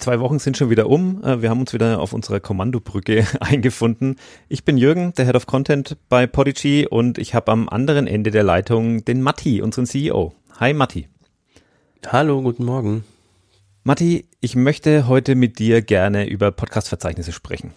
Zwei 0.00 0.18
Wochen 0.18 0.38
sind 0.38 0.56
schon 0.56 0.70
wieder 0.70 0.88
um. 0.88 1.22
Äh, 1.22 1.42
wir 1.42 1.50
haben 1.50 1.60
uns 1.60 1.74
wieder 1.74 2.00
auf 2.00 2.14
unserer 2.14 2.40
Kommandobrücke 2.40 3.26
eingefunden. 3.40 4.16
Ich 4.48 4.64
bin 4.64 4.78
Jürgen, 4.78 5.12
der 5.12 5.26
Head 5.26 5.36
of 5.36 5.46
Content 5.46 5.98
bei 6.08 6.26
Podigy 6.26 6.86
und 6.88 7.18
ich 7.18 7.34
habe 7.34 7.52
am 7.52 7.68
anderen 7.68 8.06
Ende 8.06 8.30
der 8.30 8.42
Leitung 8.42 9.04
den 9.04 9.20
Matti, 9.20 9.60
unseren 9.60 9.84
CEO. 9.84 10.32
Hi 10.58 10.72
Matti. 10.72 11.08
Hallo, 12.06 12.40
guten 12.40 12.64
Morgen. 12.64 13.04
Matti, 13.84 14.26
ich 14.40 14.56
möchte 14.56 15.06
heute 15.06 15.34
mit 15.34 15.58
dir 15.58 15.82
gerne 15.82 16.26
über 16.26 16.50
Podcast-Verzeichnisse 16.50 17.32
sprechen. 17.32 17.74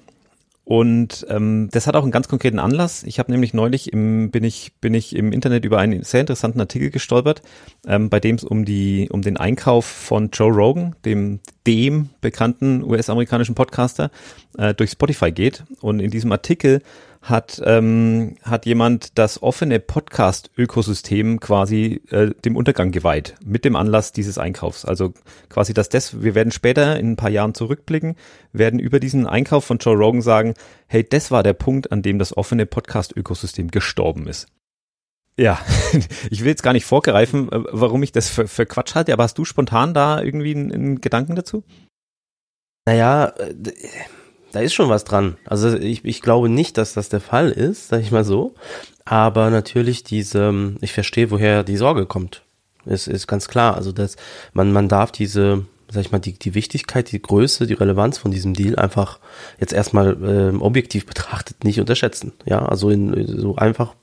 Und 0.65 1.25
ähm, 1.29 1.67
das 1.71 1.87
hat 1.87 1.95
auch 1.95 2.03
einen 2.03 2.11
ganz 2.11 2.29
konkreten 2.29 2.57
Anlass. 2.57 3.03
Ich 3.03 3.19
habe 3.19 3.31
nämlich 3.31 3.53
neulich 3.53 3.91
im, 3.91 4.31
bin 4.31 4.45
ich 4.45 4.71
bin 4.79 4.93
ich 4.93 5.13
im 5.13 5.33
Internet 5.33 5.65
über 5.65 5.77
einen 5.77 6.03
sehr 6.03 6.21
interessanten 6.21 6.61
Artikel 6.61 6.89
gestolpert, 6.89 7.41
ähm, 7.85 8.09
bei 8.09 8.21
dem 8.21 8.37
es 8.37 8.45
um 8.45 8.63
die 8.63 9.09
um 9.11 9.21
den 9.21 9.35
Einkauf 9.35 9.85
von 9.85 10.29
Joe 10.31 10.51
Rogan, 10.51 10.95
dem 11.03 11.41
dem 11.67 12.09
bekannten 12.21 12.81
US-amerikanischen 12.83 13.55
Podcaster, 13.55 14.09
äh, 14.57 14.73
durch 14.73 14.91
Spotify 14.91 15.31
geht. 15.31 15.63
Und 15.81 15.99
in 15.99 16.11
diesem 16.11 16.31
Artikel 16.31 16.81
hat, 17.23 17.61
ähm, 17.65 18.35
hat 18.43 18.65
jemand 18.65 19.17
das 19.17 19.41
offene 19.41 19.79
Podcast-Ökosystem 19.79 21.39
quasi 21.39 22.01
äh, 22.09 22.31
dem 22.43 22.57
Untergang 22.57 22.91
geweiht, 22.91 23.35
mit 23.43 23.63
dem 23.63 23.77
Anlass 23.77 24.11
dieses 24.11 24.37
Einkaufs. 24.37 24.83
Also 24.83 25.13
quasi, 25.47 25.73
dass 25.73 25.87
das, 25.87 26.21
wir 26.21 26.35
werden 26.35 26.51
später 26.51 26.99
in 26.99 27.11
ein 27.11 27.15
paar 27.15 27.29
Jahren 27.29 27.53
zurückblicken, 27.53 28.17
werden 28.51 28.77
über 28.77 28.99
diesen 28.99 29.25
Einkauf 29.25 29.63
von 29.63 29.77
Joe 29.77 29.95
Rogan 29.95 30.21
sagen, 30.21 30.53
hey, 30.87 31.07
das 31.07 31.31
war 31.31 31.43
der 31.43 31.53
Punkt, 31.53 31.93
an 31.93 32.01
dem 32.01 32.19
das 32.19 32.35
offene 32.35 32.65
Podcast-Ökosystem 32.65 33.71
gestorben 33.71 34.27
ist. 34.27 34.47
Ja, 35.37 35.59
ich 36.29 36.41
will 36.41 36.49
jetzt 36.49 36.61
gar 36.61 36.73
nicht 36.73 36.85
vorgreifen, 36.85 37.49
äh, 37.53 37.63
warum 37.71 38.03
ich 38.03 38.11
das 38.11 38.27
für, 38.27 38.49
für 38.49 38.65
Quatsch 38.65 38.95
halte, 38.95 39.13
aber 39.13 39.23
hast 39.23 39.37
du 39.37 39.45
spontan 39.45 39.93
da 39.93 40.21
irgendwie 40.21 40.53
einen, 40.53 40.73
einen 40.73 41.01
Gedanken 41.01 41.35
dazu? 41.35 41.63
Naja, 42.85 43.27
äh, 43.27 43.55
da 44.53 44.59
ist 44.59 44.73
schon 44.73 44.87
was 44.87 45.03
dran. 45.03 45.35
Also 45.45 45.75
ich, 45.75 46.05
ich 46.05 46.21
glaube 46.21 46.47
nicht, 46.47 46.77
dass 46.77 46.93
das 46.93 47.09
der 47.09 47.19
Fall 47.19 47.49
ist, 47.49 47.89
sag 47.89 48.01
ich 48.01 48.11
mal 48.11 48.23
so. 48.23 48.53
Aber 49.03 49.49
natürlich 49.49 50.03
diese, 50.03 50.75
ich 50.79 50.93
verstehe, 50.93 51.31
woher 51.31 51.63
die 51.63 51.75
Sorge 51.75 52.05
kommt. 52.05 52.43
Ist, 52.85 53.07
ist 53.07 53.27
ganz 53.27 53.47
klar. 53.47 53.75
Also 53.75 53.91
dass 53.91 54.15
man, 54.53 54.71
man 54.71 54.87
darf 54.87 55.11
diese, 55.11 55.65
sag 55.89 56.01
ich 56.01 56.11
mal, 56.11 56.19
die, 56.19 56.33
die 56.33 56.53
Wichtigkeit, 56.53 57.11
die 57.11 57.21
Größe, 57.21 57.65
die 57.65 57.73
Relevanz 57.73 58.19
von 58.19 58.31
diesem 58.31 58.53
Deal 58.53 58.77
einfach 58.77 59.19
jetzt 59.59 59.73
erstmal 59.73 60.17
ähm, 60.23 60.61
objektiv 60.61 61.07
betrachtet 61.07 61.63
nicht 61.63 61.79
unterschätzen. 61.79 62.31
Ja, 62.45 62.63
also 62.63 62.91
in, 62.91 63.39
so 63.39 63.55
einfach 63.55 63.95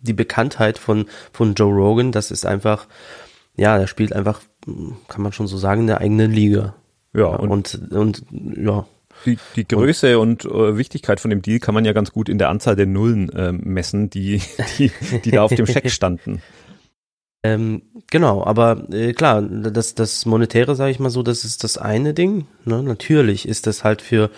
die 0.00 0.14
Bekanntheit 0.14 0.78
von, 0.78 1.06
von 1.32 1.54
Joe 1.54 1.74
Rogan, 1.74 2.12
das 2.12 2.30
ist 2.30 2.46
einfach, 2.46 2.86
ja, 3.56 3.76
der 3.76 3.88
spielt 3.88 4.12
einfach, 4.12 4.40
kann 5.08 5.22
man 5.22 5.32
schon 5.32 5.48
so 5.48 5.58
sagen, 5.58 5.82
in 5.82 5.86
der 5.88 6.00
eigenen 6.00 6.30
Liga. 6.30 6.74
Ja, 7.12 7.26
und, 7.26 7.50
und, 7.50 7.92
und 7.92 8.24
ja, 8.56 8.86
die, 9.26 9.38
die 9.56 9.66
Größe 9.66 10.18
und, 10.18 10.46
und 10.46 10.74
äh, 10.74 10.76
Wichtigkeit 10.76 11.20
von 11.20 11.30
dem 11.30 11.42
Deal 11.42 11.58
kann 11.58 11.74
man 11.74 11.84
ja 11.84 11.92
ganz 11.92 12.12
gut 12.12 12.28
in 12.28 12.38
der 12.38 12.48
Anzahl 12.48 12.76
der 12.76 12.86
Nullen 12.86 13.30
äh, 13.30 13.52
messen, 13.52 14.10
die, 14.10 14.42
die, 14.78 14.90
die 15.24 15.30
da 15.30 15.42
auf 15.42 15.54
dem 15.54 15.66
Scheck 15.66 15.90
standen. 15.90 16.42
Ähm, 17.44 17.82
genau, 18.08 18.44
aber 18.44 18.86
äh, 18.92 19.12
klar, 19.14 19.42
das, 19.42 19.96
das 19.96 20.26
Monetäre, 20.26 20.76
sage 20.76 20.92
ich 20.92 21.00
mal 21.00 21.10
so, 21.10 21.24
das 21.24 21.44
ist 21.44 21.64
das 21.64 21.76
eine 21.76 22.14
Ding. 22.14 22.46
Ne? 22.64 22.84
Natürlich 22.84 23.48
ist 23.48 23.66
das 23.66 23.82
halt 23.82 24.00
für 24.00 24.30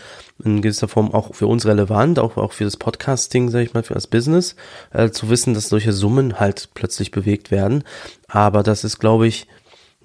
in 0.42 0.62
gewisser 0.62 0.88
Form 0.88 1.12
auch 1.12 1.34
für 1.34 1.46
uns 1.46 1.66
relevant, 1.66 2.18
auch, 2.18 2.38
auch 2.38 2.52
für 2.52 2.64
das 2.64 2.78
Podcasting, 2.78 3.50
sage 3.50 3.64
ich 3.64 3.74
mal, 3.74 3.82
für 3.82 3.92
das 3.92 4.06
Business, 4.06 4.56
äh, 4.90 5.11
zu 5.11 5.28
wissen, 5.28 5.52
dass 5.52 5.68
solche 5.68 5.92
Summen 5.92 6.40
halt 6.40 6.70
plötzlich 6.73 7.11
bewegt 7.11 7.50
werden. 7.50 7.84
Aber 8.27 8.62
das 8.62 8.84
ist, 8.84 9.00
glaube 9.00 9.27
ich, 9.27 9.48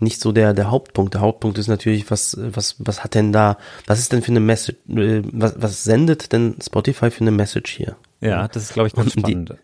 nicht 0.01 0.21
so 0.21 0.31
der, 0.31 0.53
der 0.53 0.71
Hauptpunkt. 0.71 1.13
Der 1.13 1.21
Hauptpunkt 1.21 1.57
ist 1.57 1.67
natürlich, 1.67 2.09
was, 2.11 2.37
was, 2.39 2.75
was 2.79 3.03
hat 3.03 3.15
denn 3.15 3.31
da, 3.31 3.57
was 3.87 3.99
ist 3.99 4.11
denn 4.11 4.21
für 4.21 4.31
eine 4.31 4.39
Message, 4.39 4.77
äh, 4.89 5.21
was, 5.31 5.61
was 5.61 5.83
sendet 5.83 6.31
denn 6.33 6.55
Spotify 6.61 7.11
für 7.11 7.21
eine 7.21 7.31
Message 7.31 7.71
hier? 7.71 7.95
Ja, 8.21 8.47
das 8.47 8.63
ist, 8.63 8.73
glaube 8.73 8.87
ich, 8.87 8.93
ganz 8.93 9.13
spannend. 9.13 9.49
Die, 9.49 9.55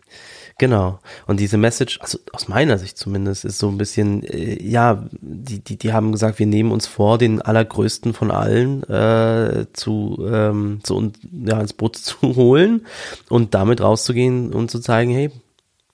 genau. 0.58 0.98
Und 1.26 1.40
diese 1.40 1.58
Message, 1.58 2.00
also 2.00 2.18
aus 2.32 2.48
meiner 2.48 2.78
Sicht 2.78 2.96
zumindest, 2.96 3.44
ist 3.44 3.58
so 3.58 3.68
ein 3.68 3.78
bisschen, 3.78 4.22
äh, 4.22 4.62
ja, 4.62 5.04
die, 5.20 5.60
die, 5.60 5.76
die 5.76 5.92
haben 5.92 6.12
gesagt, 6.12 6.38
wir 6.38 6.46
nehmen 6.46 6.72
uns 6.72 6.86
vor, 6.86 7.18
den 7.18 7.42
allergrößten 7.42 8.14
von 8.14 8.30
allen 8.30 8.82
äh, 8.84 9.66
zu, 9.72 10.26
ähm, 10.30 10.80
zu 10.82 11.12
ja, 11.44 11.60
ins 11.60 11.72
Boot 11.74 11.96
zu 11.96 12.16
holen 12.22 12.86
und 13.28 13.54
damit 13.54 13.80
rauszugehen 13.80 14.52
und 14.52 14.70
zu 14.70 14.80
zeigen, 14.80 15.10
hey, 15.10 15.30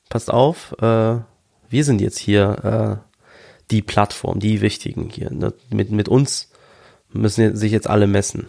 passt 0.08 0.30
auf, 0.30 0.74
äh, 0.80 1.16
wir 1.72 1.84
sind 1.84 2.00
jetzt 2.02 2.18
hier 2.18 3.00
äh, 3.02 3.11
die 3.72 3.82
Plattform, 3.82 4.38
die 4.38 4.60
wichtigen 4.60 5.08
hier. 5.10 5.30
Ne? 5.30 5.52
Mit, 5.70 5.90
mit 5.90 6.08
uns 6.08 6.50
müssen 7.12 7.56
sich 7.56 7.72
jetzt 7.72 7.88
alle 7.88 8.06
messen. 8.06 8.48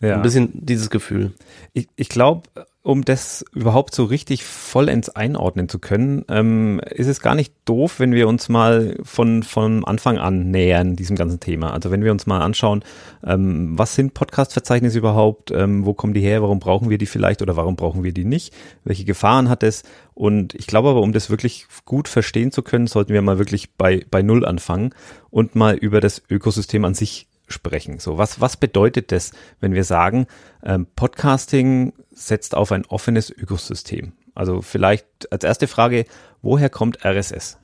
Ja. 0.00 0.16
Ein 0.16 0.22
bisschen 0.22 0.50
dieses 0.52 0.90
Gefühl. 0.90 1.32
Ich, 1.72 1.88
ich 1.96 2.08
glaube, 2.08 2.48
um 2.84 3.02
das 3.02 3.42
überhaupt 3.54 3.94
so 3.94 4.04
richtig 4.04 4.44
vollends 4.44 5.08
einordnen 5.08 5.70
zu 5.70 5.78
können, 5.78 6.22
ähm, 6.28 6.82
ist 6.90 7.06
es 7.06 7.22
gar 7.22 7.34
nicht 7.34 7.54
doof, 7.64 7.98
wenn 7.98 8.12
wir 8.12 8.28
uns 8.28 8.50
mal 8.50 8.98
von, 9.02 9.42
von 9.42 9.86
Anfang 9.86 10.18
an 10.18 10.50
nähern, 10.50 10.94
diesem 10.94 11.16
ganzen 11.16 11.40
Thema. 11.40 11.72
Also 11.72 11.90
wenn 11.90 12.04
wir 12.04 12.12
uns 12.12 12.26
mal 12.26 12.42
anschauen, 12.42 12.84
ähm, 13.24 13.78
was 13.78 13.94
sind 13.94 14.12
Podcast-Verzeichnisse 14.12 14.98
überhaupt, 14.98 15.50
ähm, 15.50 15.86
wo 15.86 15.94
kommen 15.94 16.12
die 16.12 16.20
her, 16.20 16.42
warum 16.42 16.60
brauchen 16.60 16.90
wir 16.90 16.98
die 16.98 17.06
vielleicht 17.06 17.40
oder 17.40 17.56
warum 17.56 17.74
brauchen 17.74 18.04
wir 18.04 18.12
die 18.12 18.26
nicht, 18.26 18.52
welche 18.84 19.06
Gefahren 19.06 19.48
hat 19.48 19.62
es? 19.62 19.82
Und 20.12 20.54
ich 20.54 20.66
glaube 20.66 20.90
aber, 20.90 21.00
um 21.00 21.14
das 21.14 21.30
wirklich 21.30 21.66
gut 21.86 22.06
verstehen 22.06 22.52
zu 22.52 22.62
können, 22.62 22.86
sollten 22.86 23.14
wir 23.14 23.22
mal 23.22 23.38
wirklich 23.38 23.72
bei, 23.72 24.04
bei 24.10 24.20
Null 24.20 24.44
anfangen 24.44 24.90
und 25.30 25.54
mal 25.54 25.74
über 25.74 26.02
das 26.02 26.22
Ökosystem 26.28 26.84
an 26.84 26.92
sich 26.92 27.28
sprechen. 27.46 27.98
So, 27.98 28.18
was, 28.18 28.40
was 28.40 28.56
bedeutet 28.56 29.12
das, 29.12 29.32
wenn 29.60 29.74
wir 29.74 29.84
sagen, 29.84 30.26
ähm, 30.62 30.86
Podcasting 30.96 31.92
setzt 32.10 32.54
auf 32.54 32.72
ein 32.72 32.86
offenes 32.86 33.30
Ökosystem? 33.30 34.12
Also 34.34 34.62
vielleicht 34.62 35.06
als 35.30 35.44
erste 35.44 35.66
Frage, 35.66 36.06
woher 36.42 36.70
kommt 36.70 37.04
RSS? 37.04 37.58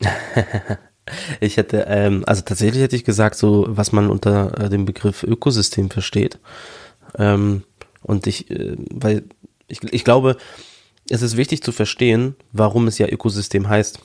ich 1.40 1.56
hätte, 1.56 1.86
ähm, 1.88 2.24
also 2.26 2.42
tatsächlich 2.42 2.82
hätte 2.82 2.96
ich 2.96 3.04
gesagt, 3.04 3.36
so 3.36 3.66
was 3.68 3.92
man 3.92 4.10
unter 4.10 4.58
äh, 4.60 4.68
dem 4.68 4.84
Begriff 4.84 5.22
Ökosystem 5.22 5.90
versteht. 5.90 6.38
Ähm, 7.16 7.62
und 8.02 8.26
ich, 8.26 8.50
äh, 8.50 8.76
weil 8.90 9.24
ich, 9.68 9.82
ich 9.92 10.04
glaube, 10.04 10.36
es 11.08 11.22
ist 11.22 11.36
wichtig 11.36 11.62
zu 11.62 11.72
verstehen, 11.72 12.34
warum 12.52 12.86
es 12.86 12.98
ja 12.98 13.08
Ökosystem 13.08 13.68
heißt. 13.68 14.00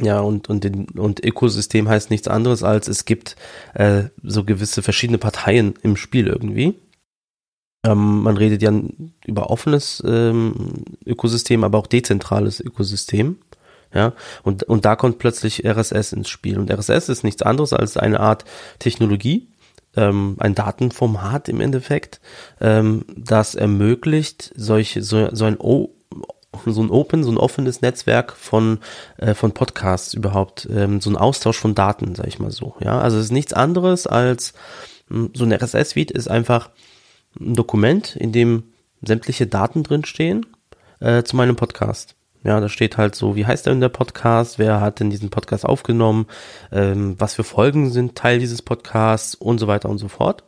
Ja, 0.00 0.20
und, 0.20 0.48
und, 0.48 0.64
den, 0.64 0.86
und 0.90 1.24
Ökosystem 1.24 1.88
heißt 1.88 2.10
nichts 2.10 2.28
anderes 2.28 2.62
als 2.62 2.88
es 2.88 3.04
gibt 3.04 3.36
äh, 3.74 4.04
so 4.22 4.44
gewisse 4.44 4.82
verschiedene 4.82 5.18
Parteien 5.18 5.74
im 5.82 5.96
Spiel 5.96 6.26
irgendwie. 6.26 6.74
Ähm, 7.84 8.22
man 8.22 8.36
redet 8.36 8.62
ja 8.62 8.72
über 9.26 9.50
offenes 9.50 10.02
ähm, 10.06 10.84
Ökosystem, 11.06 11.64
aber 11.64 11.78
auch 11.78 11.86
dezentrales 11.86 12.60
Ökosystem. 12.60 13.38
Ja, 13.92 14.12
und, 14.44 14.62
und 14.64 14.84
da 14.84 14.94
kommt 14.94 15.18
plötzlich 15.18 15.64
RSS 15.66 16.12
ins 16.12 16.28
Spiel. 16.28 16.58
Und 16.58 16.70
RSS 16.70 17.08
ist 17.08 17.24
nichts 17.24 17.42
anderes 17.42 17.72
als 17.72 17.96
eine 17.96 18.20
Art 18.20 18.44
Technologie, 18.78 19.48
ähm, 19.96 20.36
ein 20.38 20.54
Datenformat 20.54 21.48
im 21.48 21.60
Endeffekt, 21.60 22.20
ähm, 22.60 23.04
das 23.16 23.56
ermöglicht, 23.56 24.52
solche, 24.54 25.02
so, 25.02 25.34
so 25.34 25.44
ein 25.44 25.56
o 25.58 25.90
so 26.66 26.82
ein 26.82 26.90
Open, 26.90 27.24
so 27.24 27.30
ein 27.30 27.38
offenes 27.38 27.80
Netzwerk 27.80 28.32
von, 28.36 28.78
äh, 29.18 29.34
von 29.34 29.52
Podcasts 29.52 30.14
überhaupt, 30.14 30.68
ähm, 30.70 31.00
so 31.00 31.10
ein 31.10 31.16
Austausch 31.16 31.58
von 31.58 31.74
Daten, 31.74 32.14
sag 32.14 32.26
ich 32.26 32.38
mal 32.38 32.50
so. 32.50 32.74
Ja, 32.80 33.00
also 33.00 33.18
es 33.18 33.26
ist 33.26 33.32
nichts 33.32 33.52
anderes 33.52 34.06
als 34.06 34.54
hm, 35.08 35.30
so 35.34 35.44
ein 35.44 35.52
RSS-Feed 35.52 36.10
ist 36.10 36.28
einfach 36.28 36.70
ein 37.38 37.54
Dokument, 37.54 38.16
in 38.16 38.32
dem 38.32 38.64
sämtliche 39.02 39.46
Daten 39.46 39.82
drinstehen 39.82 40.46
äh, 41.00 41.22
zu 41.22 41.36
meinem 41.36 41.56
Podcast. 41.56 42.16
Ja, 42.42 42.58
da 42.58 42.68
steht 42.68 42.96
halt 42.96 43.14
so, 43.14 43.36
wie 43.36 43.44
heißt 43.46 43.66
denn 43.66 43.80
der 43.80 43.90
Podcast, 43.90 44.58
wer 44.58 44.80
hat 44.80 45.00
denn 45.00 45.10
diesen 45.10 45.28
Podcast 45.28 45.66
aufgenommen, 45.66 46.26
ähm, 46.72 47.14
was 47.18 47.34
für 47.34 47.44
Folgen 47.44 47.90
sind 47.90 48.16
Teil 48.16 48.38
dieses 48.38 48.62
Podcasts 48.62 49.34
und 49.34 49.58
so 49.58 49.66
weiter 49.66 49.90
und 49.90 49.98
so 49.98 50.08
fort. 50.08 50.44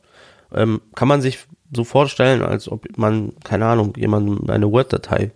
Ähm, 0.54 0.80
kann 0.94 1.08
man 1.08 1.20
sich 1.20 1.40
so 1.74 1.84
vorstellen, 1.84 2.42
als 2.42 2.70
ob 2.70 2.86
man, 2.98 3.32
keine 3.44 3.66
Ahnung, 3.66 3.94
jemandem 3.96 4.48
eine 4.50 4.70
Word-Datei 4.70 5.30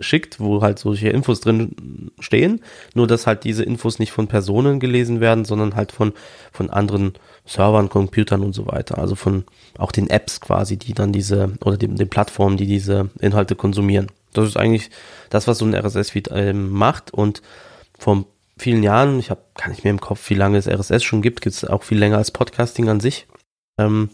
schickt, 0.00 0.38
wo 0.38 0.62
halt 0.62 0.78
solche 0.78 1.08
Infos 1.08 1.40
drin 1.40 2.10
stehen, 2.20 2.60
nur 2.94 3.06
dass 3.06 3.26
halt 3.26 3.44
diese 3.44 3.64
Infos 3.64 3.98
nicht 3.98 4.12
von 4.12 4.28
Personen 4.28 4.78
gelesen 4.78 5.20
werden, 5.20 5.44
sondern 5.44 5.74
halt 5.74 5.90
von, 5.90 6.12
von 6.52 6.70
anderen 6.70 7.14
Servern, 7.44 7.88
Computern 7.88 8.42
und 8.42 8.54
so 8.54 8.66
weiter. 8.66 8.98
Also 8.98 9.16
von 9.16 9.44
auch 9.78 9.90
den 9.90 10.08
Apps 10.08 10.40
quasi, 10.40 10.76
die 10.76 10.94
dann 10.94 11.12
diese, 11.12 11.52
oder 11.64 11.76
den, 11.76 11.96
den 11.96 12.08
Plattformen, 12.08 12.56
die 12.56 12.66
diese 12.66 13.10
Inhalte 13.20 13.56
konsumieren. 13.56 14.06
Das 14.32 14.46
ist 14.46 14.56
eigentlich 14.56 14.90
das, 15.28 15.48
was 15.48 15.58
so 15.58 15.64
ein 15.64 15.74
RSS-Feed 15.74 16.28
ähm, 16.32 16.70
macht 16.70 17.12
und 17.12 17.42
vor 17.98 18.24
vielen 18.56 18.82
Jahren, 18.82 19.18
ich 19.18 19.30
habe 19.30 19.40
gar 19.56 19.68
nicht 19.68 19.82
mehr 19.82 19.90
im 19.90 20.00
Kopf, 20.00 20.30
wie 20.30 20.34
lange 20.34 20.58
es 20.58 20.68
RSS 20.68 21.02
schon 21.02 21.22
gibt, 21.22 21.40
gibt 21.40 21.56
es 21.56 21.64
auch 21.64 21.82
viel 21.82 21.98
länger 21.98 22.18
als 22.18 22.30
Podcasting 22.30 22.88
an 22.88 23.00
sich. 23.00 23.26
Ähm, 23.78 24.10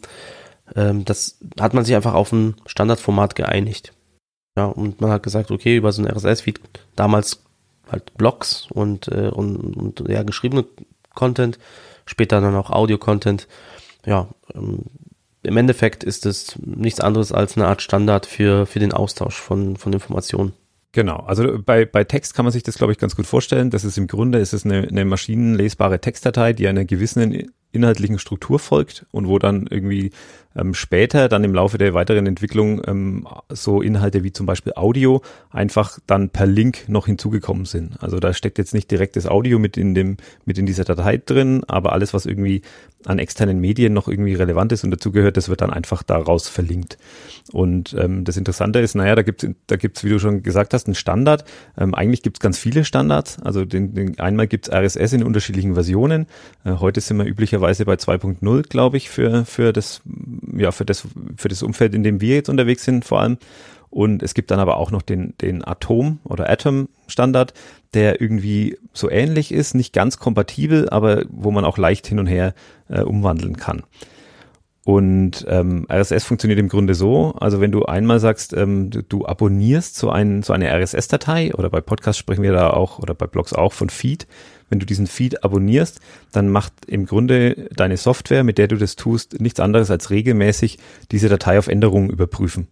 ähm, 0.74 1.04
das 1.04 1.38
hat 1.60 1.74
man 1.74 1.84
sich 1.84 1.94
einfach 1.94 2.14
auf 2.14 2.32
ein 2.32 2.56
Standardformat 2.66 3.34
geeinigt. 3.34 3.92
Ja, 4.56 4.66
und 4.66 5.00
man 5.00 5.10
hat 5.10 5.22
gesagt, 5.22 5.50
okay, 5.50 5.76
über 5.76 5.92
so 5.92 6.02
ein 6.02 6.08
RSS-Feed, 6.08 6.60
damals 6.96 7.42
halt 7.90 8.14
Blogs 8.14 8.68
und, 8.70 9.08
äh, 9.08 9.28
und, 9.28 9.76
und 9.76 10.08
ja, 10.08 10.22
geschriebene 10.22 10.64
Content, 11.14 11.58
später 12.06 12.40
dann 12.40 12.54
auch 12.54 12.70
Audio-Content. 12.70 13.46
Ja, 14.06 14.28
ähm, 14.54 14.84
im 15.42 15.56
Endeffekt 15.56 16.02
ist 16.02 16.26
es 16.26 16.58
nichts 16.58 17.00
anderes 17.00 17.32
als 17.32 17.56
eine 17.56 17.68
Art 17.68 17.82
Standard 17.82 18.26
für, 18.26 18.66
für 18.66 18.80
den 18.80 18.92
Austausch 18.92 19.36
von, 19.36 19.76
von 19.76 19.92
Informationen. 19.92 20.54
Genau, 20.92 21.18
also 21.18 21.58
bei, 21.62 21.84
bei 21.84 22.04
Text 22.04 22.34
kann 22.34 22.46
man 22.46 22.52
sich 22.52 22.62
das, 22.62 22.78
glaube 22.78 22.92
ich, 22.92 22.98
ganz 22.98 23.14
gut 23.14 23.26
vorstellen. 23.26 23.70
Das 23.70 23.84
ist 23.84 23.98
im 23.98 24.06
Grunde 24.06 24.38
ist 24.38 24.54
es 24.54 24.64
eine, 24.64 24.88
eine 24.88 25.04
maschinenlesbare 25.04 26.00
Textdatei, 26.00 26.54
die 26.54 26.66
einer 26.66 26.86
gewissen 26.86 27.52
inhaltlichen 27.72 28.18
Struktur 28.18 28.58
folgt 28.58 29.06
und 29.10 29.28
wo 29.28 29.38
dann 29.38 29.66
irgendwie 29.68 30.12
ähm, 30.56 30.74
später 30.74 31.28
dann 31.28 31.44
im 31.44 31.54
Laufe 31.54 31.78
der 31.78 31.94
weiteren 31.94 32.26
Entwicklung 32.26 32.80
ähm, 32.86 33.26
so 33.50 33.82
Inhalte 33.82 34.24
wie 34.24 34.32
zum 34.32 34.46
Beispiel 34.46 34.72
Audio 34.74 35.22
einfach 35.50 35.98
dann 36.06 36.30
per 36.30 36.46
Link 36.46 36.88
noch 36.88 37.06
hinzugekommen 37.06 37.66
sind. 37.66 38.02
Also 38.02 38.18
da 38.18 38.32
steckt 38.32 38.58
jetzt 38.58 38.74
nicht 38.74 38.90
direkt 38.90 39.16
das 39.16 39.26
Audio 39.26 39.58
mit 39.58 39.76
in 39.76 39.94
dem 39.94 40.16
mit 40.44 40.58
in 40.58 40.66
dieser 40.66 40.84
Datei 40.84 41.18
drin, 41.18 41.62
aber 41.66 41.92
alles 41.92 42.14
was 42.14 42.26
irgendwie 42.26 42.62
an 43.04 43.18
externen 43.18 43.60
Medien 43.60 43.92
noch 43.92 44.08
irgendwie 44.08 44.34
relevant 44.34 44.72
ist 44.72 44.82
und 44.82 44.90
dazugehört, 44.90 45.36
das 45.36 45.48
wird 45.48 45.60
dann 45.60 45.70
einfach 45.70 46.02
daraus 46.02 46.48
verlinkt. 46.48 46.98
Und 47.52 47.94
ähm, 47.98 48.24
das 48.24 48.36
Interessante 48.36 48.80
ist, 48.80 48.94
naja, 48.94 49.14
da 49.14 49.22
gibt's 49.22 49.46
da 49.66 49.76
gibt's, 49.76 50.02
wie 50.02 50.08
du 50.08 50.18
schon 50.18 50.42
gesagt 50.42 50.74
hast, 50.74 50.86
einen 50.86 50.94
Standard. 50.94 51.44
Ähm, 51.78 51.94
eigentlich 51.94 52.22
gibt's 52.22 52.40
ganz 52.40 52.58
viele 52.58 52.84
Standards. 52.84 53.38
Also 53.42 53.64
den, 53.64 53.94
den 53.94 54.18
einmal 54.18 54.48
gibt's 54.48 54.70
RSS 54.70 55.12
in 55.12 55.22
unterschiedlichen 55.22 55.74
Versionen. 55.74 56.26
Äh, 56.64 56.72
heute 56.72 57.00
sind 57.00 57.18
wir 57.18 57.26
üblicherweise 57.56 57.84
bei 57.84 57.94
2.0, 57.94 58.68
glaube 58.68 58.96
ich, 58.96 59.08
für 59.08 59.44
für 59.44 59.72
das 59.72 60.02
ja, 60.56 60.72
für 60.72 60.84
das, 60.84 61.06
für 61.36 61.48
das 61.48 61.62
Umfeld, 61.62 61.94
in 61.94 62.02
dem 62.02 62.20
wir 62.20 62.34
jetzt 62.36 62.48
unterwegs 62.48 62.84
sind, 62.84 63.04
vor 63.04 63.20
allem. 63.20 63.38
Und 63.88 64.22
es 64.22 64.34
gibt 64.34 64.50
dann 64.50 64.58
aber 64.58 64.76
auch 64.76 64.90
noch 64.90 65.02
den, 65.02 65.34
den 65.40 65.64
Atom 65.64 66.18
oder 66.24 66.50
Atom 66.50 66.88
Standard, 67.06 67.54
der 67.94 68.20
irgendwie 68.20 68.76
so 68.92 69.08
ähnlich 69.08 69.52
ist, 69.52 69.74
nicht 69.74 69.92
ganz 69.92 70.18
kompatibel, 70.18 70.88
aber 70.90 71.24
wo 71.30 71.50
man 71.50 71.64
auch 71.64 71.78
leicht 71.78 72.06
hin 72.06 72.18
und 72.18 72.26
her 72.26 72.52
äh, 72.88 73.02
umwandeln 73.02 73.56
kann. 73.56 73.84
Und 74.84 75.46
ähm, 75.48 75.86
RSS 75.90 76.24
funktioniert 76.24 76.60
im 76.60 76.68
Grunde 76.68 76.94
so, 76.94 77.34
also 77.40 77.60
wenn 77.60 77.72
du 77.72 77.86
einmal 77.86 78.20
sagst, 78.20 78.52
ähm, 78.52 78.90
du, 78.90 79.02
du 79.02 79.24
abonnierst 79.24 79.96
so, 79.96 80.10
ein, 80.10 80.42
so 80.42 80.52
eine 80.52 80.70
RSS-Datei 80.70 81.54
oder 81.54 81.70
bei 81.70 81.80
Podcasts 81.80 82.18
sprechen 82.18 82.42
wir 82.42 82.52
da 82.52 82.70
auch 82.70 82.98
oder 82.98 83.14
bei 83.14 83.26
Blogs 83.26 83.52
auch 83.52 83.72
von 83.72 83.88
Feed, 83.88 84.26
wenn 84.68 84.78
du 84.78 84.86
diesen 84.86 85.06
Feed 85.06 85.44
abonnierst, 85.44 86.00
dann 86.32 86.48
macht 86.48 86.72
im 86.86 87.06
Grunde 87.06 87.68
deine 87.74 87.96
Software, 87.96 88.44
mit 88.44 88.58
der 88.58 88.68
du 88.68 88.76
das 88.76 88.96
tust, 88.96 89.40
nichts 89.40 89.60
anderes 89.60 89.90
als 89.90 90.10
regelmäßig 90.10 90.78
diese 91.10 91.28
Datei 91.28 91.58
auf 91.58 91.68
Änderungen 91.68 92.10
überprüfen. 92.10 92.68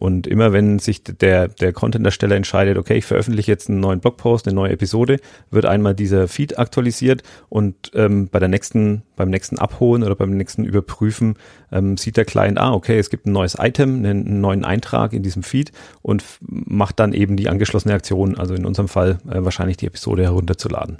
Und 0.00 0.26
immer 0.26 0.54
wenn 0.54 0.78
sich 0.78 1.04
der, 1.04 1.48
der 1.48 1.72
Content-Ersteller 1.74 2.34
entscheidet, 2.34 2.78
okay, 2.78 2.96
ich 2.96 3.04
veröffentliche 3.04 3.50
jetzt 3.50 3.68
einen 3.68 3.80
neuen 3.80 4.00
Blogpost, 4.00 4.46
eine 4.46 4.54
neue 4.54 4.72
Episode, 4.72 5.18
wird 5.50 5.66
einmal 5.66 5.94
dieser 5.94 6.28
Feed 6.28 6.58
aktualisiert 6.58 7.22
und 7.50 7.90
ähm, 7.94 8.28
bei 8.28 8.38
der 8.38 8.48
nächsten, 8.48 9.02
beim 9.16 9.28
nächsten 9.28 9.58
Abholen 9.58 10.02
oder 10.02 10.14
beim 10.14 10.30
nächsten 10.30 10.64
Überprüfen 10.64 11.36
ähm, 11.70 11.98
sieht 11.98 12.16
der 12.16 12.24
Client, 12.24 12.58
ah, 12.58 12.72
okay, 12.72 12.98
es 12.98 13.10
gibt 13.10 13.26
ein 13.26 13.32
neues 13.32 13.56
Item, 13.60 13.96
einen, 13.96 14.26
einen 14.26 14.40
neuen 14.40 14.64
Eintrag 14.64 15.12
in 15.12 15.22
diesem 15.22 15.42
Feed 15.42 15.72
und 16.00 16.24
macht 16.40 16.98
dann 16.98 17.12
eben 17.12 17.36
die 17.36 17.50
angeschlossene 17.50 17.92
Aktion, 17.92 18.38
also 18.38 18.54
in 18.54 18.64
unserem 18.64 18.88
Fall 18.88 19.18
äh, 19.28 19.44
wahrscheinlich 19.44 19.76
die 19.76 19.86
Episode 19.86 20.22
herunterzuladen 20.22 20.98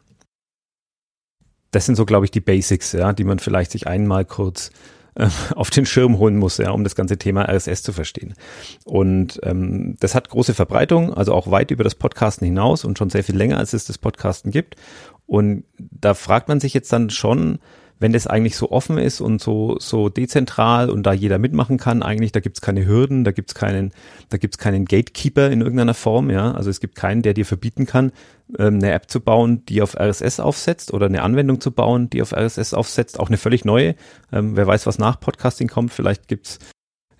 das 1.73 1.87
sind 1.87 1.97
so, 1.97 2.07
glaube 2.07 2.27
ich, 2.27 2.31
die 2.31 2.41
Basics, 2.41 2.93
ja, 2.93 3.13
die 3.13 3.25
man 3.25 3.41
vielleicht 3.41 3.73
sich 3.73 3.87
einmal 3.89 4.25
kurz 4.25 4.71
äh, 5.15 5.29
auf 5.57 5.71
den 5.71 5.87
Schirm 5.87 6.19
holen 6.19 6.37
muss, 6.37 6.59
ja, 6.59 6.71
um 6.71 6.85
das 6.85 6.95
ganze 6.95 7.19
Thema 7.19 7.43
RSS 7.43 7.83
zu 7.83 7.93
verstehen. 7.93 8.35
Und 8.85 9.41
ähm, 9.43 9.97
das 9.99 10.15
hat 10.15 10.29
große 10.29 10.55
Verbreitung, 10.55 11.13
also 11.13 11.35
auch 11.35 11.51
weit 11.51 11.71
über 11.71 11.83
das 11.85 11.95
Podcasten 11.95 12.45
hinaus 12.45 12.85
und 12.85 12.99
schon 12.99 13.11
sehr 13.11 13.25
viel 13.25 13.37
länger, 13.37 13.59
als 13.59 13.73
es 13.73 13.87
das 13.87 13.99
Podcasten 13.99 14.53
gibt. 14.53 14.77
Und 15.27 15.65
da 15.79 16.15
fragt 16.15 16.49
man 16.49 16.61
sich 16.61 16.75
jetzt 16.75 16.93
dann 16.93 17.11
schon, 17.11 17.59
wenn 18.03 18.13
das 18.13 18.27
eigentlich 18.27 18.57
so 18.57 18.71
offen 18.71 18.99
ist 18.99 19.21
und 19.21 19.41
so, 19.41 19.77
so 19.79 20.09
dezentral 20.09 20.91
und 20.91 21.05
da 21.05 21.13
jeder 21.13 21.39
mitmachen 21.39 21.79
kann, 21.79 22.03
eigentlich, 22.03 22.33
da 22.33 22.41
gibt's 22.41 22.61
keine 22.61 22.85
Hürden, 22.85 23.25
da 23.25 23.31
gibt's 23.31 23.55
keinen, 23.55 23.93
da 24.29 24.37
gibt's 24.37 24.59
keinen 24.59 24.85
Gatekeeper 24.85 25.51
in 25.51 25.61
irgendeiner 25.61 25.95
Form, 25.95 26.29
ja. 26.29 26.53
Also 26.53 26.69
es 26.69 26.81
gibt 26.81 26.97
keinen, 26.97 27.23
der 27.23 27.33
dir 27.33 27.47
verbieten 27.47 27.87
kann, 27.87 28.13
ähm, 28.59 28.75
eine 28.75 28.93
App 28.93 29.09
zu 29.09 29.21
bauen, 29.21 29.65
die 29.67 29.81
auf 29.81 29.95
RSS 29.95 30.41
aufsetzt 30.41 30.93
oder 30.93 31.07
eine 31.07 31.23
Anwendung 31.23 31.61
zu 31.61 31.71
bauen, 31.71 32.11
die 32.11 32.21
auf 32.21 32.33
RSS 32.33 32.75
aufsetzt, 32.75 33.19
auch 33.21 33.29
eine 33.29 33.39
völlig 33.39 33.65
neue. 33.65 33.95
Ähm, 34.33 34.57
wer 34.57 34.67
weiß, 34.67 34.87
was 34.87 34.99
nach 34.99 35.21
Podcasting 35.21 35.69
kommt, 35.69 35.93
vielleicht 35.93 36.29
gibt's 36.29 36.59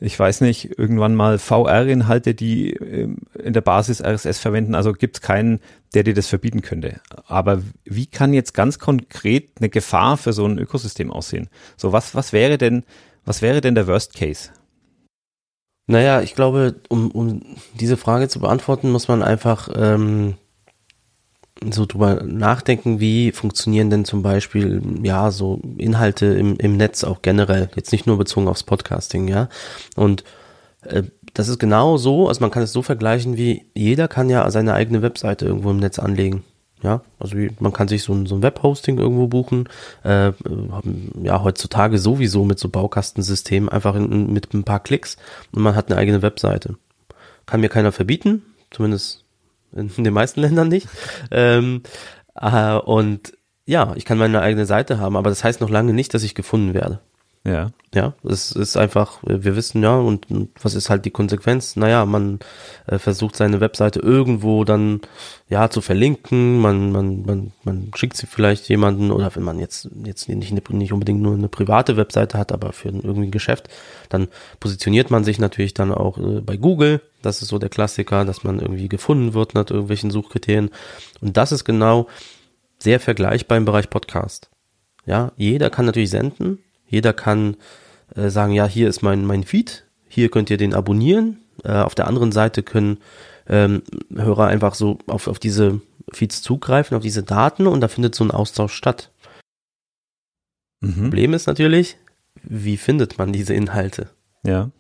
ich 0.05 0.19
weiß 0.19 0.41
nicht, 0.41 0.79
irgendwann 0.79 1.15
mal 1.15 1.39
VR-Inhalte, 1.39 2.35
die 2.35 2.73
ähm, 2.73 3.19
in 3.41 3.53
der 3.53 3.61
Basis 3.61 4.03
RSS 4.03 4.39
verwenden. 4.41 4.75
Also 4.75 4.93
gibt 4.93 5.17
es 5.17 5.21
keinen, 5.21 5.61
der 5.95 6.03
dir 6.03 6.15
das 6.15 6.27
verbieten 6.27 6.61
könnte. 6.61 7.01
Aber 7.27 7.63
wie 7.85 8.07
kann 8.07 8.35
jetzt 8.35 8.53
ganz 8.53 8.79
konkret 8.79 9.51
eine 9.59 9.69
Gefahr 9.69 10.17
für 10.17 10.33
so 10.33 10.45
ein 10.45 10.59
Ökosystem 10.59 11.11
aussehen? 11.11 11.49
So 11.77 11.93
was, 11.93 12.15
was 12.15 12.33
wäre 12.33 12.59
denn, 12.59 12.85
was 13.25 13.43
wäre 13.43 13.61
denn 13.61 13.77
der 13.77 13.87
Worst 13.87 14.15
Case? 14.15 14.51
Naja, 15.87 16.21
ich 16.21 16.35
glaube, 16.35 16.81
um, 16.89 17.11
um 17.11 17.43
diese 17.79 17.97
Frage 17.97 18.29
zu 18.29 18.41
beantworten, 18.41 18.91
muss 18.91 19.09
man 19.09 19.23
einfach 19.23 19.69
ähm, 19.75 20.35
so 21.71 21.87
drüber 21.87 22.23
nachdenken, 22.25 23.01
wie 23.01 23.33
funktionieren 23.33 23.91
denn 23.91 24.05
zum 24.05 24.23
Beispiel, 24.23 24.83
ja, 25.03 25.31
so 25.31 25.61
Inhalte 25.79 26.27
im, 26.27 26.57
im 26.57 26.77
Netz 26.77 27.05
auch 27.05 27.23
generell, 27.23 27.71
jetzt 27.77 27.93
nicht 27.93 28.07
nur 28.07 28.19
bezogen 28.19 28.49
aufs 28.49 28.65
Podcasting, 28.65 29.29
ja. 29.29 29.49
Und 29.95 30.25
äh, 30.83 31.05
das 31.35 31.49
ist 31.49 31.59
genau 31.59 31.97
so, 31.97 32.29
also 32.29 32.41
man 32.41 32.51
kann 32.51 32.63
es 32.63 32.73
so 32.73 32.83
vergleichen, 32.83 33.37
wie 33.37 33.65
jeder 33.75 34.09
kann 34.09 34.29
ja 34.29 34.51
seine 34.51 34.75
eigene 34.75 35.03
Webseite 35.03 35.47
irgendwo 35.47 35.71
im 35.71 35.79
Netz 35.79 35.99
anlegen. 35.99 36.45
Ja, 36.83 37.03
also 37.21 37.37
man 37.61 37.73
kann 37.73 37.87
sich 37.87 38.03
so 38.03 38.13
ein, 38.13 38.27
so 38.27 38.35
ein 38.35 38.43
Webhosting 38.43 38.99
irgendwo 38.99 39.29
buchen. 39.29 39.69
Äh, 40.03 40.33
ja, 41.23 41.43
heutzutage 41.43 41.97
sowieso 41.99 42.45
mit 42.45 42.59
so 42.59 42.69
Baukastensystemen 42.69 43.69
einfach 43.69 43.95
in, 43.95 44.33
mit 44.33 44.53
ein 44.53 44.65
paar 44.65 44.81
Klicks 44.81 45.17
und 45.53 45.63
man 45.63 45.77
hat 45.77 45.91
eine 45.91 46.01
eigene 46.01 46.23
Webseite. 46.23 46.77
Kann 47.47 47.61
mir 47.61 47.69
keiner 47.69 47.93
verbieten, 47.93 48.43
zumindest 48.73 49.22
in 49.75 50.05
den 50.05 50.15
meisten 50.15 50.41
Ländern 50.41 50.69
nicht. 50.69 50.89
Ähm, 51.31 51.83
äh, 52.35 52.75
und 52.75 53.33
ja, 53.65 53.93
ich 53.97 54.05
kann 54.05 54.19
meine 54.19 54.41
eigene 54.41 54.67
Seite 54.67 54.99
haben, 54.99 55.17
aber 55.17 55.31
das 55.31 55.45
heißt 55.45 55.61
noch 55.61 55.71
lange 55.71 55.93
nicht, 55.93 56.15
dass 56.15 56.23
ich 56.23 56.35
gefunden 56.35 56.75
werde. 56.75 57.01
Ja. 57.45 57.73
Ja, 57.95 58.15
es 58.25 58.53
ist 58.53 58.79
einfach, 58.79 59.19
wir 59.23 59.55
wissen 59.55 59.83
ja, 59.83 59.97
und, 59.97 60.31
und 60.31 60.49
was 60.63 60.75
ist 60.75 60.89
halt 60.89 61.05
die 61.05 61.11
Konsequenz? 61.11 61.77
Naja, 61.77 62.07
man 62.07 62.39
äh, 62.87 62.99
versucht 62.99 63.37
seine 63.37 63.61
Webseite 63.61 64.01
irgendwo 64.01 64.65
dann 64.65 65.03
ja 65.51 65.69
zu 65.69 65.83
verlinken, 65.83 66.59
man, 66.59 66.91
man, 66.91 67.23
man, 67.27 67.53
man 67.65 67.91
schickt 67.95 68.17
sie 68.17 68.27
vielleicht 68.27 68.67
jemanden 68.71 69.11
oder 69.11 69.37
wenn 69.37 69.43
man 69.43 69.59
jetzt, 69.59 69.91
jetzt 70.05 70.27
nicht, 70.31 70.71
nicht 70.71 70.93
unbedingt 70.95 71.21
nur 71.21 71.35
eine 71.35 71.49
private 71.49 71.99
Webseite 71.99 72.39
hat, 72.39 72.51
aber 72.51 72.73
für 72.73 72.89
irgendwie 72.89 73.27
ein 73.27 73.31
Geschäft, 73.31 73.69
dann 74.09 74.29
positioniert 74.59 75.11
man 75.11 75.23
sich 75.23 75.39
natürlich 75.39 75.75
dann 75.75 75.93
auch 75.93 76.17
äh, 76.17 76.41
bei 76.41 76.57
Google. 76.57 77.03
Das 77.21 77.43
ist 77.43 77.49
so 77.49 77.59
der 77.59 77.69
Klassiker, 77.69 78.25
dass 78.25 78.43
man 78.43 78.59
irgendwie 78.59 78.89
gefunden 78.89 79.35
wird 79.35 79.53
nach 79.53 79.69
irgendwelchen 79.69 80.11
Suchkriterien. 80.11 80.71
Und 81.21 81.37
das 81.37 81.53
ist 81.53 81.65
genau 81.65 82.07
sehr 82.79 83.01
vergleichbar 83.01 83.59
im 83.59 83.67
Bereich 83.67 83.91
Podcast. 83.91 84.49
Ja, 85.05 85.33
jeder 85.37 85.69
kann 85.69 85.85
natürlich 85.85 86.11
senden, 86.11 86.59
jeder 86.93 87.15
kann 87.15 87.57
äh, 88.15 88.29
sagen, 88.29 88.53
ja, 88.53 88.67
hier 88.67 88.89
ist 88.89 89.03
mein, 89.03 89.25
mein 89.25 89.45
Feed, 89.45 89.85
hier 90.07 90.29
könnt 90.29 90.51
ihr 90.51 90.59
den 90.59 90.75
abonnieren. 90.75 91.39
Äh, 91.65 91.73
auf 91.73 91.95
der 91.95 92.07
anderen 92.07 92.33
Seite 92.33 92.63
können 92.63 92.99
ähm, 93.49 93.83
Hörer 94.15 94.47
einfach 94.47 94.75
so 94.75 94.99
auf, 95.07 95.27
auf 95.27 95.39
diese 95.39 95.81
Feeds 96.13 96.43
zugreifen, 96.43 96.97
auf 96.97 97.03
diese 97.03 97.23
Daten 97.23 97.67
und 97.67 97.81
da 97.81 97.89
findet 97.89 98.15
so 98.15 98.23
ein 98.25 98.31
Austausch 98.31 98.75
statt. 98.75 99.11
Mhm. 100.81 101.05
Problem 101.05 101.33
ist 101.33 101.47
natürlich, 101.47 101.97
wie 102.43 102.77
findet 102.77 103.17
man 103.19 103.33
diese 103.33 103.55
Inhalte? 103.55 104.11
Ja. 104.45 104.71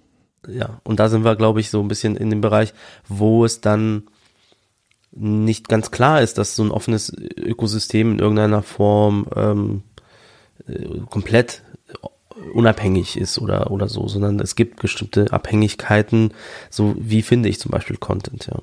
Ja, 0.46 0.80
und 0.84 1.00
da 1.00 1.08
sind 1.08 1.24
wir, 1.24 1.36
glaube 1.36 1.60
ich, 1.60 1.70
so 1.70 1.80
ein 1.80 1.88
bisschen 1.88 2.16
in 2.16 2.28
dem 2.28 2.40
Bereich, 2.40 2.74
wo 3.08 3.44
es 3.44 3.60
dann 3.60 4.02
nicht 5.12 5.68
ganz 5.68 5.90
klar 5.90 6.20
ist, 6.20 6.36
dass 6.36 6.56
so 6.56 6.64
ein 6.64 6.72
offenes 6.72 7.12
Ökosystem 7.36 8.12
in 8.12 8.18
irgendeiner 8.18 8.62
Form 8.62 9.28
ähm, 9.36 9.82
äh, 10.66 10.98
komplett 11.08 11.62
unabhängig 12.52 13.16
ist 13.16 13.38
oder, 13.38 13.70
oder 13.70 13.88
so, 13.88 14.08
sondern 14.08 14.40
es 14.40 14.56
gibt 14.56 14.80
bestimmte 14.80 15.32
Abhängigkeiten, 15.32 16.32
so 16.70 16.94
wie 16.98 17.22
finde 17.22 17.48
ich 17.48 17.60
zum 17.60 17.70
Beispiel 17.70 17.96
Content, 17.96 18.46
ja. 18.46 18.60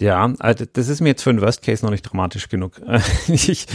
Ja, 0.00 0.32
also 0.40 0.64
das 0.72 0.88
ist 0.88 1.00
mir 1.00 1.10
jetzt 1.10 1.22
für 1.22 1.30
einen 1.30 1.42
Worst 1.42 1.62
Case 1.62 1.84
noch 1.84 1.92
nicht 1.92 2.02
dramatisch 2.02 2.48
genug. 2.48 2.80
ich, 3.28 3.48
ich, 3.50 3.68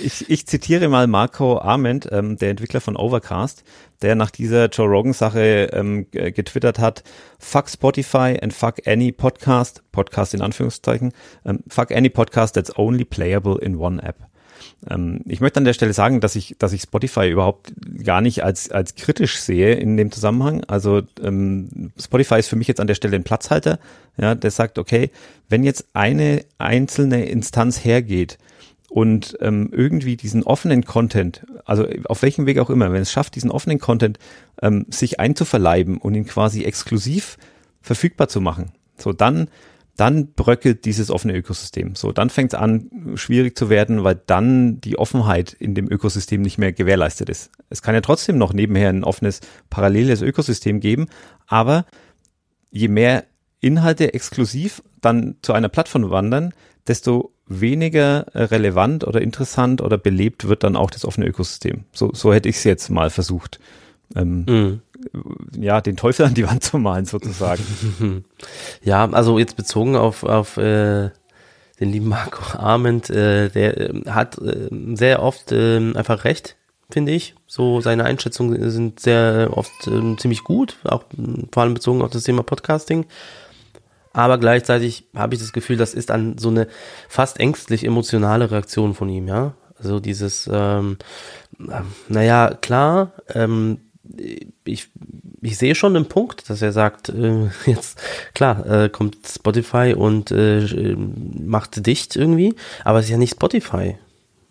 ich, 0.00 0.30
ich, 0.30 0.46
zitiere 0.46 0.88
mal 0.88 1.06
Marco 1.06 1.60
Arment, 1.60 2.08
ähm, 2.10 2.38
der 2.38 2.50
Entwickler 2.50 2.80
von 2.80 2.96
Overcast, 2.96 3.62
der 4.00 4.16
nach 4.16 4.30
dieser 4.30 4.68
Joe 4.68 4.88
Rogan 4.88 5.12
Sache 5.12 5.68
ähm, 5.72 6.10
getwittert 6.10 6.80
hat, 6.80 7.04
fuck 7.38 7.68
Spotify 7.68 8.36
and 8.42 8.52
fuck 8.52 8.84
any 8.86 9.12
podcast, 9.12 9.84
Podcast 9.92 10.34
in 10.34 10.40
Anführungszeichen, 10.40 11.12
ähm, 11.44 11.60
fuck 11.68 11.92
any 11.92 12.08
podcast 12.08 12.56
that's 12.56 12.76
only 12.76 13.04
playable 13.04 13.60
in 13.60 13.76
one 13.76 14.02
app. 14.02 14.31
Ähm, 14.88 15.20
ich 15.26 15.40
möchte 15.40 15.58
an 15.58 15.64
der 15.64 15.72
Stelle 15.72 15.92
sagen, 15.92 16.20
dass 16.20 16.36
ich, 16.36 16.56
dass 16.58 16.72
ich 16.72 16.82
Spotify 16.82 17.28
überhaupt 17.28 17.72
gar 18.04 18.20
nicht 18.20 18.44
als, 18.44 18.70
als 18.70 18.94
kritisch 18.94 19.40
sehe 19.40 19.74
in 19.74 19.96
dem 19.96 20.10
Zusammenhang. 20.10 20.64
Also 20.64 21.02
ähm, 21.22 21.92
Spotify 21.98 22.38
ist 22.38 22.48
für 22.48 22.56
mich 22.56 22.68
jetzt 22.68 22.80
an 22.80 22.86
der 22.86 22.94
Stelle 22.94 23.16
ein 23.16 23.24
Platzhalter, 23.24 23.78
ja, 24.16 24.34
der 24.34 24.50
sagt, 24.50 24.78
okay, 24.78 25.10
wenn 25.48 25.64
jetzt 25.64 25.86
eine 25.92 26.44
einzelne 26.58 27.26
Instanz 27.26 27.84
hergeht 27.84 28.38
und 28.88 29.38
ähm, 29.40 29.70
irgendwie 29.72 30.16
diesen 30.16 30.42
offenen 30.42 30.84
Content, 30.84 31.46
also 31.64 31.86
auf 32.04 32.22
welchem 32.22 32.46
Weg 32.46 32.58
auch 32.58 32.70
immer, 32.70 32.92
wenn 32.92 33.02
es 33.02 33.12
schafft, 33.12 33.34
diesen 33.36 33.50
offenen 33.50 33.78
Content 33.78 34.18
ähm, 34.60 34.86
sich 34.90 35.18
einzuverleiben 35.18 35.96
und 35.96 36.14
ihn 36.14 36.26
quasi 36.26 36.64
exklusiv 36.64 37.38
verfügbar 37.80 38.28
zu 38.28 38.40
machen, 38.40 38.72
so 38.98 39.12
dann 39.12 39.48
dann 39.96 40.32
bröckelt 40.32 40.84
dieses 40.84 41.10
offene 41.10 41.36
Ökosystem. 41.36 41.94
So, 41.94 42.12
dann 42.12 42.30
fängt 42.30 42.54
es 42.54 42.58
an, 42.58 42.90
schwierig 43.14 43.56
zu 43.56 43.68
werden, 43.68 44.04
weil 44.04 44.20
dann 44.26 44.80
die 44.80 44.98
Offenheit 44.98 45.52
in 45.52 45.74
dem 45.74 45.90
Ökosystem 45.90 46.40
nicht 46.40 46.58
mehr 46.58 46.72
gewährleistet 46.72 47.28
ist. 47.28 47.50
Es 47.68 47.82
kann 47.82 47.94
ja 47.94 48.00
trotzdem 48.00 48.38
noch 48.38 48.52
nebenher 48.52 48.88
ein 48.88 49.04
offenes, 49.04 49.40
paralleles 49.68 50.22
Ökosystem 50.22 50.80
geben, 50.80 51.08
aber 51.46 51.84
je 52.70 52.88
mehr 52.88 53.24
Inhalte 53.60 54.14
exklusiv 54.14 54.82
dann 55.00 55.36
zu 55.42 55.52
einer 55.52 55.68
Plattform 55.68 56.10
wandern, 56.10 56.54
desto 56.86 57.32
weniger 57.46 58.26
relevant 58.34 59.06
oder 59.06 59.20
interessant 59.20 59.82
oder 59.82 59.98
belebt 59.98 60.48
wird 60.48 60.64
dann 60.64 60.74
auch 60.74 60.90
das 60.90 61.04
offene 61.04 61.26
Ökosystem. 61.26 61.84
So, 61.92 62.12
so 62.14 62.32
hätte 62.32 62.48
ich 62.48 62.56
es 62.56 62.64
jetzt 62.64 62.88
mal 62.88 63.10
versucht. 63.10 63.60
Ähm, 64.16 64.44
mm 64.48 64.80
ja, 65.58 65.80
den 65.80 65.96
Teufel 65.96 66.26
an 66.26 66.34
die 66.34 66.46
Wand 66.46 66.62
zu 66.62 66.78
malen, 66.78 67.04
sozusagen. 67.04 67.62
ja, 68.82 69.08
also 69.10 69.38
jetzt 69.38 69.56
bezogen 69.56 69.96
auf, 69.96 70.22
auf 70.24 70.56
äh, 70.56 71.10
den 71.80 71.90
lieben 71.90 72.08
Marco 72.08 72.56
Arment, 72.58 73.10
äh, 73.10 73.48
der 73.48 73.78
äh, 73.78 74.02
hat 74.10 74.38
äh, 74.38 74.68
sehr 74.94 75.22
oft 75.22 75.52
äh, 75.52 75.78
einfach 75.94 76.24
recht, 76.24 76.56
finde 76.90 77.12
ich. 77.12 77.34
So 77.46 77.80
seine 77.80 78.04
Einschätzungen 78.04 78.70
sind 78.70 79.00
sehr 79.00 79.50
oft 79.52 79.86
äh, 79.86 80.16
ziemlich 80.16 80.44
gut, 80.44 80.76
auch 80.84 81.04
vor 81.50 81.62
allem 81.62 81.74
bezogen 81.74 82.02
auf 82.02 82.10
das 82.10 82.24
Thema 82.24 82.42
Podcasting. 82.42 83.06
Aber 84.12 84.38
gleichzeitig 84.38 85.06
habe 85.14 85.34
ich 85.34 85.40
das 85.40 85.52
Gefühl, 85.52 85.76
das 85.76 85.94
ist 85.94 86.10
an 86.10 86.36
so 86.38 86.50
eine 86.50 86.68
fast 87.08 87.40
ängstlich 87.40 87.84
emotionale 87.84 88.50
Reaktion 88.50 88.94
von 88.94 89.08
ihm, 89.08 89.26
ja. 89.26 89.54
Also 89.78 89.98
dieses, 89.98 90.48
ähm, 90.52 90.98
äh, 91.58 91.80
naja, 92.08 92.56
klar, 92.60 93.12
ähm, 93.34 93.78
ich, 94.64 94.88
ich 95.40 95.58
sehe 95.58 95.74
schon 95.74 95.94
den 95.94 96.06
Punkt, 96.06 96.48
dass 96.48 96.62
er 96.62 96.72
sagt, 96.72 97.08
äh, 97.08 97.48
jetzt 97.66 97.98
klar, 98.34 98.66
äh, 98.66 98.88
kommt 98.88 99.16
Spotify 99.26 99.94
und 99.96 100.30
äh, 100.30 100.96
macht 100.96 101.86
dicht 101.86 102.16
irgendwie, 102.16 102.54
aber 102.84 102.98
es 102.98 103.06
ist 103.06 103.10
ja 103.12 103.18
nicht 103.18 103.32
Spotify. 103.32 103.96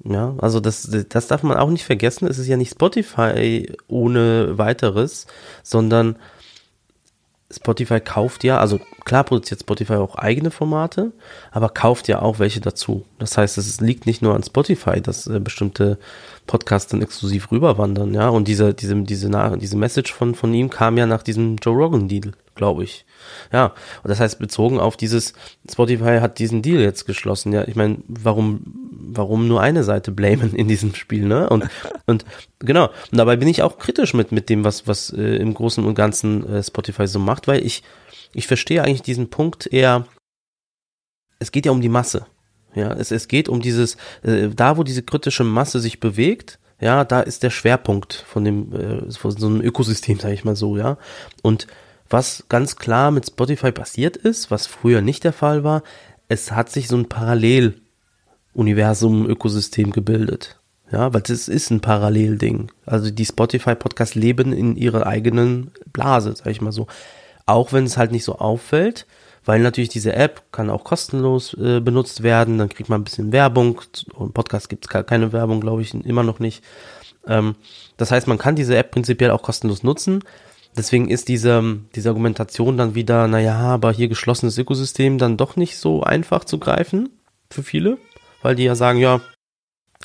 Ja, 0.03 0.34
also 0.39 0.60
das, 0.60 0.89
das 1.10 1.27
darf 1.27 1.44
man 1.44 1.58
auch 1.58 1.70
nicht 1.70 1.86
vergessen. 1.86 2.27
Es 2.27 2.39
ist 2.39 2.48
ja 2.48 2.58
nicht 2.58 2.72
Spotify 2.72 3.72
ohne 3.88 4.58
weiteres, 4.58 5.27
sondern 5.62 6.15
Spotify 7.51 8.00
kauft 8.00 8.44
ja, 8.44 8.60
also 8.60 8.80
klar 9.03 9.24
produziert 9.24 9.60
Spotify 9.60 9.96
auch 9.96 10.15
eigene 10.15 10.51
Formate, 10.51 11.12
aber 11.51 11.70
kauft 11.70 12.08
ja 12.08 12.22
auch 12.22 12.39
welche 12.39 12.62
dazu. 12.62 13.06
Das 13.20 13.38
heißt, 13.38 13.58
es 13.58 13.82
liegt 13.82 14.06
nicht 14.06 14.22
nur 14.22 14.36
an 14.36 14.44
Spotify, 14.44 15.01
dass 15.01 15.27
äh, 15.27 15.39
bestimmte 15.39 16.00
Podcasts 16.51 16.91
dann 16.91 17.01
exklusiv 17.01 17.50
rüberwandern, 17.50 18.13
ja. 18.13 18.27
Und 18.27 18.50
diese, 18.50 18.74
diese, 18.74 18.93
diese, 19.03 19.58
diese 19.58 19.77
Message 19.77 20.12
von, 20.12 20.36
von 20.36 20.53
ihm 20.53 20.70
kam 20.70 20.98
ja 20.98 21.05
nach 21.05 21.24
diesem 21.24 21.55
Joe 21.55 21.74
Rogan 21.74 22.10
Deal, 22.10 22.34
glaube 22.55 22.84
ich. 22.84 23.05
Ja, 23.53 23.67
und 24.03 24.10
das 24.10 24.20
heißt, 24.20 24.38
bezogen 24.38 24.77
auf 24.77 24.98
dieses, 24.98 25.31
Spotify 25.72 26.20
hat 26.20 26.39
diesen 26.39 26.62
Deal 26.62 26.81
jetzt 26.81 27.05
geschlossen, 27.05 27.53
ja. 27.53 27.65
Ich 27.70 27.77
meine, 27.77 28.00
warum, 28.10 28.63
warum 28.91 29.48
nur 29.48 29.62
eine 29.62 29.86
Seite 29.86 30.12
blamen 30.12 30.53
in 30.53 30.67
diesem 30.67 30.93
Spiel, 30.93 31.25
ne? 31.25 31.48
Und, 31.48 31.70
und 32.05 32.25
genau, 32.60 32.88
und 32.88 33.17
dabei 33.17 33.38
bin 33.38 33.48
ich 33.48 33.63
auch 33.63 33.77
kritisch 33.77 34.13
mit, 34.13 34.34
mit 34.34 34.50
dem, 34.50 34.65
was, 34.65 34.86
was 34.88 35.10
äh, 35.10 35.38
im 35.38 35.53
Großen 35.53 35.86
und 35.86 35.96
Ganzen 35.96 36.46
äh, 36.46 36.62
Spotify 36.62 37.08
so 37.08 37.20
macht, 37.20 37.48
weil 37.48 37.65
ich, 37.65 37.81
ich 38.34 38.48
verstehe 38.48 38.84
eigentlich 38.84 39.03
diesen 39.03 39.29
Punkt 39.29 39.72
eher, 39.72 40.05
es 41.39 41.53
geht 41.53 41.65
ja 41.65 41.72
um 41.72 41.79
die 41.79 41.88
Masse. 41.88 42.25
Ja, 42.74 42.94
es, 42.94 43.12
es 43.12 43.28
geht 43.28 43.50
um 43.50 43.62
dieses, 43.62 43.98
äh, 44.24 44.48
da 44.50 44.78
wo 44.78 44.84
diese 44.84 45.04
kritische 45.04 45.44
Masse 45.44 45.80
sich 45.80 46.00
bewegt, 46.00 46.58
ja, 46.80 47.06
da 47.06 47.22
ist 47.22 47.44
der 47.44 47.51
Schwerpunkt 47.51 48.25
von 48.28 48.44
dem, 48.44 48.74
äh, 48.74 49.12
von 49.12 49.32
so 49.32 49.46
einem 49.48 49.62
Ökosystem, 49.62 50.20
sage 50.20 50.34
ich 50.34 50.44
mal 50.44 50.56
so, 50.56 50.78
ja. 50.78 50.98
Und 51.44 51.68
was 52.10 52.46
ganz 52.50 52.75
klar 52.75 53.12
mit 53.12 53.28
Spotify 53.28 53.72
passiert 53.72 54.18
ist, 54.18 54.50
was 54.51 54.68
früher 54.68 55.01
nicht 55.01 55.24
der 55.24 55.34
Fall 55.34 55.63
war, 55.63 55.84
es 56.28 56.51
hat 56.51 56.70
sich 56.70 56.88
so 56.88 56.98
ein 56.98 57.08
Paralleluniversum, 57.08 59.30
Ökosystem 59.30 59.92
gebildet. 59.92 60.58
Ja, 60.92 61.13
weil 61.13 61.22
das 61.22 61.48
ist 61.48 61.70
ein 61.70 61.80
Parallelding. 61.80 62.70
Also 62.86 63.12
die 63.12 63.25
Spotify-Podcasts 63.25 64.16
leben 64.16 64.51
in 64.51 64.75
ihrer 64.75 65.08
eigenen 65.08 65.72
Blase, 65.94 66.34
sag 66.36 66.48
ich 66.48 66.60
mal 66.60 66.74
so. 66.74 66.88
Auch 67.46 67.72
wenn 67.72 67.86
es 67.86 67.98
halt 67.98 68.12
nicht 68.12 68.25
so 68.25 68.40
auffällt, 68.40 69.06
weil 69.45 69.60
natürlich 69.62 69.89
diese 69.89 70.13
App 70.13 70.43
kann 70.51 70.69
auch 70.69 70.83
kostenlos 70.83 71.53
äh, 71.55 71.79
benutzt 71.79 72.24
werden, 72.24 72.57
dann 72.57 72.69
kriegt 72.69 72.89
man 72.89 73.01
ein 73.01 73.03
bisschen 73.03 73.31
Werbung. 73.31 73.81
Im 74.19 74.33
Podcast 74.33 74.69
gibt 74.69 74.86
es 74.86 75.05
keine 75.05 75.33
Werbung, 75.33 75.62
glaube 75.62 75.81
ich, 75.81 75.93
immer 75.93 76.24
noch 76.24 76.39
nicht. 76.39 76.63
Ähm, 77.27 77.55
das 77.98 78.12
heißt, 78.12 78.27
man 78.27 78.38
kann 78.38 78.55
diese 78.55 78.75
App 78.77 78.91
prinzipiell 78.91 79.31
auch 79.31 79.41
kostenlos 79.41 79.83
nutzen. 79.83 80.24
Deswegen 80.77 81.10
ist 81.10 81.27
diese, 81.27 81.79
diese 81.95 82.10
Argumentation 82.10 82.77
dann 82.77 82.95
wieder, 82.95 83.27
naja, 83.27 83.57
aber 83.57 83.91
hier 83.91 84.07
geschlossenes 84.07 84.57
Ökosystem 84.57 85.17
dann 85.17 85.38
doch 85.38 85.55
nicht 85.55 85.77
so 85.77 86.03
einfach 86.03 86.45
zu 86.45 86.60
greifen 86.60 87.10
für 87.50 87.63
viele, 87.63 87.98
weil 88.41 88.55
die 88.55 88.63
ja 88.63 88.75
sagen, 88.75 89.00
ja, 89.00 89.21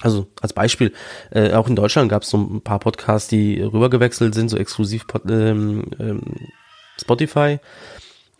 also 0.01 0.27
als 0.41 0.53
Beispiel, 0.53 0.93
äh, 1.31 1.53
auch 1.53 1.69
in 1.69 1.77
Deutschland 1.77 2.11
gab 2.11 2.23
es 2.23 2.31
so 2.31 2.37
ein 2.37 2.61
paar 2.63 2.81
Podcasts, 2.81 3.29
die 3.29 3.63
rübergewechselt 3.63 4.35
sind, 4.35 4.49
so 4.49 4.57
exklusiv 4.57 5.07
ähm, 5.29 5.85
ähm, 5.99 6.23
Spotify. 7.01 7.61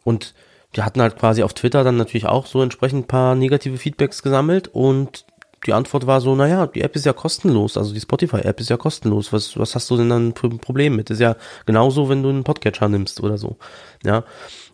Und 0.03 0.35
die 0.77 0.83
hatten 0.83 1.01
halt 1.01 1.19
quasi 1.19 1.43
auf 1.43 1.55
Twitter 1.55 1.85
dann 1.85 1.97
natürlich 1.97 2.27
auch 2.27 2.47
so 2.47 2.63
entsprechend 2.63 3.05
ein 3.05 3.09
paar 3.09 3.35
negative 3.35 3.79
Feedbacks 3.79 4.23
gesammelt 4.23 4.69
und 4.69 5.25
die 5.65 5.73
Antwort 5.73 6.07
war 6.07 6.21
so, 6.21 6.37
naja, 6.37 6.67
die 6.67 6.83
App 6.83 6.95
ist 6.95 7.07
ja 7.07 7.13
kostenlos, 7.13 7.77
also 7.77 7.93
die 7.93 8.01
Spotify-App 8.01 8.61
ist 8.61 8.71
ja 8.71 8.77
kostenlos. 8.77 9.33
Was, 9.33 9.59
was 9.59 9.75
hast 9.75 9.91
du 9.91 9.97
denn 9.97 10.11
dann 10.11 10.35
für 10.35 10.47
ein 10.47 10.61
Problem 10.61 10.95
mit? 10.95 11.11
Ist 11.11 11.21
ja 11.21 11.35
genauso, 11.65 12.09
wenn 12.09 12.23
du 12.23 12.29
einen 12.29 12.45
Podcatcher 12.45 12.89
nimmst 12.89 13.21
oder 13.21 13.39
so. 13.39 13.57
Ja. 14.05 14.25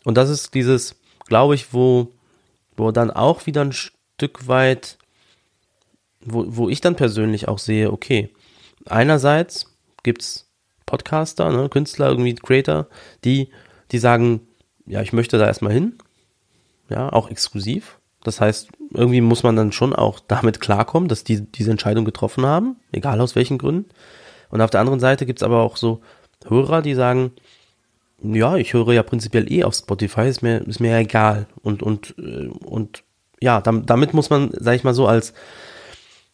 Und 0.04 0.16
das 0.16 0.28
ist 0.28 0.54
dieses, 0.54 0.96
glaube 1.26 1.54
ich, 1.54 1.72
wo, 1.72 2.08
wo 2.76 2.90
dann 2.90 3.10
auch 3.10 3.46
wieder 3.46 3.62
ein 3.62 3.72
Stück 3.72 4.48
weit, 4.48 4.98
wo, 6.20 6.44
wo 6.48 6.68
ich 6.68 6.80
dann 6.80 6.96
persönlich 6.96 7.48
auch 7.48 7.58
sehe, 7.58 7.90
okay, 7.90 8.30
einerseits 8.84 9.72
gibt's 10.02 10.50
Podcaster, 10.84 11.50
ne, 11.50 11.68
Künstler, 11.70 12.08
irgendwie 12.08 12.34
Creator, 12.34 12.86
die, 13.24 13.48
die 13.92 13.98
sagen, 13.98 14.46
ja, 14.86 15.00
ich 15.02 15.12
möchte 15.12 15.38
da 15.38 15.46
erstmal 15.46 15.72
hin. 15.72 15.94
Ja, 16.88 17.12
auch 17.12 17.30
exklusiv. 17.30 17.98
Das 18.22 18.40
heißt, 18.40 18.68
irgendwie 18.92 19.20
muss 19.20 19.42
man 19.42 19.56
dann 19.56 19.72
schon 19.72 19.94
auch 19.94 20.20
damit 20.20 20.60
klarkommen, 20.60 21.08
dass 21.08 21.24
die 21.24 21.40
diese 21.40 21.70
Entscheidung 21.70 22.04
getroffen 22.04 22.46
haben, 22.46 22.76
egal 22.92 23.20
aus 23.20 23.34
welchen 23.34 23.58
Gründen. 23.58 23.90
Und 24.50 24.60
auf 24.60 24.70
der 24.70 24.80
anderen 24.80 25.00
Seite 25.00 25.26
gibt's 25.26 25.42
aber 25.42 25.62
auch 25.62 25.76
so 25.76 26.02
Hörer, 26.46 26.82
die 26.82 26.94
sagen, 26.94 27.32
ja, 28.22 28.56
ich 28.56 28.72
höre 28.72 28.92
ja 28.92 29.02
prinzipiell 29.02 29.50
eh 29.50 29.64
auf 29.64 29.74
Spotify, 29.74 30.28
ist 30.28 30.42
mir, 30.42 30.58
ist 30.66 30.80
mir 30.80 30.96
egal. 30.96 31.46
Und, 31.62 31.82
und, 31.82 32.14
äh, 32.18 32.48
und 32.64 33.02
ja, 33.40 33.60
damit 33.60 34.14
muss 34.14 34.30
man, 34.30 34.50
sag 34.52 34.76
ich 34.76 34.84
mal 34.84 34.94
so, 34.94 35.06
als, 35.06 35.32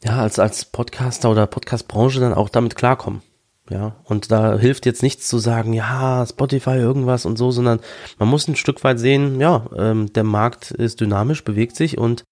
ja, 0.04 0.18
als, 0.18 0.38
als 0.38 0.66
Podcaster 0.66 1.30
oder 1.30 1.46
Podcastbranche 1.46 2.20
dann 2.20 2.34
auch 2.34 2.50
damit 2.50 2.76
klarkommen. 2.76 3.22
Ja, 3.70 3.96
und 4.04 4.30
da 4.30 4.58
hilft 4.58 4.86
jetzt 4.86 5.02
nichts 5.02 5.28
zu 5.28 5.38
sagen, 5.38 5.74
ja, 5.74 6.24
Spotify 6.26 6.76
irgendwas 6.76 7.26
und 7.26 7.36
so, 7.36 7.50
sondern 7.50 7.80
man 8.18 8.28
muss 8.28 8.48
ein 8.48 8.56
Stück 8.56 8.82
weit 8.82 8.98
sehen, 8.98 9.40
ja, 9.40 9.66
ähm, 9.76 10.12
der 10.12 10.24
Markt 10.24 10.70
ist 10.70 11.00
dynamisch, 11.00 11.44
bewegt 11.44 11.76
sich 11.76 11.98
und 11.98 12.24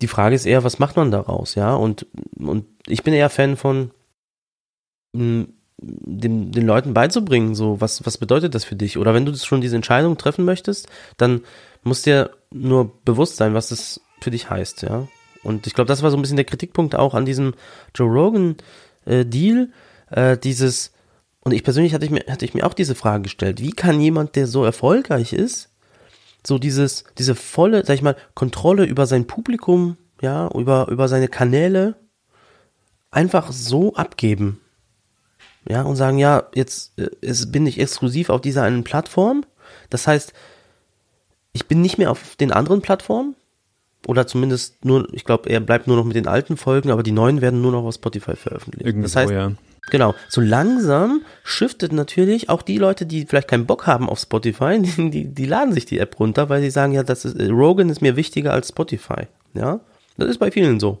die 0.00 0.06
Frage 0.06 0.34
ist 0.34 0.46
eher, 0.46 0.62
was 0.62 0.78
macht 0.78 0.96
man 0.96 1.10
daraus, 1.10 1.54
ja? 1.54 1.74
Und, 1.74 2.06
und 2.38 2.66
ich 2.86 3.02
bin 3.02 3.14
eher 3.14 3.30
Fan 3.30 3.56
von 3.56 3.90
mh, 5.12 5.20
hm, 5.20 5.52
den, 5.78 6.52
den 6.52 6.66
Leuten 6.66 6.94
beizubringen, 6.94 7.54
so, 7.54 7.80
was, 7.80 8.06
was 8.06 8.18
bedeutet 8.18 8.54
das 8.54 8.64
für 8.64 8.76
dich? 8.76 8.96
Oder 8.96 9.12
wenn 9.12 9.26
du 9.26 9.34
schon 9.36 9.60
diese 9.60 9.76
Entscheidung 9.76 10.16
treffen 10.16 10.44
möchtest, 10.44 10.88
dann 11.16 11.42
muss 11.82 12.02
dir 12.02 12.30
nur 12.50 12.92
bewusst 13.04 13.36
sein, 13.36 13.54
was 13.54 13.68
das 13.68 14.00
für 14.20 14.30
dich 14.30 14.48
heißt, 14.48 14.82
ja. 14.82 15.06
Und 15.42 15.66
ich 15.66 15.74
glaube, 15.74 15.88
das 15.88 16.02
war 16.02 16.10
so 16.10 16.16
ein 16.16 16.22
bisschen 16.22 16.36
der 16.36 16.44
Kritikpunkt 16.44 16.94
auch 16.96 17.14
an 17.14 17.24
diesem 17.24 17.54
Joe 17.94 18.08
Rogan 18.08 18.56
äh, 19.04 19.24
Deal, 19.24 19.70
äh, 20.10 20.36
dieses, 20.36 20.92
und 21.40 21.52
ich 21.52 21.64
persönlich 21.64 21.94
hatte 21.94 22.04
ich, 22.04 22.10
mir, 22.10 22.24
hatte 22.28 22.44
ich 22.44 22.54
mir 22.54 22.66
auch 22.66 22.74
diese 22.74 22.94
Frage 22.94 23.24
gestellt, 23.24 23.60
wie 23.60 23.72
kann 23.72 24.00
jemand, 24.00 24.36
der 24.36 24.46
so 24.46 24.64
erfolgreich 24.64 25.32
ist, 25.32 25.70
so 26.46 26.58
dieses, 26.58 27.04
diese 27.18 27.34
volle, 27.34 27.84
sag 27.84 27.94
ich 27.94 28.02
mal, 28.02 28.16
Kontrolle 28.34 28.84
über 28.84 29.06
sein 29.06 29.26
Publikum, 29.26 29.96
ja, 30.20 30.48
über, 30.54 30.88
über 30.88 31.08
seine 31.08 31.28
Kanäle 31.28 31.96
einfach 33.10 33.52
so 33.52 33.94
abgeben. 33.94 34.60
Ja, 35.68 35.82
und 35.82 35.96
sagen, 35.96 36.18
ja, 36.18 36.44
jetzt 36.54 36.96
äh, 36.98 37.10
es 37.20 37.50
bin 37.50 37.66
ich 37.66 37.80
exklusiv 37.80 38.30
auf 38.30 38.40
dieser 38.40 38.62
einen 38.62 38.84
Plattform. 38.84 39.44
Das 39.90 40.06
heißt, 40.06 40.32
ich 41.52 41.66
bin 41.66 41.80
nicht 41.80 41.98
mehr 41.98 42.10
auf 42.10 42.36
den 42.36 42.52
anderen 42.52 42.82
Plattformen. 42.82 43.34
Oder 44.06 44.28
zumindest 44.28 44.84
nur, 44.84 45.12
ich 45.12 45.24
glaube, 45.24 45.50
er 45.50 45.58
bleibt 45.58 45.88
nur 45.88 45.96
noch 45.96 46.04
mit 46.04 46.14
den 46.14 46.28
alten 46.28 46.56
Folgen, 46.56 46.90
aber 46.90 47.02
die 47.02 47.10
neuen 47.10 47.40
werden 47.40 47.60
nur 47.60 47.72
noch 47.72 47.82
auf 47.82 47.94
Spotify 47.94 48.36
veröffentlicht. 48.36 48.86
Irgendwie 48.86 49.02
das 49.02 49.16
heißt, 49.16 49.32
ja. 49.32 49.52
Genau. 49.90 50.14
So 50.28 50.40
langsam 50.40 51.22
shiftet 51.44 51.92
natürlich 51.92 52.48
auch 52.48 52.62
die 52.62 52.78
Leute, 52.78 53.06
die 53.06 53.26
vielleicht 53.26 53.48
keinen 53.48 53.66
Bock 53.66 53.86
haben 53.86 54.08
auf 54.08 54.18
Spotify, 54.18 54.78
die, 54.82 55.10
die, 55.10 55.24
die 55.34 55.46
laden 55.46 55.72
sich 55.72 55.86
die 55.86 55.98
App 55.98 56.18
runter, 56.18 56.48
weil 56.48 56.60
sie 56.60 56.70
sagen, 56.70 56.92
ja, 56.92 57.02
das 57.02 57.24
ist, 57.24 57.38
Rogan 57.40 57.88
ist 57.88 58.02
mir 58.02 58.16
wichtiger 58.16 58.52
als 58.52 58.68
Spotify. 58.68 59.26
Ja. 59.54 59.80
Das 60.16 60.28
ist 60.28 60.38
bei 60.38 60.50
vielen 60.50 60.80
so. 60.80 60.98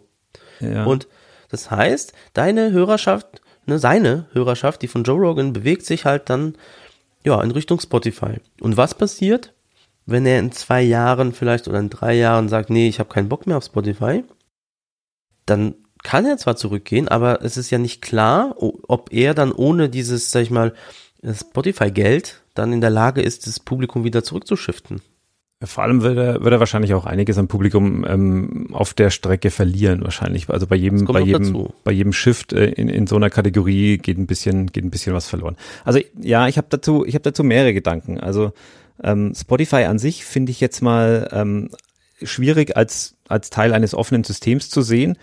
Ja. 0.60 0.84
Und 0.84 1.08
das 1.48 1.70
heißt, 1.70 2.12
deine 2.32 2.72
Hörerschaft, 2.72 3.40
ne, 3.66 3.78
seine 3.78 4.26
Hörerschaft, 4.32 4.82
die 4.82 4.88
von 4.88 5.04
Joe 5.04 5.18
Rogan, 5.18 5.52
bewegt 5.52 5.84
sich 5.84 6.04
halt 6.04 6.28
dann 6.30 6.56
ja 7.24 7.40
in 7.42 7.50
Richtung 7.50 7.80
Spotify. 7.80 8.36
Und 8.60 8.76
was 8.76 8.94
passiert, 8.94 9.52
wenn 10.06 10.26
er 10.26 10.38
in 10.38 10.52
zwei 10.52 10.82
Jahren 10.82 11.32
vielleicht 11.32 11.66
oder 11.66 11.78
in 11.78 11.90
drei 11.90 12.14
Jahren 12.14 12.48
sagt, 12.48 12.70
nee, 12.70 12.88
ich 12.88 13.00
habe 13.00 13.12
keinen 13.12 13.28
Bock 13.28 13.46
mehr 13.46 13.56
auf 13.56 13.64
Spotify? 13.64 14.24
Dann 15.44 15.74
kann 16.06 16.24
er 16.24 16.36
zwar 16.36 16.54
zurückgehen, 16.54 17.08
aber 17.08 17.42
es 17.42 17.56
ist 17.56 17.70
ja 17.70 17.78
nicht 17.78 18.00
klar, 18.00 18.54
ob 18.60 19.12
er 19.12 19.34
dann 19.34 19.50
ohne 19.50 19.88
dieses, 19.88 20.30
sag 20.30 20.42
ich 20.42 20.52
mal, 20.52 20.72
Spotify-Geld 21.20 22.42
dann 22.54 22.72
in 22.72 22.80
der 22.80 22.90
Lage 22.90 23.22
ist, 23.22 23.48
das 23.48 23.58
Publikum 23.58 24.04
wieder 24.04 24.22
zurückzuschiften. 24.22 25.00
Vor 25.64 25.82
allem 25.82 26.02
wird 26.02 26.16
er, 26.16 26.44
wird 26.44 26.52
er 26.52 26.60
wahrscheinlich 26.60 26.94
auch 26.94 27.06
einiges 27.06 27.38
am 27.38 27.48
Publikum 27.48 28.06
ähm, 28.06 28.68
auf 28.72 28.94
der 28.94 29.10
Strecke 29.10 29.50
verlieren, 29.50 30.04
wahrscheinlich. 30.04 30.48
Also 30.48 30.68
bei 30.68 30.76
jedem, 30.76 31.06
bei 31.06 31.22
jedem, 31.22 31.70
bei 31.82 31.90
jedem 31.90 32.12
Shift 32.12 32.52
äh, 32.52 32.66
in, 32.66 32.88
in 32.88 33.08
so 33.08 33.16
einer 33.16 33.30
Kategorie 33.30 33.98
geht 33.98 34.16
ein 34.16 34.28
bisschen, 34.28 34.68
geht 34.68 34.84
ein 34.84 34.90
bisschen 34.90 35.12
was 35.12 35.26
verloren. 35.26 35.56
Also 35.84 35.98
ja, 36.22 36.46
ich 36.46 36.56
habe 36.56 36.68
dazu, 36.70 37.04
ich 37.04 37.14
habe 37.14 37.22
dazu 37.22 37.42
mehrere 37.42 37.74
Gedanken. 37.74 38.20
Also 38.20 38.52
ähm, 39.02 39.32
Spotify 39.34 39.84
an 39.84 39.98
sich 39.98 40.24
finde 40.24 40.52
ich 40.52 40.60
jetzt 40.60 40.82
mal 40.82 41.28
ähm, 41.32 41.70
schwierig 42.22 42.76
als 42.76 43.16
als 43.28 43.50
Teil 43.50 43.72
eines 43.72 43.92
offenen 43.92 44.22
Systems 44.22 44.70
zu 44.70 44.82
sehen, 44.82 45.18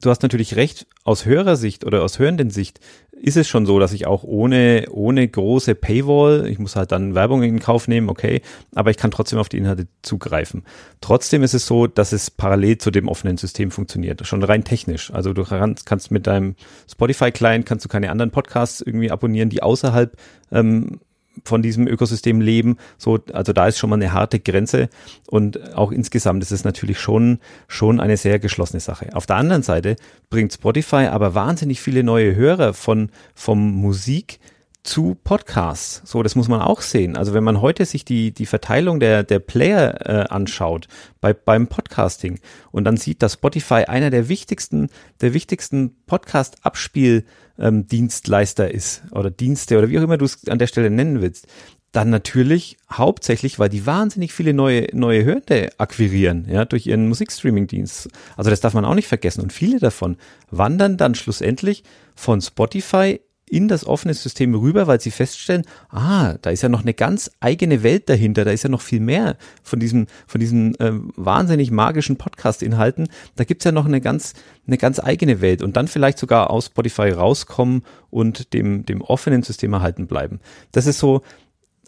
du 0.00 0.10
hast 0.10 0.22
natürlich 0.22 0.56
recht, 0.56 0.86
aus 1.04 1.26
Hörersicht 1.26 1.84
oder 1.84 2.02
aus 2.02 2.18
hörenden 2.18 2.50
Sicht 2.50 2.80
ist 3.12 3.36
es 3.36 3.48
schon 3.48 3.64
so, 3.64 3.78
dass 3.78 3.92
ich 3.92 4.06
auch 4.06 4.22
ohne, 4.22 4.86
ohne 4.90 5.26
große 5.26 5.74
Paywall, 5.74 6.46
ich 6.46 6.58
muss 6.58 6.76
halt 6.76 6.92
dann 6.92 7.14
Werbung 7.14 7.42
in 7.42 7.58
Kauf 7.58 7.88
nehmen, 7.88 8.10
okay, 8.10 8.42
aber 8.74 8.90
ich 8.90 8.98
kann 8.98 9.10
trotzdem 9.10 9.38
auf 9.38 9.48
die 9.48 9.56
Inhalte 9.56 9.86
zugreifen. 10.02 10.64
Trotzdem 11.00 11.42
ist 11.42 11.54
es 11.54 11.66
so, 11.66 11.86
dass 11.86 12.12
es 12.12 12.30
parallel 12.30 12.78
zu 12.78 12.90
dem 12.90 13.08
offenen 13.08 13.38
System 13.38 13.70
funktioniert, 13.70 14.26
schon 14.26 14.42
rein 14.42 14.64
technisch. 14.64 15.10
Also 15.10 15.32
du 15.32 15.44
kannst, 15.44 16.10
mit 16.10 16.26
deinem 16.26 16.54
Spotify-Client, 16.90 17.64
kannst 17.64 17.84
du 17.84 17.88
keine 17.88 18.10
anderen 18.10 18.30
Podcasts 18.30 18.82
irgendwie 18.82 19.10
abonnieren, 19.10 19.48
die 19.48 19.62
außerhalb 19.62 20.16
ähm, 20.52 21.00
von 21.44 21.62
diesem 21.62 21.86
Ökosystem 21.86 22.40
leben. 22.40 22.76
So, 22.98 23.18
also 23.32 23.52
da 23.52 23.66
ist 23.66 23.78
schon 23.78 23.90
mal 23.90 23.96
eine 23.96 24.12
harte 24.12 24.40
Grenze 24.40 24.88
und 25.26 25.74
auch 25.74 25.92
insgesamt 25.92 26.42
ist 26.42 26.52
es 26.52 26.64
natürlich 26.64 26.98
schon, 26.98 27.38
schon 27.68 28.00
eine 28.00 28.16
sehr 28.16 28.38
geschlossene 28.38 28.80
Sache. 28.80 29.08
Auf 29.14 29.26
der 29.26 29.36
anderen 29.36 29.62
Seite 29.62 29.96
bringt 30.30 30.52
Spotify 30.52 31.06
aber 31.06 31.34
wahnsinnig 31.34 31.80
viele 31.80 32.02
neue 32.02 32.34
Hörer 32.34 32.74
von, 32.74 33.10
vom 33.34 33.72
Musik 33.74 34.38
zu 34.84 35.16
Podcasts. 35.24 36.02
So, 36.04 36.22
das 36.22 36.36
muss 36.36 36.48
man 36.48 36.60
auch 36.60 36.82
sehen. 36.82 37.16
Also 37.16 37.32
wenn 37.32 37.42
man 37.42 37.62
heute 37.62 37.86
sich 37.86 38.04
die, 38.04 38.32
die 38.32 38.44
Verteilung 38.44 39.00
der, 39.00 39.22
der 39.22 39.38
Player 39.38 40.06
äh, 40.06 40.28
anschaut 40.28 40.88
bei, 41.22 41.32
beim 41.32 41.68
Podcasting 41.68 42.38
und 42.70 42.84
dann 42.84 42.98
sieht, 42.98 43.22
dass 43.22 43.32
Spotify 43.32 43.84
einer 43.86 44.10
der 44.10 44.28
wichtigsten, 44.28 44.90
der 45.22 45.32
wichtigsten 45.32 45.96
Podcast-Abspiel 46.06 47.24
ähm, 47.58 47.86
Dienstleister 47.86 48.72
ist 48.72 49.02
oder 49.10 49.30
Dienste 49.30 49.78
oder 49.78 49.88
wie 49.88 49.98
auch 49.98 50.02
immer 50.02 50.18
du 50.18 50.24
es 50.24 50.46
an 50.48 50.58
der 50.58 50.66
Stelle 50.66 50.90
nennen 50.90 51.20
willst, 51.20 51.46
dann 51.94 52.10
natürlich 52.10 52.76
hauptsächlich, 52.90 53.58
weil 53.60 53.68
die 53.68 53.86
wahnsinnig 53.86 54.32
viele 54.32 54.52
neue, 54.52 54.88
neue 54.92 55.24
Hörende 55.24 55.70
akquirieren, 55.78 56.46
ja, 56.50 56.64
durch 56.64 56.86
ihren 56.86 57.08
Musikstreaming-Dienst. 57.08 58.08
Also 58.36 58.50
das 58.50 58.60
darf 58.60 58.74
man 58.74 58.84
auch 58.84 58.96
nicht 58.96 59.06
vergessen. 59.06 59.42
Und 59.42 59.52
viele 59.52 59.78
davon 59.78 60.16
wandern 60.50 60.96
dann 60.96 61.14
schlussendlich 61.14 61.84
von 62.16 62.40
Spotify 62.40 63.20
in 63.48 63.68
das 63.68 63.86
offene 63.86 64.14
System 64.14 64.54
rüber, 64.54 64.86
weil 64.86 65.00
sie 65.00 65.10
feststellen, 65.10 65.64
ah, 65.90 66.34
da 66.40 66.50
ist 66.50 66.62
ja 66.62 66.68
noch 66.68 66.82
eine 66.82 66.94
ganz 66.94 67.30
eigene 67.40 67.82
Welt 67.82 68.08
dahinter, 68.08 68.44
da 68.44 68.50
ist 68.50 68.62
ja 68.62 68.70
noch 68.70 68.80
viel 68.80 69.00
mehr 69.00 69.36
von 69.62 69.80
diesem, 69.80 70.06
von 70.26 70.40
diesen 70.40 70.74
äh, 70.80 70.92
wahnsinnig 71.16 71.70
magischen 71.70 72.16
Podcast-Inhalten. 72.16 73.08
Da 73.36 73.44
gibt's 73.44 73.64
ja 73.64 73.72
noch 73.72 73.86
eine 73.86 74.00
ganz, 74.00 74.32
eine 74.66 74.78
ganz 74.78 74.98
eigene 74.98 75.40
Welt 75.40 75.62
und 75.62 75.76
dann 75.76 75.88
vielleicht 75.88 76.18
sogar 76.18 76.50
aus 76.50 76.66
Spotify 76.66 77.10
rauskommen 77.10 77.82
und 78.10 78.54
dem, 78.54 78.86
dem 78.86 79.02
offenen 79.02 79.42
System 79.42 79.72
erhalten 79.74 80.06
bleiben. 80.06 80.40
Das 80.72 80.86
ist 80.86 80.98
so, 80.98 81.22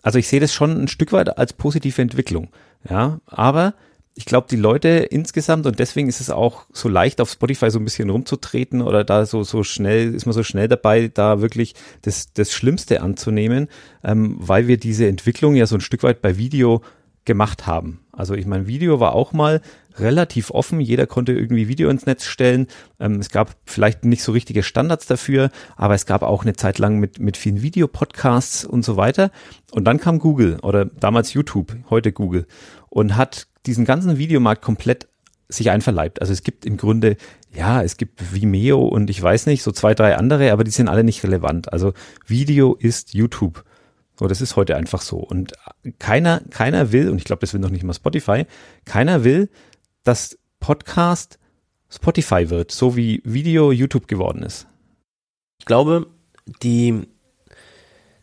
also 0.02 0.18
ich 0.18 0.28
sehe 0.28 0.40
das 0.40 0.52
schon 0.52 0.82
ein 0.82 0.88
Stück 0.88 1.12
weit 1.12 1.38
als 1.38 1.52
positive 1.52 2.00
Entwicklung. 2.02 2.48
Ja, 2.88 3.20
aber 3.26 3.74
ich 4.18 4.24
glaube, 4.24 4.46
die 4.50 4.56
Leute 4.56 4.88
insgesamt 4.88 5.66
und 5.66 5.78
deswegen 5.78 6.08
ist 6.08 6.22
es 6.22 6.30
auch 6.30 6.64
so 6.72 6.88
leicht 6.88 7.20
auf 7.20 7.30
Spotify 7.30 7.70
so 7.70 7.78
ein 7.78 7.84
bisschen 7.84 8.08
rumzutreten 8.08 8.80
oder 8.80 9.04
da 9.04 9.26
so 9.26 9.42
so 9.42 9.62
schnell 9.62 10.14
ist 10.14 10.24
man 10.24 10.32
so 10.32 10.42
schnell 10.42 10.68
dabei, 10.68 11.10
da 11.12 11.42
wirklich 11.42 11.74
das 12.00 12.32
das 12.32 12.50
Schlimmste 12.50 13.02
anzunehmen, 13.02 13.68
ähm, 14.02 14.36
weil 14.38 14.68
wir 14.68 14.78
diese 14.78 15.06
Entwicklung 15.06 15.54
ja 15.54 15.66
so 15.66 15.76
ein 15.76 15.82
Stück 15.82 16.02
weit 16.02 16.22
bei 16.22 16.38
Video 16.38 16.82
gemacht 17.26 17.66
haben. 17.66 18.00
Also 18.10 18.34
ich 18.34 18.46
meine, 18.46 18.66
Video 18.66 19.00
war 19.00 19.12
auch 19.12 19.34
mal 19.34 19.60
relativ 19.98 20.50
offen, 20.50 20.80
jeder 20.80 21.06
konnte 21.06 21.32
irgendwie 21.32 21.68
Video 21.68 21.90
ins 21.90 22.06
Netz 22.06 22.24
stellen. 22.24 22.68
Ähm, 22.98 23.16
es 23.16 23.28
gab 23.28 23.54
vielleicht 23.66 24.06
nicht 24.06 24.22
so 24.22 24.32
richtige 24.32 24.62
Standards 24.62 25.06
dafür, 25.06 25.50
aber 25.76 25.94
es 25.94 26.06
gab 26.06 26.22
auch 26.22 26.42
eine 26.42 26.54
Zeit 26.54 26.78
lang 26.78 26.98
mit, 26.98 27.18
mit 27.18 27.36
vielen 27.36 27.60
Videopodcasts 27.60 28.64
und 28.64 28.82
so 28.82 28.96
weiter. 28.96 29.30
Und 29.72 29.84
dann 29.84 30.00
kam 30.00 30.18
Google 30.18 30.58
oder 30.62 30.86
damals 30.86 31.34
YouTube, 31.34 31.76
heute 31.90 32.12
Google 32.12 32.46
und 32.88 33.16
hat 33.16 33.46
diesen 33.66 33.84
ganzen 33.84 34.18
Videomarkt 34.18 34.62
komplett 34.62 35.08
sich 35.48 35.70
einverleibt. 35.70 36.20
Also 36.20 36.32
es 36.32 36.42
gibt 36.42 36.66
im 36.66 36.76
Grunde, 36.76 37.16
ja, 37.54 37.82
es 37.82 37.96
gibt 37.96 38.34
Vimeo 38.34 38.84
und 38.84 39.10
ich 39.10 39.22
weiß 39.22 39.46
nicht, 39.46 39.62
so 39.62 39.70
zwei, 39.72 39.94
drei 39.94 40.16
andere, 40.16 40.52
aber 40.52 40.64
die 40.64 40.70
sind 40.70 40.88
alle 40.88 41.04
nicht 41.04 41.22
relevant. 41.22 41.72
Also 41.72 41.92
Video 42.26 42.74
ist 42.74 43.14
YouTube. 43.14 43.64
So, 44.18 44.26
das 44.26 44.40
ist 44.40 44.56
heute 44.56 44.76
einfach 44.76 45.02
so. 45.02 45.18
Und 45.18 45.52
keiner, 45.98 46.40
keiner 46.50 46.90
will, 46.90 47.10
und 47.10 47.18
ich 47.18 47.24
glaube, 47.24 47.40
das 47.40 47.52
will 47.52 47.60
noch 47.60 47.70
nicht 47.70 47.84
mal 47.84 47.92
Spotify, 47.92 48.46
keiner 48.84 49.24
will, 49.24 49.50
dass 50.04 50.38
Podcast 50.58 51.38
Spotify 51.90 52.50
wird, 52.50 52.72
so 52.72 52.96
wie 52.96 53.20
Video 53.24 53.70
YouTube 53.70 54.08
geworden 54.08 54.42
ist. 54.42 54.66
Ich 55.58 55.66
glaube, 55.66 56.06
die, 56.62 57.06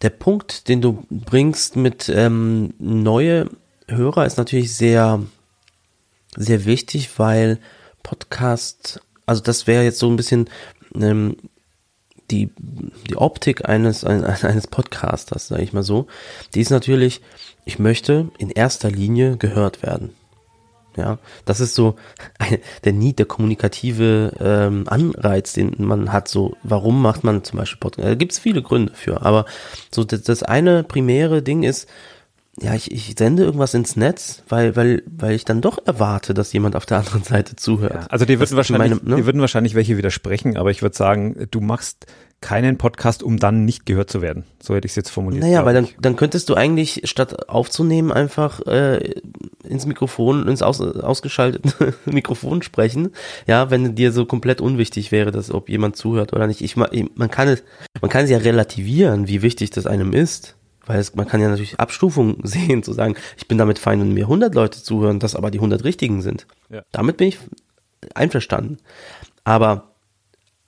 der 0.02 0.10
Punkt, 0.10 0.68
den 0.68 0.82
du 0.82 1.06
bringst 1.10 1.76
mit 1.76 2.10
ähm, 2.10 2.74
neue 2.80 3.50
Hörer 3.88 4.26
ist 4.26 4.38
natürlich 4.38 4.76
sehr, 4.76 5.22
sehr 6.36 6.66
wichtig, 6.66 7.18
weil 7.18 7.60
Podcast, 8.02 9.02
also 9.26 9.42
das 9.42 9.68
wäre 9.68 9.84
jetzt 9.84 10.00
so 10.00 10.10
ein 10.10 10.16
bisschen 10.16 10.50
ähm, 10.96 11.38
die, 12.32 12.50
die 13.10 13.18
Optik 13.18 13.68
eines, 13.68 14.04
eines 14.04 14.68
Podcasters, 14.68 15.48
sage 15.48 15.64
ich 15.64 15.74
mal 15.74 15.84
so. 15.84 16.08
Die 16.54 16.62
ist 16.62 16.70
natürlich, 16.70 17.22
ich 17.66 17.80
möchte 17.80 18.30
in 18.38 18.50
erster 18.50 18.90
Linie 18.90 19.38
gehört 19.38 19.84
werden. 19.84 20.12
Ja, 20.96 21.18
das 21.46 21.60
ist 21.60 21.74
so 21.74 21.96
ein, 22.40 22.60
der 22.84 22.94
Need, 22.94 23.20
der 23.20 23.26
kommunikative 23.26 24.34
ähm, 24.40 24.84
Anreiz, 24.88 25.54
den 25.54 25.76
man 25.80 26.12
hat. 26.12 26.28
So, 26.28 26.56
warum 26.64 27.02
macht 27.02 27.24
man 27.24 27.44
zum 27.44 27.60
Beispiel 27.60 27.80
Podcast? 27.80 28.08
Da 28.08 28.16
gibt 28.16 28.32
es 28.32 28.40
viele 28.40 28.62
Gründe 28.62 28.94
für, 28.94 29.24
aber 29.24 29.46
so 29.94 30.04
das, 30.04 30.22
das 30.22 30.44
eine 30.44 30.84
primäre 30.84 31.42
Ding 31.42 31.64
ist, 31.64 31.90
ja, 32.62 32.76
ich, 32.76 32.92
ich 32.92 33.16
sende 33.18 33.44
irgendwas 33.44 33.74
ins 33.74 33.96
Netz, 33.96 34.44
weil, 34.48 34.76
weil, 34.76 35.02
weil 35.08 35.34
ich 35.34 35.44
dann 35.44 35.62
doch 35.62 35.80
erwarte, 35.86 36.36
dass 36.36 36.54
jemand 36.54 36.76
auf 36.76 36.86
der 36.86 37.00
anderen 37.00 37.24
Seite 37.24 37.56
zuhört. 37.56 37.94
Ja, 37.94 38.08
also 38.10 38.26
die 38.26 38.40
würden, 38.40 38.56
wahrscheinlich, 38.56 38.92
meine, 39.02 39.10
ne? 39.10 39.16
die 39.16 39.26
würden 39.26 39.42
wahrscheinlich 39.42 39.74
welche 39.74 39.98
widersprechen, 39.98 40.56
aber 40.56 40.70
ich 40.70 40.84
würde 40.84 40.96
sagen, 40.96 41.48
du 41.50 41.62
machst 41.62 42.06
keinen 42.42 42.78
Podcast, 42.78 43.24
um 43.24 43.38
dann 43.38 43.64
nicht 43.64 43.86
gehört 43.86 44.12
zu 44.12 44.22
werden. 44.22 44.44
So 44.62 44.76
hätte 44.76 44.86
ich 44.86 44.92
es 44.92 44.96
jetzt 44.98 45.10
formuliert. 45.10 45.44
Naja, 45.44 45.66
weil 45.66 45.74
dann, 45.74 45.88
dann 46.00 46.18
könntest 46.18 46.50
du 46.50 46.56
eigentlich 46.56 47.02
statt 47.06 47.48
aufzunehmen 47.50 48.12
einfach 48.12 48.60
äh, 48.68 49.22
ins 49.64 49.86
Mikrofon, 49.86 50.48
ins 50.48 50.62
aus, 50.62 50.82
ausgeschaltete 50.82 51.94
Mikrofon 52.06 52.62
sprechen. 52.62 53.12
Ja, 53.48 53.72
wenn 53.72 53.96
dir 53.96 54.12
so 54.12 54.26
komplett 54.26 54.60
unwichtig 54.60 55.12
wäre, 55.12 55.32
dass 55.32 55.52
ob 55.52 55.70
jemand 55.70 55.96
zuhört 55.96 56.34
oder 56.34 56.46
nicht. 56.46 56.62
Ich, 56.62 56.76
man 56.76 57.32
kann 57.32 57.48
es, 57.48 57.64
man 58.02 58.12
kann 58.12 58.26
es 58.26 58.30
ja 58.30 58.38
relativieren, 58.38 59.28
wie 59.28 59.42
wichtig 59.42 59.70
das 59.70 59.88
einem 59.88 60.12
ist. 60.12 60.56
Weil 60.86 61.00
es, 61.00 61.16
man 61.16 61.28
kann 61.28 61.42
ja 61.42 61.50
natürlich 61.50 61.80
Abstufungen 61.80 62.38
sehen, 62.44 62.84
zu 62.84 62.94
sagen, 62.94 63.16
ich 63.38 63.48
bin 63.48 63.58
damit 63.58 63.80
fein, 63.80 64.00
wenn 64.00 64.14
mir 64.14 64.26
100 64.26 64.54
Leute 64.54 64.82
zuhören, 64.82 65.20
dass 65.20 65.36
aber 65.36 65.52
die 65.52 65.60
100 65.60 65.84
richtigen 65.84 66.22
sind. 66.22 66.48
Ja. 66.70 66.84
Damit 66.92 67.18
bin 67.18 67.30
ich 67.30 67.40
einverstanden. 68.16 68.78
Aber 69.44 69.94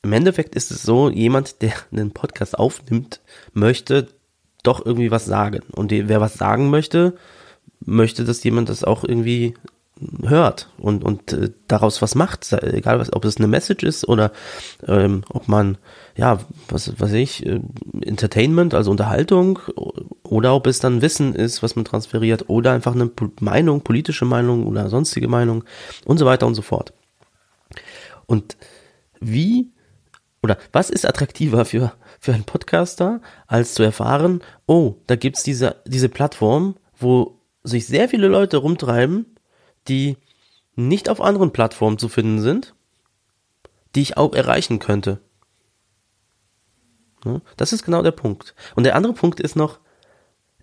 im 0.01 0.13
Endeffekt 0.13 0.55
ist 0.55 0.71
es 0.71 0.83
so, 0.83 1.09
jemand, 1.09 1.61
der 1.61 1.73
einen 1.91 2.11
Podcast 2.11 2.57
aufnimmt, 2.57 3.21
möchte 3.53 4.07
doch 4.63 4.85
irgendwie 4.85 5.11
was 5.11 5.25
sagen. 5.25 5.61
Und 5.71 5.91
wer 5.91 6.21
was 6.21 6.35
sagen 6.35 6.69
möchte, 6.69 7.15
möchte, 7.79 8.23
dass 8.23 8.43
jemand 8.43 8.69
das 8.69 8.83
auch 8.83 9.03
irgendwie 9.03 9.55
hört 10.23 10.69
und, 10.77 11.03
und 11.03 11.31
äh, 11.31 11.51
daraus 11.67 12.01
was 12.01 12.15
macht, 12.15 12.51
egal 12.51 12.99
was, 12.99 13.13
ob 13.13 13.23
es 13.23 13.37
eine 13.37 13.47
Message 13.47 13.83
ist 13.83 14.07
oder 14.07 14.31
ähm, 14.85 15.23
ob 15.29 15.47
man, 15.47 15.77
ja, 16.17 16.39
was 16.67 16.99
weiß 16.99 17.13
ich, 17.13 17.45
äh, 17.45 17.61
Entertainment, 18.01 18.73
also 18.73 18.91
Unterhaltung, 18.91 19.59
oder 20.23 20.53
ob 20.53 20.67
es 20.67 20.79
dann 20.79 21.01
Wissen 21.01 21.33
ist, 21.33 21.63
was 21.63 21.75
man 21.77 21.85
transferiert, 21.85 22.49
oder 22.49 22.73
einfach 22.73 22.93
eine 22.93 23.09
Meinung, 23.39 23.81
politische 23.81 24.25
Meinung 24.25 24.67
oder 24.67 24.89
sonstige 24.89 25.29
Meinung 25.29 25.63
und 26.03 26.17
so 26.17 26.25
weiter 26.25 26.45
und 26.45 26.55
so 26.55 26.61
fort. 26.61 26.93
Und 28.25 28.57
wie 29.21 29.71
oder 30.43 30.57
was 30.71 30.91
ist 30.91 31.07
attraktiver 31.07 31.65
für, 31.65 31.93
für 32.19 32.33
einen 32.33 32.43
Podcaster, 32.43 33.21
als 33.47 33.73
zu 33.73 33.81
erfahren, 33.81 34.43
oh, 34.67 34.95
da 35.07 35.15
gibt's 35.15 35.41
diese, 35.41 35.77
diese 35.87 36.07
Plattform, 36.07 36.75
wo 36.99 37.39
sich 37.63 37.87
sehr 37.87 38.09
viele 38.09 38.27
Leute 38.27 38.57
rumtreiben, 38.57 39.34
die 39.87 40.17
nicht 40.75 41.09
auf 41.09 41.21
anderen 41.21 41.51
Plattformen 41.51 41.97
zu 41.97 42.09
finden 42.09 42.41
sind, 42.41 42.75
die 43.95 44.01
ich 44.01 44.17
auch 44.17 44.33
erreichen 44.33 44.79
könnte. 44.79 45.19
Ne? 47.23 47.41
Das 47.57 47.73
ist 47.73 47.83
genau 47.83 48.03
der 48.03 48.11
Punkt. 48.11 48.55
Und 48.75 48.83
der 48.83 48.95
andere 48.95 49.13
Punkt 49.13 49.39
ist 49.39 49.55
noch, 49.55 49.79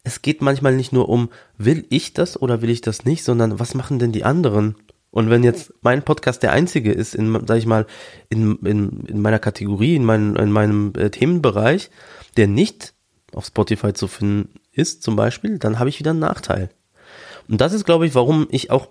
es 0.05 0.23
geht 0.23 0.43
manchmal 0.43 0.75
nicht 0.75 0.93
nur 0.93 1.09
um, 1.09 1.31
will 1.59 1.87
ich 1.89 2.13
das 2.13 2.41
oder 2.41 2.61
will 2.61 2.71
ich 2.71 2.81
das 2.81 3.05
nicht, 3.05 3.25
sondern 3.25 3.59
was 3.59 3.75
machen 3.75 3.99
denn 3.99 4.13
die 4.13 4.25
anderen? 4.25 4.77
Und 5.11 5.31
wenn 5.31 5.45
jetzt 5.45 5.73
mein 5.83 6.03
Podcast 6.03 6.43
der 6.43 6.53
einzige 6.53 6.93
ist, 6.93 7.15
in, 7.15 7.47
sag 7.47 7.59
ich 7.59 7.67
mal, 7.67 7.87
in, 8.31 8.57
in, 8.65 9.05
in 9.07 9.21
meiner 9.21 9.39
Kategorie, 9.39 9.95
in, 9.95 10.05
mein, 10.05 10.37
in 10.37 10.51
meinem 10.51 10.93
äh, 10.97 11.11
Themenbereich, 11.11 11.91
der 12.37 12.49
nicht 12.49 12.95
auf 13.35 13.47
Spotify 13.47 13.93
zu 13.93 14.09
finden 14.09 14.59
ist, 14.73 15.03
zum 15.03 15.15
Beispiel, 15.15 15.59
dann 15.59 15.79
habe 15.79 15.91
ich 15.91 15.99
wieder 15.99 16.11
einen 16.11 16.21
Nachteil. 16.21 16.71
Und 17.49 17.61
das 17.61 17.73
ist, 17.73 17.85
glaube 17.85 18.07
ich, 18.07 18.15
warum 18.15 18.47
ich 18.51 18.71
auch 18.71 18.89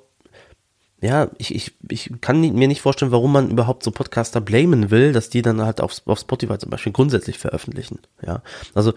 ja, 1.01 1.29
ich, 1.39 1.53
ich, 1.55 1.73
ich 1.89 2.11
kann 2.21 2.39
mir 2.39 2.67
nicht 2.67 2.81
vorstellen, 2.81 3.11
warum 3.11 3.31
man 3.31 3.49
überhaupt 3.49 3.83
so 3.83 3.89
Podcaster 3.89 4.39
blamen 4.39 4.91
will, 4.91 5.13
dass 5.13 5.31
die 5.31 5.41
dann 5.41 5.61
halt 5.61 5.81
auf, 5.81 5.99
auf 6.05 6.19
Spotify 6.19 6.59
zum 6.59 6.69
Beispiel 6.69 6.93
grundsätzlich 6.93 7.39
veröffentlichen. 7.39 7.99
Ja, 8.25 8.43
also 8.75 8.93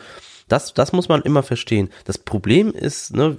das, 0.49 0.75
das 0.75 0.93
muss 0.93 1.09
man 1.09 1.23
immer 1.23 1.43
verstehen. 1.43 1.89
Das 2.05 2.19
Problem 2.19 2.73
ist, 2.73 3.17
ne, 3.17 3.39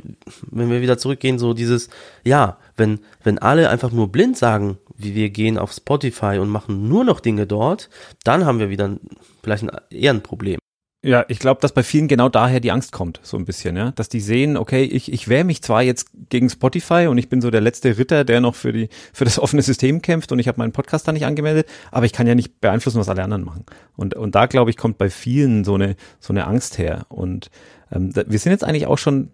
wenn 0.49 0.71
wir 0.71 0.81
wieder 0.81 0.97
zurückgehen, 0.97 1.37
so 1.37 1.53
dieses, 1.53 1.89
ja, 2.23 2.57
wenn, 2.75 2.99
wenn 3.23 3.37
alle 3.37 3.69
einfach 3.69 3.91
nur 3.91 4.11
blind 4.11 4.35
sagen, 4.35 4.79
wie 4.97 5.13
wir 5.13 5.29
gehen 5.29 5.59
auf 5.59 5.71
Spotify 5.71 6.39
und 6.39 6.49
machen 6.49 6.87
nur 6.87 7.03
noch 7.03 7.19
Dinge 7.19 7.45
dort, 7.45 7.89
dann 8.23 8.45
haben 8.45 8.57
wir 8.57 8.71
wieder 8.71 8.97
vielleicht 9.43 9.63
ein, 9.63 9.71
eher 9.91 10.13
ein 10.13 10.23
Problem. 10.23 10.57
Ja, 11.05 11.23
ich 11.27 11.37
glaube, 11.37 11.61
dass 11.61 11.71
bei 11.71 11.83
vielen 11.83 12.07
genau 12.07 12.29
daher 12.29 12.59
die 12.59 12.71
Angst 12.71 12.91
kommt, 12.91 13.19
so 13.21 13.37
ein 13.37 13.45
bisschen, 13.45 13.77
ja. 13.77 13.91
Dass 13.91 14.09
die 14.09 14.19
sehen, 14.19 14.57
okay, 14.57 14.81
ich, 14.81 15.13
ich 15.13 15.27
wehre 15.27 15.43
mich 15.43 15.61
zwar 15.61 15.83
jetzt 15.83 16.09
gegen 16.29 16.49
Spotify 16.49 17.05
und 17.05 17.19
ich 17.19 17.29
bin 17.29 17.41
so 17.41 17.51
der 17.51 17.61
letzte 17.61 17.99
Ritter, 17.99 18.23
der 18.23 18.41
noch 18.41 18.55
für 18.55 18.73
die, 18.73 18.89
für 19.13 19.23
das 19.23 19.37
offene 19.45 19.61
System 19.61 20.01
kämpft 20.01 20.31
und 20.31 20.39
ich 20.39 20.47
habe 20.47 20.57
meinen 20.57 20.71
Podcast 20.71 21.07
da 21.07 21.11
nicht 21.11 21.27
angemeldet, 21.27 21.67
aber 21.91 22.07
ich 22.07 22.11
kann 22.11 22.25
ja 22.25 22.33
nicht 22.33 22.59
beeinflussen, 22.59 22.99
was 22.99 23.07
alle 23.07 23.21
anderen 23.21 23.43
machen. 23.43 23.65
Und, 23.95 24.15
und 24.15 24.33
da, 24.33 24.47
glaube 24.47 24.71
ich, 24.71 24.77
kommt 24.77 24.97
bei 24.97 25.11
vielen 25.11 25.63
so 25.63 25.75
eine, 25.75 25.95
so 26.19 26.33
eine 26.33 26.47
Angst 26.47 26.79
her. 26.79 27.05
Und 27.09 27.51
ähm, 27.91 28.11
wir 28.15 28.39
sind 28.39 28.51
jetzt 28.51 28.63
eigentlich 28.63 28.87
auch 28.87 28.97
schon 28.97 29.29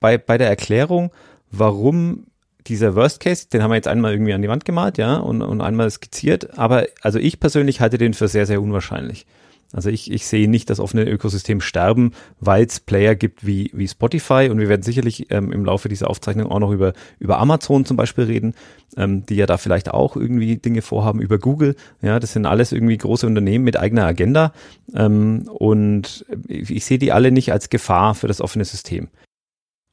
bei, 0.00 0.16
bei 0.16 0.38
der 0.38 0.48
Erklärung, 0.48 1.10
warum 1.50 2.28
dieser 2.66 2.94
Worst 2.94 3.20
Case, 3.20 3.46
den 3.46 3.62
haben 3.62 3.70
wir 3.70 3.76
jetzt 3.76 3.88
einmal 3.88 4.12
irgendwie 4.12 4.32
an 4.32 4.40
die 4.40 4.48
Wand 4.48 4.64
gemalt, 4.64 4.96
ja, 4.96 5.16
und, 5.16 5.42
und 5.42 5.60
einmal 5.60 5.90
skizziert, 5.90 6.58
aber 6.58 6.86
also 7.02 7.18
ich 7.18 7.40
persönlich 7.40 7.82
halte 7.82 7.98
den 7.98 8.14
für 8.14 8.28
sehr, 8.28 8.46
sehr 8.46 8.62
unwahrscheinlich. 8.62 9.26
Also 9.72 9.88
ich, 9.88 10.10
ich 10.10 10.26
sehe 10.26 10.48
nicht 10.48 10.68
das 10.68 10.80
offene 10.80 11.08
Ökosystem 11.08 11.60
sterben, 11.60 12.12
weil 12.40 12.64
es 12.64 12.80
Player 12.80 13.14
gibt 13.14 13.46
wie, 13.46 13.70
wie 13.72 13.86
Spotify 13.86 14.48
und 14.50 14.58
wir 14.58 14.68
werden 14.68 14.82
sicherlich 14.82 15.30
ähm, 15.30 15.52
im 15.52 15.64
Laufe 15.64 15.88
dieser 15.88 16.10
Aufzeichnung 16.10 16.50
auch 16.50 16.58
noch 16.58 16.72
über, 16.72 16.92
über 17.18 17.38
Amazon 17.38 17.84
zum 17.84 17.96
Beispiel 17.96 18.24
reden, 18.24 18.54
ähm, 18.96 19.24
die 19.26 19.36
ja 19.36 19.46
da 19.46 19.58
vielleicht 19.58 19.90
auch 19.90 20.16
irgendwie 20.16 20.56
Dinge 20.56 20.82
vorhaben, 20.82 21.20
über 21.20 21.38
Google. 21.38 21.76
Ja, 22.02 22.18
das 22.18 22.32
sind 22.32 22.46
alles 22.46 22.72
irgendwie 22.72 22.98
große 22.98 23.26
Unternehmen 23.26 23.64
mit 23.64 23.76
eigener 23.76 24.06
Agenda 24.06 24.52
ähm, 24.94 25.48
und 25.48 26.24
ich, 26.48 26.70
ich 26.70 26.84
sehe 26.84 26.98
die 26.98 27.12
alle 27.12 27.30
nicht 27.30 27.52
als 27.52 27.70
Gefahr 27.70 28.14
für 28.14 28.26
das 28.26 28.40
offene 28.40 28.64
System. 28.64 29.08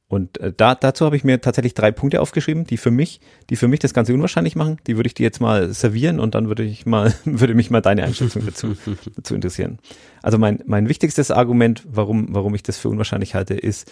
Und 0.09 0.39
äh, 0.39 0.53
da, 0.55 0.73
dazu 0.75 1.05
habe 1.05 1.17
ich 1.17 1.23
mir 1.23 1.41
tatsächlich 1.41 1.73
drei 1.73 1.91
Punkte 1.91 2.21
aufgeschrieben, 2.21 2.65
die 2.65 2.77
für 2.77 2.91
mich, 2.91 3.19
die 3.49 3.57
für 3.57 3.67
mich 3.67 3.79
das 3.79 3.93
Ganze 3.93 4.13
unwahrscheinlich 4.13 4.55
machen. 4.55 4.77
Die 4.87 4.95
würde 4.95 5.07
ich 5.07 5.13
dir 5.13 5.23
jetzt 5.23 5.41
mal 5.41 5.73
servieren 5.73 6.19
und 6.19 6.33
dann 6.33 6.47
würde 6.47 6.63
ich 6.63 6.85
mal, 6.85 7.13
würde 7.25 7.53
mich 7.55 7.69
mal 7.69 7.81
deine 7.81 8.03
Einschätzung 8.03 8.45
dazu, 8.45 8.75
dazu 9.15 9.35
interessieren. 9.35 9.79
Also 10.21 10.37
mein, 10.37 10.63
mein 10.65 10.87
wichtigstes 10.87 11.31
Argument, 11.31 11.83
warum, 11.89 12.27
warum 12.33 12.55
ich 12.55 12.63
das 12.63 12.77
für 12.77 12.89
unwahrscheinlich 12.89 13.35
halte, 13.35 13.53
ist, 13.55 13.91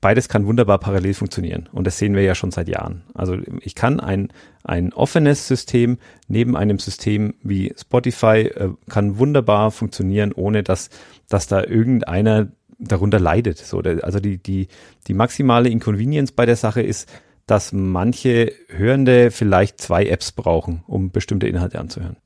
beides 0.00 0.28
kann 0.28 0.46
wunderbar 0.46 0.78
parallel 0.78 1.14
funktionieren. 1.14 1.68
Und 1.72 1.86
das 1.86 1.98
sehen 1.98 2.14
wir 2.14 2.22
ja 2.22 2.34
schon 2.34 2.52
seit 2.52 2.68
Jahren. 2.68 3.02
Also 3.14 3.36
ich 3.60 3.74
kann 3.74 4.00
ein, 4.00 4.32
ein 4.64 4.92
offenes 4.92 5.46
System 5.46 5.98
neben 6.28 6.56
einem 6.56 6.78
System 6.78 7.34
wie 7.42 7.74
Spotify 7.76 8.50
äh, 8.54 8.70
kann 8.88 9.18
wunderbar 9.18 9.70
funktionieren, 9.70 10.32
ohne 10.32 10.62
dass, 10.62 10.90
dass 11.28 11.48
da 11.48 11.62
irgendeiner 11.62 12.48
darunter 12.80 13.20
leidet. 13.20 13.58
So, 13.58 13.78
also 13.78 14.20
die, 14.20 14.38
die, 14.38 14.68
die 15.06 15.14
maximale 15.14 15.68
Inconvenience 15.68 16.32
bei 16.32 16.46
der 16.46 16.56
Sache 16.56 16.82
ist, 16.82 17.08
dass 17.46 17.72
manche 17.72 18.52
Hörende 18.68 19.30
vielleicht 19.30 19.80
zwei 19.80 20.06
Apps 20.06 20.32
brauchen, 20.32 20.82
um 20.86 21.10
bestimmte 21.10 21.48
Inhalte 21.48 21.78
anzuhören. 21.78 22.16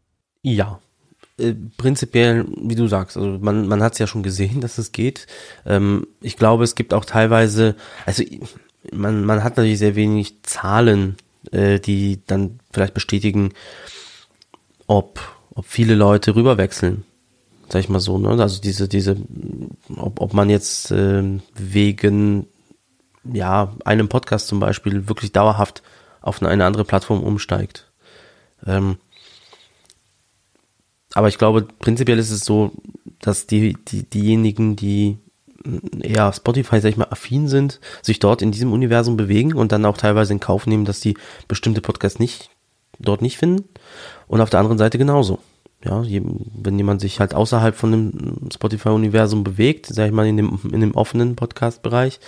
Ja, 0.42 0.80
äh, 1.38 1.54
prinzipiell, 1.76 2.46
wie 2.60 2.74
du 2.74 2.86
sagst, 2.86 3.16
also 3.16 3.38
man, 3.40 3.66
man 3.66 3.82
hat 3.82 3.94
es 3.94 3.98
ja 3.98 4.06
schon 4.06 4.22
gesehen, 4.22 4.60
dass 4.60 4.78
es 4.78 4.92
geht. 4.92 5.26
Ähm, 5.66 6.06
ich 6.20 6.36
glaube, 6.36 6.64
es 6.64 6.74
gibt 6.74 6.94
auch 6.94 7.04
teilweise, 7.04 7.74
also 8.06 8.22
man, 8.92 9.24
man 9.24 9.42
hat 9.42 9.56
natürlich 9.56 9.78
sehr 9.78 9.96
wenig 9.96 10.42
Zahlen, 10.42 11.16
äh, 11.50 11.80
die 11.80 12.20
dann 12.26 12.60
vielleicht 12.72 12.94
bestätigen, 12.94 13.52
ob, 14.86 15.20
ob 15.54 15.66
viele 15.66 15.94
Leute 15.94 16.36
rüberwechseln 16.36 17.04
sag 17.68 17.80
ich 17.80 17.88
mal 17.88 18.00
so, 18.00 18.18
ne? 18.18 18.30
Also 18.40 18.60
diese, 18.60 18.88
diese, 18.88 19.16
ob, 19.96 20.20
ob 20.20 20.34
man 20.34 20.50
jetzt 20.50 20.90
äh, 20.90 21.22
wegen 21.54 22.46
ja, 23.24 23.72
einem 23.84 24.08
Podcast 24.08 24.48
zum 24.48 24.60
Beispiel 24.60 25.08
wirklich 25.08 25.32
dauerhaft 25.32 25.82
auf 26.20 26.42
eine, 26.42 26.64
andere 26.64 26.84
Plattform 26.84 27.22
umsteigt. 27.22 27.90
Ähm, 28.66 28.98
aber 31.14 31.28
ich 31.28 31.38
glaube, 31.38 31.66
prinzipiell 31.78 32.18
ist 32.18 32.30
es 32.30 32.44
so, 32.44 32.72
dass 33.20 33.46
die, 33.46 33.76
die, 33.88 34.02
diejenigen, 34.02 34.76
die 34.76 35.18
eher 36.00 36.32
Spotify, 36.32 36.80
sag 36.80 36.90
ich 36.90 36.96
mal, 36.96 37.08
affin 37.10 37.48
sind, 37.48 37.80
sich 38.02 38.18
dort 38.18 38.42
in 38.42 38.52
diesem 38.52 38.72
Universum 38.72 39.16
bewegen 39.16 39.54
und 39.54 39.72
dann 39.72 39.86
auch 39.86 39.96
teilweise 39.96 40.32
in 40.32 40.40
Kauf 40.40 40.66
nehmen, 40.66 40.84
dass 40.84 41.00
die 41.00 41.16
bestimmte 41.48 41.80
Podcasts 41.80 42.18
nicht, 42.18 42.50
dort 42.98 43.22
nicht 43.22 43.38
finden. 43.38 43.68
Und 44.26 44.40
auf 44.40 44.50
der 44.50 44.60
anderen 44.60 44.78
Seite 44.78 44.98
genauso 44.98 45.38
ja, 45.84 46.02
wenn 46.02 46.78
jemand 46.78 47.00
sich 47.00 47.20
halt 47.20 47.34
außerhalb 47.34 47.74
von 47.74 47.92
dem 47.92 48.48
Spotify-Universum 48.52 49.44
bewegt, 49.44 49.86
sag 49.86 50.06
ich 50.06 50.12
mal, 50.12 50.26
in 50.26 50.36
dem, 50.36 50.58
in 50.72 50.80
dem 50.80 50.94
offenen 50.94 51.36
Podcast-Bereich, 51.36 52.20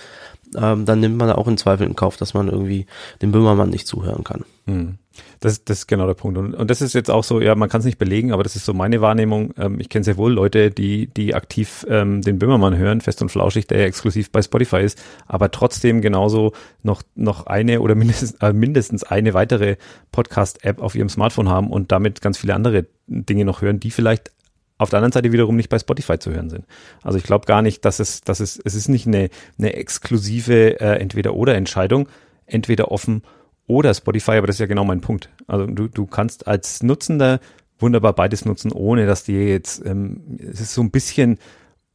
ähm, 0.55 0.85
dann 0.85 0.99
nimmt 0.99 1.17
man 1.17 1.31
auch 1.31 1.47
in 1.47 1.57
Zweifel 1.57 1.87
in 1.87 1.95
Kauf, 1.95 2.17
dass 2.17 2.33
man 2.33 2.47
irgendwie 2.47 2.85
dem 3.21 3.31
Böhmermann 3.31 3.69
nicht 3.69 3.87
zuhören 3.87 4.23
kann. 4.23 4.45
Hm. 4.65 4.97
Das, 5.39 5.63
das 5.63 5.79
ist 5.79 5.87
genau 5.87 6.07
der 6.07 6.13
Punkt. 6.13 6.37
Und, 6.37 6.53
und 6.53 6.69
das 6.69 6.81
ist 6.81 6.93
jetzt 6.93 7.09
auch 7.09 7.23
so, 7.23 7.41
ja, 7.41 7.55
man 7.55 7.69
kann 7.69 7.79
es 7.79 7.85
nicht 7.85 7.97
belegen, 7.97 8.31
aber 8.31 8.43
das 8.43 8.55
ist 8.55 8.65
so 8.65 8.73
meine 8.73 9.01
Wahrnehmung. 9.01 9.53
Ähm, 9.57 9.79
ich 9.79 9.89
kenne 9.89 10.03
sehr 10.03 10.17
wohl 10.17 10.33
Leute, 10.33 10.71
die, 10.71 11.07
die 11.07 11.35
aktiv 11.35 11.85
ähm, 11.89 12.21
den 12.21 12.39
Böhmermann 12.39 12.77
hören, 12.77 13.01
fest 13.01 13.21
und 13.21 13.29
flauschig, 13.29 13.67
der 13.67 13.79
ja 13.79 13.85
exklusiv 13.85 14.31
bei 14.31 14.41
Spotify 14.41 14.81
ist, 14.81 15.01
aber 15.27 15.51
trotzdem 15.51 16.01
genauso 16.01 16.53
noch, 16.83 17.01
noch 17.15 17.47
eine 17.47 17.81
oder 17.81 17.95
mindestens, 17.95 18.35
äh, 18.41 18.53
mindestens 18.53 19.03
eine 19.03 19.33
weitere 19.33 19.77
Podcast-App 20.11 20.81
auf 20.81 20.95
ihrem 20.95 21.09
Smartphone 21.09 21.49
haben 21.49 21.69
und 21.69 21.91
damit 21.91 22.21
ganz 22.21 22.37
viele 22.37 22.55
andere 22.55 22.85
Dinge 23.07 23.45
noch 23.45 23.61
hören, 23.61 23.79
die 23.79 23.91
vielleicht 23.91 24.31
auf 24.77 24.89
der 24.89 24.97
anderen 24.97 25.11
Seite 25.11 25.31
wiederum 25.31 25.55
nicht 25.55 25.69
bei 25.69 25.79
Spotify 25.79 26.19
zu 26.19 26.31
hören 26.31 26.49
sind. 26.49 26.65
Also 27.01 27.17
ich 27.17 27.23
glaube 27.23 27.45
gar 27.45 27.61
nicht, 27.61 27.83
dass 27.85 27.99
es, 27.99 28.21
dass 28.21 28.39
es, 28.39 28.59
es 28.63 28.75
ist 28.75 28.89
nicht 28.89 29.07
eine, 29.07 29.29
eine 29.57 29.73
exklusive 29.73 30.79
äh, 30.79 30.99
Entweder-oder-Entscheidung, 30.99 32.07
entweder 32.45 32.91
offen 32.91 33.23
oder 33.67 33.93
Spotify, 33.93 34.31
aber 34.31 34.47
das 34.47 34.55
ist 34.55 34.61
ja 34.61 34.65
genau 34.65 34.85
mein 34.85 35.01
Punkt. 35.01 35.29
Also 35.45 35.67
du, 35.67 35.87
du 35.87 36.05
kannst 36.05 36.47
als 36.47 36.83
Nutzender 36.83 37.39
wunderbar 37.79 38.13
beides 38.13 38.45
nutzen, 38.45 38.71
ohne 38.71 39.05
dass 39.05 39.23
dir 39.23 39.47
jetzt, 39.47 39.85
ähm, 39.85 40.39
es 40.39 40.61
ist 40.61 40.73
so 40.73 40.81
ein 40.81 40.91
bisschen 40.91 41.37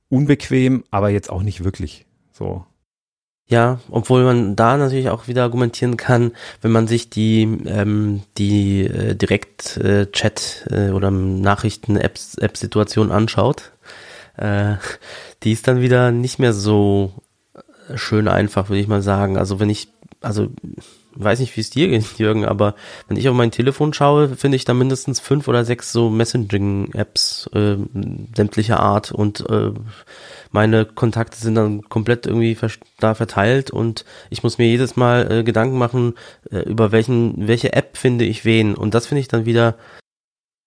unbequem, 0.09 0.85
aber 0.91 1.11
jetzt 1.11 1.31
auch 1.31 1.43
nicht 1.43 1.65
wirklich 1.65 2.07
so. 2.31 2.65
Ja, 3.49 3.81
obwohl 3.91 4.25
man 4.25 4.57
da 4.57 4.77
natürlich 4.77 5.11
auch 5.11 5.29
wieder 5.29 5.43
argumentieren 5.43 5.97
kann, 5.97 6.33
wenn 6.61 6.71
man 6.71 6.87
sich 6.87 7.11
die 7.11 7.43
ähm, 7.67 8.23
die 8.39 8.87
äh, 8.87 9.15
Direkt-Chat 9.15 10.69
äh, 10.71 10.89
äh, 10.89 10.91
oder 10.93 11.11
Nachrichten-App-Situation 11.11 13.11
anschaut, 13.11 13.73
äh, 14.37 14.77
die 15.43 15.53
ist 15.53 15.69
dann 15.69 15.81
wieder 15.81 16.13
nicht 16.13 16.39
mehr 16.39 16.53
so 16.53 17.13
schön 17.95 18.29
einfach, 18.29 18.69
würde 18.69 18.81
ich 18.81 18.89
mal 18.89 19.03
sagen. 19.03 19.37
Also 19.37 19.61
wenn 19.61 19.71
ich, 19.71 19.89
also 20.21 20.49
weiß 21.15 21.41
nicht, 21.41 21.57
wie 21.57 21.61
es 21.61 21.71
dir 21.71 21.89
geht, 21.89 22.05
Jürgen, 22.19 22.45
aber 22.45 22.75
wenn 23.09 23.17
ich 23.17 23.29
auf 23.29 23.35
mein 23.35 23.51
Telefon 23.51 23.93
schaue, 23.93 24.29
finde 24.37 24.57
ich 24.57 24.65
da 24.65 24.75
mindestens 24.75 25.21
fünf 25.21 25.49
oder 25.49 25.65
sechs 25.65 25.93
so 25.93 26.11
Messaging-Apps 26.11 27.51
äh, 27.55 27.77
sämtlicher 28.35 28.81
Art 28.81 29.13
und 29.13 29.49
äh, 29.49 29.73
meine 30.53 30.85
Kontakte 30.85 31.39
sind 31.39 31.55
dann 31.55 31.83
komplett 31.89 32.27
irgendwie 32.27 32.57
da 33.01 33.15
verteilt 33.15 33.71
und 33.71 34.05
ich 34.31 34.43
muss 34.43 34.59
mir 34.59 34.67
jedes 34.67 34.97
Mal 34.97 35.31
äh, 35.31 35.43
Gedanken 35.43 35.79
machen, 35.79 36.15
äh, 36.51 36.59
über 36.59 36.93
welchen, 36.93 37.49
welche 37.49 37.73
App 37.73 37.97
finde 37.97 38.27
ich 38.27 38.45
wen. 38.45 38.75
Und 38.75 38.95
das 38.95 39.07
finde 39.07 39.21
ich 39.21 39.29
dann 39.29 39.47
wieder 39.47 39.77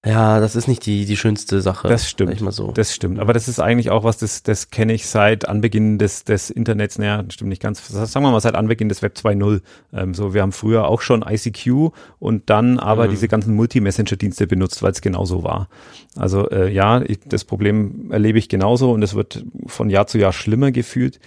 ja, 0.06 0.39
das 0.39 0.56
ist 0.56 0.68
nicht 0.68 0.86
die, 0.86 1.06
die 1.06 1.18
schönste 1.18 1.62
Sache. 1.62 1.88
Das 1.88 2.08
stimmt. 2.08 2.39
Mal 2.39 2.52
so. 2.52 2.72
Das 2.72 2.94
stimmt. 2.94 3.20
Aber 3.20 3.34
das 3.34 3.48
ist 3.48 3.60
eigentlich 3.60 3.89
auch 3.89 4.04
was, 4.04 4.18
das, 4.18 4.44
das 4.44 4.70
kenne 4.70 4.94
ich 4.94 5.08
seit 5.08 5.48
Anbeginn 5.48 5.98
des, 5.98 6.24
des 6.24 6.52
Internets. 6.52 7.00
Naja, 7.00 7.24
stimmt 7.30 7.50
nicht 7.50 7.62
ganz. 7.62 7.88
Sagen 7.88 8.24
wir 8.24 8.32
mal 8.32 8.39
seit 8.39 8.54
Anbeginn 8.54 8.88
des 8.88 9.02
Web 9.02 9.15
2.0. 9.18 9.62
Ähm, 9.94 10.13
so, 10.13 10.36
wir 10.36 10.44
haben 10.44 10.52
früher 10.52 10.88
auch 10.88 11.02
schon 11.02 11.26
ICQ 11.28 11.91
und 12.20 12.50
dann 12.52 12.78
aber 12.78 13.08
mhm. 13.08 13.12
diese 13.12 13.28
ganzen 13.28 13.56
Multi-Messenger-Dienste 13.56 14.46
benutzt, 14.46 14.84
weil 14.84 14.91
es 14.91 15.02
genauso 15.02 15.44
war. 15.44 15.70
Also, 16.15 16.50
äh, 16.52 16.72
ja, 16.72 17.02
ich, 17.02 17.20
das 17.26 17.44
Problem 17.44 18.12
erlebe 18.12 18.38
ich 18.38 18.48
genauso 18.48 18.91
und 18.91 19.02
es 19.02 19.15
wird 19.15 19.44
von 19.65 19.89
Jahr 19.89 20.06
zu 20.06 20.20
Jahr 20.20 20.34
schlimmer 20.34 20.72
gefühlt. 20.72 21.20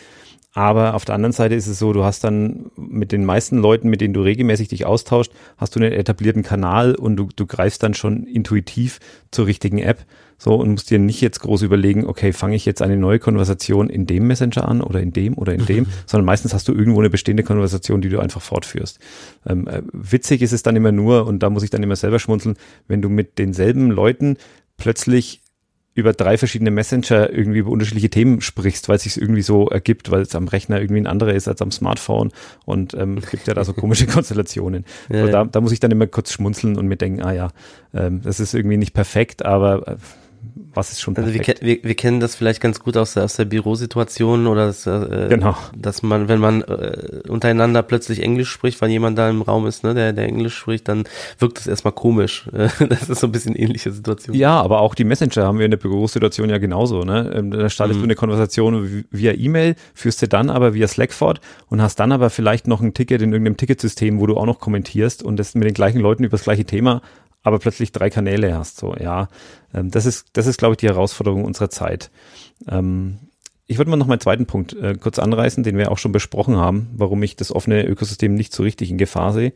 Aber 0.58 0.94
auf 0.94 1.04
der 1.04 1.14
anderen 1.14 1.30
Seite 1.30 1.54
ist 1.54 1.68
es 1.68 1.78
so, 1.78 1.92
du 1.92 2.02
hast 2.02 2.24
dann 2.24 2.72
mit 2.74 3.12
den 3.12 3.24
meisten 3.24 3.58
Leuten, 3.58 3.88
mit 3.88 4.00
denen 4.00 4.12
du 4.12 4.22
regelmäßig 4.22 4.66
dich 4.66 4.86
austauscht, 4.86 5.30
hast 5.56 5.76
du 5.76 5.78
einen 5.78 5.92
etablierten 5.92 6.42
Kanal 6.42 6.96
und 6.96 7.14
du, 7.14 7.28
du 7.36 7.46
greifst 7.46 7.84
dann 7.84 7.94
schon 7.94 8.24
intuitiv 8.24 8.98
zur 9.30 9.46
richtigen 9.46 9.78
App. 9.78 10.04
So 10.36 10.56
und 10.56 10.72
musst 10.72 10.90
dir 10.90 10.98
nicht 10.98 11.20
jetzt 11.20 11.38
groß 11.38 11.62
überlegen, 11.62 12.04
okay, 12.04 12.32
fange 12.32 12.56
ich 12.56 12.66
jetzt 12.66 12.82
eine 12.82 12.96
neue 12.96 13.20
Konversation 13.20 13.88
in 13.88 14.06
dem 14.06 14.26
Messenger 14.26 14.66
an 14.66 14.80
oder 14.80 15.00
in 15.00 15.12
dem 15.12 15.38
oder 15.38 15.54
in 15.54 15.64
dem, 15.64 15.86
sondern 16.06 16.24
meistens 16.24 16.52
hast 16.52 16.66
du 16.66 16.72
irgendwo 16.72 16.98
eine 16.98 17.10
bestehende 17.10 17.44
Konversation, 17.44 18.00
die 18.00 18.08
du 18.08 18.18
einfach 18.18 18.42
fortführst. 18.42 18.98
Ähm, 19.46 19.68
äh, 19.68 19.82
witzig 19.92 20.42
ist 20.42 20.52
es 20.52 20.64
dann 20.64 20.74
immer 20.74 20.90
nur, 20.90 21.28
und 21.28 21.40
da 21.44 21.50
muss 21.50 21.62
ich 21.62 21.70
dann 21.70 21.84
immer 21.84 21.94
selber 21.94 22.18
schmunzeln, 22.18 22.56
wenn 22.88 23.00
du 23.00 23.08
mit 23.08 23.38
denselben 23.38 23.92
Leuten 23.92 24.36
plötzlich 24.76 25.40
über 25.98 26.12
drei 26.12 26.38
verschiedene 26.38 26.70
Messenger 26.70 27.32
irgendwie 27.32 27.58
über 27.58 27.70
unterschiedliche 27.70 28.08
Themen 28.08 28.40
sprichst, 28.40 28.88
weil 28.88 28.96
es 28.96 29.02
sich 29.02 29.20
irgendwie 29.20 29.42
so 29.42 29.68
ergibt, 29.68 30.12
weil 30.12 30.22
es 30.22 30.34
am 30.36 30.46
Rechner 30.46 30.80
irgendwie 30.80 31.00
ein 31.00 31.08
anderer 31.08 31.34
ist 31.34 31.48
als 31.48 31.60
am 31.60 31.72
Smartphone 31.72 32.30
und 32.64 32.94
ähm, 32.94 33.18
es 33.18 33.28
gibt 33.28 33.48
ja 33.48 33.54
da 33.54 33.64
so 33.64 33.72
komische 33.72 34.06
Konstellationen. 34.08 34.84
Ja, 35.10 35.26
da, 35.26 35.44
da 35.44 35.60
muss 35.60 35.72
ich 35.72 35.80
dann 35.80 35.90
immer 35.90 36.06
kurz 36.06 36.32
schmunzeln 36.32 36.78
und 36.78 36.86
mir 36.86 36.96
denken, 36.96 37.22
ah 37.22 37.32
ja, 37.32 37.48
ähm, 37.92 38.22
das 38.22 38.38
ist 38.38 38.54
irgendwie 38.54 38.76
nicht 38.76 38.94
perfekt, 38.94 39.44
aber 39.44 39.88
äh, 39.88 39.96
was 40.74 40.92
ist 40.92 41.00
schon 41.00 41.14
perfekt. 41.14 41.48
Also 41.48 41.60
wir, 41.62 41.76
wir, 41.76 41.88
wir 41.88 41.94
kennen 41.94 42.20
das 42.20 42.36
vielleicht 42.36 42.60
ganz 42.60 42.80
gut 42.80 42.96
aus 42.96 43.14
der, 43.14 43.24
aus 43.24 43.36
der 43.36 43.46
Bürosituation 43.46 44.46
oder 44.46 44.66
das, 44.66 44.86
äh, 44.86 45.26
genau. 45.28 45.56
dass 45.76 46.02
man, 46.02 46.28
wenn 46.28 46.38
man 46.38 46.62
äh, 46.62 47.22
untereinander 47.28 47.82
plötzlich 47.82 48.22
Englisch 48.22 48.50
spricht, 48.50 48.80
weil 48.80 48.90
jemand 48.90 49.18
da 49.18 49.28
im 49.28 49.42
Raum 49.42 49.66
ist, 49.66 49.82
ne, 49.82 49.94
der, 49.94 50.12
der 50.12 50.26
Englisch 50.26 50.56
spricht, 50.56 50.88
dann 50.88 51.04
wirkt 51.38 51.58
es 51.58 51.66
erstmal 51.66 51.92
komisch. 51.92 52.48
das 52.52 53.08
ist 53.08 53.20
so 53.20 53.26
ein 53.26 53.32
bisschen 53.32 53.56
ähnliche 53.56 53.90
Situation. 53.90 54.36
Ja, 54.36 54.60
aber 54.60 54.80
auch 54.80 54.94
die 54.94 55.04
Messenger 55.04 55.46
haben 55.46 55.58
wir 55.58 55.64
in 55.64 55.70
der 55.70 55.78
Bürosituation 55.78 56.48
ja 56.48 56.58
genauso. 56.58 57.02
Ne? 57.02 57.32
Ähm, 57.34 57.50
da 57.50 57.68
startest 57.68 57.98
mhm. 57.98 58.02
du 58.02 58.06
eine 58.06 58.14
Konversation 58.14 59.04
via 59.10 59.32
E-Mail, 59.32 59.74
führst 59.94 60.22
du 60.22 60.28
dann 60.28 60.50
aber 60.50 60.74
via 60.74 60.86
Slack 60.86 61.12
fort 61.12 61.40
und 61.68 61.82
hast 61.82 61.96
dann 61.96 62.12
aber 62.12 62.30
vielleicht 62.30 62.68
noch 62.68 62.80
ein 62.80 62.94
Ticket 62.94 63.22
in 63.22 63.32
irgendeinem 63.32 63.56
Ticketsystem, 63.56 64.20
wo 64.20 64.26
du 64.26 64.36
auch 64.36 64.46
noch 64.46 64.60
kommentierst 64.60 65.22
und 65.22 65.38
das 65.38 65.54
mit 65.54 65.66
den 65.66 65.74
gleichen 65.74 66.00
Leuten 66.00 66.24
über 66.24 66.36
das 66.36 66.44
gleiche 66.44 66.64
Thema 66.64 67.02
aber 67.42 67.58
plötzlich 67.58 67.92
drei 67.92 68.10
Kanäle 68.10 68.56
hast. 68.56 68.78
So, 68.78 68.94
ja, 68.96 69.28
ähm, 69.74 69.90
das 69.90 70.06
ist, 70.06 70.28
das 70.34 70.46
ist, 70.46 70.58
glaube 70.58 70.74
ich, 70.74 70.78
die 70.78 70.88
Herausforderung 70.88 71.44
unserer 71.44 71.70
Zeit. 71.70 72.10
Ähm, 72.68 73.18
ich 73.66 73.78
würde 73.78 73.90
mal 73.90 73.96
noch 73.96 74.06
meinen 74.06 74.20
zweiten 74.20 74.46
Punkt 74.46 74.72
äh, 74.74 74.94
kurz 74.94 75.18
anreißen, 75.18 75.62
den 75.62 75.76
wir 75.76 75.92
auch 75.92 75.98
schon 75.98 76.12
besprochen 76.12 76.56
haben, 76.56 76.88
warum 76.94 77.22
ich 77.22 77.36
das 77.36 77.52
offene 77.52 77.86
Ökosystem 77.86 78.34
nicht 78.34 78.54
so 78.54 78.62
richtig 78.62 78.90
in 78.90 78.98
Gefahr 78.98 79.32
sehe. 79.32 79.52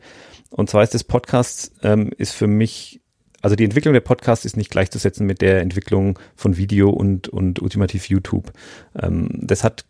Und 0.51 0.69
zwar 0.69 0.83
ist 0.83 0.93
das 0.93 1.03
Podcast 1.03 1.71
ähm, 1.81 2.11
ist 2.17 2.33
für 2.33 2.47
mich 2.47 3.01
also 3.43 3.57
die 3.57 3.65
Entwicklung 3.65 3.93
der 3.93 3.99
Podcasts 3.99 4.45
ist 4.45 4.55
nicht 4.55 4.71
gleichzusetzen 4.71 5.27
mit 5.27 5.41
der 5.41 5.59
Entwicklung 5.59 6.17
von 6.33 6.55
Video 6.55 6.89
und, 6.89 7.27
und 7.27 7.61
ultimativ 7.61 8.07
YouTube. 8.07 8.53
Ähm, 8.97 9.27
das 9.33 9.65
hat 9.65 9.83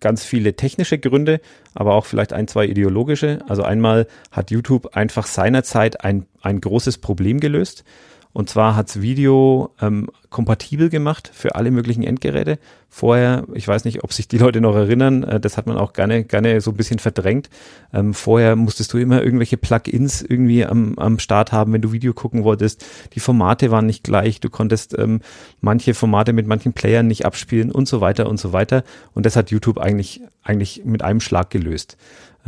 ganz 0.00 0.24
viele 0.24 0.54
technische 0.54 0.98
Gründe, 0.98 1.40
aber 1.74 1.94
auch 1.94 2.06
vielleicht 2.06 2.32
ein, 2.32 2.48
zwei 2.48 2.66
ideologische. 2.66 3.40
Also 3.48 3.62
einmal 3.62 4.06
hat 4.30 4.50
YouTube 4.50 4.96
einfach 4.96 5.26
seinerzeit 5.26 6.04
ein, 6.04 6.26
ein 6.40 6.60
großes 6.60 6.98
Problem 6.98 7.40
gelöst. 7.40 7.84
Und 8.32 8.50
zwar 8.50 8.76
hat's 8.76 9.00
Video 9.00 9.70
ähm, 9.80 10.08
kompatibel 10.30 10.90
gemacht 10.90 11.30
für 11.32 11.54
alle 11.54 11.70
möglichen 11.70 12.02
Endgeräte. 12.02 12.58
Vorher, 12.90 13.44
ich 13.54 13.66
weiß 13.66 13.84
nicht, 13.84 14.04
ob 14.04 14.12
sich 14.12 14.28
die 14.28 14.38
Leute 14.38 14.60
noch 14.60 14.74
erinnern, 14.74 15.22
äh, 15.22 15.40
das 15.40 15.56
hat 15.56 15.66
man 15.66 15.76
auch 15.76 15.92
gerne, 15.92 16.24
gerne 16.24 16.60
so 16.60 16.70
ein 16.70 16.76
bisschen 16.76 16.98
verdrängt. 16.98 17.48
Ähm, 17.92 18.14
vorher 18.14 18.54
musstest 18.56 18.92
du 18.92 18.98
immer 18.98 19.22
irgendwelche 19.22 19.56
Plugins 19.56 20.22
irgendwie 20.22 20.64
am, 20.64 20.98
am 20.98 21.18
Start 21.18 21.52
haben, 21.52 21.72
wenn 21.72 21.82
du 21.82 21.92
Video 21.92 22.12
gucken 22.12 22.44
wolltest. 22.44 22.84
Die 23.14 23.20
Formate 23.20 23.70
waren 23.70 23.86
nicht 23.86 24.04
gleich, 24.04 24.40
du 24.40 24.50
konntest 24.50 24.96
ähm, 24.98 25.20
manche 25.60 25.94
Formate 25.94 26.32
mit 26.32 26.46
manchen 26.46 26.74
Playern 26.74 27.06
nicht 27.06 27.24
abspielen 27.24 27.72
und 27.72 27.88
so 27.88 28.00
weiter 28.00 28.28
und 28.28 28.38
so 28.38 28.52
weiter. 28.52 28.84
Und 29.14 29.26
das 29.26 29.36
hat 29.36 29.50
YouTube 29.50 29.78
eigentlich, 29.78 30.20
eigentlich 30.42 30.82
mit 30.84 31.02
einem 31.02 31.20
Schlag 31.20 31.50
gelöst. 31.50 31.96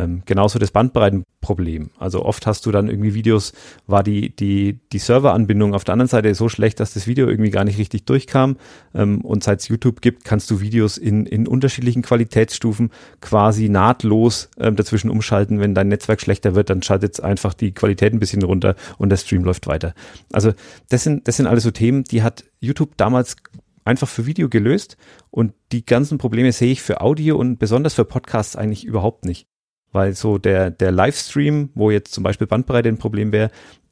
Ähm, 0.00 0.22
genauso 0.24 0.58
das 0.58 0.70
Bandbreitenproblem. 0.70 1.90
Also 1.98 2.24
oft 2.24 2.46
hast 2.46 2.64
du 2.64 2.70
dann 2.70 2.88
irgendwie 2.88 3.14
Videos, 3.14 3.52
war 3.86 4.02
die, 4.02 4.34
die, 4.34 4.78
die 4.92 4.98
Serveranbindung 4.98 5.74
auf 5.74 5.84
der 5.84 5.92
anderen 5.92 6.08
Seite 6.08 6.34
so 6.34 6.48
schlecht, 6.48 6.80
dass 6.80 6.94
das 6.94 7.06
Video 7.06 7.28
irgendwie 7.28 7.50
gar 7.50 7.64
nicht 7.64 7.78
richtig 7.78 8.06
durchkam. 8.06 8.56
Ähm, 8.94 9.20
und 9.22 9.44
seit 9.44 9.60
es 9.60 9.68
YouTube 9.68 10.00
gibt, 10.00 10.24
kannst 10.24 10.50
du 10.50 10.60
Videos 10.60 10.96
in, 10.96 11.26
in 11.26 11.46
unterschiedlichen 11.46 12.02
Qualitätsstufen 12.02 12.90
quasi 13.20 13.68
nahtlos 13.68 14.48
ähm, 14.58 14.76
dazwischen 14.76 15.10
umschalten. 15.10 15.60
Wenn 15.60 15.74
dein 15.74 15.88
Netzwerk 15.88 16.20
schlechter 16.20 16.54
wird, 16.54 16.70
dann 16.70 16.82
schaltet 16.82 17.14
es 17.14 17.20
einfach 17.20 17.52
die 17.52 17.72
Qualität 17.72 18.12
ein 18.12 18.20
bisschen 18.20 18.42
runter 18.42 18.76
und 18.96 19.10
der 19.10 19.18
Stream 19.18 19.44
läuft 19.44 19.66
weiter. 19.66 19.94
Also 20.32 20.52
das 20.88 21.04
sind, 21.04 21.28
das 21.28 21.36
sind 21.36 21.46
alles 21.46 21.64
so 21.64 21.70
Themen, 21.70 22.04
die 22.04 22.22
hat 22.22 22.44
YouTube 22.60 22.96
damals 22.96 23.36
einfach 23.84 24.08
für 24.08 24.26
Video 24.26 24.48
gelöst 24.48 24.96
und 25.30 25.52
die 25.72 25.84
ganzen 25.84 26.18
Probleme 26.18 26.52
sehe 26.52 26.72
ich 26.72 26.80
für 26.82 27.00
Audio 27.00 27.36
und 27.36 27.58
besonders 27.58 27.94
für 27.94 28.04
Podcasts 28.04 28.56
eigentlich 28.56 28.84
überhaupt 28.84 29.24
nicht. 29.24 29.49
Weil 29.92 30.14
so 30.14 30.38
der, 30.38 30.70
der 30.70 30.92
Livestream, 30.92 31.70
wo 31.74 31.90
jetzt 31.90 32.12
zum 32.12 32.24
Beispiel 32.24 32.46
Bandbreite 32.46 32.88
ein 32.88 32.98
Problem 32.98 33.32
wäre, 33.32 33.50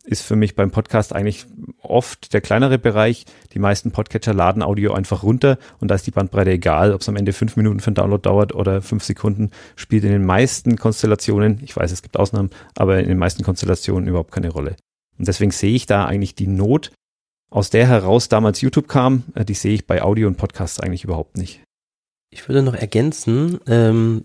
ist 0.09 0.23
für 0.23 0.37
mich 0.37 0.55
beim 0.55 0.71
Podcast 0.71 1.15
eigentlich 1.15 1.45
oft 1.83 2.33
der 2.33 2.41
kleinere 2.41 2.79
Bereich. 2.79 3.27
Die 3.53 3.59
meisten 3.59 3.91
Podcatcher 3.91 4.33
laden 4.33 4.63
Audio 4.63 4.95
einfach 4.95 5.23
runter 5.23 5.59
und 5.81 5.89
da 5.89 5.97
ist 5.97 6.07
die 6.07 6.13
Bandbreite 6.13 6.51
egal, 6.51 6.95
ob 6.95 7.03
es 7.03 7.09
am 7.09 7.17
Ende 7.17 7.35
fünf 7.35 7.57
Minuten 7.57 7.81
für 7.81 7.89
einen 7.89 7.97
Download 7.97 8.23
dauert 8.23 8.55
oder 8.55 8.81
fünf 8.81 9.05
Sekunden, 9.05 9.51
spielt 9.77 10.05
in 10.05 10.13
den 10.13 10.25
meisten 10.25 10.77
Konstellationen, 10.77 11.61
ich 11.63 11.77
weiß, 11.77 11.93
es 11.93 12.03
gibt 12.03 12.17
Ausnahmen, 12.17 12.51
aber 12.75 13.01
in 13.01 13.09
den 13.09 13.19
meisten 13.19 13.43
Konstellationen 13.43 14.09
überhaupt 14.09 14.33
keine 14.33 14.49
Rolle. 14.49 14.77
Und 15.19 15.29
deswegen 15.29 15.51
sehe 15.51 15.75
ich 15.75 15.85
da 15.85 16.07
eigentlich 16.07 16.35
die 16.35 16.47
Not, 16.47 16.91
aus 17.51 17.71
der 17.71 17.87
heraus 17.87 18.29
damals 18.29 18.61
YouTube 18.61 18.89
kam, 18.89 19.25
äh, 19.35 19.45
die 19.45 19.55
sehe 19.55 19.75
ich 19.75 19.87
bei 19.87 20.03
Audio 20.03 20.29
und 20.29 20.37
Podcasts 20.37 20.81
eigentlich 20.81 21.05
überhaupt 21.05 21.37
nicht. 21.37 21.63
Ich 22.31 22.49
würde 22.49 22.63
noch 22.63 22.75
ergänzen, 22.75 23.59
ähm, 23.67 24.25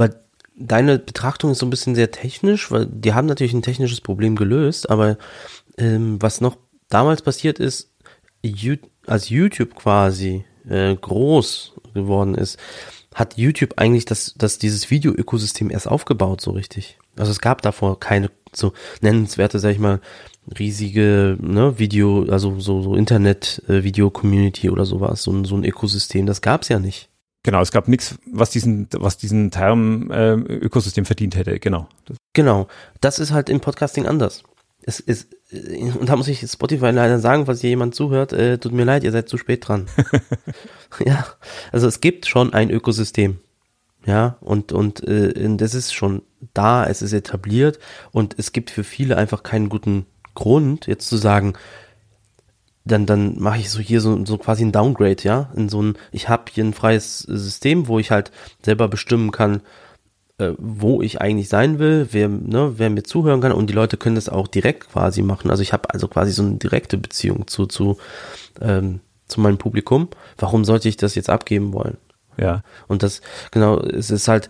weil 0.00 0.18
deine 0.56 0.98
Betrachtung 0.98 1.50
ist 1.50 1.58
so 1.58 1.66
ein 1.66 1.70
bisschen 1.70 1.94
sehr 1.94 2.10
technisch, 2.10 2.70
weil 2.70 2.86
die 2.86 3.12
haben 3.12 3.26
natürlich 3.26 3.52
ein 3.52 3.62
technisches 3.62 4.00
Problem 4.00 4.34
gelöst, 4.34 4.88
aber 4.88 5.18
ähm, 5.76 6.20
was 6.20 6.40
noch 6.40 6.56
damals 6.88 7.20
passiert 7.20 7.58
ist, 7.58 7.90
als 9.06 9.28
YouTube 9.28 9.74
quasi 9.74 10.46
äh, 10.66 10.96
groß 10.96 11.74
geworden 11.92 12.34
ist, 12.34 12.58
hat 13.14 13.36
YouTube 13.36 13.74
eigentlich 13.76 14.06
das, 14.06 14.34
das 14.38 14.58
dieses 14.58 14.90
Video-Ökosystem 14.90 15.70
erst 15.70 15.86
aufgebaut, 15.86 16.40
so 16.40 16.52
richtig. 16.52 16.98
Also 17.18 17.30
es 17.32 17.40
gab 17.40 17.60
davor 17.60 18.00
keine 18.00 18.30
so 18.54 18.72
nennenswerte, 19.02 19.58
sag 19.58 19.72
ich 19.72 19.78
mal, 19.78 20.00
riesige 20.58 21.36
ne, 21.40 21.78
Video, 21.78 22.24
also 22.30 22.58
so, 22.58 22.80
so 22.80 22.94
Internet-Video-Community 22.94 24.68
äh, 24.68 24.70
oder 24.70 24.86
sowas, 24.86 25.22
so, 25.22 25.44
so 25.44 25.56
ein 25.56 25.64
Ökosystem, 25.64 26.24
das 26.24 26.40
gab's 26.40 26.68
ja 26.68 26.78
nicht. 26.78 27.09
Genau, 27.42 27.62
es 27.62 27.72
gab 27.72 27.88
nichts, 27.88 28.18
was 28.30 28.50
diesen, 28.50 28.88
was 28.92 29.16
diesen 29.16 29.50
Term 29.50 30.10
äh, 30.10 30.32
Ökosystem 30.34 31.06
verdient 31.06 31.36
hätte, 31.36 31.58
genau. 31.58 31.88
Genau, 32.34 32.68
das 33.00 33.18
ist 33.18 33.32
halt 33.32 33.48
im 33.48 33.60
Podcasting 33.60 34.06
anders. 34.06 34.42
Es 34.82 35.00
ist, 35.00 35.28
und 35.98 36.08
da 36.08 36.16
muss 36.16 36.28
ich 36.28 36.40
Spotify 36.40 36.90
leider 36.90 37.18
sagen, 37.18 37.46
falls 37.46 37.60
hier 37.60 37.70
jemand 37.70 37.94
zuhört, 37.94 38.32
äh, 38.32 38.58
tut 38.58 38.72
mir 38.72 38.84
leid, 38.84 39.04
ihr 39.04 39.12
seid 39.12 39.28
zu 39.28 39.36
spät 39.36 39.66
dran. 39.66 39.86
ja, 41.04 41.26
also 41.72 41.86
es 41.86 42.00
gibt 42.00 42.26
schon 42.26 42.52
ein 42.52 42.70
Ökosystem. 42.70 43.38
Ja, 44.06 44.38
und, 44.40 44.72
und 44.72 45.06
äh, 45.06 45.56
das 45.56 45.74
ist 45.74 45.92
schon 45.92 46.22
da, 46.54 46.86
es 46.86 47.02
ist 47.02 47.12
etabliert 47.12 47.78
und 48.12 48.34
es 48.38 48.52
gibt 48.52 48.70
für 48.70 48.84
viele 48.84 49.18
einfach 49.18 49.42
keinen 49.42 49.68
guten 49.68 50.06
Grund, 50.34 50.86
jetzt 50.86 51.06
zu 51.08 51.18
sagen, 51.18 51.54
dann, 52.84 53.06
dann 53.06 53.38
mache 53.38 53.58
ich 53.58 53.70
so 53.70 53.80
hier 53.80 54.00
so, 54.00 54.24
so 54.24 54.38
quasi 54.38 54.64
ein 54.64 54.72
Downgrade, 54.72 55.22
ja, 55.22 55.50
in 55.54 55.68
so 55.68 55.82
ein, 55.82 55.96
ich 56.12 56.28
habe 56.28 56.44
hier 56.50 56.64
ein 56.64 56.74
freies 56.74 57.20
System, 57.20 57.88
wo 57.88 57.98
ich 57.98 58.10
halt 58.10 58.30
selber 58.62 58.88
bestimmen 58.88 59.30
kann, 59.30 59.62
äh, 60.38 60.52
wo 60.58 61.02
ich 61.02 61.20
eigentlich 61.20 61.48
sein 61.48 61.78
will, 61.78 62.08
wer, 62.12 62.28
ne, 62.28 62.74
wer 62.76 62.90
mir 62.90 63.02
zuhören 63.02 63.40
kann 63.40 63.52
und 63.52 63.68
die 63.68 63.74
Leute 63.74 63.96
können 63.96 64.14
das 64.14 64.28
auch 64.28 64.48
direkt 64.48 64.90
quasi 64.90 65.22
machen. 65.22 65.50
Also 65.50 65.62
ich 65.62 65.72
habe 65.72 65.90
also 65.90 66.08
quasi 66.08 66.32
so 66.32 66.42
eine 66.42 66.56
direkte 66.56 66.96
Beziehung 66.96 67.46
zu, 67.46 67.66
zu, 67.66 67.98
ähm, 68.60 69.00
zu 69.28 69.40
meinem 69.40 69.58
Publikum. 69.58 70.08
Warum 70.38 70.64
sollte 70.64 70.88
ich 70.88 70.96
das 70.96 71.14
jetzt 71.14 71.30
abgeben 71.30 71.72
wollen? 71.72 71.98
Ja. 72.38 72.62
Und 72.88 73.02
das, 73.02 73.20
genau, 73.50 73.78
es 73.80 74.10
ist 74.10 74.28
halt, 74.28 74.48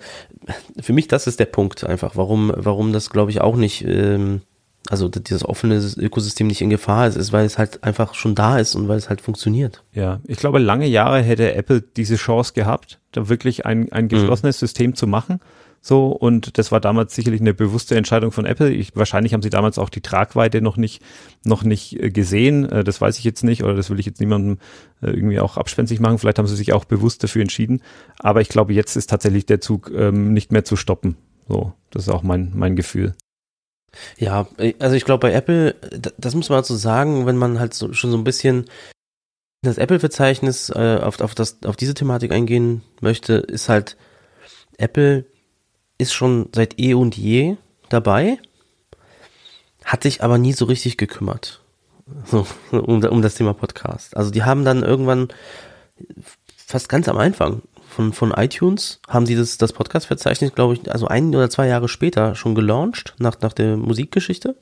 für 0.81 0.93
mich, 0.93 1.09
das 1.09 1.27
ist 1.27 1.40
der 1.40 1.47
Punkt 1.47 1.85
einfach, 1.85 2.16
warum, 2.16 2.53
warum 2.55 2.93
das, 2.93 3.11
glaube 3.11 3.33
ich, 3.33 3.40
auch 3.40 3.57
nicht, 3.57 3.85
ähm, 3.85 4.43
also 4.88 5.09
dieses 5.09 5.45
offene 5.45 5.77
Ökosystem 5.99 6.47
nicht 6.47 6.62
in 6.62 6.71
Gefahr 6.71 7.07
ist, 7.07 7.16
ist, 7.16 7.33
weil 7.33 7.45
es 7.45 7.59
halt 7.59 7.85
einfach 7.85 8.14
schon 8.14 8.35
da 8.35 8.59
ist 8.59 8.75
und 8.75 8.88
weil 8.88 8.97
es 8.97 9.09
halt 9.09 9.21
funktioniert. 9.21 9.85
Ja, 9.93 10.21
ich 10.27 10.38
glaube, 10.38 10.59
lange 10.59 10.87
Jahre 10.87 11.21
hätte 11.21 11.55
Apple 11.55 11.83
diese 11.83 12.16
Chance 12.16 12.55
gehabt, 12.55 12.99
da 13.12 13.29
wirklich 13.29 13.66
ein, 13.66 13.93
ein 13.93 14.05
mhm. 14.05 14.09
geschlossenes 14.09 14.57
mhm. 14.57 14.66
System 14.66 14.95
zu 14.95 15.07
machen. 15.07 15.40
So, 15.83 16.09
und 16.09 16.59
das 16.59 16.73
war 16.73 16.81
damals 16.81 17.14
sicherlich 17.14 17.40
eine 17.40 17.55
bewusste 17.55 17.97
Entscheidung 17.97 18.33
von 18.33 18.45
Apple. 18.45 18.71
Ich, 18.71 18.95
wahrscheinlich 18.97 19.33
haben 19.33 19.43
sie 19.43 19.49
damals 19.49 19.79
auch 19.79 19.88
die 19.88 20.03
Tragweite 20.03 20.61
noch 20.61 20.77
nicht, 20.77 21.03
noch 21.45 21.62
nicht 21.62 21.99
äh, 21.99 22.11
gesehen. 22.11 22.71
Äh, 22.71 22.85
das 22.85 23.01
weiß 23.01 23.19
ich 23.19 23.25
jetzt 23.25 23.45
nicht, 23.45 23.62
oder 23.62 23.75
das 23.75 23.88
will 23.88 23.99
ich 23.99 24.05
jetzt 24.05 24.21
niemandem 24.21 24.59
äh, 25.03 25.11
irgendwie 25.11 25.40
auch 25.40 25.57
abspenstig 25.57 26.01
machen. 26.01 26.19
Vielleicht 26.19 26.38
haben 26.38 26.47
sie 26.47 26.57
sich 26.57 26.75
auch 26.75 26.85
bewusst 26.85 27.23
dafür 27.23 27.40
entschieden. 27.40 27.81
Aber 28.19 28.43
ich 28.43 28.51
glaube, 28.51 28.75
jetzt 28.75 28.97
ist 28.97 29.09
tatsächlich 29.09 29.47
der 29.47 29.61
Zug 29.62 29.90
ähm, 29.95 30.35
nicht 30.35 30.53
mehr 30.53 30.64
zu 30.64 30.77
stoppen. 30.77 31.16
So, 31.49 31.73
das 31.90 32.03
ist 32.03 32.09
auch 32.11 32.23
mein, 32.23 32.53
mein 32.55 32.77
Gefühl. 32.77 33.14
Ja, 34.18 34.46
also 34.79 34.96
ich 34.96 35.05
glaube 35.05 35.26
bei 35.29 35.33
Apple, 35.33 35.74
das 36.16 36.35
muss 36.35 36.48
man 36.48 36.59
dazu 36.59 36.74
sagen, 36.74 37.26
wenn 37.26 37.37
man 37.37 37.59
halt 37.59 37.74
so, 37.74 37.92
schon 37.92 38.11
so 38.11 38.16
ein 38.16 38.24
bisschen 38.24 38.66
das 39.62 39.79
Apple-Verzeichnis 39.79 40.70
äh, 40.70 40.98
auf, 41.03 41.20
auf, 41.20 41.35
auf 41.64 41.76
diese 41.76 41.94
Thematik 41.94 42.33
eingehen 42.33 42.83
möchte, 43.00 43.35
ist 43.35 43.68
halt, 43.68 43.96
Apple 44.79 45.26
ist 45.98 46.14
schon 46.14 46.48
seit 46.55 46.79
eh 46.79 46.94
und 46.94 47.16
je 47.16 47.57
dabei, 47.88 48.38
hat 49.85 50.03
sich 50.03 50.22
aber 50.22 50.38
nie 50.38 50.53
so 50.53 50.64
richtig 50.64 50.96
gekümmert. 50.96 51.61
So, 52.24 52.46
um, 52.70 53.03
um 53.05 53.22
das 53.22 53.35
Thema 53.35 53.53
Podcast. 53.53 54.16
Also 54.16 54.31
die 54.31 54.44
haben 54.44 54.64
dann 54.64 54.83
irgendwann 54.83 55.29
fast 56.57 56.88
ganz 56.88 57.09
am 57.09 57.18
Anfang 57.18 57.62
von, 57.90 58.12
von 58.12 58.31
iTunes 58.31 59.00
haben 59.09 59.26
sie 59.26 59.35
das, 59.35 59.59
das 59.59 59.72
Podcast-Verzeichnis, 59.72 60.55
glaube 60.55 60.74
ich, 60.74 60.90
also 60.90 61.09
ein 61.09 61.35
oder 61.35 61.50
zwei 61.50 61.66
Jahre 61.66 61.88
später 61.88 62.35
schon 62.35 62.55
gelauncht, 62.55 63.14
nach, 63.18 63.40
nach 63.40 63.53
der 63.53 63.76
Musikgeschichte. 63.76 64.57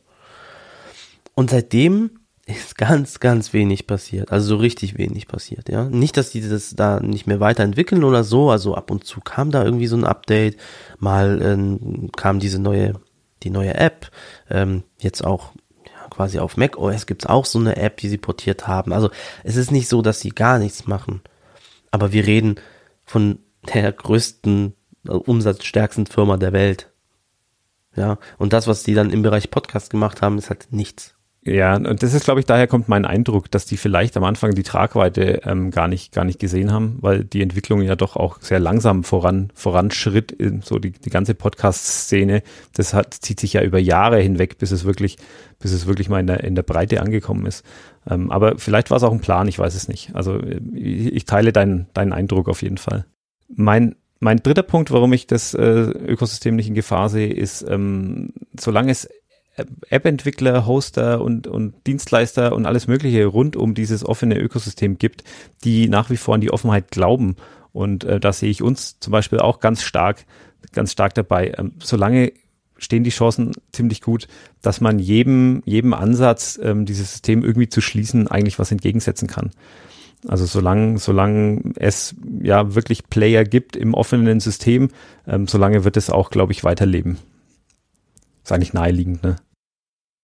Und 1.35 1.51
seitdem 1.51 2.11
ist 2.47 2.79
ganz, 2.79 3.21
ganz 3.21 3.53
wenig 3.53 3.87
passiert. 3.87 4.33
Also 4.33 4.49
so 4.49 4.57
richtig 4.57 4.97
wenig 4.97 5.29
passiert, 5.29 5.69
ja. 5.69 5.85
Nicht, 5.85 6.17
dass 6.17 6.31
die 6.31 6.41
das 6.41 6.75
da 6.75 7.01
nicht 7.01 7.27
mehr 7.27 7.41
weiterentwickeln 7.41 8.03
oder 8.03 8.25
so. 8.25 8.51
Also 8.51 8.75
ab 8.75 8.91
und 8.91 9.05
zu 9.05 9.21
kam 9.21 9.51
da 9.51 9.63
irgendwie 9.63 9.87
so 9.87 9.97
ein 9.97 10.05
Update. 10.05 10.57
Mal 10.99 11.41
ähm, 11.43 12.11
kam 12.17 12.41
diese 12.41 12.59
neue, 12.59 12.95
die 13.43 13.51
neue 13.51 13.75
App. 13.75 14.11
Ähm, 14.49 14.83
jetzt 14.99 15.23
auch 15.23 15.53
quasi 16.11 16.39
auf 16.39 16.57
Mac 16.57 16.79
OS 16.79 17.07
gibt's 17.07 17.27
auch 17.27 17.45
so 17.45 17.59
eine 17.59 17.77
App, 17.77 17.99
die 17.99 18.09
sie 18.09 18.17
portiert 18.17 18.67
haben. 18.67 18.95
Also 18.95 19.11
es 19.45 19.57
ist 19.57 19.71
nicht 19.71 19.89
so, 19.89 20.01
dass 20.01 20.21
sie 20.21 20.31
gar 20.31 20.59
nichts 20.59 20.87
machen. 20.87 21.21
Aber 21.91 22.13
wir 22.13 22.27
reden 22.27 22.57
von 23.09 23.41
der 23.75 23.91
größten, 23.93 24.75
äh, 25.07 25.13
umsatzstärksten 25.13 26.07
Firma 26.07 26.37
der 26.37 26.53
Welt. 26.53 26.93
Ja. 27.97 28.19
Und 28.37 28.53
das, 28.53 28.67
was 28.67 28.83
die 28.83 28.95
dann 28.95 29.11
im 29.11 29.23
Bereich 29.23 29.51
Podcast 29.51 29.91
gemacht 29.91 30.23
haben, 30.23 30.39
ist 30.39 30.51
halt 30.51 30.69
nichts. 30.71 31.15
Ja, 31.45 31.77
und 31.77 32.03
das 32.03 32.15
ist, 32.15 32.25
glaube 32.25 32.41
ich, 32.41 32.47
daher 32.47 32.67
kommt 32.67 32.89
mein 32.89 33.05
Eindruck, 33.05 33.51
dass 33.51 33.65
die 33.65 33.77
vielleicht 33.77 34.17
am 34.17 34.25
Anfang 34.25 34.55
die 34.55 34.65
Tragweite 34.65 35.41
ähm, 35.45 35.71
gar 35.71 35.89
nicht 35.89 36.13
gar 36.13 36.25
nicht 36.25 36.41
gesehen 36.41 36.73
haben, 36.73 36.99
weil 37.01 37.25
die 37.25 37.43
Entwicklung 37.43 37.81
ja 37.81 37.97
doch 37.97 38.17
auch 38.17 38.41
sehr 38.43 38.59
langsam 38.59 39.05
voran 39.05 39.51
voranschritt. 39.55 40.37
So 40.63 40.79
die, 40.79 40.91
die 40.91 41.11
ganze 41.11 41.35
Podcast-Szene, 41.35 42.43
das 42.75 42.93
hat 42.93 43.15
zieht 43.15 43.41
sich 43.41 43.53
ja 43.55 43.63
über 43.63 43.79
Jahre 43.79 44.21
hinweg, 44.21 44.59
bis 44.59 44.73
es 44.73 44.85
wirklich 44.85 45.17
bis 45.59 45.73
es 45.73 45.87
wirklich 45.87 46.09
mal 46.09 46.21
in 46.21 46.27
der 46.27 46.43
in 46.45 46.55
der 46.55 46.65
Breite 46.65 47.01
angekommen 47.01 47.47
ist. 47.47 47.65
Ähm, 48.11 48.31
aber 48.31 48.59
vielleicht 48.59 48.91
war 48.91 48.97
es 48.97 49.03
auch 49.03 49.13
ein 49.13 49.21
Plan, 49.21 49.49
ich 49.49 49.59
weiß 49.59 49.75
es 49.75 49.89
nicht. 49.89 50.15
Also 50.15 50.41
ich, 50.75 51.15
ich 51.15 51.25
teile 51.25 51.53
deinen 51.53 51.87
deinen 51.95 52.13
Eindruck 52.13 52.49
auf 52.49 52.63
jeden 52.63 52.79
Fall. 52.79 53.07
Mein 53.49 53.95
mein 54.21 54.39
dritter 54.39 54.65
Punkt, 54.65 54.91
warum 54.91 55.13
ich 55.13 55.29
das 55.29 55.55
äh, 55.55 55.63
Ökosystem 55.63 56.57
nicht 56.57 56.69
in 56.69 56.75
Gefahr 56.75 57.09
sehe, 57.09 57.33
ist, 57.33 57.65
ähm, 57.69 58.33
solange 58.59 58.91
es 58.91 59.09
App-Entwickler, 59.89 60.67
Hoster 60.67 61.21
und, 61.21 61.47
und 61.47 61.75
Dienstleister 61.87 62.55
und 62.55 62.67
alles 62.67 62.87
Mögliche 62.87 63.27
rund 63.27 63.57
um 63.57 63.75
dieses 63.75 64.05
offene 64.05 64.39
Ökosystem 64.39 64.99
gibt, 64.99 65.25
die 65.65 65.89
nach 65.89 66.11
wie 66.11 66.17
vor 66.17 66.35
an 66.35 66.41
die 66.41 66.53
Offenheit 66.53 66.91
glauben. 66.91 67.37
Und 67.73 68.05
äh, 68.05 68.21
da 68.21 68.33
sehe 68.33 68.51
ich 68.51 68.63
uns 68.63 68.99
zum 69.01 69.13
Beispiel 69.13 69.41
auch 69.41 69.61
ganz 69.61 69.83
stark, 69.83 70.25
ganz 70.73 70.93
stark 70.93 71.15
dabei. 71.15 71.55
Ähm, 71.57 71.73
solange 71.83 72.33
stehen 72.79 73.05
die 73.05 73.11
Chancen 73.11 73.53
ziemlich 73.73 74.03
gut, 74.03 74.29
dass 74.63 74.81
man 74.81 74.99
jedem, 74.99 75.63
jedem 75.65 75.95
Ansatz, 75.95 76.59
ähm, 76.63 76.87
dieses 76.87 77.11
System 77.13 77.45
irgendwie 77.45 77.69
zu 77.69 77.81
schließen, 77.81 78.29
eigentlich 78.29 78.59
was 78.59 78.73
entgegensetzen 78.73 79.29
kann. 79.29 79.51
Also 80.27 80.47
solange, 80.47 80.99
solange 80.99 81.73
es 81.77 82.17
ja 82.43 82.75
wirklich 82.75 83.09
Player 83.09 83.45
gibt 83.45 83.77
im 83.77 83.95
offenen 83.95 84.41
System, 84.41 84.91
ähm, 85.27 85.47
solange 85.47 85.85
wird 85.85 85.97
es 85.97 86.11
auch, 86.11 86.31
glaube 86.31 86.53
ich, 86.53 86.65
weiterleben. 86.65 87.19
Ist 88.43 88.53
eigentlich 88.53 88.73
naheliegend, 88.73 89.23
ne? 89.23 89.37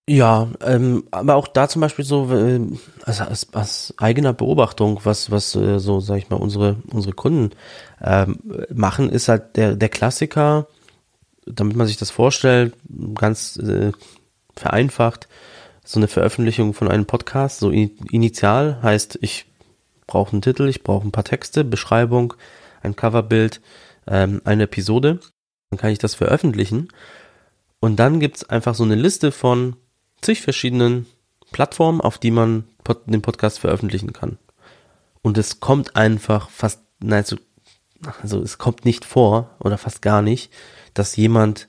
Ja, 0.06 0.48
ähm, 0.60 1.04
aber 1.12 1.34
auch 1.34 1.48
da 1.48 1.66
zum 1.66 1.80
Beispiel 1.80 2.04
so, 2.04 2.30
äh, 2.30 2.60
also 3.04 3.24
aus, 3.24 3.46
aus 3.54 3.94
eigener 3.96 4.34
Beobachtung, 4.34 5.00
was, 5.04 5.30
was 5.30 5.54
äh, 5.54 5.78
so, 5.78 6.00
sag 6.00 6.18
ich 6.18 6.28
mal, 6.28 6.36
unsere, 6.36 6.76
unsere 6.92 7.14
Kunden 7.14 7.52
ähm, 8.02 8.38
machen, 8.72 9.08
ist 9.08 9.28
halt 9.28 9.56
der, 9.56 9.76
der 9.76 9.88
Klassiker, 9.88 10.66
damit 11.46 11.76
man 11.76 11.86
sich 11.86 11.96
das 11.96 12.10
vorstellt, 12.10 12.74
ganz 13.14 13.56
äh, 13.56 13.92
vereinfacht, 14.54 15.26
so 15.84 15.98
eine 15.98 16.08
Veröffentlichung 16.08 16.74
von 16.74 16.88
einem 16.88 17.06
Podcast, 17.06 17.60
so 17.60 17.70
initial 17.70 18.82
heißt, 18.82 19.18
ich 19.22 19.46
brauche 20.06 20.32
einen 20.32 20.42
Titel, 20.42 20.68
ich 20.68 20.82
brauche 20.82 21.06
ein 21.06 21.12
paar 21.12 21.24
Texte, 21.24 21.64
Beschreibung, 21.64 22.34
ein 22.82 22.94
Coverbild, 22.94 23.62
ähm, 24.06 24.42
eine 24.44 24.64
Episode, 24.64 25.20
dann 25.70 25.78
kann 25.78 25.90
ich 25.90 25.98
das 25.98 26.14
veröffentlichen. 26.14 26.88
Und 27.80 27.96
dann 27.96 28.20
gibt's 28.20 28.44
einfach 28.44 28.74
so 28.74 28.84
eine 28.84 28.94
Liste 28.94 29.32
von 29.32 29.76
zig 30.24 30.42
verschiedenen 30.42 31.06
Plattformen, 31.52 32.00
auf 32.00 32.18
die 32.18 32.30
man 32.30 32.64
den 33.06 33.22
Podcast 33.22 33.58
veröffentlichen 33.60 34.12
kann. 34.12 34.38
Und 35.22 35.38
es 35.38 35.60
kommt 35.60 35.96
einfach 35.96 36.50
fast, 36.50 36.80
nein, 37.00 37.24
also 38.22 38.42
es 38.42 38.58
kommt 38.58 38.84
nicht 38.84 39.04
vor 39.04 39.50
oder 39.60 39.78
fast 39.78 40.02
gar 40.02 40.20
nicht, 40.20 40.52
dass 40.92 41.16
jemand 41.16 41.68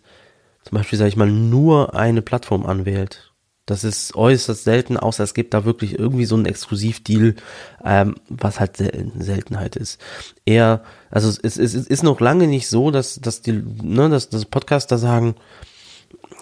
zum 0.63 0.77
Beispiel, 0.77 0.97
sage 0.97 1.09
ich 1.09 1.15
mal, 1.15 1.31
nur 1.31 1.93
eine 1.93 2.21
Plattform 2.21 2.65
anwählt. 2.65 3.31
Das 3.67 3.83
ist 3.83 4.15
äußerst 4.15 4.63
selten, 4.63 4.97
außer 4.97 5.23
es 5.23 5.33
gibt 5.33 5.53
da 5.53 5.65
wirklich 5.65 5.97
irgendwie 5.97 6.25
so 6.25 6.35
einen 6.35 6.45
Exklusivdeal, 6.45 7.35
ähm, 7.83 8.15
was 8.29 8.59
halt 8.59 8.77
Seltenheit 8.77 9.75
ist. 9.75 9.99
Eher, 10.45 10.83
also 11.09 11.29
es, 11.29 11.57
es, 11.57 11.57
es 11.57 11.87
ist 11.87 12.03
noch 12.03 12.19
lange 12.19 12.47
nicht 12.47 12.67
so, 12.67 12.91
dass, 12.91 13.15
dass 13.15 13.41
die, 13.41 13.53
ne, 13.53 14.09
dass, 14.09 14.29
dass 14.29 14.45
Podcaster 14.45 14.97
sagen, 14.99 15.35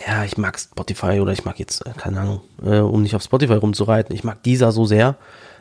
ja, 0.06 0.24
ich 0.24 0.38
mag 0.38 0.60
Spotify 0.60 1.20
oder 1.20 1.32
ich 1.32 1.46
mag 1.46 1.60
jetzt, 1.60 1.86
äh, 1.86 1.92
keine 1.96 2.22
Ahnung, 2.22 2.42
äh, 2.64 2.80
um 2.80 3.02
nicht 3.02 3.16
auf 3.16 3.24
Spotify 3.24 3.54
rumzureiten, 3.54 4.16
ich 4.16 4.24
mag 4.24 4.44
dieser 4.44 4.72
so 4.72 4.86
sehr. 4.86 5.18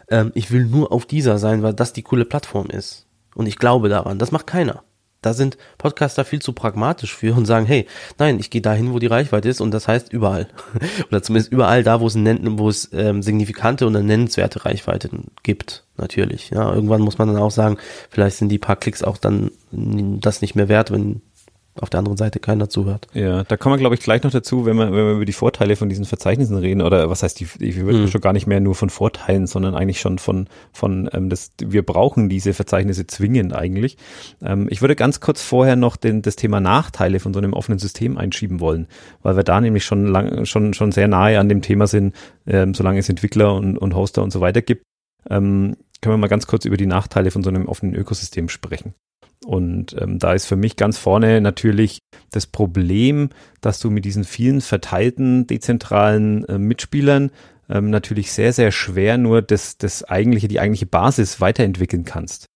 Ähm, 0.09 0.33
ich 0.35 0.51
will 0.51 0.65
nur 0.65 0.93
auf 0.93 1.07
dieser 1.07 1.39
sein, 1.39 1.63
weil 1.63 1.75
das 1.75 1.93
die 1.93 2.03
coole 2.03 2.25
Plattform 2.25 2.67
ist. 2.67 3.07
Und 3.35 3.47
ich 3.47 3.57
glaube 3.57 3.89
daran. 3.89 4.19
Das 4.19 4.33
macht 4.33 4.47
keiner. 4.47 4.83
Da 5.23 5.35
sind 5.35 5.57
Podcaster 5.79 6.25
viel 6.25 6.43
zu 6.43 6.53
pragmatisch 6.53 7.15
für 7.15 7.37
und 7.37 7.47
sagen, 7.47 7.65
hey, 7.65 7.87
nein, 8.19 8.41
ich 8.41 8.51
gehe 8.51 8.61
dahin, 8.61 8.93
wo 8.93 8.99
die 8.99 9.07
Reichweite 9.07 9.49
ist 9.49 9.61
und 9.61 9.71
das 9.71 9.87
heißt 9.87 10.13
überall. 10.13 10.49
oder 11.09 11.23
zumindest 11.23 11.53
überall 11.53 11.85
da, 11.85 12.01
wo 12.01 12.09
es, 12.09 12.17
wo 12.17 12.69
es 12.69 12.91
ähm, 12.93 13.23
signifikante 13.23 13.87
oder 13.87 14.03
nennenswerte 14.03 14.65
Reichweiten 14.65 15.29
gibt, 15.45 15.85
natürlich. 15.97 16.51
Ja, 16.51 16.75
irgendwann 16.75 17.03
muss 17.03 17.19
man 17.19 17.29
dann 17.29 17.37
auch 17.41 17.53
sagen, 17.53 17.79
vielleicht 18.11 18.39
sind 18.39 18.49
die 18.49 18.59
paar 18.59 18.75
Klicks 18.75 19.05
auch 19.05 19.17
dann 19.17 19.53
das 19.71 20.43
nicht 20.43 20.57
mehr 20.57 20.69
wert, 20.69 20.91
wenn 20.91 21.23
auf 21.81 21.89
der 21.89 21.99
anderen 21.99 22.19
Seite 22.19 22.39
keiner 22.39 22.69
zuhört. 22.69 23.07
Ja, 23.15 23.45
da 23.45 23.57
kommen 23.57 23.75
wir, 23.75 23.79
glaube 23.79 23.95
ich, 23.95 24.03
gleich 24.03 24.23
noch 24.23 24.31
dazu, 24.31 24.67
wenn 24.67 24.77
wir, 24.77 24.87
wenn 24.87 25.07
wir 25.07 25.13
über 25.13 25.25
die 25.25 25.33
Vorteile 25.33 25.77
von 25.77 25.89
diesen 25.89 26.05
Verzeichnissen 26.05 26.57
reden, 26.57 26.83
oder 26.83 27.09
was 27.09 27.23
heißt, 27.23 27.41
die, 27.41 27.49
ich 27.61 27.77
würde 27.77 28.01
hm. 28.01 28.09
schon 28.09 28.21
gar 28.21 28.35
nicht 28.35 28.47
mehr 28.47 28.61
nur 28.61 28.75
von 28.75 28.91
Vorteilen, 28.91 29.47
sondern 29.47 29.75
eigentlich 29.75 30.01
schon 30.01 30.19
von, 30.19 30.49
von 30.73 31.09
ähm, 31.13 31.31
das, 31.31 31.53
wir 31.59 31.85
brauchen 31.85 32.29
diese 32.29 32.53
Verzeichnisse 32.53 33.07
zwingend 33.07 33.55
eigentlich. 33.55 33.97
Ähm, 34.43 34.67
ich 34.71 34.83
würde 34.83 34.97
ganz 34.97 35.21
kurz 35.21 35.43
vorher 35.43 35.77
noch 35.77 35.97
den, 35.97 36.21
das 36.21 36.37
Thema 36.37 36.61
Nachteile 36.61 37.21
von 37.21 37.33
so 37.33 37.39
einem 37.39 37.55
offenen 37.55 37.79
System 37.79 38.19
einschieben 38.19 38.61
wollen, 38.61 38.87
weil 39.23 39.37
wir 39.37 39.45
da 39.45 39.61
nämlich 39.61 39.85
schon 39.85 40.07
lang, 40.07 40.45
schon, 40.45 40.75
schon 40.75 40.93
sehr 40.93 41.09
nahe 41.09 41.39
an 41.39 41.49
dem 41.49 41.63
Thema 41.63 41.87
sind, 41.87 42.15
ähm, 42.47 42.75
solange 42.75 42.99
es 42.99 43.09
Entwickler 43.09 43.55
und, 43.55 43.79
und 43.79 43.95
Hoster 43.95 44.23
und 44.23 44.31
so 44.31 44.41
weiter 44.41 44.61
gibt. 44.61 44.85
Ähm, 45.31 45.77
können 46.03 46.15
wir 46.15 46.19
mal 46.19 46.29
ganz 46.29 46.47
kurz 46.47 46.65
über 46.65 46.77
die 46.77 46.87
Nachteile 46.87 47.31
von 47.31 47.43
so 47.43 47.49
einem 47.49 47.67
offenen 47.67 47.95
Ökosystem 47.95 48.49
sprechen. 48.49 48.95
Und 49.45 49.97
ähm, 50.01 50.19
da 50.19 50.35
ist 50.35 50.47
für 50.47 50.57
mich 50.57 50.77
ganz 50.77 50.99
vorne 50.99 51.41
natürlich 51.41 51.99
das 52.31 52.47
Problem, 52.47 53.31
dass 53.61 53.81
du 53.81 53.91
mit 53.91 54.05
diesen 54.05 54.25
vielen 54.25 54.61
verteilten, 54.61 55.47
dezentralen 55.47 56.45
äh, 56.45 56.59
Mitspielern 56.59 57.31
ähm, 57.69 57.91
natürlich 57.91 58.33
sehr, 58.33 58.53
sehr 58.53 58.71
schwer 58.71 59.19
nur 59.19 59.43
das, 59.43 59.79
das 59.79 60.05
eigentliche, 60.05 60.49
die 60.49 60.61
eigentliche 60.61 60.87
Basis 60.87 61.41
weiterentwickeln 61.41 62.05
kannst. 62.05 62.47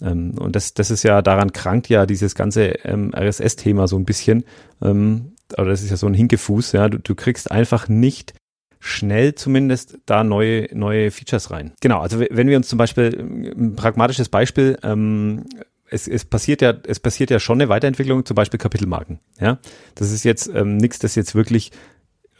Ähm, 0.00 0.36
und 0.38 0.56
das, 0.56 0.74
das 0.74 0.90
ist 0.90 1.02
ja, 1.02 1.22
daran 1.22 1.52
krankt 1.52 1.88
ja 1.88 2.06
dieses 2.06 2.34
ganze 2.34 2.84
ähm, 2.84 3.12
RSS-Thema 3.14 3.86
so 3.86 3.96
ein 3.96 4.04
bisschen. 4.04 4.44
Ähm, 4.82 5.32
oder 5.56 5.66
das 5.66 5.82
ist 5.82 5.90
ja 5.90 5.96
so 5.96 6.06
ein 6.06 6.14
Hinkefuß, 6.14 6.72
ja. 6.72 6.88
Du, 6.88 6.98
du 6.98 7.14
kriegst 7.14 7.50
einfach 7.50 7.88
nicht 7.88 8.34
schnell 8.80 9.34
zumindest 9.34 9.98
da 10.04 10.24
neue, 10.24 10.68
neue 10.72 11.10
Features 11.10 11.50
rein. 11.50 11.72
Genau, 11.80 12.00
also 12.00 12.20
wenn 12.20 12.48
wir 12.48 12.56
uns 12.56 12.68
zum 12.68 12.76
Beispiel 12.76 13.52
ein 13.56 13.76
pragmatisches 13.76 14.28
Beispiel, 14.28 14.78
ähm, 14.82 15.44
es, 15.90 16.08
es 16.08 16.24
passiert 16.24 16.62
ja, 16.62 16.74
es 16.86 17.00
passiert 17.00 17.30
ja 17.30 17.38
schon 17.38 17.60
eine 17.60 17.68
Weiterentwicklung, 17.68 18.24
zum 18.24 18.34
Beispiel 18.34 18.58
Kapitelmarken. 18.58 19.20
Ja, 19.40 19.58
das 19.94 20.10
ist 20.10 20.24
jetzt 20.24 20.50
ähm, 20.54 20.76
nichts, 20.76 20.98
das 20.98 21.14
jetzt 21.14 21.34
wirklich 21.34 21.72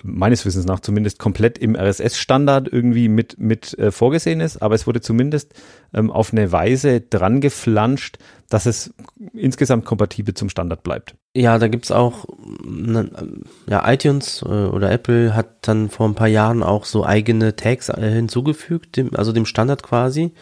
meines 0.05 0.45
Wissens 0.45 0.67
nach 0.67 0.81
zumindest 0.81 1.19
komplett 1.19 1.57
im 1.57 1.75
RSS-Standard 1.75 2.71
irgendwie 2.71 3.09
mit, 3.09 3.39
mit 3.39 3.77
äh, 3.79 3.91
vorgesehen 3.91 4.41
ist, 4.41 4.61
aber 4.61 4.75
es 4.75 4.87
wurde 4.87 5.01
zumindest 5.01 5.55
ähm, 5.95 6.11
auf 6.11 6.33
eine 6.33 6.53
Weise 6.53 7.01
dran 7.01 7.41
geflanscht, 7.41 8.19
dass 8.51 8.67
es 8.67 8.93
insgesamt 9.33 9.87
kompatibel 9.87 10.35
zum 10.35 10.51
Standard 10.51 10.83
bleibt. 10.83 11.17
Ja, 11.35 11.59
da 11.59 11.69
gibt's 11.69 11.91
auch, 11.91 12.27
ne, 12.63 13.11
ja, 13.67 13.91
iTunes 13.91 14.43
äh, 14.43 14.49
oder 14.49 14.93
Apple 14.93 15.35
hat 15.35 15.67
dann 15.67 15.89
vor 15.89 16.07
ein 16.07 16.15
paar 16.15 16.29
Jahren 16.29 16.63
auch 16.63 16.85
so 16.85 17.07
eigene 17.07 17.57
Tags 17.57 17.89
äh, 17.89 18.11
hinzugefügt, 18.11 18.99
dem, 18.99 19.17
also 19.17 19.33
dem 19.33 19.47
Standard 19.47 19.83
quasi. 19.83 20.33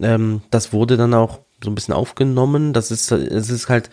Ähm, 0.00 0.42
das 0.50 0.74
wurde 0.74 0.98
dann 0.98 1.14
auch 1.14 1.40
so 1.62 1.70
ein 1.70 1.74
bisschen 1.74 1.94
aufgenommen. 1.94 2.72
Das 2.72 2.90
ist, 2.90 3.10
es 3.12 3.50
ist 3.50 3.68
halt 3.68 3.90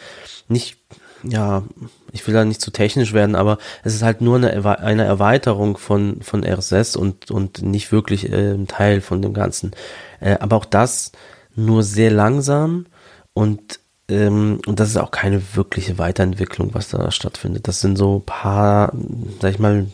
nicht, 0.48 0.78
ja, 1.24 1.64
ich 2.12 2.26
will 2.28 2.34
da 2.34 2.46
nicht 2.46 2.62
zu 2.62 2.72
technisch 2.72 3.14
werden, 3.14 3.36
aber 3.36 3.58
es 3.84 3.94
ist 3.94 4.04
halt 4.04 4.22
nur 4.22 4.38
eine, 4.38 4.80
eine 4.80 5.04
Erweiterung 5.04 5.78
von, 5.78 6.22
von 6.22 6.44
RSS 6.44 6.96
und, 6.96 7.32
und 7.32 7.62
nicht 7.62 7.92
wirklich 7.92 8.32
äh, 8.32 8.54
ein 8.54 8.68
Teil 8.68 9.02
von 9.02 9.22
dem 9.22 9.34
Ganzen. 9.34 9.72
Äh, 10.20 10.38
aber 10.40 10.56
auch 10.56 10.66
das 10.66 11.12
nur 11.56 11.84
sehr 11.84 12.12
langsam 12.12 12.86
und, 13.34 13.80
ähm, 14.10 14.60
und 14.66 14.80
das 14.80 14.90
ist 14.90 14.98
auch 14.98 15.12
keine 15.12 15.42
wirkliche 15.56 15.98
Weiterentwicklung, 15.98 16.74
was 16.74 16.90
da 16.90 17.12
stattfindet. 17.12 17.68
Das 17.68 17.82
sind 17.82 17.98
so 17.98 18.22
paar, 18.26 18.94
sag 19.42 19.52
ich 19.52 19.60
mal, 19.60 19.88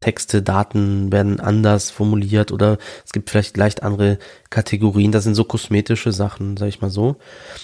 Texte, 0.00 0.40
Daten 0.42 1.12
werden 1.12 1.40
anders 1.40 1.90
formuliert 1.90 2.52
oder 2.52 2.78
es 3.04 3.12
gibt 3.12 3.28
vielleicht 3.28 3.58
leicht 3.58 3.82
andere 3.82 4.18
Kategorien. 4.48 5.12
Das 5.12 5.24
sind 5.24 5.34
so 5.34 5.44
kosmetische 5.44 6.10
Sachen, 6.10 6.56
sag 6.56 6.68
ich 6.68 6.80
mal 6.80 6.90
so. 6.90 7.16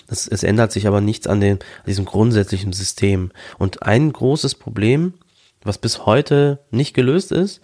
Das, 0.06 0.28
es 0.28 0.42
ändert 0.42 0.70
sich 0.70 0.86
aber 0.86 1.00
nichts 1.00 1.26
an, 1.26 1.40
den, 1.40 1.58
an 1.58 1.86
diesem 1.86 2.04
grundsätzlichen 2.04 2.74
System. 2.74 3.32
Und 3.58 3.82
ein 3.82 4.12
großes 4.12 4.54
Problem, 4.54 5.14
was 5.62 5.78
bis 5.78 6.04
heute 6.04 6.60
nicht 6.70 6.92
gelöst 6.92 7.32
ist, 7.32 7.62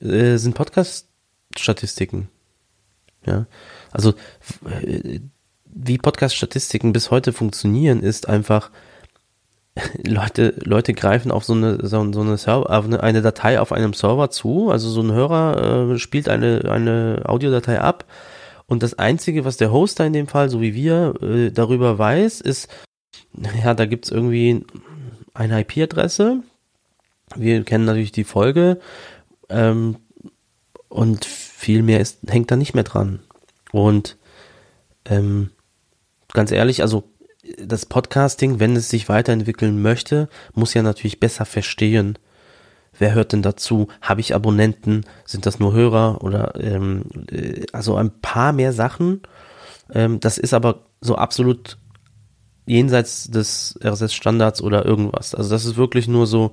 äh, 0.00 0.36
sind 0.36 0.54
Podcast-Statistiken. 0.54 2.28
Ja, 3.24 3.46
also 3.92 4.14
wie 5.64 5.98
Podcast-Statistiken 5.98 6.92
bis 6.92 7.10
heute 7.10 7.32
funktionieren, 7.32 8.02
ist 8.02 8.28
einfach, 8.28 8.70
Leute, 10.06 10.54
Leute 10.64 10.94
greifen 10.94 11.30
auf 11.30 11.44
so 11.44 11.54
eine, 11.54 11.86
so, 11.86 12.12
so 12.12 12.20
eine, 12.20 12.36
Server, 12.36 12.70
eine, 12.70 13.02
eine, 13.02 13.22
Datei 13.22 13.60
auf 13.60 13.72
einem 13.72 13.92
Server 13.92 14.30
zu. 14.30 14.70
Also 14.70 14.88
so 14.88 15.02
ein 15.02 15.12
Hörer 15.12 15.92
äh, 15.92 15.98
spielt 15.98 16.28
eine, 16.28 16.70
eine 16.70 17.22
Audiodatei 17.24 17.80
ab. 17.80 18.04
Und 18.66 18.82
das 18.82 18.98
Einzige, 18.98 19.44
was 19.44 19.56
der 19.56 19.72
Hoster 19.72 20.04
in 20.06 20.12
dem 20.12 20.26
Fall, 20.26 20.50
so 20.50 20.60
wie 20.60 20.74
wir, 20.74 21.14
äh, 21.22 21.50
darüber 21.50 21.98
weiß, 21.98 22.40
ist, 22.40 22.68
ja, 23.62 23.74
da 23.74 23.86
gibt's 23.86 24.10
irgendwie 24.10 24.64
eine 25.34 25.60
IP-Adresse. 25.60 26.42
Wir 27.34 27.64
kennen 27.64 27.84
natürlich 27.84 28.12
die 28.12 28.24
Folge. 28.24 28.78
Ähm, 29.48 29.96
und 30.88 31.24
viel 31.24 31.82
mehr 31.82 32.00
ist, 32.00 32.20
hängt 32.28 32.50
da 32.50 32.56
nicht 32.56 32.74
mehr 32.74 32.84
dran. 32.84 33.20
Und 33.72 34.16
ähm, 35.04 35.50
ganz 36.32 36.50
ehrlich, 36.50 36.82
also 36.82 37.04
das 37.56 37.86
Podcasting, 37.86 38.60
wenn 38.60 38.76
es 38.76 38.90
sich 38.90 39.08
weiterentwickeln 39.08 39.80
möchte, 39.80 40.28
muss 40.54 40.74
ja 40.74 40.82
natürlich 40.82 41.20
besser 41.20 41.44
verstehen, 41.44 42.18
wer 42.98 43.14
hört 43.14 43.32
denn 43.32 43.42
dazu? 43.42 43.88
Habe 44.00 44.20
ich 44.20 44.34
Abonnenten? 44.34 45.04
Sind 45.24 45.46
das 45.46 45.58
nur 45.58 45.72
Hörer? 45.72 46.22
Oder 46.22 46.54
ähm, 46.60 47.04
äh, 47.30 47.66
also 47.72 47.96
ein 47.96 48.10
paar 48.20 48.52
mehr 48.52 48.72
Sachen. 48.72 49.22
Ähm, 49.92 50.20
das 50.20 50.38
ist 50.38 50.54
aber 50.54 50.86
so 51.00 51.16
absolut 51.16 51.78
jenseits 52.66 53.30
des 53.30 53.78
RSS-Standards 53.82 54.62
oder 54.62 54.84
irgendwas. 54.84 55.34
Also 55.34 55.50
das 55.50 55.64
ist 55.64 55.76
wirklich 55.76 56.06
nur 56.06 56.26
so, 56.26 56.52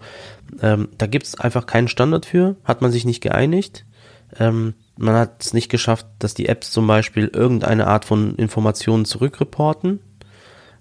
ähm, 0.61 0.87
da 0.97 1.07
gibt 1.07 1.25
es 1.25 1.39
einfach 1.39 1.65
keinen 1.65 1.89
Standard 1.89 2.25
für, 2.25 2.55
hat 2.63 2.81
man 2.81 2.91
sich 2.91 3.05
nicht 3.05 3.21
geeinigt. 3.21 3.85
Ähm, 4.39 4.75
man 4.97 5.15
hat 5.15 5.43
es 5.43 5.53
nicht 5.53 5.69
geschafft, 5.69 6.07
dass 6.19 6.33
die 6.33 6.47
Apps 6.47 6.71
zum 6.71 6.87
Beispiel 6.87 7.27
irgendeine 7.27 7.87
Art 7.87 8.05
von 8.05 8.35
Informationen 8.35 9.03
zurückreporten. 9.03 9.99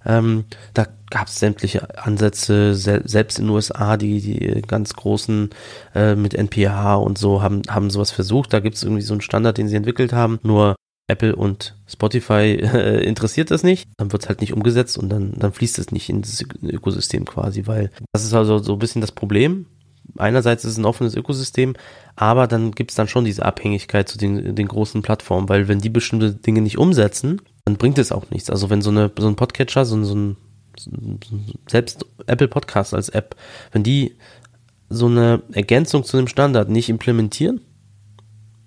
Ähm, 0.06 0.44
da 0.74 0.86
gab 1.10 1.28
es 1.28 1.38
sämtliche 1.38 2.04
Ansätze, 2.04 2.74
se 2.74 3.02
selbst 3.04 3.38
in 3.38 3.46
den 3.46 3.54
USA, 3.54 3.96
die, 3.96 4.20
die 4.20 4.62
ganz 4.62 4.94
großen 4.94 5.50
äh, 5.94 6.14
mit 6.14 6.34
NPH 6.34 6.96
und 6.96 7.18
so 7.18 7.42
haben, 7.42 7.62
haben 7.68 7.90
sowas 7.90 8.10
versucht. 8.10 8.52
Da 8.52 8.60
gibt 8.60 8.76
es 8.76 8.82
irgendwie 8.82 9.02
so 9.02 9.14
einen 9.14 9.20
Standard, 9.20 9.58
den 9.58 9.68
sie 9.68 9.76
entwickelt 9.76 10.12
haben. 10.12 10.40
Nur 10.42 10.74
Apple 11.06 11.36
und 11.36 11.76
Spotify 11.86 12.58
äh, 12.60 13.04
interessiert 13.04 13.50
das 13.50 13.62
nicht, 13.62 13.88
dann 13.96 14.12
wird 14.12 14.22
es 14.22 14.28
halt 14.28 14.40
nicht 14.40 14.52
umgesetzt 14.52 14.98
und 14.98 15.08
dann, 15.08 15.34
dann 15.36 15.52
fließt 15.52 15.78
es 15.78 15.92
nicht 15.92 16.08
in 16.08 16.22
das 16.22 16.44
Ökosystem 16.62 17.24
quasi, 17.24 17.66
weil 17.66 17.90
das 18.12 18.24
ist 18.24 18.34
also 18.34 18.58
so 18.58 18.74
ein 18.74 18.78
bisschen 18.78 19.00
das 19.00 19.12
Problem. 19.12 19.66
Einerseits 20.16 20.64
ist 20.64 20.72
es 20.72 20.78
ein 20.78 20.84
offenes 20.84 21.14
Ökosystem, 21.14 21.74
aber 22.14 22.46
dann 22.46 22.72
gibt 22.72 22.90
es 22.90 22.96
dann 22.96 23.08
schon 23.08 23.24
diese 23.24 23.44
Abhängigkeit 23.44 24.08
zu 24.08 24.18
den, 24.18 24.54
den 24.54 24.68
großen 24.68 25.02
Plattformen, 25.02 25.48
weil 25.48 25.66
wenn 25.66 25.80
die 25.80 25.88
bestimmte 25.88 26.34
Dinge 26.34 26.60
nicht 26.60 26.78
umsetzen, 26.78 27.40
dann 27.64 27.76
bringt 27.76 27.98
es 27.98 28.12
auch 28.12 28.30
nichts. 28.30 28.50
Also 28.50 28.70
wenn 28.70 28.82
so, 28.82 28.90
eine, 28.90 29.10
so 29.18 29.26
ein 29.26 29.36
Podcatcher, 29.36 29.84
so, 29.84 30.02
so 30.04 30.14
ein 30.14 30.36
selbst 31.68 32.04
Apple 32.26 32.48
Podcast 32.48 32.94
als 32.94 33.08
App, 33.08 33.36
wenn 33.72 33.82
die 33.82 34.16
so 34.90 35.06
eine 35.06 35.42
Ergänzung 35.52 36.04
zu 36.04 36.16
dem 36.16 36.28
Standard 36.28 36.68
nicht 36.68 36.88
implementieren, 36.88 37.60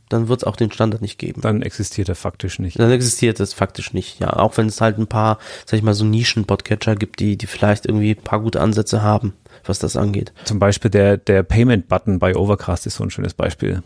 dann 0.09 0.29
wird 0.29 0.41
es 0.41 0.43
auch 0.45 0.55
den 0.55 0.71
Standard 0.71 1.01
nicht 1.01 1.19
geben. 1.19 1.41
Dann 1.41 1.61
existiert 1.61 2.07
er 2.07 2.15
faktisch 2.15 2.59
nicht. 2.59 2.79
Dann 2.79 2.91
existiert 2.91 3.39
es 3.41 3.53
faktisch 3.53 3.93
nicht, 3.93 4.19
ja. 4.19 4.31
Auch 4.31 4.57
wenn 4.57 4.67
es 4.67 4.79
halt 4.79 4.97
ein 4.97 5.07
paar, 5.07 5.37
sag 5.65 5.77
ich 5.77 5.83
mal, 5.83 5.93
so 5.93 6.05
Nischen-Podcatcher 6.05 6.95
gibt, 6.95 7.19
die, 7.19 7.37
die 7.37 7.45
vielleicht 7.45 7.85
irgendwie 7.85 8.11
ein 8.11 8.23
paar 8.23 8.39
gute 8.39 8.61
Ansätze 8.61 9.01
haben, 9.03 9.33
was 9.65 9.79
das 9.79 9.97
angeht. 9.97 10.31
Zum 10.45 10.59
Beispiel 10.59 10.89
der, 10.89 11.17
der 11.17 11.43
Payment-Button 11.43 12.19
bei 12.19 12.35
Overcast 12.35 12.87
ist 12.87 12.95
so 12.95 13.03
ein 13.03 13.11
schönes 13.11 13.33
Beispiel. 13.33 13.83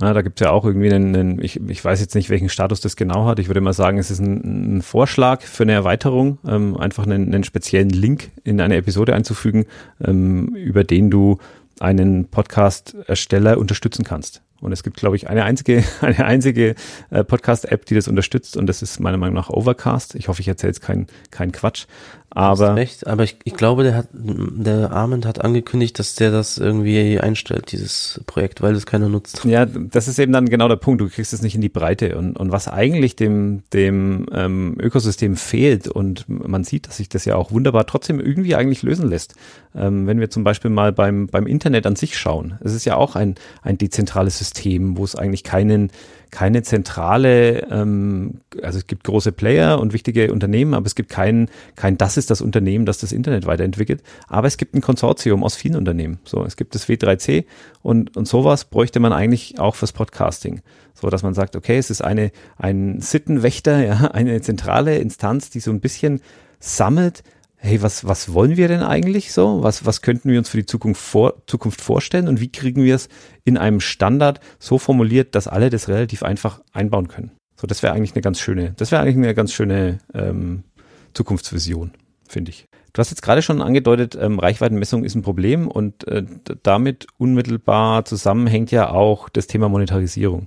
Ja, 0.00 0.14
da 0.14 0.22
gibt 0.22 0.40
es 0.40 0.44
ja 0.44 0.50
auch 0.50 0.64
irgendwie 0.64 0.92
einen, 0.92 1.14
einen 1.14 1.42
ich, 1.42 1.60
ich 1.68 1.84
weiß 1.84 2.00
jetzt 2.00 2.14
nicht, 2.14 2.30
welchen 2.30 2.48
Status 2.48 2.80
das 2.80 2.96
genau 2.96 3.26
hat. 3.26 3.38
Ich 3.38 3.48
würde 3.48 3.60
mal 3.60 3.74
sagen, 3.74 3.98
es 3.98 4.10
ist 4.10 4.20
ein, 4.20 4.78
ein 4.78 4.82
Vorschlag 4.82 5.42
für 5.42 5.64
eine 5.64 5.72
Erweiterung, 5.72 6.38
ähm, 6.46 6.76
einfach 6.76 7.04
einen, 7.04 7.34
einen 7.34 7.44
speziellen 7.44 7.90
Link 7.90 8.30
in 8.42 8.60
eine 8.60 8.76
Episode 8.76 9.14
einzufügen, 9.14 9.66
ähm, 10.02 10.54
über 10.54 10.84
den 10.84 11.10
du 11.10 11.38
einen 11.80 12.26
Podcast-Ersteller 12.26 13.58
unterstützen 13.58 14.04
kannst. 14.04 14.42
Und 14.60 14.72
es 14.72 14.82
gibt, 14.82 14.96
glaube 14.96 15.16
ich, 15.16 15.28
eine 15.28 15.44
einzige, 15.44 15.84
eine 16.00 16.24
einzige 16.24 16.74
äh, 17.10 17.24
Podcast-App, 17.24 17.86
die 17.86 17.94
das 17.94 18.08
unterstützt, 18.08 18.56
und 18.56 18.66
das 18.66 18.82
ist 18.82 19.00
meiner 19.00 19.16
Meinung 19.16 19.34
nach 19.34 19.50
Overcast. 19.50 20.14
Ich 20.14 20.28
hoffe, 20.28 20.40
ich 20.40 20.48
erzähle 20.48 20.70
jetzt 20.70 20.82
keinen 20.82 21.06
kein 21.30 21.52
Quatsch. 21.52 21.86
Aber, 22.32 22.76
recht, 22.76 23.08
aber 23.08 23.24
ich, 23.24 23.38
ich 23.42 23.54
glaube, 23.54 23.82
der 23.82 23.96
hat, 23.96 24.08
der 24.12 24.92
Armand 24.92 25.26
hat 25.26 25.44
angekündigt, 25.44 25.98
dass 25.98 26.14
der 26.14 26.30
das 26.30 26.58
irgendwie 26.58 27.18
einstellt, 27.18 27.72
dieses 27.72 28.20
Projekt, 28.26 28.62
weil 28.62 28.74
es 28.76 28.86
keiner 28.86 29.08
nutzt. 29.08 29.44
Ja, 29.44 29.66
das 29.66 30.06
ist 30.06 30.20
eben 30.20 30.32
dann 30.32 30.48
genau 30.48 30.68
der 30.68 30.76
Punkt. 30.76 31.00
Du 31.00 31.08
kriegst 31.08 31.32
es 31.32 31.42
nicht 31.42 31.56
in 31.56 31.60
die 31.60 31.68
Breite. 31.68 32.16
Und, 32.16 32.36
und 32.36 32.52
was 32.52 32.68
eigentlich 32.68 33.16
dem, 33.16 33.64
dem 33.72 34.26
ähm, 34.32 34.76
Ökosystem 34.80 35.34
fehlt, 35.34 35.88
und 35.88 36.28
man 36.28 36.62
sieht, 36.62 36.86
dass 36.86 36.98
sich 36.98 37.08
das 37.08 37.24
ja 37.24 37.34
auch 37.34 37.50
wunderbar 37.50 37.84
trotzdem 37.86 38.20
irgendwie 38.20 38.54
eigentlich 38.54 38.84
lösen 38.84 39.08
lässt. 39.08 39.34
Ähm, 39.74 40.06
wenn 40.06 40.20
wir 40.20 40.30
zum 40.30 40.44
Beispiel 40.44 40.70
mal 40.70 40.92
beim, 40.92 41.26
beim 41.26 41.48
Internet 41.48 41.84
an 41.84 41.96
sich 41.96 42.16
schauen. 42.16 42.58
Es 42.60 42.74
ist 42.74 42.84
ja 42.84 42.94
auch 42.94 43.16
ein, 43.16 43.34
ein 43.62 43.76
dezentrales 43.76 44.38
System, 44.38 44.49
wo 44.96 45.04
es 45.04 45.16
eigentlich 45.16 45.44
keinen 45.44 45.90
keine 46.30 46.62
zentrale, 46.62 47.66
ähm, 47.70 48.40
also 48.62 48.78
es 48.78 48.86
gibt 48.86 49.04
große 49.04 49.32
Player 49.32 49.80
und 49.80 49.92
wichtige 49.92 50.32
Unternehmen, 50.32 50.74
aber 50.74 50.86
es 50.86 50.94
gibt 50.94 51.08
kein, 51.08 51.48
kein, 51.74 51.98
das 51.98 52.16
ist 52.16 52.30
das 52.30 52.40
Unternehmen, 52.40 52.86
das 52.86 52.98
das 52.98 53.12
Internet 53.12 53.46
weiterentwickelt. 53.46 54.02
Aber 54.28 54.46
es 54.46 54.56
gibt 54.56 54.74
ein 54.74 54.80
Konsortium 54.80 55.42
aus 55.42 55.56
vielen 55.56 55.76
Unternehmen. 55.76 56.20
So, 56.24 56.44
es 56.44 56.56
gibt 56.56 56.74
das 56.74 56.88
W3C 56.88 57.44
und, 57.82 58.16
und 58.16 58.28
sowas 58.28 58.64
bräuchte 58.64 59.00
man 59.00 59.12
eigentlich 59.12 59.58
auch 59.58 59.74
fürs 59.74 59.92
Podcasting. 59.92 60.62
So, 60.94 61.10
dass 61.10 61.22
man 61.22 61.34
sagt, 61.34 61.56
okay, 61.56 61.78
es 61.78 61.90
ist 61.90 62.02
eine, 62.02 62.30
ein 62.56 63.00
Sittenwächter, 63.00 63.84
ja, 63.84 63.96
eine 64.12 64.40
zentrale 64.40 64.98
Instanz, 64.98 65.50
die 65.50 65.60
so 65.60 65.70
ein 65.70 65.80
bisschen 65.80 66.20
sammelt, 66.60 67.24
hey, 67.62 67.82
was, 67.82 68.06
was 68.06 68.32
wollen 68.32 68.56
wir 68.56 68.68
denn 68.68 68.82
eigentlich 68.82 69.32
so? 69.32 69.62
Was, 69.62 69.84
was 69.84 70.00
könnten 70.00 70.30
wir 70.30 70.38
uns 70.38 70.48
für 70.48 70.56
die 70.56 70.66
Zukunft, 70.66 71.02
vor, 71.02 71.42
Zukunft 71.46 71.80
vorstellen 71.80 72.26
und 72.26 72.40
wie 72.40 72.50
kriegen 72.50 72.82
wir 72.82 72.94
es 72.94 73.08
in 73.44 73.58
einem 73.58 73.80
Standard 73.80 74.40
so 74.58 74.78
formuliert, 74.78 75.34
dass 75.34 75.46
alle 75.46 75.68
das 75.68 75.88
relativ 75.88 76.22
einfach 76.22 76.62
einbauen 76.72 77.08
können? 77.08 77.32
So, 77.56 77.66
das 77.66 77.82
wäre 77.82 77.92
eigentlich 77.92 78.14
eine 78.14 78.22
ganz 78.22 78.40
schöne, 78.40 78.72
das 78.76 78.90
wäre 78.90 79.02
eigentlich 79.02 79.16
eine 79.16 79.34
ganz 79.34 79.52
schöne 79.52 79.98
ähm, 80.14 80.64
Zukunftsvision, 81.12 81.92
finde 82.26 82.50
ich. 82.50 82.66
Du 82.94 83.00
hast 83.00 83.10
jetzt 83.10 83.22
gerade 83.22 83.42
schon 83.42 83.60
angedeutet, 83.60 84.16
ähm, 84.18 84.38
Reichweitenmessung 84.38 85.04
ist 85.04 85.14
ein 85.14 85.22
Problem 85.22 85.68
und 85.68 86.08
äh, 86.08 86.24
damit 86.62 87.06
unmittelbar 87.18 88.06
zusammenhängt 88.06 88.70
ja 88.70 88.90
auch 88.90 89.28
das 89.28 89.46
Thema 89.46 89.68
Monetarisierung. 89.68 90.46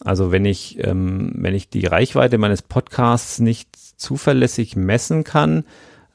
Also 0.00 0.32
wenn 0.32 0.44
ich, 0.44 0.84
ähm, 0.84 1.32
wenn 1.36 1.54
ich 1.54 1.70
die 1.70 1.86
Reichweite 1.86 2.38
meines 2.38 2.60
Podcasts 2.62 3.38
nicht 3.38 3.76
zuverlässig 3.96 4.74
messen 4.74 5.22
kann, 5.22 5.64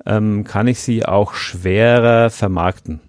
ähm, 0.06 0.43
kann 0.43 0.68
ich 0.68 0.80
sie 0.80 1.06
auch 1.06 1.34
schwerer 1.34 2.30
vermarkten. 2.30 3.02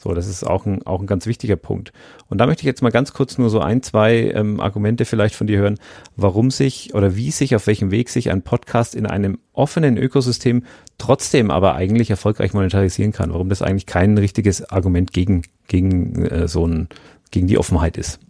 So, 0.00 0.14
das 0.14 0.28
ist 0.28 0.44
auch 0.44 0.64
ein, 0.64 0.86
auch 0.86 1.00
ein 1.00 1.08
ganz 1.08 1.26
wichtiger 1.26 1.56
Punkt. 1.56 1.92
Und 2.28 2.38
da 2.38 2.46
möchte 2.46 2.60
ich 2.60 2.66
jetzt 2.66 2.82
mal 2.82 2.90
ganz 2.90 3.12
kurz 3.12 3.36
nur 3.36 3.50
so 3.50 3.58
ein, 3.58 3.82
zwei 3.82 4.30
ähm, 4.30 4.60
Argumente 4.60 5.04
vielleicht 5.04 5.34
von 5.34 5.48
dir 5.48 5.58
hören, 5.58 5.78
warum 6.14 6.52
sich 6.52 6.94
oder 6.94 7.16
wie 7.16 7.32
sich, 7.32 7.56
auf 7.56 7.66
welchem 7.66 7.90
Weg 7.90 8.08
sich 8.08 8.30
ein 8.30 8.42
Podcast 8.42 8.94
in 8.94 9.06
einem 9.06 9.38
offenen 9.52 9.96
Ökosystem 9.96 10.62
trotzdem 10.98 11.50
aber 11.50 11.74
eigentlich 11.74 12.10
erfolgreich 12.10 12.54
monetarisieren 12.54 13.10
kann. 13.10 13.32
Warum 13.32 13.48
das 13.48 13.60
eigentlich 13.60 13.86
kein 13.86 14.16
richtiges 14.16 14.70
Argument 14.70 15.12
gegen, 15.12 15.42
gegen 15.66 16.24
äh, 16.26 16.46
so 16.46 16.64
ein, 16.64 16.88
gegen 17.32 17.48
die 17.48 17.58
Offenheit 17.58 17.96
ist. 17.96 18.20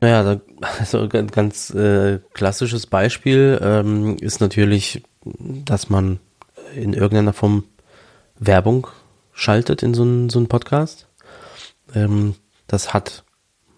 Naja, 0.00 0.22
da, 0.22 0.40
also 0.78 1.08
ganz, 1.08 1.32
ganz 1.32 1.70
äh, 1.74 2.20
klassisches 2.32 2.86
Beispiel 2.86 3.58
ähm, 3.62 4.16
ist 4.18 4.40
natürlich, 4.40 5.02
dass 5.24 5.90
man 5.90 6.20
in 6.76 6.92
irgendeiner 6.92 7.32
Form 7.32 7.64
Werbung 8.38 8.86
schaltet 9.32 9.82
in 9.82 9.94
so 9.94 10.02
einen, 10.02 10.28
so 10.28 10.38
einen 10.38 10.48
Podcast. 10.48 11.08
Ähm, 11.94 12.34
das 12.66 12.92
hat 12.94 13.24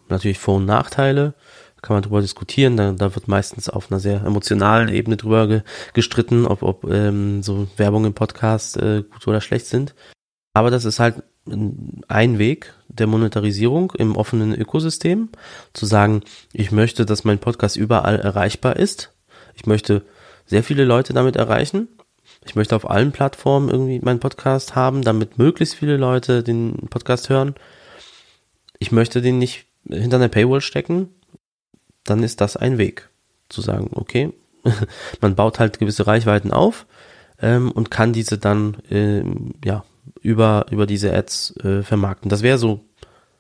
natürlich 0.08 0.38
Vor- 0.38 0.56
und 0.56 0.66
Nachteile. 0.66 1.34
kann 1.82 1.94
man 1.94 2.02
drüber 2.02 2.20
diskutieren. 2.20 2.76
Da, 2.76 2.92
da 2.92 3.14
wird 3.14 3.28
meistens 3.28 3.68
auf 3.68 3.90
einer 3.90 4.00
sehr 4.00 4.24
emotionalen 4.24 4.88
Ebene 4.88 5.16
drüber 5.16 5.46
ge, 5.46 5.62
gestritten, 5.92 6.46
ob, 6.46 6.62
ob 6.62 6.84
ähm, 6.90 7.42
so 7.42 7.68
Werbung 7.76 8.04
im 8.04 8.14
Podcast 8.14 8.76
äh, 8.76 9.02
gut 9.02 9.26
oder 9.28 9.40
schlecht 9.40 9.66
sind. 9.66 9.94
Aber 10.54 10.70
das 10.70 10.84
ist 10.84 10.98
halt 10.98 11.22
ein 12.08 12.38
Weg 12.38 12.74
der 12.88 13.06
Monetarisierung 13.06 13.92
im 13.96 14.16
offenen 14.16 14.54
Ökosystem, 14.54 15.30
zu 15.72 15.86
sagen, 15.86 16.22
ich 16.52 16.72
möchte, 16.72 17.06
dass 17.06 17.24
mein 17.24 17.38
Podcast 17.38 17.76
überall 17.76 18.18
erreichbar 18.18 18.76
ist. 18.76 19.14
Ich 19.54 19.66
möchte 19.66 20.02
sehr 20.46 20.62
viele 20.62 20.84
Leute 20.84 21.12
damit 21.12 21.36
erreichen. 21.36 21.88
Ich 22.48 22.56
möchte 22.56 22.74
auf 22.74 22.88
allen 22.88 23.12
Plattformen 23.12 23.68
irgendwie 23.68 24.00
meinen 24.00 24.20
Podcast 24.20 24.74
haben, 24.74 25.02
damit 25.02 25.36
möglichst 25.36 25.74
viele 25.74 25.98
Leute 25.98 26.42
den 26.42 26.88
Podcast 26.88 27.28
hören. 27.28 27.54
Ich 28.78 28.90
möchte 28.90 29.20
den 29.20 29.38
nicht 29.38 29.66
hinter 29.86 30.16
einer 30.16 30.28
Paywall 30.28 30.62
stecken. 30.62 31.10
Dann 32.04 32.22
ist 32.22 32.40
das 32.40 32.56
ein 32.56 32.78
Weg, 32.78 33.10
zu 33.50 33.60
sagen, 33.60 33.90
okay, 33.92 34.32
man 35.20 35.34
baut 35.34 35.58
halt 35.58 35.78
gewisse 35.78 36.06
Reichweiten 36.06 36.50
auf 36.50 36.86
ähm, 37.42 37.70
und 37.70 37.90
kann 37.90 38.14
diese 38.14 38.38
dann 38.38 38.78
ähm, 38.90 39.52
ja 39.62 39.84
über, 40.22 40.66
über 40.70 40.86
diese 40.86 41.14
Ads 41.14 41.56
äh, 41.58 41.82
vermarkten. 41.82 42.30
Das 42.30 42.42
wäre 42.42 42.56
so 42.56 42.80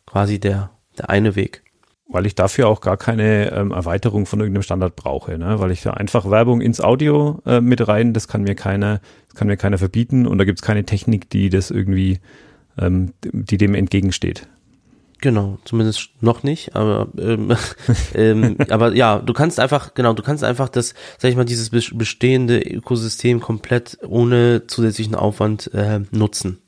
quasi 0.04 0.38
der, 0.38 0.70
der 0.98 1.08
eine 1.08 1.34
Weg. 1.34 1.62
Weil 2.10 2.24
ich 2.24 2.34
dafür 2.34 2.68
auch 2.68 2.80
gar 2.80 2.96
keine 2.96 3.52
ähm, 3.52 3.70
Erweiterung 3.70 4.24
von 4.24 4.40
irgendeinem 4.40 4.62
Standard 4.62 4.96
brauche, 4.96 5.36
ne? 5.36 5.60
Weil 5.60 5.70
ich 5.70 5.84
ja 5.84 5.92
einfach 5.92 6.30
Werbung 6.30 6.62
ins 6.62 6.80
Audio 6.80 7.42
äh, 7.44 7.60
mit 7.60 7.86
rein, 7.86 8.14
das 8.14 8.28
kann 8.28 8.42
mir 8.42 8.54
keiner, 8.54 9.00
das 9.28 9.36
kann 9.36 9.48
mir 9.48 9.58
keiner 9.58 9.76
verbieten 9.76 10.26
und 10.26 10.38
da 10.38 10.44
gibt 10.44 10.58
es 10.58 10.64
keine 10.64 10.84
Technik, 10.84 11.28
die 11.28 11.50
das 11.50 11.70
irgendwie, 11.70 12.20
ähm, 12.78 13.12
die 13.22 13.58
dem 13.58 13.74
entgegensteht. 13.74 14.48
Genau, 15.20 15.58
zumindest 15.64 16.10
noch 16.20 16.44
nicht, 16.44 16.76
aber 16.76 17.08
ähm, 17.18 17.54
ähm, 18.14 18.56
aber 18.68 18.94
ja, 18.94 19.18
du 19.18 19.32
kannst 19.32 19.58
einfach 19.58 19.94
genau, 19.94 20.12
du 20.12 20.22
kannst 20.22 20.44
einfach 20.44 20.68
das, 20.68 20.94
sag 21.18 21.30
ich 21.30 21.36
mal, 21.36 21.44
dieses 21.44 21.70
bestehende 21.70 22.60
Ökosystem 22.60 23.40
komplett 23.40 23.98
ohne 24.06 24.66
zusätzlichen 24.68 25.16
Aufwand 25.16 25.72
äh, 25.74 26.00
nutzen. 26.12 26.58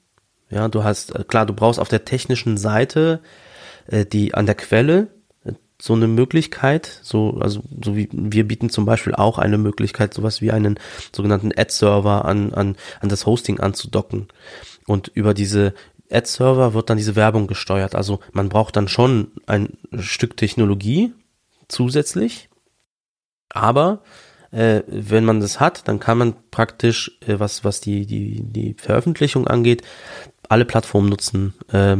Ja, 0.50 0.68
du 0.68 0.82
hast 0.82 1.14
äh, 1.14 1.24
klar, 1.24 1.46
du 1.46 1.54
brauchst 1.54 1.78
auf 1.78 1.88
der 1.88 2.04
technischen 2.04 2.56
Seite 2.56 3.20
äh, 3.86 4.04
die 4.04 4.34
an 4.34 4.46
der 4.46 4.56
Quelle 4.56 5.08
so 5.80 5.94
eine 5.94 6.08
Möglichkeit, 6.08 7.00
so 7.02 7.38
also 7.40 7.62
so 7.82 7.96
wie 7.96 8.08
wir 8.12 8.46
bieten 8.46 8.70
zum 8.70 8.84
Beispiel 8.84 9.14
auch 9.14 9.38
eine 9.38 9.58
Möglichkeit, 9.58 10.14
sowas 10.14 10.40
wie 10.40 10.52
einen 10.52 10.78
sogenannten 11.14 11.52
Ad-Server 11.56 12.24
an 12.24 12.52
an 12.52 12.76
an 13.00 13.08
das 13.08 13.26
Hosting 13.26 13.60
anzudocken 13.60 14.28
und 14.86 15.08
über 15.08 15.34
diese 15.34 15.74
Ad-Server 16.10 16.74
wird 16.74 16.90
dann 16.90 16.98
diese 16.98 17.16
Werbung 17.16 17.46
gesteuert. 17.46 17.94
Also 17.94 18.20
man 18.32 18.48
braucht 18.48 18.76
dann 18.76 18.88
schon 18.88 19.30
ein 19.46 19.78
Stück 19.98 20.36
Technologie 20.36 21.12
zusätzlich. 21.68 22.48
Aber 23.48 24.02
äh, 24.50 24.82
wenn 24.86 25.24
man 25.24 25.40
das 25.40 25.60
hat, 25.60 25.86
dann 25.88 26.00
kann 26.00 26.18
man 26.18 26.34
praktisch, 26.50 27.18
äh, 27.26 27.38
was, 27.38 27.64
was 27.64 27.80
die, 27.80 28.06
die, 28.06 28.42
die 28.42 28.74
Veröffentlichung 28.74 29.46
angeht, 29.46 29.82
alle 30.48 30.64
Plattformen 30.64 31.08
nutzen, 31.08 31.54
äh, 31.72 31.96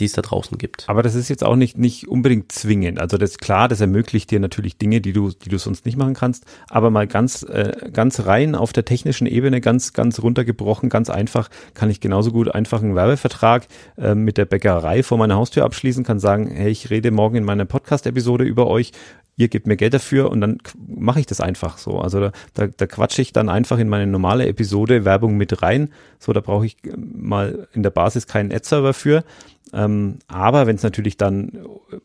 die 0.00 0.04
es 0.04 0.12
da 0.12 0.22
draußen 0.22 0.58
gibt. 0.58 0.88
Aber 0.88 1.02
das 1.02 1.14
ist 1.14 1.28
jetzt 1.28 1.44
auch 1.44 1.56
nicht, 1.56 1.76
nicht 1.78 2.08
unbedingt 2.08 2.52
zwingend. 2.52 3.00
Also 3.00 3.18
das 3.18 3.30
ist 3.32 3.38
klar, 3.40 3.68
das 3.68 3.80
ermöglicht 3.80 4.30
dir 4.30 4.40
natürlich 4.40 4.78
Dinge, 4.78 5.00
die 5.00 5.12
du, 5.12 5.30
die 5.30 5.48
du 5.48 5.58
sonst 5.58 5.86
nicht 5.86 5.96
machen 5.96 6.14
kannst. 6.14 6.44
Aber 6.68 6.90
mal 6.90 7.06
ganz, 7.06 7.42
äh, 7.42 7.90
ganz 7.92 8.26
rein 8.26 8.54
auf 8.54 8.72
der 8.72 8.84
technischen 8.84 9.26
Ebene, 9.26 9.60
ganz, 9.60 9.92
ganz 9.92 10.20
runtergebrochen, 10.20 10.88
ganz 10.88 11.10
einfach, 11.10 11.48
kann 11.74 11.90
ich 11.90 12.00
genauso 12.00 12.32
gut 12.32 12.54
einfach 12.54 12.82
einen 12.82 12.94
Werbevertrag 12.94 13.66
äh, 13.96 14.14
mit 14.14 14.38
der 14.38 14.44
Bäckerei 14.44 15.02
vor 15.02 15.18
meiner 15.18 15.36
Haustür 15.36 15.64
abschließen, 15.64 16.04
kann 16.04 16.20
sagen, 16.20 16.50
hey, 16.50 16.70
ich 16.70 16.90
rede 16.90 17.10
morgen 17.10 17.36
in 17.36 17.44
meiner 17.44 17.64
Podcast-Episode 17.64 18.44
über 18.44 18.66
euch 18.66 18.92
ihr 19.38 19.48
gebt 19.48 19.66
mir 19.68 19.76
Geld 19.76 19.94
dafür 19.94 20.30
und 20.30 20.40
dann 20.40 20.58
mache 20.86 21.20
ich 21.20 21.26
das 21.26 21.40
einfach 21.40 21.78
so. 21.78 22.00
Also 22.00 22.20
da, 22.20 22.32
da, 22.54 22.66
da 22.66 22.86
quatsche 22.86 23.22
ich 23.22 23.32
dann 23.32 23.48
einfach 23.48 23.78
in 23.78 23.88
meine 23.88 24.06
normale 24.06 24.46
Episode 24.48 25.04
Werbung 25.04 25.36
mit 25.36 25.62
rein. 25.62 25.90
So, 26.18 26.32
da 26.32 26.40
brauche 26.40 26.66
ich 26.66 26.76
äh, 26.84 26.94
mal 26.96 27.68
in 27.72 27.84
der 27.84 27.90
Basis 27.90 28.26
keinen 28.26 28.52
Ad-Server 28.52 28.92
für. 28.92 29.24
Ähm, 29.72 30.18
aber 30.28 30.66
wenn 30.66 30.76
es 30.76 30.82
natürlich 30.82 31.16
dann 31.16 31.52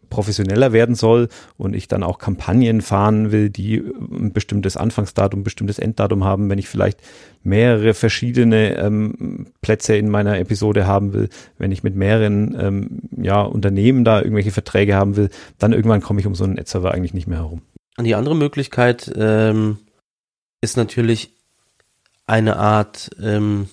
professioneller 0.10 0.74
werden 0.74 0.96
soll 0.96 1.30
und 1.58 1.76
ich 1.76 1.88
dann 1.88 2.04
auch 2.04 2.18
Kampagnen 2.18 2.82
fahren 2.82 3.32
will, 3.32 3.50
die 3.50 3.78
ein 3.78 4.34
bestimmtes 4.34 4.78
Anfangsdatum, 4.78 5.42
ein 5.42 5.44
bestimmtes 5.44 5.80
Enddatum 5.80 6.24
haben, 6.24 6.50
wenn 6.50 6.60
ich 6.60 6.68
vielleicht 6.68 7.00
mehrere 7.44 7.94
verschiedene 7.94 8.78
ähm, 8.78 9.48
Plätze 9.62 9.96
in 9.96 10.10
meiner 10.10 10.40
Episode 10.40 10.88
haben 10.88 11.14
will, 11.14 11.30
wenn 11.58 11.72
ich 11.72 11.84
mit 11.84 11.96
mehreren 11.96 12.56
ähm, 12.60 13.02
ja, 13.18 13.42
Unternehmen 13.42 14.06
da 14.06 14.20
irgendwelche 14.20 14.52
Verträge 14.52 14.96
haben 14.96 15.16
will, 15.16 15.30
dann 15.58 15.74
irgendwann 15.74 16.02
komme 16.02 16.20
ich 16.20 16.28
um 16.28 16.36
so 16.36 16.44
einen 16.44 16.60
Ad-Server 16.60 16.94
eigentlich 16.94 17.14
nicht 17.14 17.28
mehr 17.28 17.40
herum. 17.40 17.62
Und 17.98 18.06
die 18.06 18.16
andere 18.16 18.36
Möglichkeit 18.36 19.12
ähm, 19.16 19.78
ist 20.62 20.78
natürlich 20.78 21.32
eine 22.26 22.56
Art 22.58 23.10
ähm, 23.22 23.68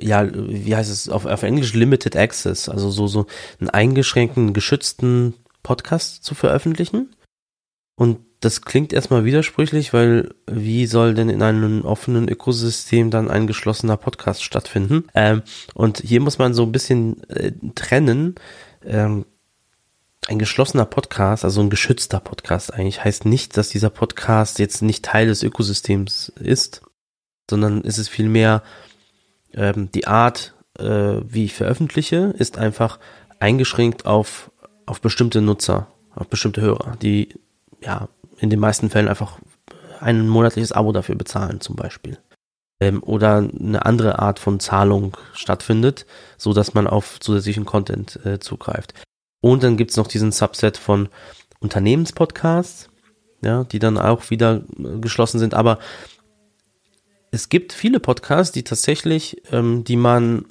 ja, 0.00 0.28
wie 0.32 0.76
heißt 0.76 0.90
es 0.90 1.08
auf, 1.08 1.26
auf 1.26 1.42
Englisch 1.42 1.74
Limited 1.74 2.16
Access, 2.16 2.68
also 2.68 2.90
so, 2.90 3.06
so 3.06 3.26
einen 3.60 3.70
eingeschränkten, 3.70 4.52
geschützten 4.52 5.34
Podcast 5.62 6.24
zu 6.24 6.34
veröffentlichen. 6.34 7.14
Und 7.96 8.18
das 8.40 8.62
klingt 8.62 8.92
erstmal 8.92 9.24
widersprüchlich, 9.24 9.92
weil 9.92 10.34
wie 10.46 10.86
soll 10.86 11.14
denn 11.14 11.30
in 11.30 11.42
einem 11.42 11.84
offenen 11.84 12.28
Ökosystem 12.28 13.10
dann 13.10 13.30
ein 13.30 13.46
geschlossener 13.46 13.96
Podcast 13.96 14.44
stattfinden? 14.44 15.04
Ähm, 15.14 15.42
und 15.74 15.98
hier 15.98 16.20
muss 16.20 16.38
man 16.38 16.52
so 16.52 16.62
ein 16.64 16.72
bisschen 16.72 17.28
äh, 17.30 17.52
trennen. 17.74 18.34
Ähm, 18.84 19.24
ein 20.28 20.38
geschlossener 20.38 20.84
Podcast, 20.84 21.44
also 21.44 21.60
ein 21.60 21.70
geschützter 21.70 22.20
Podcast 22.20 22.74
eigentlich, 22.74 23.02
heißt 23.02 23.24
nicht, 23.24 23.56
dass 23.56 23.68
dieser 23.68 23.90
Podcast 23.90 24.58
jetzt 24.58 24.82
nicht 24.82 25.04
Teil 25.04 25.28
des 25.28 25.42
Ökosystems 25.42 26.32
ist, 26.38 26.82
sondern 27.48 27.82
ist 27.82 27.98
es 27.98 28.08
vielmehr 28.08 28.62
ähm, 29.56 29.90
die 29.92 30.06
Art, 30.06 30.54
äh, 30.78 30.84
wie 30.84 31.46
ich 31.46 31.54
veröffentliche, 31.54 32.34
ist 32.38 32.58
einfach 32.58 32.98
eingeschränkt 33.40 34.06
auf, 34.06 34.50
auf 34.86 35.00
bestimmte 35.00 35.40
Nutzer, 35.40 35.88
auf 36.14 36.28
bestimmte 36.28 36.60
Hörer, 36.60 36.96
die 37.02 37.34
ja 37.80 38.08
in 38.38 38.50
den 38.50 38.60
meisten 38.60 38.90
Fällen 38.90 39.08
einfach 39.08 39.38
ein 40.00 40.28
monatliches 40.28 40.72
Abo 40.72 40.92
dafür 40.92 41.14
bezahlen 41.14 41.60
zum 41.60 41.76
Beispiel. 41.76 42.18
Ähm, 42.80 43.02
oder 43.02 43.36
eine 43.38 43.84
andere 43.86 44.18
Art 44.18 44.38
von 44.38 44.60
Zahlung 44.60 45.16
stattfindet, 45.32 46.06
so 46.36 46.52
dass 46.52 46.74
man 46.74 46.86
auf 46.86 47.18
zusätzlichen 47.20 47.64
Content 47.64 48.20
äh, 48.24 48.38
zugreift. 48.38 48.94
Und 49.40 49.62
dann 49.62 49.76
gibt's 49.76 49.96
noch 49.96 50.06
diesen 50.06 50.32
Subset 50.32 50.76
von 50.76 51.08
Unternehmenspodcasts, 51.60 52.90
ja, 53.42 53.64
die 53.64 53.78
dann 53.78 53.96
auch 53.98 54.30
wieder 54.30 54.62
äh, 54.78 54.98
geschlossen 54.98 55.38
sind, 55.38 55.54
aber 55.54 55.78
es 57.30 57.48
gibt 57.48 57.72
viele 57.72 58.00
Podcasts, 58.00 58.52
die 58.52 58.64
tatsächlich, 58.64 59.42
ähm, 59.52 59.84
die 59.84 59.96
man 59.96 60.46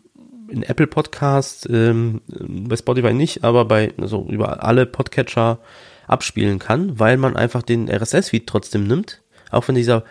in 0.47 0.63
Apple 0.63 0.87
Podcasts, 0.87 1.67
ähm, 1.69 2.21
bei 2.27 2.75
Spotify 2.75 3.13
nicht, 3.13 3.43
aber 3.43 3.65
bei 3.65 3.93
also 3.97 4.27
über 4.29 4.63
alle 4.63 4.85
Podcatcher 4.85 5.59
abspielen 6.07 6.59
kann, 6.59 6.99
weil 6.99 7.17
man 7.17 7.35
einfach 7.35 7.63
den 7.63 7.89
RSS-Feed 7.89 8.45
trotzdem 8.45 8.85
nimmt, 8.85 9.21
auch 9.49 9.67
wenn 9.67 9.75
dieser 9.75 10.03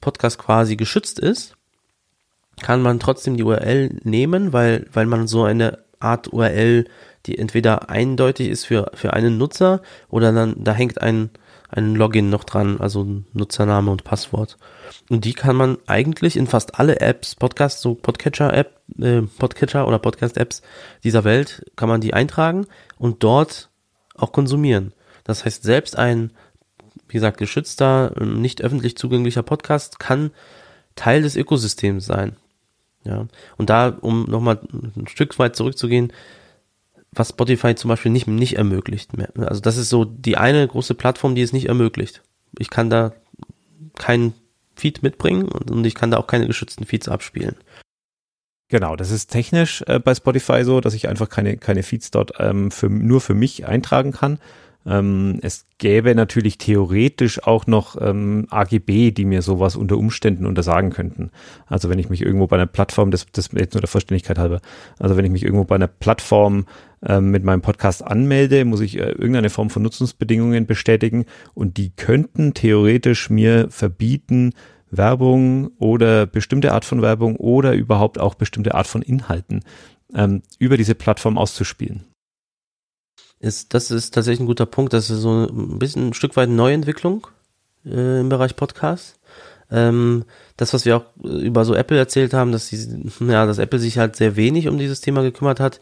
Podcast 0.00 0.38
quasi 0.38 0.76
geschützt 0.76 1.18
ist, 1.18 1.56
kann 2.60 2.82
man 2.82 3.00
trotzdem 3.00 3.36
die 3.36 3.42
URL 3.42 3.98
nehmen, 4.04 4.52
weil 4.52 4.86
weil 4.92 5.06
man 5.06 5.26
so 5.26 5.42
eine 5.42 5.78
Art 5.98 6.32
URL, 6.32 6.86
die 7.26 7.38
entweder 7.38 7.90
eindeutig 7.90 8.48
ist 8.48 8.66
für 8.66 8.90
für 8.94 9.12
einen 9.12 9.38
Nutzer 9.38 9.82
oder 10.08 10.32
dann 10.32 10.62
da 10.62 10.72
hängt 10.72 11.00
ein 11.00 11.30
ein 11.70 11.94
Login 11.94 12.30
noch 12.30 12.44
dran, 12.44 12.80
also 12.80 13.06
Nutzername 13.32 13.90
und 13.90 14.04
Passwort. 14.04 14.56
Und 15.08 15.24
die 15.24 15.34
kann 15.34 15.56
man 15.56 15.78
eigentlich 15.86 16.36
in 16.36 16.46
fast 16.46 16.78
alle 16.78 17.00
Apps, 17.00 17.34
Podcast, 17.34 17.80
so 17.80 17.94
Podcatcher-App, 17.94 18.80
äh, 19.00 19.22
Podcatcher 19.22 19.86
oder 19.86 19.98
Podcast-Apps 19.98 20.62
dieser 21.04 21.24
Welt, 21.24 21.64
kann 21.76 21.88
man 21.88 22.00
die 22.00 22.14
eintragen 22.14 22.66
und 22.98 23.22
dort 23.22 23.70
auch 24.14 24.32
konsumieren. 24.32 24.92
Das 25.24 25.44
heißt, 25.44 25.62
selbst 25.62 25.96
ein, 25.96 26.32
wie 27.08 27.14
gesagt, 27.14 27.38
geschützter, 27.38 28.12
nicht 28.24 28.62
öffentlich 28.62 28.96
zugänglicher 28.96 29.42
Podcast 29.42 29.98
kann 29.98 30.30
Teil 30.96 31.22
des 31.22 31.36
Ökosystems 31.36 32.04
sein. 32.04 32.36
Ja. 33.04 33.26
Und 33.56 33.70
da, 33.70 33.96
um 34.00 34.24
nochmal 34.24 34.60
ein 34.96 35.06
Stück 35.06 35.38
weit 35.38 35.56
zurückzugehen, 35.56 36.12
was 37.12 37.30
Spotify 37.30 37.74
zum 37.74 37.88
Beispiel 37.88 38.12
nicht, 38.12 38.26
nicht 38.26 38.56
ermöglicht 38.56 39.16
mehr. 39.16 39.30
Also 39.36 39.60
das 39.60 39.76
ist 39.76 39.88
so 39.88 40.04
die 40.04 40.36
eine 40.36 40.66
große 40.66 40.94
Plattform, 40.94 41.34
die 41.34 41.42
es 41.42 41.52
nicht 41.52 41.66
ermöglicht. 41.66 42.22
Ich 42.58 42.70
kann 42.70 42.90
da 42.90 43.12
keinen 43.96 44.34
Feed 44.76 45.02
mitbringen 45.02 45.48
und 45.48 45.84
ich 45.84 45.94
kann 45.94 46.10
da 46.10 46.18
auch 46.18 46.26
keine 46.26 46.46
geschützten 46.46 46.84
Feeds 46.84 47.08
abspielen. 47.08 47.56
Genau, 48.68 48.94
das 48.94 49.10
ist 49.10 49.32
technisch 49.32 49.82
äh, 49.88 49.98
bei 49.98 50.14
Spotify 50.14 50.62
so, 50.64 50.80
dass 50.80 50.94
ich 50.94 51.08
einfach 51.08 51.28
keine, 51.28 51.56
keine 51.56 51.82
Feeds 51.82 52.12
dort 52.12 52.34
ähm, 52.38 52.70
für, 52.70 52.88
nur 52.88 53.20
für 53.20 53.34
mich 53.34 53.66
eintragen 53.66 54.12
kann. 54.12 54.38
Ähm, 54.86 55.40
es 55.42 55.66
gäbe 55.78 56.14
natürlich 56.14 56.56
theoretisch 56.56 57.42
auch 57.42 57.66
noch 57.66 58.00
ähm, 58.00 58.46
AGB, 58.48 59.10
die 59.10 59.24
mir 59.24 59.42
sowas 59.42 59.76
unter 59.76 59.98
Umständen 59.98 60.46
untersagen 60.46 60.90
könnten. 60.90 61.30
Also 61.66 61.90
wenn 61.90 61.98
ich 61.98 62.08
mich 62.08 62.22
irgendwo 62.22 62.46
bei 62.46 62.56
einer 62.56 62.66
Plattform, 62.66 63.10
das, 63.10 63.26
das 63.32 63.50
jetzt 63.52 63.74
nur 63.74 63.82
der 63.82 63.88
Vollständigkeit 63.88 64.38
halber, 64.38 64.60
also 64.98 65.16
wenn 65.16 65.24
ich 65.24 65.32
mich 65.32 65.42
irgendwo 65.42 65.64
bei 65.64 65.74
einer 65.74 65.88
Plattform 65.88 66.66
ähm, 67.06 67.30
mit 67.30 67.44
meinem 67.44 67.62
Podcast 67.62 68.04
anmelde, 68.04 68.64
muss 68.64 68.80
ich 68.80 68.96
äh, 68.98 69.10
irgendeine 69.10 69.50
Form 69.50 69.70
von 69.70 69.82
Nutzungsbedingungen 69.82 70.66
bestätigen 70.66 71.26
und 71.54 71.76
die 71.76 71.90
könnten 71.90 72.54
theoretisch 72.54 73.30
mir 73.30 73.68
verbieten, 73.70 74.52
Werbung 74.90 75.70
oder 75.78 76.26
bestimmte 76.26 76.72
Art 76.72 76.84
von 76.84 77.00
Werbung 77.00 77.36
oder 77.36 77.74
überhaupt 77.74 78.18
auch 78.18 78.34
bestimmte 78.34 78.74
Art 78.74 78.86
von 78.86 79.02
Inhalten 79.02 79.62
ähm, 80.14 80.42
über 80.58 80.76
diese 80.76 80.94
Plattform 80.94 81.38
auszuspielen. 81.38 82.04
Ist, 83.38 83.72
das 83.72 83.90
ist 83.90 84.12
tatsächlich 84.12 84.40
ein 84.40 84.46
guter 84.46 84.66
Punkt. 84.66 84.92
Das 84.92 85.08
ist 85.08 85.20
so 85.20 85.46
ein 85.46 85.78
bisschen 85.78 86.08
ein 86.08 86.14
Stück 86.14 86.36
weit 86.36 86.50
Neuentwicklung 86.50 87.26
äh, 87.86 88.20
im 88.20 88.28
Bereich 88.28 88.56
Podcast. 88.56 89.18
Ähm, 89.70 90.24
das, 90.56 90.74
was 90.74 90.84
wir 90.84 90.96
auch 90.96 91.04
über 91.22 91.64
so 91.64 91.74
Apple 91.74 91.96
erzählt 91.96 92.34
haben, 92.34 92.52
dass, 92.52 92.68
die, 92.68 93.10
ja, 93.20 93.46
dass 93.46 93.58
Apple 93.58 93.78
sich 93.78 93.98
halt 93.98 94.16
sehr 94.16 94.36
wenig 94.36 94.68
um 94.68 94.76
dieses 94.76 95.00
Thema 95.00 95.22
gekümmert 95.22 95.60
hat, 95.60 95.80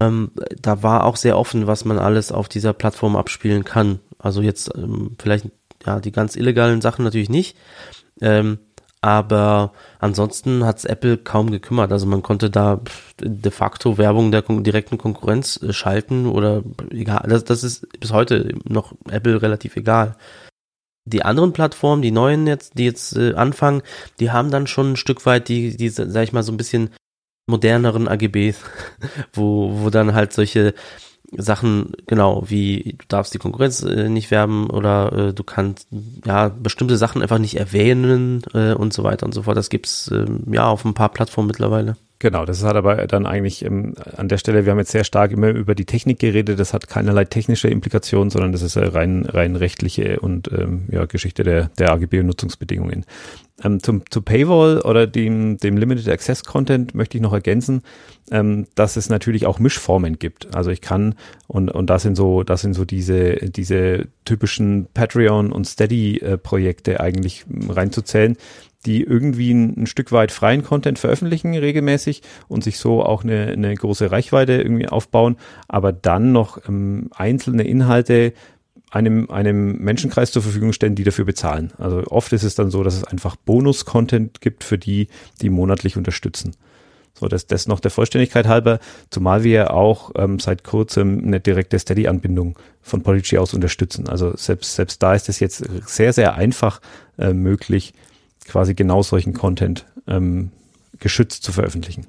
ähm, 0.00 0.30
da 0.60 0.82
war 0.82 1.04
auch 1.04 1.16
sehr 1.16 1.38
offen, 1.38 1.66
was 1.66 1.84
man 1.84 1.98
alles 1.98 2.32
auf 2.32 2.48
dieser 2.48 2.72
Plattform 2.72 3.16
abspielen 3.16 3.64
kann. 3.64 4.00
Also 4.18 4.42
jetzt 4.42 4.70
ähm, 4.76 5.16
vielleicht 5.18 5.46
ja 5.84 6.00
die 6.00 6.12
ganz 6.12 6.36
illegalen 6.36 6.80
Sachen 6.80 7.04
natürlich 7.04 7.30
nicht, 7.30 7.56
ähm, 8.20 8.58
aber 9.00 9.72
ansonsten 10.00 10.64
hat's 10.64 10.84
Apple 10.84 11.18
kaum 11.18 11.50
gekümmert. 11.50 11.92
Also 11.92 12.06
man 12.06 12.22
konnte 12.22 12.50
da 12.50 12.80
de 13.20 13.52
facto 13.52 13.96
Werbung 13.96 14.32
der 14.32 14.42
direkten 14.42 14.98
Konkurrenz 14.98 15.60
äh, 15.62 15.72
schalten 15.72 16.26
oder 16.26 16.62
egal. 16.90 17.26
Das, 17.28 17.44
das 17.44 17.62
ist 17.62 17.86
bis 18.00 18.12
heute 18.12 18.54
noch 18.64 18.94
Apple 19.08 19.40
relativ 19.40 19.76
egal. 19.76 20.16
Die 21.04 21.24
anderen 21.24 21.52
Plattformen, 21.52 22.02
die 22.02 22.10
neuen 22.10 22.46
jetzt, 22.46 22.76
die 22.76 22.84
jetzt 22.84 23.16
äh, 23.16 23.34
anfangen, 23.34 23.82
die 24.20 24.30
haben 24.30 24.50
dann 24.50 24.66
schon 24.66 24.92
ein 24.92 24.96
Stück 24.96 25.24
weit 25.26 25.48
die, 25.48 25.76
die, 25.76 25.88
sag 25.88 26.22
ich 26.22 26.32
mal, 26.32 26.42
so 26.42 26.52
ein 26.52 26.58
bisschen 26.58 26.90
moderneren 27.48 28.08
AGBs, 28.08 28.62
wo, 29.32 29.80
wo 29.80 29.90
dann 29.90 30.14
halt 30.14 30.32
solche 30.32 30.74
Sachen, 31.36 31.92
genau, 32.06 32.44
wie 32.46 32.96
du 32.98 33.04
darfst 33.08 33.34
die 33.34 33.38
Konkurrenz 33.38 33.82
äh, 33.82 34.08
nicht 34.08 34.30
werben 34.30 34.70
oder 34.70 35.12
äh, 35.12 35.34
du 35.34 35.44
kannst 35.44 35.86
ja 36.24 36.48
bestimmte 36.48 36.96
Sachen 36.96 37.20
einfach 37.20 37.38
nicht 37.38 37.56
erwähnen 37.56 38.42
äh, 38.54 38.72
und 38.72 38.94
so 38.94 39.04
weiter 39.04 39.26
und 39.26 39.34
so 39.34 39.42
fort. 39.42 39.56
Das 39.56 39.68
gibt's 39.68 40.10
ähm, 40.12 40.44
ja 40.50 40.66
auf 40.66 40.84
ein 40.84 40.94
paar 40.94 41.10
Plattformen 41.10 41.48
mittlerweile. 41.48 41.96
Genau, 42.20 42.44
das 42.44 42.64
hat 42.64 42.74
aber 42.74 43.06
dann 43.06 43.26
eigentlich 43.26 43.64
ähm, 43.64 43.94
an 44.16 44.28
der 44.28 44.38
Stelle, 44.38 44.64
wir 44.64 44.72
haben 44.72 44.78
jetzt 44.80 44.90
sehr 44.90 45.04
stark 45.04 45.30
immer 45.30 45.50
über 45.50 45.76
die 45.76 45.84
Technik 45.84 46.18
geredet, 46.18 46.58
das 46.58 46.74
hat 46.74 46.88
keinerlei 46.88 47.24
technische 47.24 47.68
Implikationen, 47.68 48.30
sondern 48.30 48.50
das 48.50 48.62
ist 48.62 48.76
eine 48.76 48.92
rein, 48.92 49.24
rein 49.24 49.54
rechtliche 49.54 50.18
und 50.18 50.50
ähm, 50.50 50.86
ja, 50.90 51.04
Geschichte 51.04 51.44
der, 51.44 51.70
der 51.78 51.92
AGB 51.92 52.18
und 52.18 52.26
Nutzungsbedingungen. 52.26 53.04
Ähm, 53.62 53.80
zum, 53.80 54.02
zu 54.10 54.22
Paywall 54.22 54.80
oder 54.80 55.06
dem, 55.06 55.58
dem 55.58 55.76
Limited 55.76 56.08
Access 56.08 56.42
Content 56.42 56.92
möchte 56.92 57.18
ich 57.18 57.22
noch 57.22 57.32
ergänzen, 57.32 57.82
ähm, 58.32 58.66
dass 58.74 58.96
es 58.96 59.08
natürlich 59.08 59.46
auch 59.46 59.60
Mischformen 59.60 60.18
gibt. 60.18 60.54
Also 60.56 60.70
ich 60.70 60.80
kann, 60.80 61.14
und, 61.46 61.70
und 61.70 61.88
das 61.88 62.02
sind 62.02 62.16
so, 62.16 62.42
das 62.42 62.62
sind 62.62 62.74
so 62.74 62.84
diese, 62.84 63.36
diese 63.36 64.06
typischen 64.24 64.88
Patreon 64.92 65.52
und 65.52 65.66
Steady 65.66 66.18
äh, 66.18 66.38
eigentlich 66.98 67.44
reinzuzählen 67.68 68.36
die 68.88 69.02
irgendwie 69.02 69.52
ein, 69.52 69.82
ein, 69.82 69.86
Stück 69.86 70.12
weit 70.12 70.32
freien 70.32 70.62
Content 70.62 70.98
veröffentlichen 70.98 71.54
regelmäßig 71.54 72.22
und 72.48 72.64
sich 72.64 72.78
so 72.78 73.02
auch 73.02 73.22
eine, 73.22 73.48
eine 73.48 73.74
große 73.74 74.10
Reichweite 74.10 74.54
irgendwie 74.54 74.88
aufbauen, 74.88 75.36
aber 75.68 75.92
dann 75.92 76.32
noch 76.32 76.66
ähm, 76.66 77.10
einzelne 77.14 77.64
Inhalte 77.64 78.32
einem, 78.90 79.30
einem 79.30 79.76
Menschenkreis 79.76 80.32
zur 80.32 80.40
Verfügung 80.40 80.72
stellen, 80.72 80.94
die 80.94 81.04
dafür 81.04 81.26
bezahlen. 81.26 81.72
Also 81.76 82.02
oft 82.06 82.32
ist 82.32 82.44
es 82.44 82.54
dann 82.54 82.70
so, 82.70 82.82
dass 82.82 82.96
es 82.96 83.04
einfach 83.04 83.36
Bonus-Content 83.36 84.40
gibt 84.40 84.64
für 84.64 84.78
die, 84.78 85.08
die 85.42 85.50
monatlich 85.50 85.98
unterstützen. 85.98 86.56
So, 87.12 87.28
das, 87.28 87.46
das 87.46 87.66
noch 87.66 87.80
der 87.80 87.90
Vollständigkeit 87.90 88.46
halber, 88.46 88.78
zumal 89.10 89.44
wir 89.44 89.74
auch 89.74 90.12
ähm, 90.16 90.38
seit 90.38 90.64
kurzem 90.64 91.22
eine 91.26 91.40
direkte 91.40 91.78
Steady-Anbindung 91.78 92.58
von 92.80 93.02
Polygy 93.02 93.36
aus 93.36 93.52
unterstützen. 93.52 94.08
Also 94.08 94.34
selbst, 94.36 94.76
selbst 94.76 95.02
da 95.02 95.12
ist 95.12 95.28
es 95.28 95.40
jetzt 95.40 95.62
sehr, 95.84 96.14
sehr 96.14 96.36
einfach 96.36 96.80
äh, 97.18 97.34
möglich, 97.34 97.92
quasi 98.48 98.74
genau 98.74 99.02
solchen 99.02 99.34
Content 99.34 99.86
ähm, 100.06 100.50
geschützt 100.98 101.42
zu 101.42 101.52
veröffentlichen. 101.52 102.06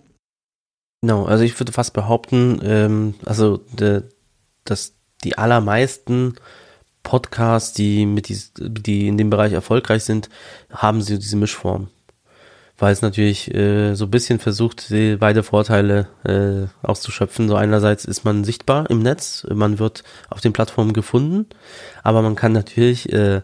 Genau, 1.02 1.26
also 1.26 1.44
ich 1.44 1.58
würde 1.60 1.72
fast 1.72 1.94
behaupten, 1.94 2.60
ähm, 2.64 3.14
also 3.26 3.58
de, 3.72 4.04
dass 4.66 4.94
die 5.24 5.38
allermeisten 5.38 6.36
Podcasts, 7.04 7.74
die 7.74 8.06
mit 8.06 8.28
dies, 8.28 8.52
die 8.58 9.08
in 9.08 9.18
dem 9.18 9.30
Bereich 9.30 9.54
erfolgreich 9.54 10.04
sind, 10.04 10.30
haben 10.70 11.02
sie 11.02 11.18
diese 11.18 11.38
Mischform. 11.38 11.88
Weil 12.78 12.94
es 12.94 13.02
natürlich 13.02 13.54
äh, 13.54 13.94
so 13.96 14.06
ein 14.06 14.12
bisschen 14.12 14.40
versucht, 14.40 14.88
beide 15.20 15.44
Vorteile 15.44 16.08
äh, 16.24 16.68
auszuschöpfen. 16.86 17.50
So 17.50 17.56
einerseits 17.56 18.06
ist 18.06 18.24
man 18.24 18.46
sichtbar 18.46 18.90
im 18.90 19.00
Netz, 19.02 19.46
man 19.54 19.80
wird 19.80 20.04
auf 20.30 20.40
den 20.40 20.54
Plattformen 20.54 20.94
gefunden, 20.94 21.48
aber 22.04 22.22
man 22.22 22.36
kann 22.36 22.54
natürlich 22.54 23.12
äh, 23.12 23.42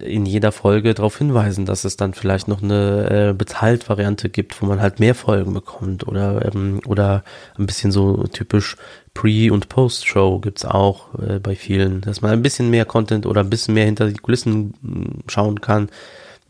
in 0.00 0.24
jeder 0.26 0.52
Folge 0.52 0.94
darauf 0.94 1.18
hinweisen, 1.18 1.66
dass 1.66 1.84
es 1.84 1.96
dann 1.96 2.14
vielleicht 2.14 2.48
noch 2.48 2.62
eine 2.62 3.30
äh, 3.30 3.34
Bezahlt-Variante 3.34 4.30
gibt, 4.30 4.60
wo 4.62 4.66
man 4.66 4.80
halt 4.80 5.00
mehr 5.00 5.14
Folgen 5.14 5.52
bekommt 5.52 6.06
oder 6.06 6.44
ähm, 6.46 6.80
oder 6.86 7.24
ein 7.58 7.66
bisschen 7.66 7.92
so 7.92 8.24
typisch 8.24 8.76
Pre- 9.14 9.52
und 9.52 9.68
Post-Show 9.68 10.38
gibt's 10.38 10.64
auch 10.64 11.14
äh, 11.18 11.38
bei 11.38 11.54
vielen, 11.54 12.00
dass 12.00 12.22
man 12.22 12.30
ein 12.30 12.42
bisschen 12.42 12.70
mehr 12.70 12.86
Content 12.86 13.26
oder 13.26 13.40
ein 13.40 13.50
bisschen 13.50 13.74
mehr 13.74 13.84
hinter 13.84 14.08
die 14.08 14.14
Kulissen 14.14 14.74
mm, 14.80 15.28
schauen 15.28 15.60
kann. 15.60 15.90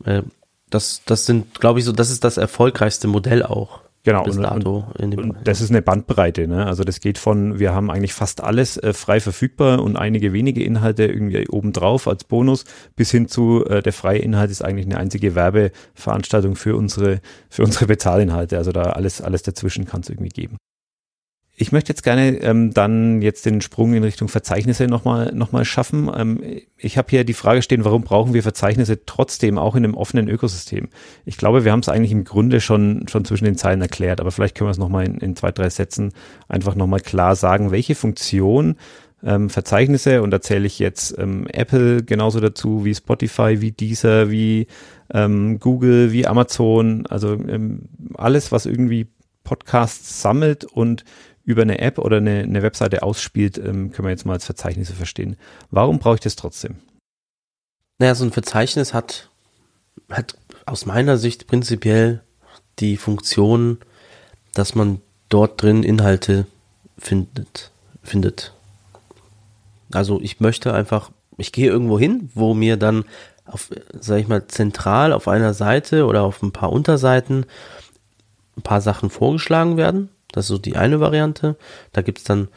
Äh, 0.05 0.23
das, 0.69 1.03
das 1.05 1.25
sind, 1.25 1.59
glaube 1.59 1.79
ich, 1.79 1.85
so, 1.85 1.91
das 1.91 2.09
ist 2.09 2.23
das 2.23 2.37
erfolgreichste 2.37 3.07
Modell 3.07 3.43
auch. 3.43 3.82
Genau, 4.05 4.25
und, 4.25 4.65
und, 4.67 5.17
und 5.17 5.37
das 5.45 5.61
ist 5.61 5.69
eine 5.69 5.81
Bandbreite. 5.81 6.45
Ne? 6.45 6.65
Also 6.65 6.83
das 6.83 6.99
geht 6.99 7.17
von, 7.17 7.59
wir 7.59 7.73
haben 7.73 7.89
eigentlich 7.89 8.13
fast 8.13 8.43
alles 8.43 8.75
äh, 8.75 8.91
frei 8.91 9.21
verfügbar 9.21 9.81
und 9.81 9.95
einige 9.95 10.33
wenige 10.33 10.61
Inhalte 10.61 11.05
irgendwie 11.05 11.47
obendrauf 11.47 12.09
als 12.09 12.25
Bonus, 12.25 12.65
bis 12.97 13.11
hin 13.11 13.29
zu 13.29 13.65
äh, 13.65 13.81
der 13.81 13.93
freie 13.93 14.19
Inhalt 14.19 14.51
ist 14.51 14.61
eigentlich 14.61 14.87
eine 14.87 14.97
einzige 14.97 15.35
Werbeveranstaltung 15.35 16.57
für 16.57 16.75
unsere, 16.75 17.21
für 17.49 17.63
unsere 17.63 17.85
Bezahlinhalte. 17.85 18.57
Also 18.57 18.73
da 18.73 18.83
alles, 18.83 19.21
alles 19.21 19.41
dazwischen 19.41 19.85
kann 19.85 20.01
es 20.01 20.09
irgendwie 20.09 20.29
geben. 20.29 20.57
Ich 21.55 21.71
möchte 21.71 21.89
jetzt 21.89 22.03
gerne 22.03 22.37
ähm, 22.41 22.73
dann 22.73 23.21
jetzt 23.21 23.45
den 23.45 23.61
Sprung 23.61 23.93
in 23.93 24.03
Richtung 24.03 24.27
Verzeichnisse 24.27 24.87
nochmal 24.87 25.31
noch 25.35 25.51
mal 25.51 25.65
schaffen. 25.65 26.09
Ähm, 26.15 26.41
ich 26.77 26.97
habe 26.97 27.09
hier 27.11 27.23
die 27.23 27.35
Frage 27.35 27.61
stehen, 27.61 27.85
warum 27.85 28.01
brauchen 28.03 28.33
wir 28.33 28.41
Verzeichnisse 28.41 29.05
trotzdem 29.05 29.59
auch 29.59 29.75
in 29.75 29.83
einem 29.83 29.93
offenen 29.93 30.29
Ökosystem? 30.29 30.89
Ich 31.25 31.37
glaube, 31.37 31.63
wir 31.63 31.71
haben 31.71 31.81
es 31.81 31.89
eigentlich 31.89 32.11
im 32.11 32.23
Grunde 32.23 32.59
schon, 32.59 33.07
schon 33.07 33.23
zwischen 33.23 33.45
den 33.45 33.55
Zeilen 33.55 33.81
erklärt, 33.81 34.19
aber 34.19 34.31
vielleicht 34.31 34.55
können 34.55 34.67
wir 34.67 34.71
es 34.71 34.79
nochmal 34.79 35.05
in, 35.05 35.19
in 35.19 35.35
zwei, 35.35 35.51
drei 35.51 35.69
Sätzen 35.69 36.11
einfach 36.47 36.73
nochmal 36.73 37.01
klar 37.01 37.35
sagen, 37.35 37.69
welche 37.69 37.93
Funktion 37.93 38.75
ähm, 39.23 39.49
Verzeichnisse, 39.51 40.23
und 40.23 40.31
da 40.31 40.41
zähle 40.41 40.65
ich 40.65 40.79
jetzt 40.79 41.17
ähm, 41.19 41.45
Apple 41.47 42.03
genauso 42.03 42.39
dazu 42.39 42.83
wie 42.83 42.95
Spotify, 42.95 43.61
wie 43.61 43.71
Deezer, 43.71 44.31
wie 44.31 44.67
ähm, 45.13 45.59
Google, 45.59 46.11
wie 46.11 46.25
Amazon, 46.25 47.05
also 47.07 47.33
ähm, 47.33 47.83
alles, 48.15 48.51
was 48.51 48.65
irgendwie 48.65 49.07
Podcasts 49.43 50.21
sammelt 50.21 50.65
und 50.65 51.03
über 51.43 51.61
eine 51.61 51.79
App 51.79 51.97
oder 51.97 52.17
eine, 52.17 52.39
eine 52.39 52.63
Webseite 52.63 53.03
ausspielt, 53.03 53.57
ähm, 53.57 53.91
können 53.91 54.07
wir 54.07 54.11
jetzt 54.11 54.25
mal 54.25 54.33
als 54.33 54.45
Verzeichnisse 54.45 54.93
verstehen. 54.93 55.35
Warum 55.71 55.99
brauche 55.99 56.15
ich 56.15 56.21
das 56.21 56.35
trotzdem? 56.35 56.75
Naja, 57.99 58.15
so 58.15 58.23
ein 58.23 58.31
Verzeichnis 58.31 58.93
hat, 58.93 59.29
hat 60.09 60.35
aus 60.65 60.85
meiner 60.85 61.17
Sicht 61.17 61.47
prinzipiell 61.47 62.21
die 62.79 62.97
Funktion, 62.97 63.79
dass 64.53 64.75
man 64.75 65.01
dort 65.29 65.61
drin 65.61 65.83
Inhalte 65.83 66.47
findet, 66.97 67.71
findet. 68.01 68.53
Also 69.91 70.21
ich 70.21 70.39
möchte 70.39 70.73
einfach, 70.73 71.11
ich 71.37 71.51
gehe 71.51 71.69
irgendwo 71.69 71.99
hin, 71.99 72.29
wo 72.33 72.53
mir 72.53 72.77
dann 72.77 73.05
auf, 73.45 73.69
sag 73.99 74.19
ich 74.19 74.27
mal, 74.27 74.47
zentral 74.47 75.11
auf 75.11 75.27
einer 75.27 75.53
Seite 75.53 76.05
oder 76.05 76.23
auf 76.23 76.41
ein 76.41 76.53
paar 76.53 76.71
Unterseiten 76.71 77.45
ein 78.55 78.61
paar 78.61 78.81
Sachen 78.81 79.09
vorgeschlagen 79.09 79.77
werden 79.77 80.09
das 80.33 80.45
ist 80.45 80.49
so 80.49 80.57
die 80.57 80.75
eine 80.75 80.99
Variante. 80.99 81.55
Da 81.93 82.01
gibt's 82.01 82.25
dann 82.25 82.49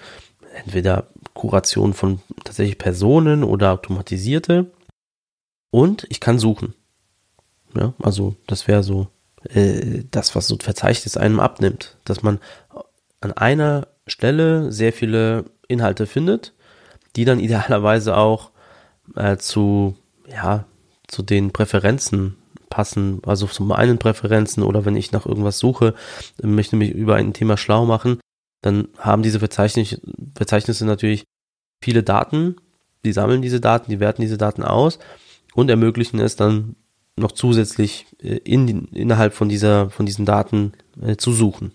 entweder 0.65 1.07
Kuration 1.35 1.93
von 1.93 2.21
tatsächlich 2.45 2.79
Personen 2.79 3.45
oder 3.45 3.73
automatisierte. 3.73 4.73
Und 5.71 6.07
ich 6.09 6.19
kann 6.19 6.39
suchen. 6.39 6.75
Ja, 7.75 7.93
also 8.03 8.35
das 8.47 8.67
wäre 8.67 8.83
so 8.83 9.09
äh, 9.51 10.05
das, 10.11 10.35
was 10.35 10.49
so 10.49 10.57
ein 10.57 10.61
Verzeichnis 10.61 11.17
einem 11.19 11.39
abnimmt. 11.39 11.99
Dass 12.05 12.23
man 12.23 12.41
an 13.21 13.33
einer 13.33 13.89
Stelle 14.07 14.73
sehr 14.73 14.93
viele 14.93 15.45
Inhalte 15.69 16.07
findet, 16.07 16.55
die 17.15 17.27
dann 17.27 17.41
idealerweise 17.47 18.17
auch 18.17 18.51
äh, 19.15 19.37
zu, 19.37 19.97
ja, 20.29 20.65
zu 21.09 21.23
den 21.23 21.53
Präferenzen 21.53 22.37
passen, 22.69 23.21
also 23.25 23.47
zu 23.47 23.63
meinen 23.63 23.99
Präferenzen 23.99 24.63
oder 24.63 24.85
wenn 24.85 24.97
ich 24.97 25.13
nach 25.13 25.27
irgendwas 25.27 25.59
suche, 25.59 25.95
möchte 26.43 26.77
mich 26.77 26.91
über 26.91 27.17
ein 27.17 27.33
Thema 27.33 27.57
schlau 27.57 27.85
machen, 27.87 28.21
dann 28.63 28.89
haben 28.99 29.23
diese 29.23 29.39
Verzeichnis 29.39 30.01
Verzeichnisse 30.35 30.87
natürlich 30.87 31.25
viele 31.81 32.03
Daten 32.03 32.57
die 33.07 33.13
sammeln 33.13 33.41
diese 33.41 33.61
Daten, 33.61 33.91
die 33.91 34.01
werten 34.01 34.21
diese 34.21 34.37
Daten 34.37 34.63
aus 34.63 34.99
und 35.55 35.71
ermöglichen 35.71 36.21
es 36.21 36.37
dann 36.37 36.77
noch 37.17 37.33
zusätzlich 37.33 38.07
äh, 38.21 38.37
in, 38.39 38.87
innerhalb 38.89 39.33
von 39.33 39.49
dieser, 39.49 39.89
von 39.89 40.05
diesen 40.05 40.27
Daten 40.27 40.73
äh, 41.01 41.17
zu 41.17 41.33
suchen. 41.33 41.73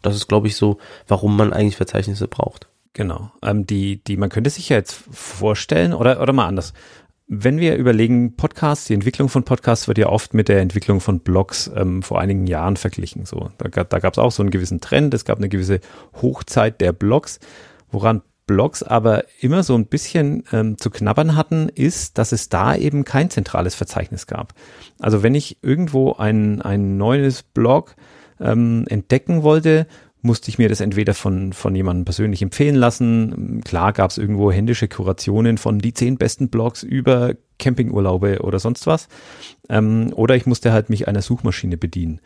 Das 0.00 0.16
ist, 0.16 0.28
glaube 0.28 0.46
ich, 0.46 0.56
so, 0.56 0.78
warum 1.06 1.36
man 1.36 1.52
eigentlich 1.52 1.76
Verzeichnisse 1.76 2.26
braucht. 2.26 2.68
Genau. 2.94 3.30
Ähm, 3.42 3.66
die, 3.66 4.02
die, 4.02 4.16
man 4.16 4.30
könnte 4.30 4.50
sich 4.50 4.70
ja 4.70 4.76
jetzt 4.76 4.92
vorstellen, 5.10 5.92
oder, 5.92 6.20
oder 6.20 6.32
mal 6.32 6.46
anders. 6.46 6.72
Wenn 7.34 7.58
wir 7.58 7.76
überlegen, 7.76 8.36
Podcasts, 8.36 8.84
die 8.84 8.92
Entwicklung 8.92 9.30
von 9.30 9.42
Podcasts 9.42 9.88
wird 9.88 9.96
ja 9.96 10.10
oft 10.10 10.34
mit 10.34 10.50
der 10.50 10.60
Entwicklung 10.60 11.00
von 11.00 11.20
Blogs 11.20 11.70
ähm, 11.74 12.02
vor 12.02 12.20
einigen 12.20 12.46
Jahren 12.46 12.76
verglichen. 12.76 13.24
So, 13.24 13.50
da, 13.56 13.84
da 13.84 13.98
gab 14.00 14.12
es 14.12 14.18
auch 14.18 14.30
so 14.30 14.42
einen 14.42 14.50
gewissen 14.50 14.82
Trend, 14.82 15.14
es 15.14 15.24
gab 15.24 15.38
eine 15.38 15.48
gewisse 15.48 15.80
Hochzeit 16.20 16.82
der 16.82 16.92
Blogs. 16.92 17.40
Woran 17.90 18.20
Blogs 18.46 18.82
aber 18.82 19.24
immer 19.40 19.62
so 19.62 19.74
ein 19.74 19.86
bisschen 19.86 20.44
ähm, 20.52 20.76
zu 20.76 20.90
knabbern 20.90 21.34
hatten, 21.34 21.70
ist, 21.70 22.18
dass 22.18 22.32
es 22.32 22.50
da 22.50 22.76
eben 22.76 23.04
kein 23.04 23.30
zentrales 23.30 23.74
Verzeichnis 23.74 24.26
gab. 24.26 24.52
Also 24.98 25.22
wenn 25.22 25.34
ich 25.34 25.56
irgendwo 25.62 26.12
ein, 26.12 26.60
ein 26.60 26.98
neues 26.98 27.42
Blog 27.42 27.96
ähm, 28.40 28.84
entdecken 28.90 29.42
wollte, 29.42 29.86
musste 30.22 30.48
ich 30.48 30.58
mir 30.58 30.68
das 30.68 30.80
entweder 30.80 31.14
von, 31.14 31.52
von 31.52 31.74
jemandem 31.74 32.04
persönlich 32.04 32.42
empfehlen 32.42 32.76
lassen. 32.76 33.60
Klar 33.64 33.92
gab 33.92 34.10
es 34.10 34.18
irgendwo 34.18 34.50
händische 34.50 34.88
Kurationen 34.88 35.58
von 35.58 35.80
die 35.80 35.92
zehn 35.92 36.16
besten 36.16 36.48
Blogs 36.48 36.82
über 36.82 37.34
Campingurlaube 37.58 38.40
oder 38.42 38.58
sonst 38.58 38.86
was. 38.86 39.08
Ähm, 39.68 40.12
oder 40.14 40.36
ich 40.36 40.46
musste 40.46 40.72
halt 40.72 40.90
mich 40.90 41.08
einer 41.08 41.22
Suchmaschine 41.22 41.76
bedienen. 41.76 42.20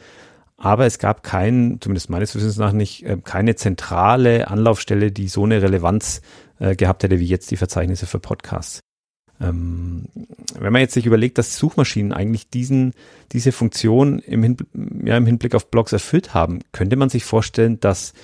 Aber 0.59 0.87
es 0.87 0.99
gab 0.99 1.23
kein, 1.23 1.79
zumindest 1.81 2.09
meines 2.09 2.35
Wissens 2.35 2.57
nach 2.57 2.73
nicht, 2.73 3.05
äh, 3.05 3.19
keine 3.23 3.57
zentrale 3.57 4.49
Anlaufstelle, 4.49 5.13
die 5.13 5.29
so 5.29 5.45
eine 5.45 5.61
Relevanz 5.61 6.23
äh, 6.59 6.77
gehabt 6.77 7.03
hätte 7.03 7.19
wie 7.19 7.27
jetzt 7.27 7.51
die 7.51 7.57
Verzeichnisse 7.57 8.07
für 8.07 8.21
Podcasts. 8.21 8.81
Ähm, 9.41 10.07
wenn 10.59 10.73
man 10.73 10.81
jetzt 10.81 10.95
sich 10.95 11.07
überlegt, 11.07 11.39
dass 11.39 11.59
Suchmaschinen 11.59 12.13
eigentlich 12.13 12.49
diesen, 12.49 12.95
diese 13.33 13.53
Funktion 13.53 14.19
im, 14.21 14.43
Hin 14.43 14.57
ja, 15.05 15.17
im 15.17 15.27
Hinblick 15.27 15.55
auf 15.55 15.71
Blogs 15.71 15.93
erfüllt 15.93 16.35
haben, 16.35 16.61
könnte 16.73 16.97
man 16.97 17.09
sich 17.09 17.25
vorstellen, 17.25 17.79
dass, 17.81 18.15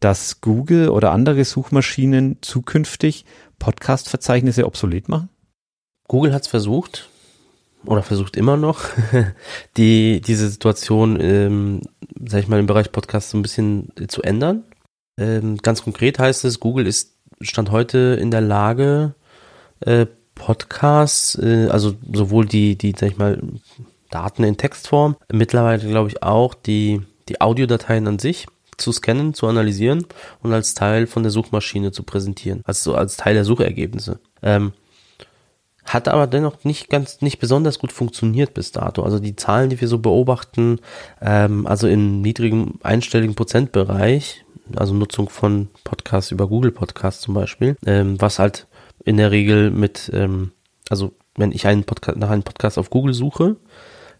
dass 0.00 0.40
Google 0.40 0.88
oder 0.88 1.12
andere 1.12 1.44
Suchmaschinen 1.44 2.38
zukünftig 2.40 3.24
Podcast-Verzeichnisse 3.58 4.66
obsolet 4.66 5.08
machen? 5.08 5.28
Google 6.08 6.32
hat 6.32 6.42
es 6.42 6.48
versucht 6.48 7.08
oder 7.84 8.02
versucht 8.02 8.36
immer 8.36 8.56
noch, 8.56 8.80
die, 9.76 10.20
diese 10.20 10.48
Situation, 10.48 11.20
ähm, 11.20 11.82
sag 12.26 12.40
ich 12.40 12.48
mal, 12.48 12.58
im 12.58 12.66
Bereich 12.66 12.90
Podcast 12.90 13.30
so 13.30 13.38
ein 13.38 13.42
bisschen 13.42 13.92
zu 14.08 14.22
ändern. 14.22 14.64
Ähm, 15.18 15.58
ganz 15.58 15.82
konkret 15.82 16.18
heißt 16.18 16.44
es, 16.44 16.60
Google 16.60 16.86
ist 16.86 17.16
Stand 17.40 17.70
heute 17.70 18.18
in 18.20 18.30
der 18.30 18.40
Lage, 18.40 19.14
äh, 19.80 20.06
Podcasts, 20.38 21.36
äh, 21.36 21.68
also 21.70 21.94
sowohl 22.12 22.46
die, 22.46 22.76
die, 22.76 22.94
sag 22.96 23.10
ich 23.10 23.18
mal, 23.18 23.40
Daten 24.10 24.44
in 24.44 24.56
Textform, 24.56 25.16
mittlerweile 25.30 25.86
glaube 25.86 26.08
ich 26.08 26.22
auch 26.22 26.54
die, 26.54 27.02
die 27.28 27.40
Audiodateien 27.40 28.06
an 28.06 28.18
sich 28.18 28.46
zu 28.78 28.92
scannen, 28.92 29.34
zu 29.34 29.46
analysieren 29.46 30.06
und 30.42 30.52
als 30.52 30.74
Teil 30.74 31.06
von 31.06 31.22
der 31.22 31.32
Suchmaschine 31.32 31.92
zu 31.92 32.04
präsentieren, 32.04 32.62
also 32.64 32.94
als 32.94 33.16
Teil 33.16 33.34
der 33.34 33.44
Suchergebnisse. 33.44 34.20
Ähm, 34.42 34.72
hat 35.84 36.06
aber 36.08 36.26
dennoch 36.26 36.64
nicht 36.64 36.90
ganz, 36.90 37.22
nicht 37.22 37.38
besonders 37.38 37.78
gut 37.78 37.92
funktioniert 37.92 38.54
bis 38.54 38.72
dato. 38.72 39.02
Also 39.02 39.18
die 39.18 39.36
Zahlen, 39.36 39.70
die 39.70 39.80
wir 39.80 39.88
so 39.88 39.98
beobachten, 39.98 40.80
ähm, 41.20 41.66
also 41.66 41.88
im 41.88 42.20
niedrigen 42.20 42.78
einstelligen 42.82 43.34
Prozentbereich, 43.34 44.44
also 44.76 44.94
Nutzung 44.94 45.28
von 45.30 45.68
Podcasts 45.84 46.30
über 46.30 46.46
Google 46.46 46.72
Podcasts 46.72 47.22
zum 47.22 47.34
Beispiel, 47.34 47.76
ähm, 47.86 48.20
was 48.20 48.38
halt 48.38 48.67
in 49.08 49.16
der 49.16 49.30
Regel 49.30 49.70
mit, 49.70 50.10
ähm, 50.12 50.52
also 50.90 51.14
wenn 51.36 51.50
ich 51.50 51.66
einen 51.66 51.84
Podcast, 51.84 52.18
nach 52.18 52.28
einem 52.28 52.42
Podcast 52.42 52.76
auf 52.76 52.90
Google 52.90 53.14
suche, 53.14 53.56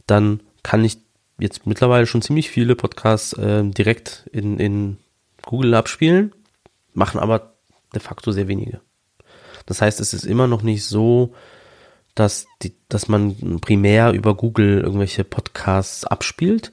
dann 0.07 0.41
kann 0.63 0.83
ich 0.83 0.97
jetzt 1.39 1.67
mittlerweile 1.67 2.07
schon 2.07 2.23
ziemlich 2.23 2.49
viele 2.49 2.75
Podcasts 2.75 3.35
äh, 3.35 3.65
direkt 3.65 4.27
in, 4.33 4.59
in 4.59 4.97
Google 5.43 5.75
abspielen, 5.75 6.33
machen 6.95 7.21
aber 7.21 7.53
de 7.95 8.01
facto 8.01 8.33
sehr 8.33 8.49
wenige. 8.49 8.81
Das 9.67 9.83
heißt, 9.83 10.01
es 10.01 10.15
ist 10.15 10.25
immer 10.25 10.47
noch 10.47 10.63
nicht 10.63 10.87
so, 10.87 11.35
dass, 12.15 12.47
die, 12.63 12.73
dass 12.89 13.09
man 13.09 13.61
primär 13.61 14.13
über 14.13 14.35
Google 14.35 14.81
irgendwelche 14.81 15.23
Podcasts 15.23 16.07
abspielt. 16.07 16.73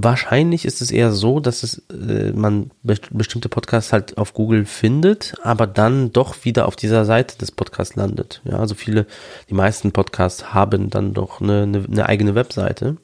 Wahrscheinlich 0.00 0.64
ist 0.64 0.80
es 0.80 0.92
eher 0.92 1.10
so, 1.10 1.40
dass 1.40 1.64
es, 1.64 1.82
äh, 1.90 2.32
man 2.32 2.70
be 2.84 2.96
bestimmte 3.10 3.48
Podcasts 3.48 3.92
halt 3.92 4.16
auf 4.16 4.32
Google 4.32 4.64
findet, 4.64 5.34
aber 5.42 5.66
dann 5.66 6.12
doch 6.12 6.44
wieder 6.44 6.68
auf 6.68 6.76
dieser 6.76 7.04
Seite 7.04 7.36
des 7.38 7.50
Podcasts 7.50 7.96
landet. 7.96 8.40
Ja, 8.44 8.58
also 8.58 8.76
viele, 8.76 9.06
die 9.50 9.54
meisten 9.54 9.90
Podcasts 9.90 10.54
haben 10.54 10.88
dann 10.90 11.14
doch 11.14 11.40
eine, 11.40 11.62
eine, 11.62 11.84
eine 11.84 12.06
eigene 12.06 12.36
Webseite, 12.36 12.96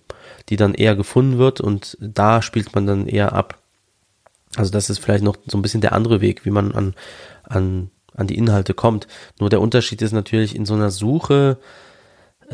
die 0.48 0.56
dann 0.56 0.74
eher 0.74 0.94
gefunden 0.94 1.38
wird 1.38 1.60
und 1.60 1.98
da 2.00 2.42
spielt 2.42 2.74
man 2.76 2.86
dann 2.86 3.08
eher 3.08 3.32
ab. 3.32 3.58
Also 4.54 4.70
das 4.70 4.88
ist 4.88 5.00
vielleicht 5.00 5.24
noch 5.24 5.36
so 5.46 5.58
ein 5.58 5.62
bisschen 5.62 5.80
der 5.80 5.94
andere 5.94 6.20
Weg, 6.20 6.44
wie 6.44 6.50
man 6.50 6.72
an, 6.72 6.94
an 7.42 7.90
an 8.16 8.26
die 8.28 8.36
Inhalte 8.36 8.74
kommt. 8.74 9.06
Nur 9.40 9.50
der 9.50 9.60
Unterschied 9.60 10.00
ist 10.00 10.12
natürlich 10.12 10.54
in 10.54 10.66
so 10.66 10.74
einer 10.74 10.90
Suche, 10.90 11.58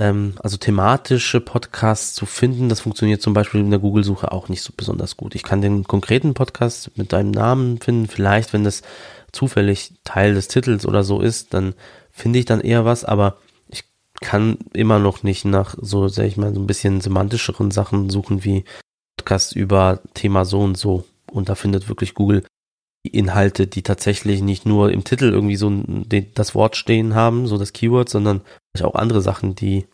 ähm, 0.00 0.32
also 0.42 0.56
thematische 0.56 1.40
Podcasts 1.40 2.14
zu 2.14 2.26
finden, 2.26 2.68
das 2.70 2.80
funktioniert 2.80 3.20
zum 3.20 3.34
Beispiel 3.34 3.60
in 3.60 3.70
der 3.70 3.78
Google-Suche 3.78 4.32
auch 4.32 4.48
nicht 4.48 4.62
so 4.62 4.72
besonders 4.74 5.16
gut. 5.16 5.34
Ich 5.34 5.42
kann 5.42 5.60
den 5.60 5.84
konkreten 5.84 6.32
Podcast 6.34 6.90
mit 6.96 7.12
deinem 7.12 7.30
Namen 7.30 7.78
finden, 7.78 8.08
vielleicht 8.08 8.52
wenn 8.52 8.64
das 8.64 8.82
zufällig 9.30 9.92
Teil 10.02 10.34
des 10.34 10.48
Titels 10.48 10.86
oder 10.86 11.04
so 11.04 11.20
ist, 11.20 11.54
dann 11.54 11.74
finde 12.10 12.38
ich 12.38 12.46
dann 12.46 12.60
eher 12.60 12.84
was, 12.84 13.04
aber 13.04 13.36
ich 13.68 13.84
kann 14.20 14.58
immer 14.72 14.98
noch 14.98 15.22
nicht 15.22 15.44
nach 15.44 15.76
so, 15.80 16.08
sag 16.08 16.24
ich 16.24 16.38
mal, 16.38 16.54
so 16.54 16.60
ein 16.60 16.66
bisschen 16.66 17.02
semantischeren 17.02 17.70
Sachen 17.70 18.08
suchen 18.08 18.42
wie 18.42 18.64
Podcast 19.18 19.54
über 19.54 20.00
Thema 20.14 20.46
so 20.46 20.60
und 20.60 20.78
so. 20.78 21.04
Und 21.30 21.50
da 21.50 21.54
findet 21.54 21.88
wirklich 21.88 22.14
Google 22.14 22.42
Inhalte, 23.02 23.66
die 23.66 23.82
tatsächlich 23.82 24.42
nicht 24.42 24.66
nur 24.66 24.92
im 24.92 25.04
Titel 25.04 25.30
irgendwie 25.30 25.56
so 25.56 25.72
das 26.34 26.54
Wort 26.54 26.76
stehen 26.76 27.14
haben, 27.14 27.46
so 27.46 27.56
das 27.56 27.72
Keyword, 27.72 28.08
sondern 28.08 28.42
auch 28.82 28.94
andere 28.94 29.22
Sachen, 29.22 29.54
die, 29.54 29.86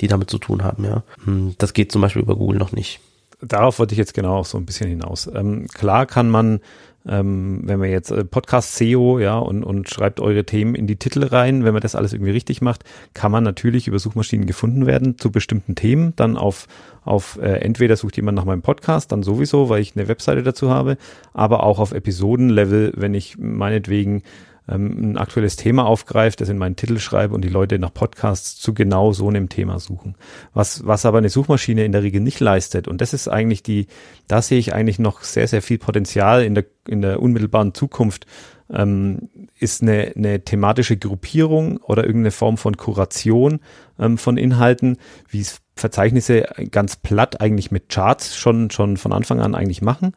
die 0.00 0.06
damit 0.06 0.30
zu 0.30 0.38
tun 0.38 0.62
haben, 0.62 0.84
ja. 0.84 1.02
Hm, 1.24 1.54
das 1.58 1.74
geht 1.74 1.92
zum 1.92 2.02
Beispiel 2.02 2.22
über 2.22 2.36
Google 2.36 2.58
noch 2.58 2.72
nicht. 2.72 3.00
Darauf 3.40 3.80
wollte 3.80 3.94
ich 3.94 3.98
jetzt 3.98 4.14
genau 4.14 4.38
auch 4.38 4.46
so 4.46 4.56
ein 4.58 4.66
bisschen 4.66 4.88
hinaus. 4.88 5.28
Ähm, 5.34 5.66
klar 5.66 6.06
kann 6.06 6.30
man 6.30 6.60
ähm, 7.08 7.62
wenn 7.64 7.80
man 7.80 7.90
jetzt 7.90 8.10
äh, 8.10 8.24
Podcast 8.24 8.76
SEO, 8.76 9.18
ja, 9.18 9.38
und, 9.38 9.64
und 9.64 9.88
schreibt 9.88 10.20
eure 10.20 10.44
Themen 10.44 10.74
in 10.74 10.86
die 10.86 10.96
Titel 10.96 11.24
rein, 11.24 11.64
wenn 11.64 11.72
man 11.72 11.82
das 11.82 11.94
alles 11.94 12.12
irgendwie 12.12 12.32
richtig 12.32 12.60
macht, 12.60 12.84
kann 13.14 13.32
man 13.32 13.44
natürlich 13.44 13.88
über 13.88 13.98
Suchmaschinen 13.98 14.46
gefunden 14.46 14.86
werden 14.86 15.18
zu 15.18 15.32
bestimmten 15.32 15.74
Themen. 15.74 16.14
Dann 16.16 16.36
auf, 16.36 16.68
auf 17.04 17.38
äh, 17.42 17.60
entweder 17.60 17.96
sucht 17.96 18.16
jemand 18.16 18.36
nach 18.36 18.44
meinem 18.44 18.62
Podcast, 18.62 19.12
dann 19.12 19.22
sowieso, 19.22 19.68
weil 19.68 19.82
ich 19.82 19.96
eine 19.96 20.08
Webseite 20.08 20.42
dazu 20.42 20.70
habe, 20.70 20.96
aber 21.32 21.64
auch 21.64 21.78
auf 21.78 21.92
Episodenlevel, 21.92 22.92
wenn 22.96 23.14
ich 23.14 23.36
meinetwegen 23.38 24.22
ähm, 24.68 25.12
ein 25.12 25.18
aktuelles 25.18 25.56
Thema 25.56 25.86
aufgreift, 25.86 26.40
das 26.40 26.48
in 26.48 26.58
meinen 26.58 26.76
Titel 26.76 26.98
schreibe 26.98 27.34
und 27.34 27.42
die 27.42 27.48
Leute 27.48 27.78
nach 27.78 27.92
Podcasts 27.92 28.60
zu 28.60 28.74
genau 28.74 29.12
so 29.12 29.28
einem 29.28 29.48
Thema 29.48 29.78
suchen. 29.78 30.16
Was, 30.54 30.86
was 30.86 31.04
aber 31.04 31.18
eine 31.18 31.30
Suchmaschine 31.30 31.84
in 31.84 31.92
der 31.92 32.02
Regel 32.02 32.20
nicht 32.20 32.40
leistet. 32.40 32.88
Und 32.88 33.00
das 33.00 33.12
ist 33.12 33.28
eigentlich 33.28 33.62
die, 33.62 33.86
da 34.28 34.42
sehe 34.42 34.58
ich 34.58 34.74
eigentlich 34.74 34.98
noch 34.98 35.22
sehr, 35.22 35.48
sehr 35.48 35.62
viel 35.62 35.78
Potenzial 35.78 36.44
in 36.44 36.54
der, 36.54 36.64
in 36.86 37.02
der 37.02 37.20
unmittelbaren 37.20 37.74
Zukunft, 37.74 38.26
ähm, 38.70 39.28
ist 39.58 39.82
eine, 39.82 40.12
eine 40.16 40.44
thematische 40.44 40.96
Gruppierung 40.96 41.76
oder 41.78 42.04
irgendeine 42.04 42.30
Form 42.30 42.56
von 42.56 42.76
Kuration 42.76 43.60
ähm, 43.98 44.18
von 44.18 44.36
Inhalten, 44.36 44.98
wie 45.28 45.40
es 45.40 45.60
Verzeichnisse 45.74 46.46
ganz 46.70 46.96
platt 46.96 47.40
eigentlich 47.40 47.70
mit 47.70 47.88
Charts 47.88 48.36
schon, 48.36 48.70
schon 48.70 48.96
von 48.96 49.12
Anfang 49.12 49.40
an 49.40 49.54
eigentlich 49.54 49.82
machen. 49.82 50.14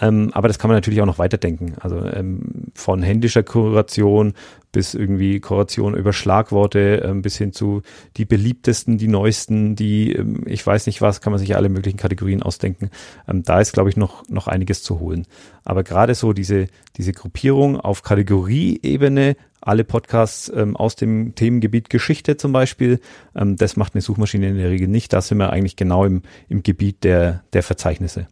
Ähm, 0.00 0.30
aber 0.32 0.48
das 0.48 0.58
kann 0.58 0.68
man 0.68 0.76
natürlich 0.76 1.00
auch 1.00 1.06
noch 1.06 1.18
weiterdenken. 1.18 1.74
Also 1.80 2.04
ähm, 2.04 2.72
von 2.74 3.02
händischer 3.02 3.42
Kuration 3.42 4.34
bis 4.72 4.94
irgendwie 4.94 5.38
Kuration 5.38 5.94
über 5.94 6.12
Schlagworte 6.12 7.02
ähm, 7.04 7.22
bis 7.22 7.36
hin 7.36 7.52
zu 7.52 7.82
die 8.16 8.24
beliebtesten, 8.24 8.98
die 8.98 9.06
neuesten, 9.06 9.76
die 9.76 10.12
ähm, 10.12 10.42
ich 10.46 10.66
weiß 10.66 10.86
nicht 10.86 11.00
was, 11.00 11.20
kann 11.20 11.32
man 11.32 11.38
sich 11.38 11.54
alle 11.54 11.68
möglichen 11.68 11.96
Kategorien 11.96 12.42
ausdenken. 12.42 12.90
Ähm, 13.28 13.44
da 13.44 13.60
ist, 13.60 13.72
glaube 13.72 13.88
ich, 13.88 13.96
noch, 13.96 14.28
noch 14.28 14.48
einiges 14.48 14.82
zu 14.82 14.98
holen. 14.98 15.26
Aber 15.64 15.84
gerade 15.84 16.16
so 16.16 16.32
diese, 16.32 16.66
diese 16.96 17.12
Gruppierung 17.12 17.78
auf 17.78 18.02
Kategorieebene, 18.02 19.36
alle 19.60 19.84
Podcasts 19.84 20.52
ähm, 20.54 20.76
aus 20.76 20.96
dem 20.96 21.36
Themengebiet 21.36 21.88
Geschichte 21.88 22.36
zum 22.36 22.52
Beispiel, 22.52 23.00
das 23.32 23.76
macht 23.76 23.94
eine 23.94 24.02
Suchmaschine 24.02 24.48
in 24.50 24.58
der 24.58 24.70
Regel 24.70 24.88
nicht. 24.88 25.12
Da 25.12 25.22
sind 25.22 25.38
wir 25.38 25.50
eigentlich 25.50 25.76
genau 25.76 26.04
im, 26.04 26.22
im 26.48 26.62
Gebiet 26.62 27.02
der, 27.02 27.44
der 27.52 27.62
Verzeichnisse. 27.62 28.26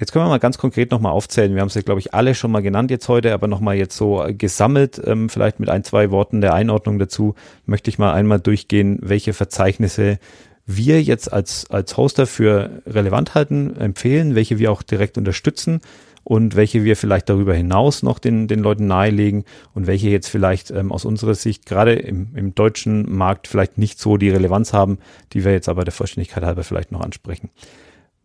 Jetzt 0.00 0.12
können 0.12 0.24
wir 0.24 0.28
mal 0.30 0.38
ganz 0.38 0.58
konkret 0.58 0.90
nochmal 0.90 1.12
aufzählen. 1.12 1.54
Wir 1.54 1.60
haben 1.60 1.68
es 1.68 1.74
ja, 1.74 1.82
glaube 1.82 2.00
ich, 2.00 2.14
alle 2.14 2.34
schon 2.34 2.50
mal 2.50 2.62
genannt 2.62 2.90
jetzt 2.90 3.08
heute, 3.08 3.32
aber 3.32 3.46
nochmal 3.46 3.76
jetzt 3.76 3.96
so 3.96 4.24
äh, 4.24 4.34
gesammelt, 4.34 5.00
ähm, 5.04 5.28
vielleicht 5.28 5.60
mit 5.60 5.68
ein, 5.68 5.84
zwei 5.84 6.10
Worten 6.10 6.40
der 6.40 6.52
Einordnung 6.52 6.98
dazu, 6.98 7.36
möchte 7.64 7.90
ich 7.90 7.98
mal 7.98 8.12
einmal 8.12 8.40
durchgehen, 8.40 8.98
welche 9.02 9.32
Verzeichnisse 9.32 10.18
wir 10.66 11.00
jetzt 11.00 11.32
als, 11.32 11.70
als 11.70 11.96
Hoster 11.96 12.26
für 12.26 12.82
relevant 12.86 13.36
halten, 13.36 13.76
empfehlen, 13.76 14.34
welche 14.34 14.58
wir 14.58 14.72
auch 14.72 14.82
direkt 14.82 15.16
unterstützen 15.16 15.80
und 16.24 16.56
welche 16.56 16.82
wir 16.82 16.96
vielleicht 16.96 17.28
darüber 17.28 17.54
hinaus 17.54 18.02
noch 18.02 18.18
den, 18.18 18.48
den 18.48 18.60
Leuten 18.60 18.88
nahelegen 18.88 19.44
und 19.74 19.86
welche 19.86 20.08
jetzt 20.08 20.28
vielleicht 20.28 20.72
ähm, 20.72 20.90
aus 20.90 21.04
unserer 21.04 21.34
Sicht 21.34 21.66
gerade 21.66 21.94
im, 21.94 22.34
im 22.34 22.54
deutschen 22.54 23.14
Markt 23.14 23.46
vielleicht 23.46 23.78
nicht 23.78 24.00
so 24.00 24.16
die 24.16 24.30
Relevanz 24.30 24.72
haben, 24.72 24.98
die 25.34 25.44
wir 25.44 25.52
jetzt 25.52 25.68
aber 25.68 25.84
der 25.84 25.92
Vollständigkeit 25.92 26.42
halber 26.42 26.64
vielleicht 26.64 26.90
noch 26.90 27.02
ansprechen. 27.02 27.50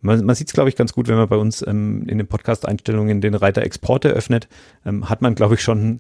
Man, 0.01 0.25
man 0.25 0.35
sieht 0.35 0.47
es, 0.47 0.53
glaube 0.53 0.69
ich, 0.69 0.75
ganz 0.75 0.93
gut, 0.93 1.07
wenn 1.07 1.17
man 1.17 1.27
bei 1.27 1.37
uns 1.37 1.65
ähm, 1.65 2.07
in 2.07 2.17
den 2.17 2.27
Podcast-Einstellungen 2.27 3.21
den 3.21 3.35
Reiter 3.35 3.63
Exporte 3.63 4.09
öffnet, 4.09 4.47
ähm, 4.85 5.09
hat 5.09 5.21
man, 5.21 5.35
glaube 5.35 5.55
ich, 5.55 5.61
schon 5.61 5.99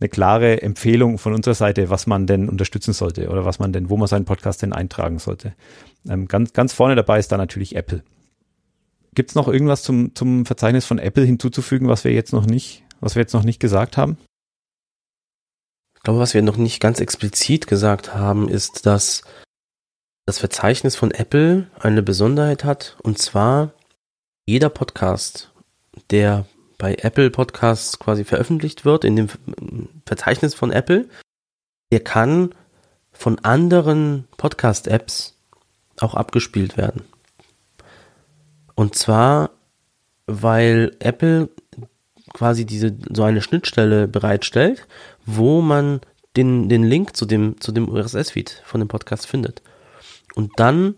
eine 0.00 0.08
klare 0.08 0.62
Empfehlung 0.62 1.18
von 1.18 1.34
unserer 1.34 1.54
Seite, 1.54 1.88
was 1.90 2.06
man 2.06 2.26
denn 2.26 2.48
unterstützen 2.48 2.92
sollte 2.92 3.28
oder 3.28 3.44
was 3.44 3.58
man 3.58 3.72
denn, 3.72 3.90
wo 3.90 3.96
man 3.96 4.08
seinen 4.08 4.24
Podcast 4.24 4.62
denn 4.62 4.72
eintragen 4.72 5.18
sollte. 5.18 5.54
Ähm, 6.08 6.26
ganz, 6.26 6.52
ganz 6.52 6.72
vorne 6.72 6.96
dabei 6.96 7.18
ist 7.18 7.30
da 7.32 7.36
natürlich 7.36 7.76
Apple. 7.76 8.02
Gibt 9.14 9.30
es 9.30 9.36
noch 9.36 9.46
irgendwas 9.48 9.82
zum, 9.82 10.14
zum 10.14 10.44
Verzeichnis 10.44 10.84
von 10.84 10.98
Apple 10.98 11.24
hinzuzufügen, 11.24 11.88
was 11.88 12.04
wir 12.04 12.12
jetzt 12.12 12.32
noch 12.32 12.46
nicht, 12.46 12.82
was 13.00 13.14
wir 13.14 13.22
jetzt 13.22 13.34
noch 13.34 13.44
nicht 13.44 13.60
gesagt 13.60 13.96
haben? 13.96 14.18
Ich 15.96 16.02
glaube, 16.02 16.18
was 16.18 16.34
wir 16.34 16.42
noch 16.42 16.56
nicht 16.56 16.80
ganz 16.80 17.00
explizit 17.00 17.66
gesagt 17.66 18.14
haben, 18.14 18.48
ist, 18.48 18.86
dass 18.86 19.22
das 20.26 20.38
Verzeichnis 20.38 20.96
von 20.96 21.10
Apple 21.10 21.66
eine 21.78 22.02
Besonderheit 22.02 22.64
hat, 22.64 22.96
und 23.02 23.18
zwar 23.18 23.72
jeder 24.46 24.68
Podcast, 24.68 25.52
der 26.10 26.46
bei 26.78 26.94
Apple 26.96 27.30
Podcasts 27.30 27.98
quasi 27.98 28.24
veröffentlicht 28.24 28.84
wird, 28.84 29.04
in 29.04 29.16
dem 29.16 29.28
Verzeichnis 30.06 30.54
von 30.54 30.70
Apple, 30.70 31.08
der 31.92 32.00
kann 32.00 32.54
von 33.12 33.38
anderen 33.40 34.26
Podcast-Apps 34.36 35.36
auch 36.00 36.14
abgespielt 36.14 36.76
werden. 36.76 37.02
Und 38.74 38.96
zwar, 38.96 39.50
weil 40.26 40.96
Apple 40.98 41.48
quasi 42.32 42.66
diese 42.66 42.96
so 43.10 43.22
eine 43.22 43.40
Schnittstelle 43.40 44.08
bereitstellt, 44.08 44.86
wo 45.24 45.60
man 45.60 46.00
den, 46.36 46.68
den 46.68 46.82
Link 46.82 47.16
zu 47.16 47.26
dem, 47.26 47.60
zu 47.60 47.70
dem 47.70 47.88
RSS-Feed 47.88 48.62
von 48.64 48.80
dem 48.80 48.88
Podcast 48.88 49.26
findet. 49.26 49.62
Und 50.34 50.52
dann, 50.56 50.96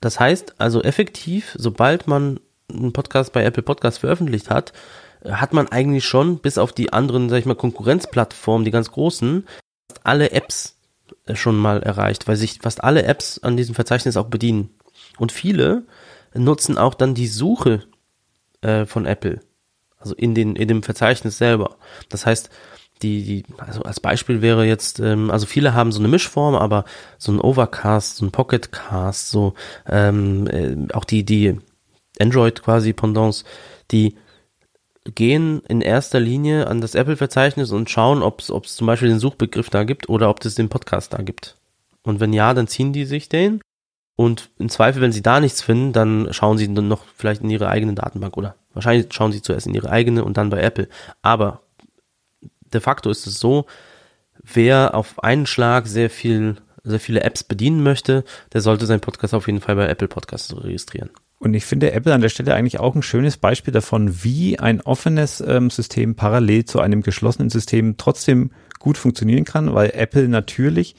das 0.00 0.20
heißt 0.20 0.54
also 0.58 0.82
effektiv, 0.82 1.54
sobald 1.58 2.06
man 2.06 2.40
einen 2.70 2.92
Podcast 2.92 3.32
bei 3.32 3.44
Apple 3.44 3.62
Podcast 3.62 3.98
veröffentlicht 4.00 4.50
hat, 4.50 4.72
hat 5.24 5.52
man 5.52 5.68
eigentlich 5.68 6.04
schon, 6.04 6.38
bis 6.38 6.58
auf 6.58 6.72
die 6.72 6.92
anderen, 6.92 7.28
sag 7.28 7.38
ich 7.38 7.46
mal, 7.46 7.54
Konkurrenzplattformen, 7.54 8.64
die 8.64 8.70
ganz 8.70 8.90
großen, 8.90 9.46
alle 10.04 10.30
Apps 10.30 10.76
äh, 11.26 11.34
schon 11.34 11.56
mal 11.56 11.82
erreicht, 11.82 12.28
weil 12.28 12.36
sich 12.36 12.60
fast 12.62 12.84
alle 12.84 13.04
Apps 13.04 13.38
an 13.38 13.56
diesem 13.56 13.74
Verzeichnis 13.74 14.16
auch 14.16 14.26
bedienen. 14.26 14.70
Und 15.18 15.32
viele 15.32 15.84
nutzen 16.34 16.78
auch 16.78 16.94
dann 16.94 17.14
die 17.14 17.26
Suche 17.26 17.84
äh, 18.60 18.86
von 18.86 19.06
Apple, 19.06 19.40
also 19.98 20.14
in, 20.14 20.34
den, 20.34 20.56
in 20.56 20.68
dem 20.68 20.82
Verzeichnis 20.82 21.38
selber. 21.38 21.76
Das 22.08 22.26
heißt, 22.26 22.50
die, 23.02 23.22
die, 23.22 23.44
also 23.58 23.82
als 23.82 24.00
Beispiel 24.00 24.42
wäre 24.42 24.64
jetzt, 24.64 25.00
ähm, 25.00 25.30
also 25.30 25.46
viele 25.46 25.74
haben 25.74 25.92
so 25.92 26.00
eine 26.00 26.08
Mischform, 26.08 26.54
aber 26.54 26.84
so 27.18 27.32
ein 27.32 27.40
Overcast, 27.40 28.16
so 28.16 28.26
ein 28.26 28.30
Pocketcast, 28.30 29.30
so 29.30 29.54
ähm, 29.88 30.46
äh, 30.46 30.92
auch 30.92 31.04
die, 31.04 31.24
die 31.24 31.58
Android 32.20 32.62
quasi 32.62 32.92
Pendants, 32.92 33.44
die 33.90 34.16
gehen 35.14 35.62
in 35.68 35.80
erster 35.80 36.20
Linie 36.20 36.66
an 36.66 36.80
das 36.80 36.94
Apple-Verzeichnis 36.94 37.72
und 37.72 37.90
schauen, 37.90 38.22
ob 38.22 38.40
es 38.40 38.76
zum 38.76 38.86
Beispiel 38.86 39.08
den 39.08 39.20
Suchbegriff 39.20 39.70
da 39.70 39.84
gibt 39.84 40.08
oder 40.08 40.28
ob 40.28 40.44
es 40.44 40.54
den 40.54 40.68
Podcast 40.68 41.12
da 41.12 41.22
gibt. 41.22 41.56
Und 42.02 42.20
wenn 42.20 42.32
ja, 42.32 42.54
dann 42.54 42.68
ziehen 42.68 42.92
die 42.92 43.04
sich 43.04 43.28
den. 43.28 43.60
Und 44.16 44.50
im 44.58 44.68
Zweifel, 44.68 45.00
wenn 45.00 45.12
sie 45.12 45.22
da 45.22 45.38
nichts 45.38 45.62
finden, 45.62 45.92
dann 45.92 46.32
schauen 46.32 46.58
sie 46.58 46.72
dann 46.72 46.88
noch 46.88 47.04
vielleicht 47.14 47.42
in 47.42 47.50
ihre 47.50 47.68
eigene 47.68 47.94
Datenbank 47.94 48.36
oder 48.36 48.56
wahrscheinlich 48.74 49.12
schauen 49.12 49.30
sie 49.30 49.42
zuerst 49.42 49.66
in 49.66 49.74
ihre 49.74 49.90
eigene 49.90 50.24
und 50.24 50.36
dann 50.36 50.50
bei 50.50 50.60
Apple. 50.60 50.88
Aber 51.22 51.62
de 52.72 52.80
facto 52.80 53.10
ist 53.10 53.26
es 53.26 53.38
so, 53.38 53.66
wer 54.42 54.94
auf 54.94 55.22
einen 55.22 55.46
Schlag 55.46 55.86
sehr 55.86 56.10
viel, 56.10 56.56
sehr 56.84 57.00
viele 57.00 57.22
Apps 57.22 57.44
bedienen 57.44 57.82
möchte, 57.82 58.24
der 58.52 58.60
sollte 58.60 58.86
seinen 58.86 59.00
Podcast 59.00 59.34
auf 59.34 59.46
jeden 59.46 59.60
Fall 59.60 59.76
bei 59.76 59.88
Apple 59.88 60.08
Podcasts 60.08 60.54
registrieren. 60.56 61.10
Und 61.40 61.54
ich 61.54 61.64
finde 61.64 61.92
Apple 61.92 62.12
an 62.12 62.20
der 62.20 62.30
Stelle 62.30 62.54
eigentlich 62.54 62.80
auch 62.80 62.96
ein 62.96 63.02
schönes 63.02 63.36
Beispiel 63.36 63.72
davon, 63.72 64.24
wie 64.24 64.58
ein 64.58 64.80
offenes 64.80 65.40
ähm, 65.40 65.70
System 65.70 66.16
parallel 66.16 66.64
zu 66.64 66.80
einem 66.80 67.02
geschlossenen 67.02 67.48
System 67.48 67.96
trotzdem 67.96 68.50
gut 68.80 68.98
funktionieren 68.98 69.44
kann, 69.44 69.72
weil 69.72 69.92
Apple 69.94 70.28
natürlich 70.28 70.96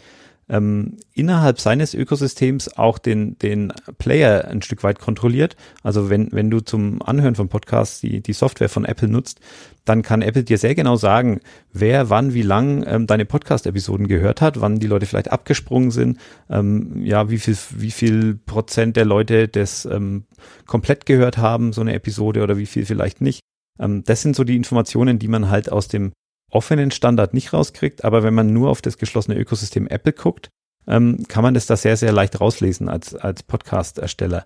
ähm, 0.50 0.98
innerhalb 1.14 1.60
seines 1.60 1.94
Ökosystems 1.94 2.78
auch 2.78 2.98
den, 2.98 3.38
den 3.40 3.72
Player 3.98 4.46
ein 4.46 4.62
Stück 4.62 4.84
weit 4.84 5.00
kontrolliert. 5.00 5.56
Also 5.84 6.10
wenn, 6.10 6.32
wenn 6.32 6.50
du 6.50 6.60
zum 6.60 7.02
Anhören 7.02 7.36
von 7.36 7.50
Podcasts 7.50 8.02
die, 8.02 8.22
die 8.22 8.34
Software 8.34 8.70
von 8.70 8.86
Apple 8.86 9.08
nutzt, 9.08 9.40
dann 9.86 10.02
kann 10.02 10.22
Apple 10.22 10.44
dir 10.44 10.58
sehr 10.58 10.76
genau 10.76 10.96
sagen, 10.96 11.40
wer 11.72 12.10
wann 12.10 12.34
wie 12.34 12.42
lang 12.42 12.84
ähm, 12.88 13.08
deine 13.08 13.26
Podcast-Episoden 13.26 14.08
gehört 14.08 14.42
hat, 14.42 14.60
wann 14.62 14.80
die 14.80 14.88
Leute 14.88 15.06
vielleicht 15.06 15.32
abgesprungen 15.32 15.92
sind, 15.92 16.20
ähm, 16.50 17.04
ja, 17.04 17.30
wie 17.30 17.40
viel, 17.40 17.58
wie 17.76 17.92
viel 17.92 18.36
Prozent 18.36 18.98
der 18.98 19.06
Leute 19.06 19.48
das 19.48 19.86
ähm, 19.86 20.26
komplett 20.66 21.06
gehört 21.06 21.38
haben, 21.38 21.74
so 21.74 21.82
eine 21.82 21.94
Episode 21.94 22.44
oder 22.44 22.58
wie 22.58 22.66
viel 22.66 22.86
vielleicht 22.86 23.22
nicht. 23.22 23.42
Ähm, 23.80 24.04
das 24.04 24.22
sind 24.22 24.36
so 24.36 24.44
die 24.44 24.56
Informationen, 24.56 25.20
die 25.20 25.28
man 25.28 25.50
halt 25.50 25.72
aus 25.72 25.88
dem 25.88 26.12
offenen 26.50 26.92
Standard 26.92 27.34
nicht 27.34 27.54
rauskriegt, 27.54 28.04
aber 28.04 28.24
wenn 28.24 28.34
man 28.34 28.54
nur 28.54 28.70
auf 28.70 28.82
das 28.82 28.98
geschlossene 28.98 29.38
Ökosystem 29.38 29.88
Apple 29.88 30.14
guckt, 30.14 30.50
ähm, 30.88 31.26
kann 31.28 31.44
man 31.44 31.54
das 31.54 31.68
da 31.68 31.78
sehr, 31.78 31.98
sehr 31.98 32.12
leicht 32.12 32.40
rauslesen 32.40 32.90
als, 32.90 33.16
als 33.16 33.44
Podcast-Ersteller. 33.44 34.46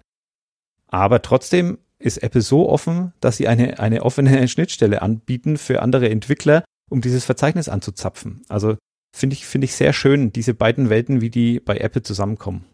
Aber 0.87 1.21
trotzdem 1.21 1.77
ist 1.99 2.17
Apple 2.17 2.41
so 2.41 2.69
offen, 2.69 3.13
dass 3.19 3.37
sie 3.37 3.47
eine, 3.47 3.79
eine 3.79 4.03
offene 4.03 4.47
Schnittstelle 4.47 5.01
anbieten 5.01 5.57
für 5.57 5.81
andere 5.81 6.09
Entwickler, 6.09 6.63
um 6.89 7.01
dieses 7.01 7.25
Verzeichnis 7.25 7.69
anzuzapfen. 7.69 8.43
Also 8.49 8.77
finde 9.15 9.35
ich, 9.35 9.45
finde 9.45 9.65
ich 9.65 9.75
sehr 9.75 9.93
schön, 9.93 10.33
diese 10.33 10.53
beiden 10.53 10.89
Welten, 10.89 11.21
wie 11.21 11.29
die 11.29 11.59
bei 11.59 11.77
Apple 11.77 12.03
zusammenkommen. 12.03 12.65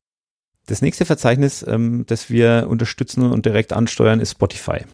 Das 0.66 0.82
nächste 0.82 1.06
Verzeichnis, 1.06 1.66
ähm, 1.68 2.06
das 2.08 2.30
wir 2.30 2.68
unterstützen 2.70 3.32
und 3.32 3.46
direkt 3.46 3.74
ansteuern, 3.74 4.20
ist 4.20 4.32
Spotify. 4.32 4.86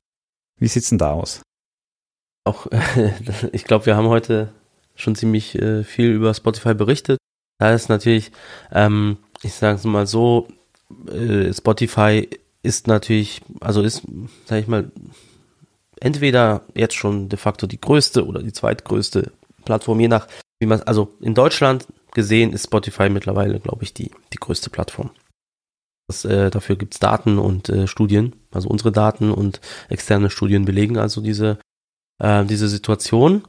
Wie 0.58 0.68
sieht's 0.68 0.90
denn 0.90 0.98
da 0.98 1.12
aus? 1.12 1.42
Auch, 2.46 2.68
ich 3.52 3.66
glaube, 3.66 3.86
wir 3.86 3.98
haben 3.98 4.08
heute 4.08 4.50
schon 4.96 5.16
ziemlich 5.16 5.56
äh, 5.56 5.84
viel 5.84 6.12
über 6.12 6.34
Spotify 6.34 6.74
berichtet. 6.74 7.20
Da 7.58 7.74
ist 7.74 7.89
natürlich, 7.89 8.32
ähm, 8.72 9.18
ich 9.41 9.54
sage 9.54 9.78
es 9.78 9.84
mal 9.84 10.08
so, 10.08 10.48
äh, 11.12 11.54
Spotify 11.54 12.30
ist 12.64 12.88
natürlich, 12.88 13.41
also 13.60 13.82
ist, 13.82 14.04
sag 14.46 14.60
ich 14.60 14.68
mal, 14.68 14.91
entweder 16.00 16.62
jetzt 16.74 16.96
schon 16.96 17.30
de 17.30 17.38
facto 17.38 17.68
die 17.68 17.80
größte 17.80 18.26
oder 18.26 18.41
die 18.41 18.54
zweitgrößte 18.54 19.32
Plattform, 19.66 20.00
je 20.00 20.08
nach, 20.08 20.28
wie 20.60 20.66
man, 20.66 20.82
also 20.84 21.14
in 21.22 21.34
Deutschland 21.34 21.88
gesehen 22.14 22.54
ist 22.54 22.66
Spotify 22.66 23.10
mittlerweile, 23.10 23.60
glaube 23.60 23.84
ich, 23.84 23.93
die, 23.93 24.12
die 24.34 24.38
größte 24.38 24.70
Plattform. 24.70 25.12
Das, 26.08 26.24
äh, 26.24 26.52
dafür 26.52 26.76
gibt's 26.76 27.00
Daten 27.00 27.39
und 27.39 27.70
äh, 27.70 27.88
Studien, 27.88 28.36
also 28.52 28.70
unsere 28.70 28.91
Daten 28.91 29.32
und 29.32 29.60
externe 29.89 30.30
Studien 30.30 30.66
belegen 30.66 30.98
also 30.98 31.22
diese 31.22 31.58
äh, 32.20 32.45
diese 32.45 32.68
Situation. 32.68 33.43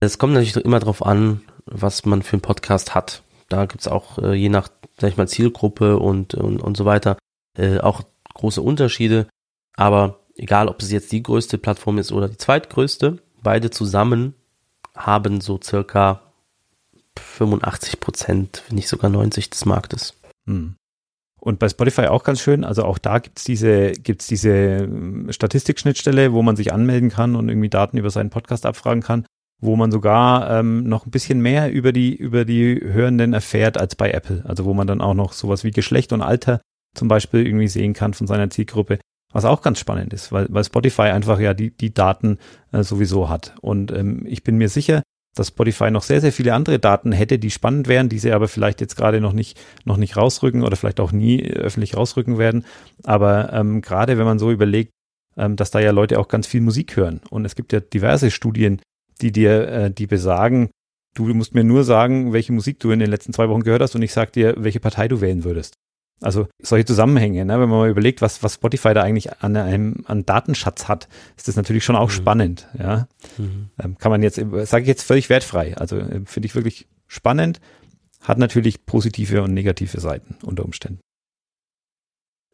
Es 0.00 0.18
kommt 0.18 0.34
natürlich 0.34 0.56
immer 0.56 0.80
darauf 0.80 1.04
an, 1.04 1.42
was 1.66 2.04
man 2.04 2.22
für 2.22 2.34
einen 2.34 2.42
Podcast 2.42 2.94
hat. 2.94 3.22
Da 3.48 3.66
gibt's 3.66 3.88
auch 3.88 4.18
äh, 4.18 4.34
je 4.34 4.48
nach, 4.48 4.68
sag 4.98 5.10
ich 5.10 5.16
mal, 5.16 5.28
Zielgruppe 5.28 5.98
und, 5.98 6.34
und, 6.34 6.62
und 6.62 6.76
so 6.76 6.84
weiter 6.84 7.16
äh, 7.56 7.78
auch 7.78 8.02
große 8.34 8.60
Unterschiede. 8.60 9.28
Aber 9.76 10.20
egal, 10.36 10.68
ob 10.68 10.82
es 10.82 10.90
jetzt 10.90 11.12
die 11.12 11.22
größte 11.22 11.58
Plattform 11.58 11.98
ist 11.98 12.12
oder 12.12 12.28
die 12.28 12.36
zweitgrößte, 12.36 13.18
beide 13.42 13.70
zusammen 13.70 14.34
haben 14.94 15.40
so 15.40 15.58
circa 15.62 16.20
85 17.16 18.00
Prozent, 18.00 18.62
wenn 18.68 18.76
nicht 18.76 18.88
sogar 18.88 19.10
90 19.10 19.50
des 19.50 19.64
Marktes. 19.64 20.14
Hm. 20.46 20.76
Und 21.44 21.58
bei 21.58 21.68
Spotify 21.68 22.06
auch 22.06 22.24
ganz 22.24 22.40
schön, 22.40 22.64
also 22.64 22.84
auch 22.84 22.96
da 22.96 23.18
gibt's 23.18 23.44
diese, 23.44 23.92
gibt's 23.92 24.26
diese 24.26 24.48
ähm, 24.48 25.26
Statistikschnittstelle, 25.30 26.32
wo 26.32 26.40
man 26.40 26.56
sich 26.56 26.72
anmelden 26.72 27.10
kann 27.10 27.36
und 27.36 27.50
irgendwie 27.50 27.68
Daten 27.68 27.98
über 27.98 28.08
seinen 28.08 28.30
Podcast 28.30 28.64
abfragen 28.64 29.02
kann, 29.02 29.26
wo 29.60 29.76
man 29.76 29.92
sogar 29.92 30.50
ähm, 30.50 30.84
noch 30.84 31.04
ein 31.04 31.10
bisschen 31.10 31.42
mehr 31.42 31.70
über 31.70 31.92
die, 31.92 32.16
über 32.16 32.46
die 32.46 32.80
Hörenden 32.82 33.34
erfährt 33.34 33.76
als 33.76 33.94
bei 33.94 34.10
Apple. 34.10 34.42
Also 34.46 34.64
wo 34.64 34.72
man 34.72 34.86
dann 34.86 35.02
auch 35.02 35.12
noch 35.12 35.34
sowas 35.34 35.64
wie 35.64 35.70
Geschlecht 35.70 36.14
und 36.14 36.22
Alter 36.22 36.62
zum 36.94 37.08
Beispiel 37.08 37.46
irgendwie 37.46 37.68
sehen 37.68 37.92
kann 37.92 38.14
von 38.14 38.26
seiner 38.26 38.48
Zielgruppe. 38.48 38.98
Was 39.30 39.44
auch 39.44 39.60
ganz 39.60 39.78
spannend 39.78 40.14
ist, 40.14 40.32
weil, 40.32 40.46
weil 40.48 40.64
Spotify 40.64 41.08
einfach 41.10 41.40
ja 41.40 41.52
die, 41.52 41.76
die 41.76 41.92
Daten 41.92 42.38
äh, 42.72 42.82
sowieso 42.82 43.28
hat. 43.28 43.54
Und 43.60 43.92
ähm, 43.92 44.24
ich 44.26 44.44
bin 44.44 44.56
mir 44.56 44.70
sicher, 44.70 45.02
dass 45.34 45.48
Spotify 45.48 45.90
noch 45.90 46.02
sehr, 46.02 46.20
sehr 46.20 46.32
viele 46.32 46.54
andere 46.54 46.78
Daten 46.78 47.12
hätte, 47.12 47.38
die 47.38 47.50
spannend 47.50 47.88
wären, 47.88 48.08
die 48.08 48.18
sie 48.18 48.32
aber 48.32 48.48
vielleicht 48.48 48.80
jetzt 48.80 48.96
gerade 48.96 49.20
noch 49.20 49.32
nicht, 49.32 49.60
noch 49.84 49.96
nicht 49.96 50.16
rausrücken 50.16 50.62
oder 50.62 50.76
vielleicht 50.76 51.00
auch 51.00 51.12
nie 51.12 51.42
öffentlich 51.50 51.96
rausrücken 51.96 52.38
werden. 52.38 52.64
Aber 53.02 53.52
ähm, 53.52 53.82
gerade 53.82 54.16
wenn 54.18 54.24
man 54.24 54.38
so 54.38 54.50
überlegt, 54.50 54.92
ähm, 55.36 55.56
dass 55.56 55.70
da 55.70 55.80
ja 55.80 55.90
Leute 55.90 56.18
auch 56.18 56.28
ganz 56.28 56.46
viel 56.46 56.60
Musik 56.60 56.96
hören 56.96 57.20
und 57.30 57.44
es 57.44 57.56
gibt 57.56 57.72
ja 57.72 57.80
diverse 57.80 58.30
Studien, 58.30 58.80
die 59.20 59.32
dir, 59.32 59.68
äh, 59.68 59.90
die 59.90 60.06
besagen, 60.06 60.70
du 61.14 61.32
musst 61.34 61.54
mir 61.54 61.64
nur 61.64 61.84
sagen, 61.84 62.32
welche 62.32 62.52
Musik 62.52 62.80
du 62.80 62.90
in 62.90 63.00
den 63.00 63.10
letzten 63.10 63.32
zwei 63.32 63.48
Wochen 63.48 63.62
gehört 63.62 63.82
hast 63.82 63.94
und 63.94 64.02
ich 64.02 64.12
sag 64.12 64.32
dir, 64.32 64.54
welche 64.58 64.80
Partei 64.80 65.08
du 65.08 65.20
wählen 65.20 65.44
würdest. 65.44 65.74
Also 66.20 66.46
solche 66.62 66.86
Zusammenhänge, 66.86 67.44
ne? 67.44 67.60
wenn 67.60 67.68
man 67.68 67.78
mal 67.78 67.90
überlegt, 67.90 68.22
was, 68.22 68.42
was 68.42 68.54
Spotify 68.54 68.94
da 68.94 69.02
eigentlich 69.02 69.42
an 69.42 69.56
einem 69.56 70.04
an 70.06 70.24
Datenschatz 70.24 70.88
hat, 70.88 71.08
ist 71.36 71.48
das 71.48 71.56
natürlich 71.56 71.84
schon 71.84 71.96
auch 71.96 72.08
mhm. 72.08 72.12
spannend. 72.12 72.68
Ja? 72.78 73.08
Mhm. 73.36 73.70
Ähm, 73.82 73.98
kann 73.98 74.10
man 74.10 74.22
jetzt, 74.22 74.36
sage 74.36 74.82
ich 74.82 74.88
jetzt 74.88 75.02
völlig 75.02 75.28
wertfrei. 75.28 75.76
Also 75.76 75.98
äh, 75.98 76.22
finde 76.24 76.46
ich 76.46 76.54
wirklich 76.54 76.86
spannend, 77.06 77.60
hat 78.20 78.38
natürlich 78.38 78.86
positive 78.86 79.42
und 79.42 79.52
negative 79.52 80.00
Seiten 80.00 80.36
unter 80.42 80.64
Umständen. 80.64 81.00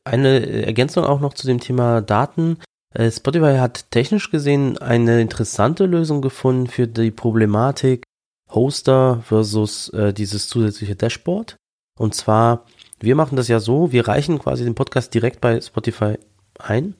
Eine 0.05 0.65
Ergänzung 0.67 1.05
auch 1.05 1.21
noch 1.21 1.35
zu 1.35 1.47
dem 1.47 1.61
Thema 1.61 2.01
Daten. 2.01 2.59
Äh, 2.95 3.11
Spotify 3.11 3.59
hat 3.59 3.91
technisch 3.91 4.31
gesehen 4.31 4.79
eine 4.79 5.21
interessante 5.21 5.87
Lösung 5.87 6.23
gefunden 6.23 6.67
für 6.67 6.89
die 6.89 7.11
Problematik 7.11 8.03
Hoster 8.51 9.23
versus 9.23 9.91
äh, 9.91 10.13
dieses 10.13 10.49
zusätzliche 10.49 10.97
Dashboard. 10.97 11.57
Und 11.99 12.15
zwar, 12.15 12.65
wir 13.01 13.17
machen 13.17 13.37
das 13.37 13.49
ja 13.49 13.61
so, 13.61 13.93
wir 13.93 14.07
reichen 14.07 14.39
quasi 14.39 14.65
den 14.65 14.75
Podcast 14.75 15.15
direkt 15.15 15.41
bei 15.41 15.61
Spotify 15.61 16.19
ein, 16.59 16.95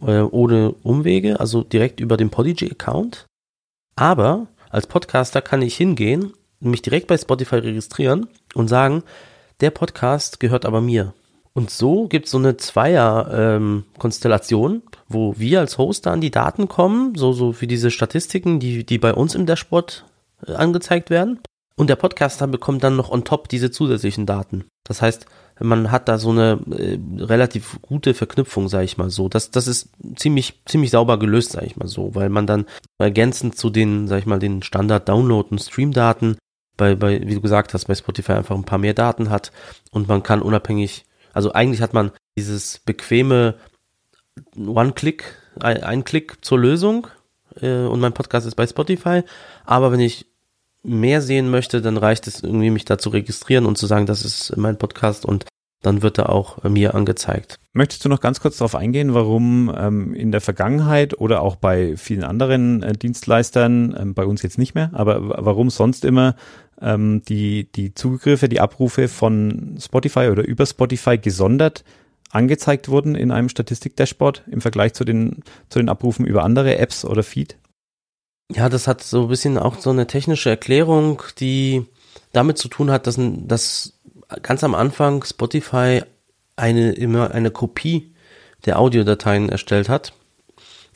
äh, 0.00 0.20
ohne 0.20 0.72
Umwege, 0.82 1.40
also 1.40 1.62
direkt 1.62 2.00
über 2.00 2.16
den 2.16 2.30
Podigy-Account. 2.30 3.26
Aber 3.96 4.46
als 4.70 4.86
Podcaster 4.86 5.42
kann 5.42 5.62
ich 5.62 5.76
hingehen, 5.76 6.32
mich 6.60 6.82
direkt 6.82 7.08
bei 7.08 7.16
Spotify 7.16 7.56
registrieren 7.56 8.28
und 8.54 8.68
sagen, 8.68 9.02
der 9.60 9.70
Podcast 9.70 10.38
gehört 10.40 10.66
aber 10.66 10.80
mir. 10.80 11.14
Und 11.54 11.70
so 11.70 12.08
gibt 12.08 12.26
es 12.26 12.32
so 12.32 12.38
eine 12.38 12.56
Zweier-Konstellation, 12.56 14.72
ähm, 14.72 14.82
wo 15.08 15.38
wir 15.38 15.60
als 15.60 15.78
Hoster 15.78 16.10
an 16.10 16.22
die 16.22 16.30
Daten 16.30 16.68
kommen, 16.68 17.14
so, 17.14 17.32
so 17.32 17.52
für 17.52 17.66
diese 17.66 17.90
Statistiken, 17.90 18.60
die, 18.60 18.84
die 18.84 18.98
bei 18.98 19.12
uns 19.12 19.34
im 19.34 19.44
Dashboard 19.44 20.06
äh, 20.46 20.52
angezeigt 20.52 21.10
werden. 21.10 21.40
Und 21.76 21.88
der 21.88 21.96
Podcaster 21.96 22.46
bekommt 22.46 22.84
dann 22.84 22.96
noch 22.96 23.10
on 23.10 23.24
top 23.24 23.48
diese 23.48 23.70
zusätzlichen 23.70 24.26
Daten. 24.26 24.64
Das 24.84 25.00
heißt, 25.00 25.26
man 25.60 25.90
hat 25.90 26.08
da 26.08 26.18
so 26.18 26.30
eine 26.30 26.60
äh, 26.70 26.98
relativ 27.18 27.78
gute 27.82 28.14
Verknüpfung, 28.14 28.68
sage 28.68 28.84
ich 28.84 28.98
mal 28.98 29.10
so. 29.10 29.28
Das, 29.28 29.50
das 29.50 29.66
ist 29.66 29.90
ziemlich, 30.16 30.60
ziemlich 30.66 30.90
sauber 30.90 31.18
gelöst, 31.18 31.52
sage 31.52 31.66
ich 31.66 31.76
mal 31.76 31.88
so, 31.88 32.14
weil 32.14 32.28
man 32.28 32.46
dann 32.46 32.66
ergänzend 32.98 33.56
zu 33.56 33.70
den, 33.70 34.08
sage 34.08 34.20
ich 34.20 34.26
mal, 34.26 34.38
den 34.38 34.62
Standard-Download- 34.62 35.50
und 35.50 35.60
Stream-Daten 35.60 36.36
bei, 36.76 36.94
bei, 36.94 37.20
wie 37.20 37.34
du 37.34 37.40
gesagt 37.40 37.74
hast, 37.74 37.86
bei 37.86 37.94
Spotify 37.94 38.32
einfach 38.32 38.56
ein 38.56 38.64
paar 38.64 38.78
mehr 38.78 38.94
Daten 38.94 39.30
hat 39.30 39.52
und 39.90 40.08
man 40.08 40.22
kann 40.22 40.42
unabhängig 40.42 41.04
also 41.32 41.52
eigentlich 41.52 41.82
hat 41.82 41.94
man 41.94 42.12
dieses 42.36 42.78
bequeme 42.80 43.56
One-Click, 44.56 45.24
ein, 45.60 45.82
ein, 45.82 46.04
Klick 46.04 46.44
zur 46.44 46.58
Lösung 46.58 47.08
äh, 47.60 47.84
und 47.84 48.00
mein 48.00 48.12
Podcast 48.12 48.46
ist 48.46 48.54
bei 48.54 48.66
Spotify. 48.66 49.22
Aber 49.64 49.92
wenn 49.92 50.00
ich 50.00 50.26
mehr 50.82 51.20
sehen 51.20 51.50
möchte, 51.50 51.80
dann 51.80 51.96
reicht 51.96 52.26
es 52.26 52.42
irgendwie, 52.42 52.70
mich 52.70 52.84
da 52.84 52.98
zu 52.98 53.10
registrieren 53.10 53.66
und 53.66 53.78
zu 53.78 53.86
sagen, 53.86 54.06
das 54.06 54.24
ist 54.24 54.56
mein 54.56 54.78
Podcast 54.78 55.24
und 55.24 55.46
dann 55.82 56.02
wird 56.02 56.18
er 56.18 56.30
auch 56.30 56.62
mir 56.62 56.94
angezeigt. 56.94 57.56
Möchtest 57.72 58.04
du 58.04 58.08
noch 58.08 58.20
ganz 58.20 58.40
kurz 58.40 58.56
darauf 58.58 58.74
eingehen, 58.74 59.14
warum 59.14 59.72
ähm, 59.76 60.14
in 60.14 60.30
der 60.30 60.40
Vergangenheit 60.40 61.18
oder 61.18 61.42
auch 61.42 61.56
bei 61.56 61.96
vielen 61.96 62.24
anderen 62.24 62.82
äh, 62.82 62.92
Dienstleistern, 62.92 63.96
ähm, 63.98 64.14
bei 64.14 64.24
uns 64.24 64.42
jetzt 64.42 64.58
nicht 64.58 64.74
mehr, 64.74 64.90
aber 64.92 65.44
warum 65.44 65.70
sonst 65.70 66.04
immer 66.04 66.36
ähm, 66.80 67.22
die, 67.28 67.70
die 67.72 67.94
Zugriffe, 67.94 68.48
die 68.48 68.60
Abrufe 68.60 69.08
von 69.08 69.76
Spotify 69.80 70.28
oder 70.30 70.46
über 70.46 70.66
Spotify 70.66 71.18
gesondert 71.18 71.84
angezeigt 72.30 72.88
wurden 72.88 73.14
in 73.14 73.30
einem 73.30 73.48
Statistik-Dashboard 73.48 74.44
im 74.50 74.60
Vergleich 74.60 74.94
zu 74.94 75.04
den, 75.04 75.42
zu 75.68 75.78
den 75.78 75.88
Abrufen 75.88 76.26
über 76.26 76.44
andere 76.44 76.78
Apps 76.78 77.04
oder 77.04 77.22
Feed? 77.22 77.56
Ja, 78.54 78.68
das 78.68 78.86
hat 78.86 79.02
so 79.02 79.22
ein 79.22 79.28
bisschen 79.28 79.58
auch 79.58 79.78
so 79.78 79.90
eine 79.90 80.06
technische 80.06 80.50
Erklärung, 80.50 81.22
die 81.38 81.86
damit 82.32 82.58
zu 82.58 82.68
tun 82.68 82.90
hat, 82.90 83.06
dass, 83.06 83.18
dass 83.18 83.94
ganz 84.42 84.64
am 84.64 84.74
Anfang 84.74 85.24
Spotify 85.24 86.02
eine, 86.56 86.92
immer 86.92 87.30
eine 87.32 87.50
Kopie 87.50 88.14
der 88.64 88.78
Audiodateien 88.78 89.48
erstellt 89.48 89.88
hat 89.88 90.12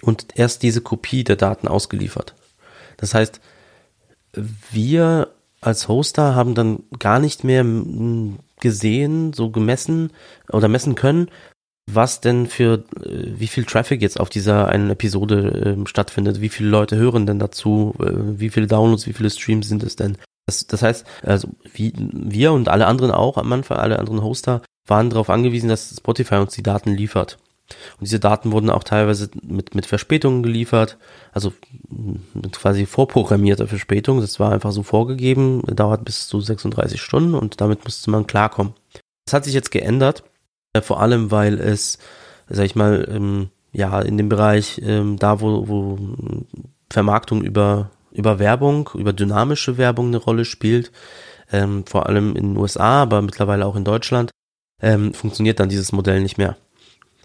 und 0.03 0.27
erst 0.35 0.63
diese 0.63 0.81
Kopie 0.81 1.25
der 1.25 1.37
Daten 1.37 1.69
ausgeliefert. 1.69 2.35
Das 2.97 3.15
heißt, 3.15 3.41
wir 4.71 5.29
als 5.61 5.89
Hoster 5.89 6.35
haben 6.35 6.55
dann 6.55 6.83
gar 6.99 7.19
nicht 7.19 7.43
mehr 7.43 7.65
gesehen, 8.61 9.33
so 9.33 9.51
gemessen 9.51 10.13
oder 10.53 10.69
messen 10.69 10.95
können, 10.95 11.31
was 11.91 12.21
denn 12.21 12.47
für 12.47 12.85
äh, 13.05 13.33
wie 13.39 13.47
viel 13.47 13.65
Traffic 13.65 14.03
jetzt 14.03 14.19
auf 14.19 14.29
dieser 14.29 14.69
einen 14.69 14.91
Episode 14.91 15.77
äh, 15.79 15.89
stattfindet, 15.89 16.41
wie 16.41 16.49
viele 16.49 16.69
Leute 16.69 16.97
hören 16.97 17.27
denn 17.27 17.39
dazu, 17.39 17.95
äh, 18.01 18.11
wie 18.11 18.51
viele 18.51 18.67
Downloads, 18.67 19.07
wie 19.07 19.13
viele 19.13 19.31
Streams 19.31 19.69
sind 19.69 19.83
es 19.83 19.97
denn. 19.97 20.19
Das, 20.47 20.67
das 20.67 20.83
heißt, 20.83 21.07
also 21.23 21.49
wie, 21.75 21.93
wir 21.97 22.53
und 22.53 22.69
alle 22.69 22.87
anderen 22.87 23.11
auch 23.11 23.37
am 23.37 23.53
Anfang, 23.53 23.79
alle 23.79 23.99
anderen 23.99 24.23
Hoster 24.23 24.63
waren 24.87 25.11
darauf 25.11 25.31
angewiesen, 25.31 25.69
dass 25.69 25.97
Spotify 25.97 26.37
uns 26.37 26.55
die 26.55 26.63
Daten 26.63 26.91
liefert. 26.91 27.39
Und 27.99 28.03
diese 28.03 28.21
Daten 28.21 28.53
wurden 28.53 28.71
auch 28.71 28.85
teilweise 28.85 29.29
mit, 29.43 29.75
mit 29.75 29.87
Verspätungen 29.87 30.45
geliefert, 30.45 30.99
also 31.33 31.53
mit 31.89 32.57
quasi 32.57 32.87
vorprogrammierter 32.87 33.67
Verspätung. 33.67 34.21
Das 34.21 34.39
war 34.39 34.53
einfach 34.53 34.71
so 34.71 34.85
vorgegeben, 34.85 35.63
dauert 35.67 36.05
bis 36.05 36.29
zu 36.29 36.41
36 36.41 37.01
Stunden 37.01 37.35
und 37.35 37.61
damit 37.61 37.85
musste 37.85 38.11
man 38.11 38.29
klarkommen. 38.29 38.75
Das 39.25 39.35
hat 39.35 39.45
sich 39.45 39.55
jetzt 39.55 39.73
geändert, 39.73 40.23
vor 40.83 41.01
allem 41.01 41.31
weil 41.31 41.61
es, 41.61 41.99
sag 42.49 42.67
ich 42.67 42.77
mal, 42.77 43.07
ähm, 43.11 43.51
ja, 43.73 44.01
in 44.01 44.17
dem 44.17 44.29
Bereich, 44.29 44.81
ähm, 44.85 45.19
da 45.19 45.41
wo, 45.41 45.69
wo 45.69 45.99
Vermarktung 46.91 47.43
über, 47.43 47.91
über 48.11 48.39
Werbung, 48.39 48.89
über 48.95 49.13
dynamische 49.13 49.77
Werbung 49.77 50.09
eine 50.09 50.17
Rolle 50.17 50.45
spielt, 50.45 50.93
ähm, 51.53 51.85
vor 51.87 52.07
allem 52.07 52.37
in 52.37 52.55
den 52.55 52.57
USA, 52.57 53.03
aber 53.03 53.23
mittlerweile 53.23 53.67
auch 53.67 53.77
in 53.77 53.85
Deutschland, 53.85 54.31
ähm, 54.81 55.15
funktioniert 55.15 55.61
dann 55.61 55.69
dieses 55.69 55.93
Modell 55.93 56.21
nicht 56.21 56.39
mehr. 56.39 56.57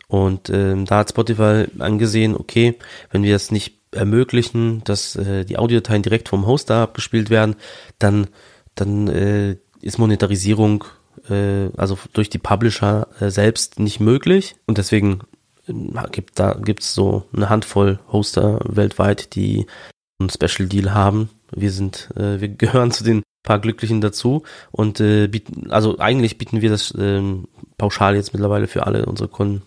Und 0.07 0.49
ähm, 0.49 0.85
da 0.85 0.97
hat 0.97 1.09
Spotify 1.09 1.67
angesehen, 1.79 2.35
okay, 2.35 2.77
wenn 3.11 3.23
wir 3.23 3.35
es 3.35 3.49
nicht 3.51 3.79
ermöglichen, 3.91 4.83
dass 4.83 5.15
äh, 5.15 5.45
die 5.45 5.57
Audiodateien 5.57 6.03
direkt 6.03 6.27
vom 6.29 6.45
Hoster 6.45 6.75
abgespielt 6.75 7.29
werden, 7.29 7.55
dann, 7.97 8.27
dann 8.75 9.07
äh, 9.07 9.55
ist 9.81 9.99
Monetarisierung 9.99 10.83
äh, 11.29 11.69
also 11.77 11.97
durch 12.13 12.29
die 12.29 12.37
Publisher 12.37 13.07
äh, 13.19 13.29
selbst 13.29 13.79
nicht 13.79 13.99
möglich. 13.99 14.55
Und 14.65 14.77
deswegen 14.77 15.21
äh, 15.67 15.73
gibt 16.11 16.39
da 16.39 16.53
gibt's 16.53 16.93
so 16.93 17.23
eine 17.33 17.49
Handvoll 17.49 17.99
Hoster 18.11 18.59
weltweit, 18.63 19.35
die 19.35 19.65
einen 20.19 20.29
Special 20.29 20.67
Deal 20.67 20.93
haben. 20.93 21.29
Wir 21.53 21.71
sind, 21.71 22.09
wir 22.15 22.47
gehören 22.47 22.91
zu 22.91 23.03
den 23.03 23.23
paar 23.43 23.59
Glücklichen 23.59 24.01
dazu 24.01 24.43
und 24.71 24.99
äh, 24.99 25.27
bieten, 25.27 25.71
also 25.71 25.97
eigentlich 25.97 26.37
bieten 26.37 26.61
wir 26.61 26.69
das 26.69 26.91
äh, 26.91 27.21
pauschal 27.77 28.15
jetzt 28.15 28.33
mittlerweile 28.33 28.67
für 28.67 28.85
alle 28.85 29.05
unsere 29.05 29.29
Kunden 29.29 29.63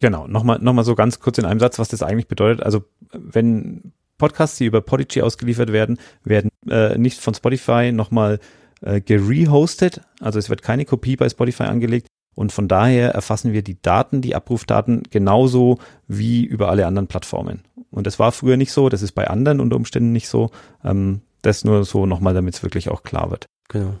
Genau, 0.00 0.26
nochmal 0.26 0.58
noch 0.60 0.74
mal 0.74 0.84
so 0.84 0.94
ganz 0.94 1.20
kurz 1.20 1.38
in 1.38 1.46
einem 1.46 1.60
Satz, 1.60 1.78
was 1.78 1.88
das 1.88 2.02
eigentlich 2.02 2.28
bedeutet. 2.28 2.62
Also 2.62 2.84
wenn 3.12 3.92
Podcasts, 4.18 4.58
die 4.58 4.66
über 4.66 4.82
Podigy 4.82 5.22
ausgeliefert 5.22 5.72
werden, 5.72 5.98
werden 6.22 6.50
äh, 6.68 6.98
nicht 6.98 7.18
von 7.20 7.34
Spotify 7.34 7.92
nochmal 7.92 8.38
äh, 8.86 9.00
gerehostet. 9.00 10.00
Also 10.20 10.38
es 10.38 10.48
wird 10.48 10.62
keine 10.62 10.84
Kopie 10.84 11.16
bei 11.16 11.28
Spotify 11.28 11.64
angelegt. 11.64 12.06
Und 12.34 12.52
von 12.52 12.68
daher 12.68 13.10
erfassen 13.10 13.52
wir 13.52 13.62
die 13.62 13.80
Daten, 13.80 14.20
die 14.20 14.34
Abrufdaten 14.34 15.04
genauso 15.10 15.78
wie 16.06 16.44
über 16.44 16.68
alle 16.68 16.86
anderen 16.86 17.08
Plattformen. 17.08 17.62
Und 17.90 18.06
das 18.06 18.18
war 18.18 18.30
früher 18.30 18.56
nicht 18.58 18.72
so, 18.72 18.88
das 18.88 19.02
ist 19.02 19.12
bei 19.12 19.26
anderen 19.26 19.60
unter 19.60 19.76
Umständen 19.76 20.12
nicht 20.12 20.28
so. 20.28 20.50
Ähm, 20.84 21.22
das 21.42 21.64
nur 21.64 21.84
so 21.84 22.06
nochmal, 22.06 22.34
damit 22.34 22.54
es 22.54 22.62
wirklich 22.62 22.90
auch 22.90 23.02
klar 23.02 23.30
wird. 23.30 23.46
Genau. 23.68 23.94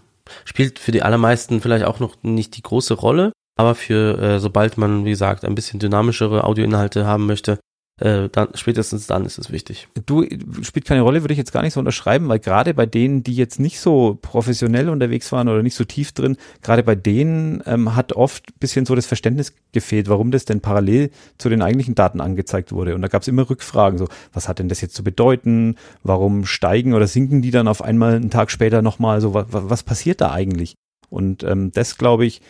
Spielt 0.44 0.78
für 0.78 0.92
die 0.92 1.02
allermeisten 1.02 1.60
vielleicht 1.60 1.84
auch 1.84 2.00
noch 2.00 2.22
nicht 2.22 2.56
die 2.56 2.62
große 2.62 2.94
Rolle, 2.94 3.32
aber 3.56 3.74
für 3.74 4.18
äh, 4.18 4.38
sobald 4.38 4.76
man, 4.76 5.04
wie 5.04 5.10
gesagt, 5.10 5.44
ein 5.44 5.54
bisschen 5.54 5.80
dynamischere 5.80 6.44
Audioinhalte 6.44 7.06
haben 7.06 7.26
möchte, 7.26 7.58
äh, 7.98 8.28
dann 8.30 8.48
spätestens 8.54 9.06
dann 9.06 9.24
ist 9.24 9.38
es 9.38 9.50
wichtig. 9.50 9.88
Du 10.04 10.26
spielt 10.62 10.84
keine 10.84 11.00
Rolle, 11.00 11.22
würde 11.22 11.32
ich 11.32 11.38
jetzt 11.38 11.52
gar 11.52 11.62
nicht 11.62 11.72
so 11.72 11.80
unterschreiben, 11.80 12.28
weil 12.28 12.40
gerade 12.40 12.74
bei 12.74 12.84
denen, 12.84 13.22
die 13.22 13.34
jetzt 13.34 13.58
nicht 13.58 13.80
so 13.80 14.18
professionell 14.20 14.90
unterwegs 14.90 15.32
waren 15.32 15.48
oder 15.48 15.62
nicht 15.62 15.76
so 15.76 15.84
tief 15.84 16.12
drin, 16.12 16.36
gerade 16.60 16.82
bei 16.82 16.94
denen 16.94 17.62
ähm, 17.64 17.96
hat 17.96 18.12
oft 18.12 18.58
bisschen 18.60 18.84
so 18.84 18.94
das 18.94 19.06
Verständnis 19.06 19.54
gefehlt, 19.72 20.08
warum 20.08 20.30
das 20.30 20.44
denn 20.44 20.60
parallel 20.60 21.10
zu 21.38 21.48
den 21.48 21.62
eigentlichen 21.62 21.94
Daten 21.94 22.20
angezeigt 22.20 22.70
wurde. 22.70 22.94
Und 22.94 23.00
da 23.00 23.08
gab 23.08 23.22
es 23.22 23.28
immer 23.28 23.48
Rückfragen, 23.48 23.98
so 23.98 24.08
was 24.32 24.46
hat 24.46 24.58
denn 24.58 24.68
das 24.68 24.82
jetzt 24.82 24.94
zu 24.94 25.02
bedeuten? 25.02 25.76
Warum 26.02 26.44
steigen 26.44 26.92
oder 26.92 27.06
sinken 27.06 27.40
die 27.40 27.50
dann 27.50 27.66
auf 27.66 27.80
einmal 27.80 28.16
einen 28.16 28.30
Tag 28.30 28.50
später 28.50 28.82
nochmal? 28.82 29.22
So 29.22 29.32
was, 29.32 29.46
was 29.48 29.82
passiert 29.82 30.20
da 30.20 30.32
eigentlich? 30.32 30.74
Und 31.08 31.44
ähm, 31.44 31.70
das 31.72 31.96
glaube 31.96 32.26
ich 32.26 32.42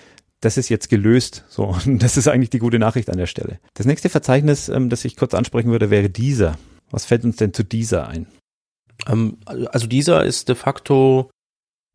das 0.46 0.56
ist 0.56 0.68
jetzt 0.68 0.88
gelöst. 0.88 1.44
So, 1.48 1.64
und 1.64 1.98
das 2.02 2.16
ist 2.16 2.28
eigentlich 2.28 2.50
die 2.50 2.60
gute 2.60 2.78
Nachricht 2.78 3.10
an 3.10 3.18
der 3.18 3.26
Stelle. 3.26 3.58
Das 3.74 3.84
nächste 3.84 4.08
Verzeichnis, 4.08 4.68
ähm, 4.68 4.88
das 4.88 5.04
ich 5.04 5.16
kurz 5.16 5.34
ansprechen 5.34 5.70
würde, 5.70 5.90
wäre 5.90 6.08
dieser. 6.08 6.56
Was 6.90 7.04
fällt 7.04 7.24
uns 7.24 7.36
denn 7.36 7.52
zu 7.52 7.64
dieser 7.64 8.08
ein? 8.08 8.26
Ähm, 9.08 9.38
also 9.46 9.86
dieser 9.86 10.24
ist 10.24 10.48
de 10.48 10.54
facto 10.54 11.30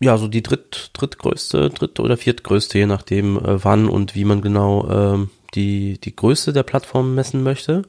ja 0.04 0.18
so 0.18 0.28
die 0.28 0.44
dritt, 0.44 0.90
drittgrößte, 0.94 1.70
dritte 1.70 2.02
oder 2.02 2.18
viertgrößte, 2.18 2.78
je 2.78 2.88
nachdem 2.88 3.38
äh, 3.38 3.64
wann 3.64 3.88
und 3.88 4.16
wie 4.16 4.26
man 4.26 4.42
genau 4.42 4.90
ähm, 4.90 5.30
die, 5.54 6.00
die 6.00 6.16
Größe 6.16 6.52
der 6.52 6.64
Plattform 6.64 7.16
messen 7.16 7.44
möchte. 7.44 7.84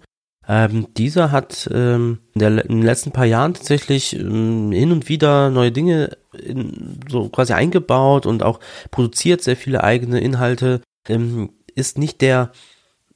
Ähm, 0.49 0.89
dieser 0.97 1.31
hat 1.31 1.71
ähm, 1.73 2.19
in, 2.35 2.41
der, 2.41 2.65
in 2.65 2.79
den 2.79 2.83
letzten 2.83 3.13
paar 3.13 3.27
Jahren 3.27 3.55
tatsächlich 3.55 4.19
ähm, 4.19 4.73
hin 4.73 4.91
und 4.91 5.09
wieder 5.09 5.51
neue 5.51 5.73
Dinge 5.73 6.17
in, 6.33 7.01
so 7.09 7.29
quasi 7.29 7.53
eingebaut 7.53 8.27
und 8.27 8.43
auch 8.43 8.59
produziert 8.91 9.43
sehr 9.43 9.57
viele 9.57 9.85
eigene 9.85 10.21
Inhalte. 10.21 10.81
Ähm, 11.09 11.51
ist 11.75 11.97
nicht 11.97 12.21
der 12.21 12.53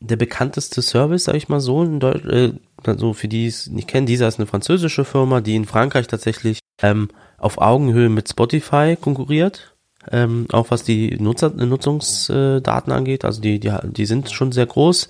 der 0.01 0.17
bekannteste 0.17 0.83
Service, 0.83 1.25
sag 1.25 1.37
ich 1.37 1.49
mal 1.49 1.61
so, 1.61 1.83
in 1.83 2.01
Deutsch, 2.01 2.25
äh, 2.27 2.53
also 2.85 3.13
für 3.13 3.29
die 3.29 3.47
es 3.47 3.69
nicht 3.69 3.89
kennen, 3.89 4.07
dieser 4.07 4.29
ist 4.29 4.39
eine 4.39 4.47
französische 4.47 5.05
Firma, 5.05 5.41
die 5.41 5.57
in 5.57 5.65
Frankreich 5.65 6.07
tatsächlich 6.07 6.61
ähm, 6.83 7.09
auf 7.39 7.59
Augenhöhe 7.59 8.09
mit 8.09 8.29
Spotify 8.29 8.97
konkurriert, 9.01 9.75
ähm, 10.11 10.47
auch 10.53 10.71
was 10.71 10.85
die 10.85 11.17
Nutzer, 11.19 11.51
Nutzungsdaten 11.51 12.93
angeht. 12.93 13.25
Also 13.25 13.41
die, 13.41 13.59
die, 13.59 13.73
die 13.85 14.07
sind 14.07 14.31
schon 14.31 14.53
sehr 14.53 14.67
groß. 14.67 15.09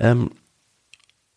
Ähm, 0.00 0.30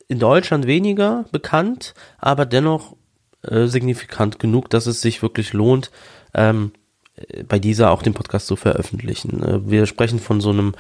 in 0.08 0.20
Deutschland 0.20 0.68
weniger 0.68 1.26
bekannt, 1.32 1.94
aber 2.18 2.46
dennoch 2.46 2.96
äh, 3.42 3.68
signifikant 3.68 4.40
genug, 4.40 4.70
dass 4.70 4.88
es 4.88 5.02
sich 5.02 5.22
wirklich 5.22 5.54
lohnt, 5.54 5.92
ähm, 6.34 6.72
bei 7.48 7.60
dieser 7.60 7.92
auch 7.92 8.04
den 8.04 8.14
Podcast 8.14 8.48
zu 8.48 8.56
veröffentlichen. 8.56 9.42
Äh, 9.44 9.70
wir 9.70 9.86
sprechen 9.86 10.20
von 10.20 10.42
so 10.42 10.50
einem 10.50 10.76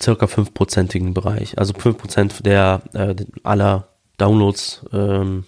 circa 0.00 0.26
fünfprozentigen 0.26 1.14
Bereich, 1.14 1.58
also 1.58 1.74
fünf 1.74 1.98
Prozent 1.98 2.44
der 2.44 2.82
äh, 2.94 3.14
aller 3.42 3.88
Downloads 4.16 4.84
ähm, 4.92 5.44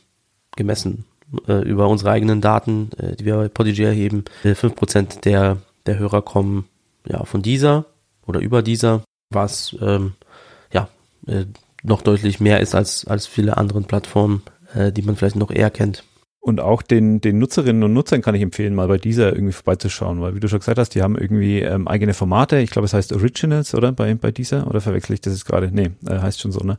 gemessen 0.56 1.04
äh, 1.48 1.62
über 1.62 1.88
unsere 1.88 2.10
eigenen 2.10 2.40
Daten, 2.40 2.90
äh, 2.98 3.16
die 3.16 3.24
wir 3.24 3.36
bei 3.36 3.48
Podigy 3.48 3.84
erheben. 3.84 4.24
Äh, 4.44 4.54
fünf 4.54 4.76
Prozent 4.76 5.24
der 5.24 5.58
der 5.86 5.98
Hörer 5.98 6.22
kommen 6.22 6.68
ja 7.08 7.24
von 7.24 7.42
dieser 7.42 7.86
oder 8.26 8.40
über 8.40 8.62
dieser, 8.62 9.02
was 9.30 9.76
ähm, 9.80 10.14
ja 10.72 10.88
äh, 11.26 11.46
noch 11.86 12.02
deutlich 12.02 12.40
mehr 12.40 12.60
ist 12.60 12.74
als 12.74 13.06
als 13.06 13.26
viele 13.26 13.56
anderen 13.56 13.84
Plattformen, 13.84 14.42
äh, 14.74 14.92
die 14.92 15.02
man 15.02 15.16
vielleicht 15.16 15.36
noch 15.36 15.50
eher 15.50 15.70
kennt. 15.70 16.04
Und 16.46 16.60
auch 16.60 16.82
den, 16.82 17.20
den 17.20 17.40
Nutzerinnen 17.40 17.82
und 17.82 17.92
Nutzern 17.92 18.22
kann 18.22 18.36
ich 18.36 18.42
empfehlen, 18.42 18.72
mal 18.72 18.86
bei 18.86 18.98
dieser 18.98 19.32
irgendwie 19.32 19.52
vorbeizuschauen, 19.52 20.20
weil 20.20 20.36
wie 20.36 20.38
du 20.38 20.48
schon 20.48 20.60
gesagt 20.60 20.78
hast, 20.78 20.94
die 20.94 21.02
haben 21.02 21.18
irgendwie 21.18 21.60
ähm, 21.60 21.88
eigene 21.88 22.14
Formate. 22.14 22.58
Ich 22.58 22.70
glaube, 22.70 22.86
es 22.86 22.94
heißt 22.94 23.12
Originals, 23.12 23.74
oder? 23.74 23.90
Bei, 23.90 24.14
bei 24.14 24.30
dieser? 24.30 24.68
Oder 24.68 24.80
verwechsel 24.80 25.14
ich 25.14 25.20
das 25.20 25.32
jetzt 25.32 25.44
gerade? 25.44 25.72
Nee, 25.72 25.90
äh, 26.08 26.20
heißt 26.20 26.40
schon 26.40 26.52
so, 26.52 26.60
ne? 26.60 26.78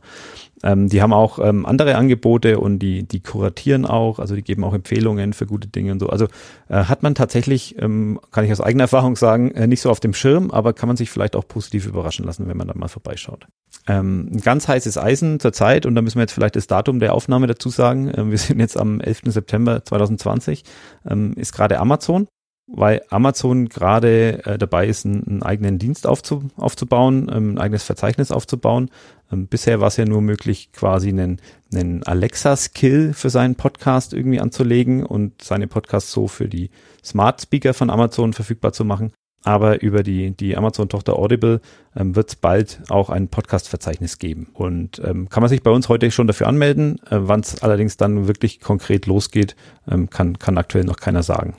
Ähm, 0.62 0.88
die 0.88 1.02
haben 1.02 1.12
auch 1.12 1.38
ähm, 1.38 1.66
andere 1.66 1.96
Angebote 1.96 2.58
und 2.58 2.78
die, 2.78 3.06
die 3.06 3.20
kuratieren 3.20 3.86
auch, 3.86 4.18
also 4.18 4.34
die 4.34 4.42
geben 4.42 4.64
auch 4.64 4.74
Empfehlungen 4.74 5.32
für 5.32 5.46
gute 5.46 5.68
Dinge 5.68 5.92
und 5.92 6.00
so. 6.00 6.08
Also 6.08 6.26
äh, 6.68 6.84
hat 6.84 7.02
man 7.02 7.14
tatsächlich, 7.14 7.80
ähm, 7.80 8.20
kann 8.30 8.44
ich 8.44 8.52
aus 8.52 8.60
eigener 8.60 8.84
Erfahrung 8.84 9.16
sagen, 9.16 9.50
äh, 9.52 9.66
nicht 9.66 9.80
so 9.80 9.90
auf 9.90 10.00
dem 10.00 10.14
Schirm, 10.14 10.50
aber 10.50 10.72
kann 10.72 10.88
man 10.88 10.96
sich 10.96 11.10
vielleicht 11.10 11.36
auch 11.36 11.46
positiv 11.46 11.86
überraschen 11.86 12.24
lassen, 12.24 12.48
wenn 12.48 12.56
man 12.56 12.68
da 12.68 12.74
mal 12.74 12.88
vorbeischaut. 12.88 13.46
Ähm, 13.86 14.28
ein 14.32 14.40
ganz 14.40 14.68
heißes 14.68 14.98
Eisen 14.98 15.40
zur 15.40 15.52
Zeit 15.52 15.86
und 15.86 15.94
da 15.94 16.02
müssen 16.02 16.16
wir 16.16 16.22
jetzt 16.22 16.32
vielleicht 16.32 16.56
das 16.56 16.66
Datum 16.66 17.00
der 17.00 17.14
Aufnahme 17.14 17.46
dazu 17.46 17.68
sagen. 17.68 18.12
Ähm, 18.14 18.30
wir 18.30 18.38
sind 18.38 18.60
jetzt 18.60 18.78
am 18.78 19.00
11. 19.00 19.22
September 19.26 19.84
2020, 19.84 20.64
ähm, 21.08 21.34
ist 21.34 21.52
gerade 21.52 21.78
Amazon 21.78 22.26
weil 22.68 23.02
Amazon 23.08 23.68
gerade 23.68 24.44
äh, 24.44 24.58
dabei 24.58 24.86
ist, 24.86 25.06
einen, 25.06 25.26
einen 25.26 25.42
eigenen 25.42 25.78
Dienst 25.78 26.06
aufzu, 26.06 26.44
aufzubauen, 26.56 27.30
ähm, 27.32 27.54
ein 27.54 27.58
eigenes 27.58 27.82
Verzeichnis 27.82 28.30
aufzubauen. 28.30 28.90
Ähm, 29.32 29.46
bisher 29.46 29.80
war 29.80 29.88
es 29.88 29.96
ja 29.96 30.04
nur 30.04 30.22
möglich, 30.22 30.70
quasi 30.72 31.08
einen, 31.08 31.40
einen 31.72 32.02
Alexa-Skill 32.02 33.12
für 33.14 33.30
seinen 33.30 33.54
Podcast 33.54 34.12
irgendwie 34.12 34.40
anzulegen 34.40 35.04
und 35.04 35.42
seine 35.42 35.66
Podcasts 35.66 36.12
so 36.12 36.28
für 36.28 36.48
die 36.48 36.70
Smart 37.04 37.40
Speaker 37.42 37.74
von 37.74 37.90
Amazon 37.90 38.32
verfügbar 38.32 38.72
zu 38.72 38.84
machen. 38.84 39.12
Aber 39.44 39.82
über 39.82 40.02
die, 40.02 40.32
die 40.32 40.56
Amazon-Tochter 40.56 41.16
Audible 41.16 41.60
ähm, 41.96 42.16
wird 42.16 42.28
es 42.28 42.36
bald 42.36 42.80
auch 42.88 43.08
ein 43.08 43.28
Podcast-Verzeichnis 43.28 44.18
geben. 44.18 44.48
Und 44.52 45.00
ähm, 45.04 45.28
kann 45.28 45.42
man 45.42 45.48
sich 45.48 45.62
bei 45.62 45.70
uns 45.70 45.88
heute 45.88 46.10
schon 46.10 46.26
dafür 46.26 46.48
anmelden. 46.48 46.98
Äh, 47.08 47.18
Wann 47.20 47.40
es 47.40 47.62
allerdings 47.62 47.96
dann 47.96 48.26
wirklich 48.26 48.60
konkret 48.60 49.06
losgeht, 49.06 49.54
ähm, 49.88 50.10
kann, 50.10 50.38
kann 50.38 50.58
aktuell 50.58 50.84
noch 50.84 50.96
keiner 50.96 51.22
sagen. 51.22 51.56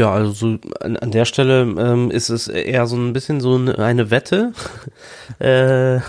Ja, 0.00 0.14
also 0.14 0.32
so 0.32 0.58
an, 0.80 0.96
an 0.96 1.10
der 1.10 1.26
Stelle 1.26 1.60
ähm, 1.60 2.10
ist 2.10 2.30
es 2.30 2.48
eher 2.48 2.86
so 2.86 2.96
ein 2.96 3.12
bisschen 3.12 3.42
so 3.42 3.56
eine, 3.56 3.78
eine 3.78 4.10
Wette, 4.10 4.52
äh, 5.38 6.00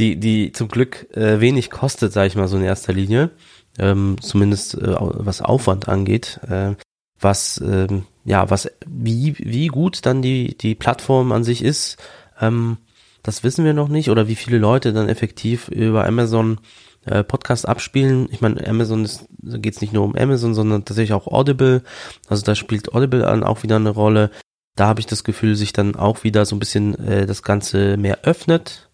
die, 0.00 0.16
die 0.18 0.52
zum 0.52 0.68
Glück 0.68 1.06
äh, 1.14 1.40
wenig 1.40 1.70
kostet, 1.70 2.12
sage 2.12 2.28
ich 2.28 2.36
mal 2.36 2.48
so 2.48 2.56
in 2.56 2.64
erster 2.64 2.92
Linie, 2.92 3.30
ähm, 3.78 4.16
zumindest 4.20 4.74
äh, 4.74 4.96
was 4.98 5.42
Aufwand 5.42 5.88
angeht, 5.88 6.40
äh, 6.48 6.74
was 7.20 7.60
ähm, 7.64 8.04
ja 8.24 8.48
was 8.50 8.70
wie 8.86 9.34
wie 9.38 9.66
gut 9.68 10.06
dann 10.06 10.22
die 10.22 10.56
die 10.56 10.74
Plattform 10.74 11.32
an 11.32 11.44
sich 11.44 11.62
ist, 11.62 11.98
ähm, 12.40 12.78
das 13.22 13.44
wissen 13.44 13.64
wir 13.64 13.74
noch 13.74 13.88
nicht 13.88 14.10
oder 14.10 14.26
wie 14.26 14.36
viele 14.36 14.58
Leute 14.58 14.92
dann 14.92 15.08
effektiv 15.08 15.68
über 15.68 16.06
Amazon 16.06 16.58
äh, 17.04 17.22
Podcast 17.22 17.68
abspielen. 17.68 18.28
Ich 18.30 18.40
meine, 18.40 18.66
Amazon 18.66 19.04
ist, 19.04 19.26
geht 19.42 19.74
es 19.74 19.80
nicht 19.80 19.92
nur 19.92 20.04
um 20.04 20.16
Amazon, 20.16 20.54
sondern 20.54 20.84
tatsächlich 20.84 21.12
auch 21.12 21.26
Audible. 21.26 21.82
Also 22.28 22.44
da 22.44 22.54
spielt 22.54 22.94
Audible 22.94 23.20
dann 23.20 23.44
auch 23.44 23.62
wieder 23.62 23.76
eine 23.76 23.90
Rolle. 23.90 24.30
Da 24.76 24.86
habe 24.86 25.00
ich 25.00 25.06
das 25.06 25.24
Gefühl, 25.24 25.56
sich 25.56 25.72
dann 25.72 25.96
auch 25.96 26.24
wieder 26.24 26.46
so 26.46 26.56
ein 26.56 26.58
bisschen 26.58 26.94
äh, 27.06 27.26
das 27.26 27.42
Ganze 27.42 27.96
mehr 27.96 28.20
öffnet. 28.22 28.89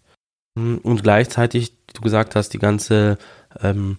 Hm, 0.56 0.78
und 0.78 1.02
gleichzeitig, 1.02 1.72
du 1.92 2.00
gesagt 2.00 2.34
hast, 2.34 2.50
die 2.50 2.58
ganze 2.58 3.18
ähm, 3.62 3.98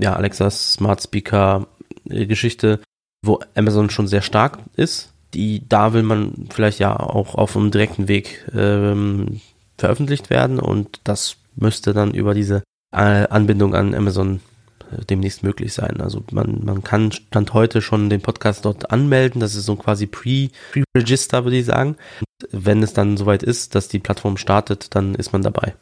ja, 0.00 0.14
Alexa 0.14 0.50
Smart 0.50 1.02
Speaker 1.02 1.66
äh, 2.08 2.26
Geschichte, 2.26 2.80
wo 3.22 3.40
Amazon 3.54 3.90
schon 3.90 4.08
sehr 4.08 4.22
stark 4.22 4.58
ist. 4.76 5.12
Die, 5.34 5.68
da 5.68 5.92
will 5.92 6.04
man 6.04 6.46
vielleicht 6.50 6.78
ja 6.78 6.98
auch 6.98 7.34
auf 7.34 7.54
einem 7.56 7.70
direkten 7.70 8.08
Weg 8.08 8.46
ähm, 8.54 9.40
veröffentlicht 9.76 10.30
werden 10.30 10.58
und 10.58 11.00
das 11.04 11.36
müsste 11.54 11.92
dann 11.92 12.14
über 12.14 12.32
diese 12.32 12.62
äh, 12.92 13.26
Anbindung 13.28 13.74
an 13.74 13.94
Amazon 13.94 14.40
demnächst 15.08 15.42
möglich 15.42 15.72
sein. 15.72 16.00
Also 16.00 16.22
man, 16.30 16.64
man 16.64 16.82
kann 16.82 17.12
Stand 17.12 17.54
heute 17.54 17.82
schon 17.82 18.10
den 18.10 18.20
Podcast 18.20 18.64
dort 18.64 18.90
anmelden. 18.90 19.40
Das 19.40 19.54
ist 19.54 19.66
so 19.66 19.76
quasi 19.76 20.06
Pre-Register, 20.06 21.44
würde 21.44 21.58
ich 21.58 21.66
sagen. 21.66 21.96
Und 22.20 22.48
wenn 22.66 22.82
es 22.82 22.92
dann 22.92 23.16
soweit 23.16 23.42
ist, 23.42 23.74
dass 23.74 23.88
die 23.88 23.98
Plattform 23.98 24.36
startet, 24.36 24.94
dann 24.94 25.14
ist 25.14 25.32
man 25.32 25.42
dabei. 25.42 25.74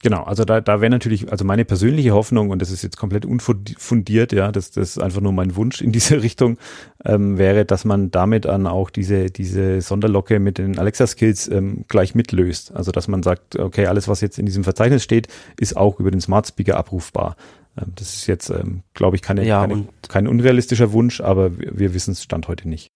Genau, 0.00 0.22
also 0.22 0.44
da, 0.44 0.60
da 0.60 0.80
wäre 0.80 0.90
natürlich, 0.90 1.32
also 1.32 1.44
meine 1.44 1.64
persönliche 1.64 2.12
Hoffnung, 2.12 2.50
und 2.50 2.62
das 2.62 2.70
ist 2.70 2.82
jetzt 2.82 2.96
komplett 2.96 3.26
unfundiert, 3.26 4.32
ja, 4.32 4.52
das, 4.52 4.70
das 4.70 4.90
ist 4.90 5.02
einfach 5.02 5.20
nur 5.20 5.32
mein 5.32 5.56
Wunsch 5.56 5.82
in 5.82 5.90
diese 5.90 6.22
Richtung, 6.22 6.56
ähm, 7.04 7.36
wäre, 7.36 7.64
dass 7.64 7.84
man 7.84 8.12
damit 8.12 8.44
dann 8.44 8.68
auch 8.68 8.90
diese, 8.90 9.26
diese 9.26 9.80
Sonderlocke 9.80 10.38
mit 10.38 10.58
den 10.58 10.78
Alexa-Skills 10.78 11.48
ähm, 11.48 11.84
gleich 11.88 12.14
mitlöst. 12.14 12.72
Also 12.76 12.92
dass 12.92 13.08
man 13.08 13.24
sagt, 13.24 13.58
okay, 13.58 13.86
alles, 13.86 14.06
was 14.06 14.20
jetzt 14.20 14.38
in 14.38 14.46
diesem 14.46 14.62
Verzeichnis 14.62 15.02
steht, 15.02 15.26
ist 15.58 15.76
auch 15.76 15.98
über 15.98 16.12
den 16.12 16.20
Smart 16.20 16.46
Speaker 16.46 16.76
abrufbar. 16.76 17.34
Ähm, 17.78 17.92
das 17.94 18.14
ist 18.14 18.26
jetzt, 18.26 18.50
ähm, 18.50 18.82
glaube 18.94 19.16
ich, 19.16 19.22
keine, 19.22 19.46
ja, 19.46 19.66
keine, 19.66 19.88
kein 20.08 20.28
unrealistischer 20.28 20.92
Wunsch, 20.92 21.20
aber 21.20 21.58
wir, 21.58 21.78
wir 21.78 21.94
wissen 21.94 22.12
es 22.12 22.22
Stand 22.22 22.48
heute 22.48 22.68
nicht. 22.68 22.88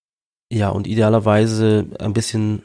Ja, 0.51 0.69
und 0.69 0.87
idealerweise 0.87 1.85
ein 1.99 2.13
bisschen 2.13 2.63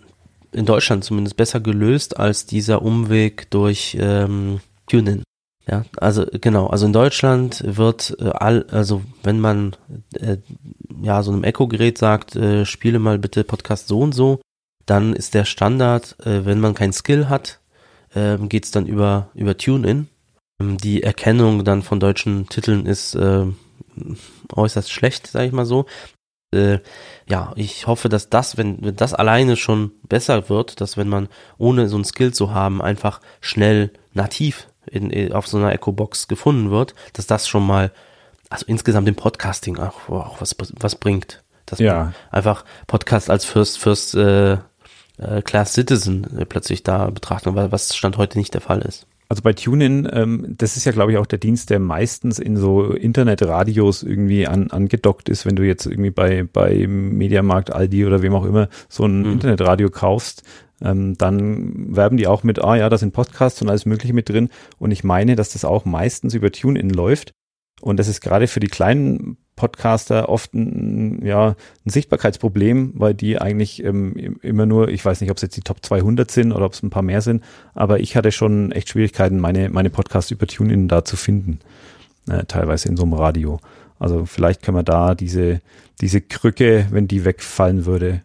in 0.52 0.66
Deutschland 0.66 1.04
zumindest 1.04 1.36
besser 1.36 1.60
gelöst 1.60 2.18
als 2.18 2.46
dieser 2.46 2.82
Umweg 2.82 3.50
durch 3.50 3.96
ähm, 4.00 4.60
TuneIn. 4.88 5.22
Ja, 5.66 5.84
also 5.98 6.24
genau, 6.40 6.68
also 6.68 6.86
in 6.86 6.94
Deutschland 6.94 7.62
wird 7.66 8.16
äh, 8.20 8.30
all, 8.30 8.64
also 8.70 9.02
wenn 9.22 9.38
man 9.38 9.76
äh, 10.14 10.38
ja 11.02 11.22
so 11.22 11.30
einem 11.30 11.44
Echo-Gerät 11.44 11.98
sagt, 11.98 12.36
äh, 12.36 12.64
spiele 12.64 12.98
mal 12.98 13.18
bitte 13.18 13.44
Podcast 13.44 13.88
so 13.88 14.00
und 14.00 14.14
so, 14.14 14.40
dann 14.86 15.12
ist 15.12 15.34
der 15.34 15.44
Standard, 15.44 16.16
äh, 16.24 16.46
wenn 16.46 16.60
man 16.60 16.72
keinen 16.72 16.94
Skill 16.94 17.28
hat, 17.28 17.60
äh, 18.14 18.38
geht 18.38 18.64
es 18.64 18.70
dann 18.70 18.86
über 18.86 19.28
über 19.34 19.58
TuneIn. 19.58 20.08
Ähm, 20.60 20.78
die 20.78 21.02
Erkennung 21.02 21.64
dann 21.64 21.82
von 21.82 22.00
deutschen 22.00 22.48
Titeln 22.48 22.86
ist 22.86 23.14
äh, 23.14 23.46
äußerst 24.52 24.90
schlecht, 24.90 25.26
sage 25.26 25.46
ich 25.46 25.52
mal 25.52 25.66
so 25.66 25.86
äh, 26.52 26.78
ja, 27.28 27.52
ich 27.56 27.86
hoffe, 27.86 28.08
dass 28.08 28.30
das, 28.30 28.56
wenn, 28.56 28.82
wenn 28.82 28.96
das 28.96 29.14
alleine 29.14 29.56
schon 29.56 29.92
besser 30.08 30.48
wird, 30.48 30.80
dass 30.80 30.96
wenn 30.96 31.08
man 31.08 31.28
ohne 31.58 31.88
so 31.88 31.98
ein 31.98 32.04
Skill 32.04 32.32
zu 32.32 32.52
haben, 32.52 32.80
einfach 32.80 33.20
schnell 33.40 33.92
nativ 34.14 34.68
in, 34.86 35.10
in, 35.10 35.32
auf 35.32 35.46
so 35.46 35.58
einer 35.58 35.72
Echo-Box 35.72 36.28
gefunden 36.28 36.70
wird, 36.70 36.94
dass 37.12 37.26
das 37.26 37.48
schon 37.48 37.66
mal, 37.66 37.92
also 38.48 38.64
insgesamt 38.66 39.08
im 39.08 39.16
Podcasting 39.16 39.78
auch, 39.78 40.08
auch 40.08 40.40
was, 40.40 40.56
was 40.58 40.96
bringt. 40.96 41.42
Dass 41.66 41.80
ja. 41.80 41.94
man 41.94 42.14
einfach 42.30 42.64
Podcast 42.86 43.28
als 43.28 43.44
First, 43.44 43.78
First 43.78 44.14
äh, 44.14 44.54
äh, 45.18 45.42
Class 45.44 45.74
Citizen 45.74 46.38
äh, 46.38 46.46
plötzlich 46.46 46.82
da 46.82 47.10
betrachten, 47.10 47.54
weil 47.54 47.72
was 47.72 47.94
Stand 47.94 48.16
heute 48.16 48.38
nicht 48.38 48.54
der 48.54 48.62
Fall 48.62 48.80
ist. 48.80 49.06
Also 49.30 49.42
bei 49.42 49.52
TuneIn, 49.52 50.08
ähm, 50.10 50.54
das 50.56 50.78
ist 50.78 50.86
ja, 50.86 50.92
glaube 50.92 51.12
ich, 51.12 51.18
auch 51.18 51.26
der 51.26 51.38
Dienst, 51.38 51.68
der 51.68 51.80
meistens 51.80 52.38
in 52.38 52.56
so 52.56 52.92
Internetradios 52.92 54.02
irgendwie 54.02 54.46
an, 54.46 54.70
angedockt 54.70 55.28
ist, 55.28 55.44
wenn 55.44 55.54
du 55.54 55.66
jetzt 55.66 55.84
irgendwie 55.84 56.10
bei, 56.10 56.44
bei 56.50 56.86
Mediamarkt, 56.86 57.70
Aldi 57.70 58.06
oder 58.06 58.22
wem 58.22 58.34
auch 58.34 58.46
immer 58.46 58.68
so 58.88 59.04
ein 59.04 59.20
mhm. 59.20 59.32
Internetradio 59.32 59.90
kaufst, 59.90 60.44
ähm, 60.80 61.18
dann 61.18 61.94
werben 61.94 62.16
die 62.16 62.26
auch 62.26 62.42
mit, 62.42 62.64
ah 62.64 62.76
ja, 62.76 62.88
da 62.88 62.96
sind 62.96 63.12
Podcasts 63.12 63.60
und 63.60 63.68
alles 63.68 63.84
Mögliche 63.84 64.14
mit 64.14 64.30
drin. 64.30 64.48
Und 64.78 64.92
ich 64.92 65.04
meine, 65.04 65.36
dass 65.36 65.52
das 65.52 65.66
auch 65.66 65.84
meistens 65.84 66.32
über 66.32 66.50
TuneIn 66.50 66.88
läuft. 66.88 67.32
Und 67.82 67.98
das 67.98 68.08
ist 68.08 68.22
gerade 68.22 68.46
für 68.46 68.60
die 68.60 68.68
kleinen 68.68 69.36
Podcaster 69.58 70.28
oft 70.28 70.54
ein, 70.54 71.26
ja, 71.26 71.56
ein 71.84 71.90
Sichtbarkeitsproblem, 71.90 72.92
weil 72.94 73.12
die 73.12 73.40
eigentlich 73.40 73.82
ähm, 73.82 74.38
immer 74.40 74.64
nur, 74.64 74.88
ich 74.88 75.04
weiß 75.04 75.20
nicht, 75.20 75.30
ob 75.30 75.36
es 75.36 75.42
jetzt 75.42 75.56
die 75.56 75.62
Top 75.62 75.84
200 75.84 76.30
sind 76.30 76.52
oder 76.52 76.64
ob 76.64 76.72
es 76.72 76.82
ein 76.82 76.90
paar 76.90 77.02
mehr 77.02 77.20
sind, 77.20 77.42
aber 77.74 77.98
ich 77.98 78.16
hatte 78.16 78.30
schon 78.30 78.70
echt 78.70 78.88
Schwierigkeiten, 78.88 79.40
meine, 79.40 79.68
meine 79.68 79.90
Podcasts 79.90 80.30
über 80.30 80.46
TuneIn 80.46 80.86
da 80.86 81.04
zu 81.04 81.16
finden, 81.16 81.58
äh, 82.30 82.44
teilweise 82.44 82.88
in 82.88 82.96
so 82.96 83.02
einem 83.02 83.14
Radio. 83.14 83.58
Also 83.98 84.24
vielleicht 84.24 84.62
können 84.62 84.76
wir 84.76 84.84
da 84.84 85.16
diese, 85.16 85.60
diese 86.00 86.20
Krücke, 86.20 86.86
wenn 86.90 87.08
die 87.08 87.24
wegfallen 87.24 87.84
würde, 87.84 88.22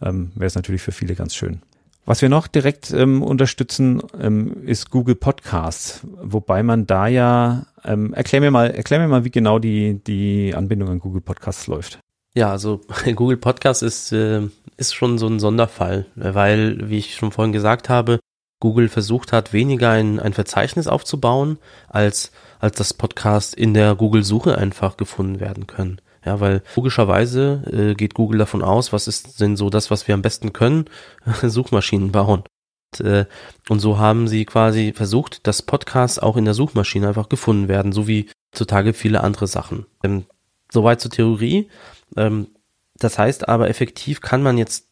ähm, 0.00 0.30
wäre 0.36 0.46
es 0.46 0.54
natürlich 0.54 0.82
für 0.82 0.92
viele 0.92 1.16
ganz 1.16 1.34
schön. 1.34 1.60
Was 2.08 2.22
wir 2.22 2.28
noch 2.28 2.46
direkt 2.46 2.92
ähm, 2.92 3.20
unterstützen, 3.20 4.00
ähm, 4.20 4.62
ist 4.64 4.90
Google 4.90 5.16
Podcasts, 5.16 6.02
wobei 6.22 6.62
man 6.62 6.86
da 6.86 7.08
ja, 7.08 7.66
ähm, 7.86 8.12
erklär 8.14 8.40
mir 8.40 8.50
mal, 8.50 8.70
erklär 8.70 9.00
mir 9.00 9.08
mal, 9.08 9.24
wie 9.24 9.30
genau 9.30 9.58
die, 9.58 10.02
die 10.04 10.54
Anbindung 10.54 10.88
an 10.90 10.98
Google 10.98 11.20
Podcasts 11.20 11.66
läuft. 11.66 12.00
Ja, 12.34 12.50
also 12.50 12.80
Google 13.14 13.38
Podcast 13.38 13.82
ist, 13.82 14.12
äh, 14.12 14.42
ist 14.76 14.94
schon 14.94 15.18
so 15.18 15.26
ein 15.26 15.40
Sonderfall, 15.40 16.06
weil, 16.14 16.90
wie 16.90 16.98
ich 16.98 17.14
schon 17.14 17.32
vorhin 17.32 17.52
gesagt 17.52 17.88
habe, 17.88 18.18
Google 18.60 18.88
versucht 18.88 19.32
hat, 19.32 19.52
weniger 19.52 19.90
ein, 19.90 20.18
ein 20.18 20.32
Verzeichnis 20.32 20.86
aufzubauen, 20.86 21.58
als, 21.88 22.32
als 22.58 22.76
das 22.76 22.94
Podcast 22.94 23.54
in 23.54 23.74
der 23.74 23.94
Google-Suche 23.94 24.56
einfach 24.56 24.96
gefunden 24.96 25.40
werden 25.40 25.66
können. 25.66 26.00
Ja, 26.24 26.40
weil 26.40 26.62
logischerweise 26.74 27.62
äh, 27.70 27.94
geht 27.94 28.14
Google 28.14 28.38
davon 28.38 28.62
aus, 28.62 28.92
was 28.92 29.06
ist 29.06 29.40
denn 29.40 29.56
so 29.56 29.70
das, 29.70 29.90
was 29.90 30.08
wir 30.08 30.14
am 30.14 30.22
besten 30.22 30.52
können? 30.52 30.86
Suchmaschinen 31.42 32.10
bauen. 32.10 32.42
Und, 33.00 33.06
äh, 33.06 33.26
und 33.68 33.80
so 33.80 33.98
haben 33.98 34.28
sie 34.28 34.44
quasi 34.44 34.92
versucht, 34.92 35.46
dass 35.46 35.62
Podcasts 35.62 36.18
auch 36.18 36.36
in 36.36 36.44
der 36.44 36.54
Suchmaschine 36.54 37.08
einfach 37.08 37.28
gefunden 37.28 37.68
werden, 37.68 37.92
so 37.92 38.06
wie 38.08 38.28
zutage 38.52 38.92
viele 38.92 39.22
andere 39.22 39.46
Sachen. 39.46 39.86
Ähm, 40.02 40.24
soweit 40.70 41.00
zur 41.00 41.10
Theorie. 41.10 41.68
Ähm, 42.16 42.48
das 42.94 43.18
heißt 43.18 43.48
aber, 43.48 43.68
effektiv 43.68 44.20
kann 44.20 44.42
man 44.42 44.58
jetzt 44.58 44.86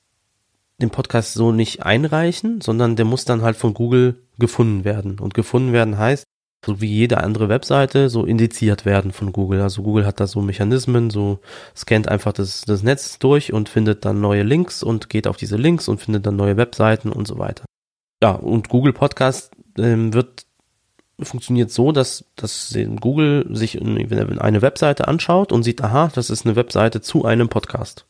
den 0.80 0.90
Podcast 0.90 1.34
so 1.34 1.52
nicht 1.52 1.84
einreichen, 1.84 2.60
sondern 2.60 2.96
der 2.96 3.04
muss 3.04 3.24
dann 3.24 3.42
halt 3.42 3.56
von 3.56 3.74
Google 3.74 4.22
gefunden 4.38 4.84
werden. 4.84 5.18
Und 5.20 5.34
gefunden 5.34 5.72
werden 5.72 5.98
heißt, 5.98 6.24
so 6.64 6.80
wie 6.80 6.86
jede 6.86 7.18
andere 7.18 7.48
Webseite, 7.48 8.08
so 8.08 8.24
indiziert 8.24 8.84
werden 8.84 9.12
von 9.12 9.32
Google. 9.32 9.60
Also 9.60 9.82
Google 9.82 10.06
hat 10.06 10.20
da 10.20 10.26
so 10.26 10.40
Mechanismen, 10.40 11.10
so 11.10 11.40
scannt 11.76 12.08
einfach 12.08 12.32
das, 12.32 12.62
das 12.62 12.82
Netz 12.82 13.18
durch 13.18 13.52
und 13.52 13.68
findet 13.68 14.04
dann 14.04 14.20
neue 14.20 14.42
Links 14.42 14.82
und 14.82 15.08
geht 15.08 15.26
auf 15.26 15.36
diese 15.36 15.56
Links 15.56 15.88
und 15.88 16.00
findet 16.00 16.26
dann 16.26 16.36
neue 16.36 16.56
Webseiten 16.56 17.12
und 17.12 17.26
so 17.28 17.38
weiter. 17.38 17.64
Ja, 18.24 18.30
und 18.30 18.70
Google 18.70 18.94
Podcast 18.94 19.50
ähm, 19.76 20.14
wird 20.14 20.46
funktioniert 21.20 21.70
so, 21.70 21.92
dass, 21.92 22.24
dass 22.36 22.74
Google 22.98 23.46
sich 23.54 23.78
eine 23.82 24.62
Webseite 24.62 25.08
anschaut 25.08 25.52
und 25.52 25.62
sieht, 25.62 25.84
aha, 25.84 26.10
das 26.14 26.30
ist 26.30 26.46
eine 26.46 26.56
Webseite 26.56 27.02
zu 27.02 27.26
einem 27.26 27.50
Podcast. 27.50 28.06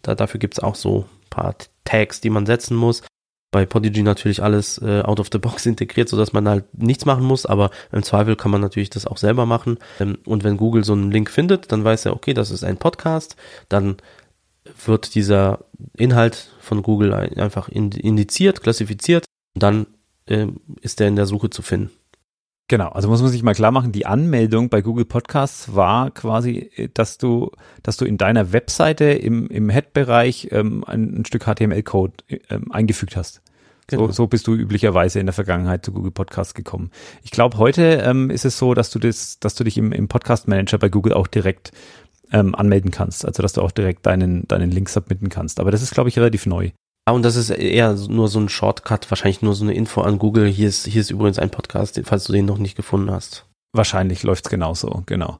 Da, 0.00 0.14
dafür 0.14 0.40
gibt's 0.40 0.60
auch 0.60 0.76
so 0.76 1.04
paar 1.28 1.54
Tags, 1.84 2.22
die 2.22 2.30
man 2.30 2.46
setzen 2.46 2.74
muss 2.74 3.02
bei 3.52 3.66
Podigy 3.66 4.02
natürlich 4.02 4.42
alles 4.42 4.78
äh, 4.78 5.02
out 5.02 5.20
of 5.20 5.28
the 5.30 5.38
box 5.38 5.66
integriert, 5.72 6.08
so 6.08 6.16
dass 6.16 6.32
man 6.32 6.48
halt 6.48 6.64
nichts 6.72 7.04
machen 7.04 7.24
muss, 7.24 7.46
aber 7.46 7.70
im 7.92 8.02
Zweifel 8.02 8.34
kann 8.34 8.50
man 8.50 8.62
natürlich 8.62 8.90
das 8.90 9.06
auch 9.06 9.18
selber 9.18 9.46
machen. 9.46 9.78
Ähm, 10.00 10.18
und 10.24 10.42
wenn 10.42 10.56
Google 10.56 10.82
so 10.82 10.94
einen 10.94 11.12
Link 11.12 11.30
findet, 11.30 11.70
dann 11.70 11.84
weiß 11.84 12.06
er, 12.06 12.14
okay, 12.14 12.34
das 12.34 12.50
ist 12.50 12.64
ein 12.64 12.78
Podcast, 12.78 13.36
dann 13.68 13.98
wird 14.86 15.14
dieser 15.14 15.64
Inhalt 15.96 16.50
von 16.60 16.82
Google 16.82 17.12
einfach 17.12 17.68
indiziert, 17.68 18.62
klassifiziert 18.62 19.24
und 19.54 19.62
dann 19.62 19.86
äh, 20.26 20.46
ist 20.80 21.00
er 21.00 21.08
in 21.08 21.16
der 21.16 21.26
Suche 21.26 21.50
zu 21.50 21.62
finden. 21.62 21.90
Genau, 22.68 22.88
also 22.88 23.08
muss 23.08 23.20
man 23.20 23.30
sich 23.30 23.42
mal 23.42 23.54
klar 23.54 23.70
machen, 23.70 23.92
die 23.92 24.06
Anmeldung 24.06 24.70
bei 24.70 24.80
Google 24.80 25.04
Podcasts 25.04 25.74
war 25.74 26.10
quasi, 26.10 26.70
äh, 26.76 26.88
dass 26.94 27.18
du, 27.18 27.50
dass 27.82 27.96
du 27.96 28.04
in 28.04 28.16
deiner 28.16 28.52
Webseite 28.52 29.04
im, 29.04 29.48
im 29.48 29.68
Head-Bereich 29.68 30.48
ähm, 30.52 30.84
ein, 30.86 31.18
ein, 31.18 31.24
Stück 31.24 31.44
HTML-Code 31.44 32.14
ähm, 32.48 32.72
eingefügt 32.72 33.16
hast. 33.16 33.42
Genau. 33.88 34.06
So, 34.06 34.12
so 34.12 34.26
bist 34.26 34.46
du 34.46 34.54
üblicherweise 34.54 35.20
in 35.20 35.26
der 35.26 35.34
Vergangenheit 35.34 35.84
zu 35.84 35.92
Google 35.92 36.12
Podcasts 36.12 36.54
gekommen. 36.54 36.90
Ich 37.24 37.30
glaube, 37.30 37.58
heute 37.58 38.02
ähm, 38.04 38.30
ist 38.30 38.44
es 38.44 38.56
so, 38.56 38.74
dass 38.74 38.90
du 38.90 38.98
das, 38.98 39.38
dass 39.38 39.54
du 39.54 39.64
dich 39.64 39.76
im, 39.76 39.92
im 39.92 40.08
Podcast 40.08 40.48
Manager 40.48 40.78
bei 40.78 40.88
Google 40.88 41.12
auch 41.12 41.26
direkt 41.26 41.72
ähm, 42.32 42.54
anmelden 42.54 42.90
kannst, 42.90 43.24
also 43.24 43.42
dass 43.42 43.52
du 43.52 43.62
auch 43.62 43.70
direkt 43.70 44.06
deinen, 44.06 44.48
deinen 44.48 44.70
Link 44.70 44.88
submitten 44.88 45.28
kannst. 45.28 45.60
Aber 45.60 45.70
das 45.70 45.82
ist, 45.82 45.94
glaube 45.94 46.08
ich, 46.08 46.18
relativ 46.18 46.46
neu. 46.46 46.70
Ah, 47.04 47.12
und 47.12 47.22
das 47.22 47.36
ist 47.36 47.50
eher 47.50 47.94
nur 47.94 48.28
so 48.28 48.40
ein 48.40 48.48
Shortcut, 48.48 49.10
wahrscheinlich 49.10 49.42
nur 49.42 49.54
so 49.54 49.64
eine 49.64 49.74
Info 49.74 50.02
an 50.02 50.18
Google. 50.18 50.46
Hier 50.46 50.68
ist, 50.68 50.86
hier 50.86 51.00
ist 51.00 51.10
übrigens 51.10 51.38
ein 51.38 51.50
Podcast, 51.50 52.00
falls 52.04 52.24
du 52.24 52.32
den 52.32 52.46
noch 52.46 52.58
nicht 52.58 52.76
gefunden 52.76 53.10
hast. 53.10 53.46
Wahrscheinlich 53.72 54.22
läuft's 54.22 54.50
genauso, 54.50 55.02
genau. 55.06 55.38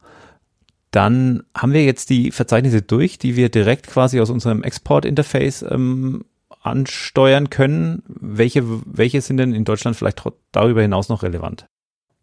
Dann 0.90 1.44
haben 1.56 1.72
wir 1.72 1.84
jetzt 1.84 2.10
die 2.10 2.32
Verzeichnisse 2.32 2.82
durch, 2.82 3.18
die 3.18 3.36
wir 3.36 3.48
direkt 3.48 3.86
quasi 3.86 4.20
aus 4.20 4.28
unserem 4.28 4.62
Export-Interface 4.62 5.64
ähm, 5.70 6.24
ansteuern 6.62 7.48
können. 7.48 8.02
Welche, 8.06 8.64
welche 8.84 9.20
sind 9.20 9.38
denn 9.38 9.54
in 9.54 9.64
Deutschland 9.64 9.96
vielleicht 9.96 10.22
darüber 10.50 10.82
hinaus 10.82 11.08
noch 11.08 11.22
relevant? 11.22 11.66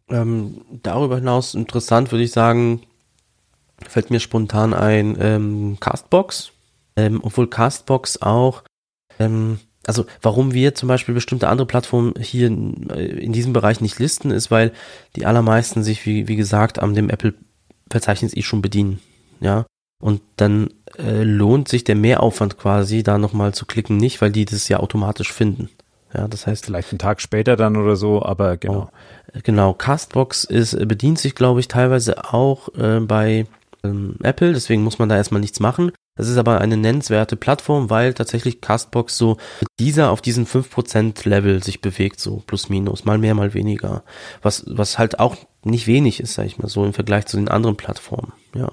Ähm, 0.10 0.62
darüber 0.84 1.16
hinaus 1.16 1.56
interessant 1.56 2.12
würde 2.12 2.24
ich 2.24 2.32
sagen, 2.32 2.82
fällt 3.88 4.12
mir 4.12 4.20
spontan 4.20 4.74
ein 4.74 5.18
ähm, 5.20 5.78
Castbox, 5.80 6.52
ähm, 6.96 7.20
obwohl 7.24 7.48
Castbox 7.48 8.22
auch 8.22 8.64
ähm, 9.20 9.60
also 9.88 10.06
warum 10.22 10.54
wir 10.54 10.76
zum 10.76 10.88
Beispiel 10.88 11.16
bestimmte 11.16 11.48
andere 11.48 11.66
Plattformen 11.66 12.14
hier 12.20 12.48
in, 12.48 12.90
äh, 12.90 13.06
in 13.06 13.34
diesem 13.34 13.54
Bereich 13.54 13.82
nicht 13.82 13.98
listen, 14.00 14.32
ist, 14.32 14.52
weil 14.52 14.72
die 15.16 15.26
allermeisten 15.26 15.84
sich, 15.84 16.06
wie, 16.06 16.28
wie 16.28 16.36
gesagt, 16.36 16.80
am 16.80 16.94
dem 16.94 17.10
Apple-Verzeichnis 17.10 18.36
eh 18.36 18.44
schon 18.44 18.62
bedienen. 18.62 19.00
Ja. 19.40 19.66
Und 20.02 20.22
dann 20.38 20.70
äh, 20.98 21.24
lohnt 21.24 21.68
sich 21.68 21.84
der 21.84 21.96
Mehraufwand 21.96 22.58
quasi, 22.58 23.04
da 23.04 23.18
nochmal 23.18 23.54
zu 23.54 23.66
klicken, 23.66 23.98
nicht, 23.98 24.22
weil 24.22 24.32
die 24.32 24.46
das 24.46 24.70
ja 24.70 24.80
automatisch 24.80 25.34
finden. 25.34 25.70
Ja, 26.14 26.28
das 26.28 26.48
heißt. 26.48 26.66
Vielleicht 26.66 26.92
einen 26.92 27.00
Tag 27.00 27.22
später 27.22 27.56
dann 27.56 27.76
oder 27.76 27.96
so, 27.96 28.24
aber 28.24 28.58
genau. 28.58 28.90
Oh, 28.92 29.40
genau. 29.44 29.74
Castbox 29.74 30.44
ist, 30.44 30.74
äh, 30.74 30.86
bedient 30.86 31.20
sich, 31.20 31.36
glaube 31.36 31.60
ich, 31.60 31.68
teilweise 31.68 32.32
auch 32.34 32.70
äh, 32.76 33.00
bei 33.00 33.46
ähm, 33.84 34.16
Apple, 34.24 34.54
deswegen 34.54 34.84
muss 34.84 35.00
man 35.00 35.10
da 35.10 35.18
erstmal 35.18 35.42
nichts 35.42 35.60
machen. 35.60 35.92
Das 36.16 36.28
ist 36.28 36.38
aber 36.38 36.60
eine 36.60 36.76
nennenswerte 36.76 37.38
Plattform, 37.38 37.90
weil 37.90 38.14
tatsächlich 38.14 38.60
Castbox 38.60 39.18
so 39.18 39.38
dieser 39.80 40.12
auf 40.12 40.22
diesen 40.22 40.46
5% 40.46 41.28
Level 41.28 41.64
sich 41.64 41.80
bewegt, 41.80 42.20
so 42.20 42.44
plus 42.46 42.68
minus, 42.68 43.06
mal 43.06 43.18
mehr, 43.18 43.36
mal 43.36 43.54
weniger. 43.54 44.04
Was, 44.42 44.66
was 44.68 45.00
halt 45.00 45.20
auch 45.20 45.38
nicht 45.64 45.88
wenig 45.88 46.20
ist, 46.20 46.34
sag 46.34 46.46
ich 46.46 46.58
mal 46.58 46.68
so, 46.68 46.84
im 46.84 46.94
Vergleich 46.94 47.26
zu 47.26 47.38
den 47.38 47.48
anderen 47.48 47.78
Plattformen, 47.78 48.34
ja. 48.54 48.72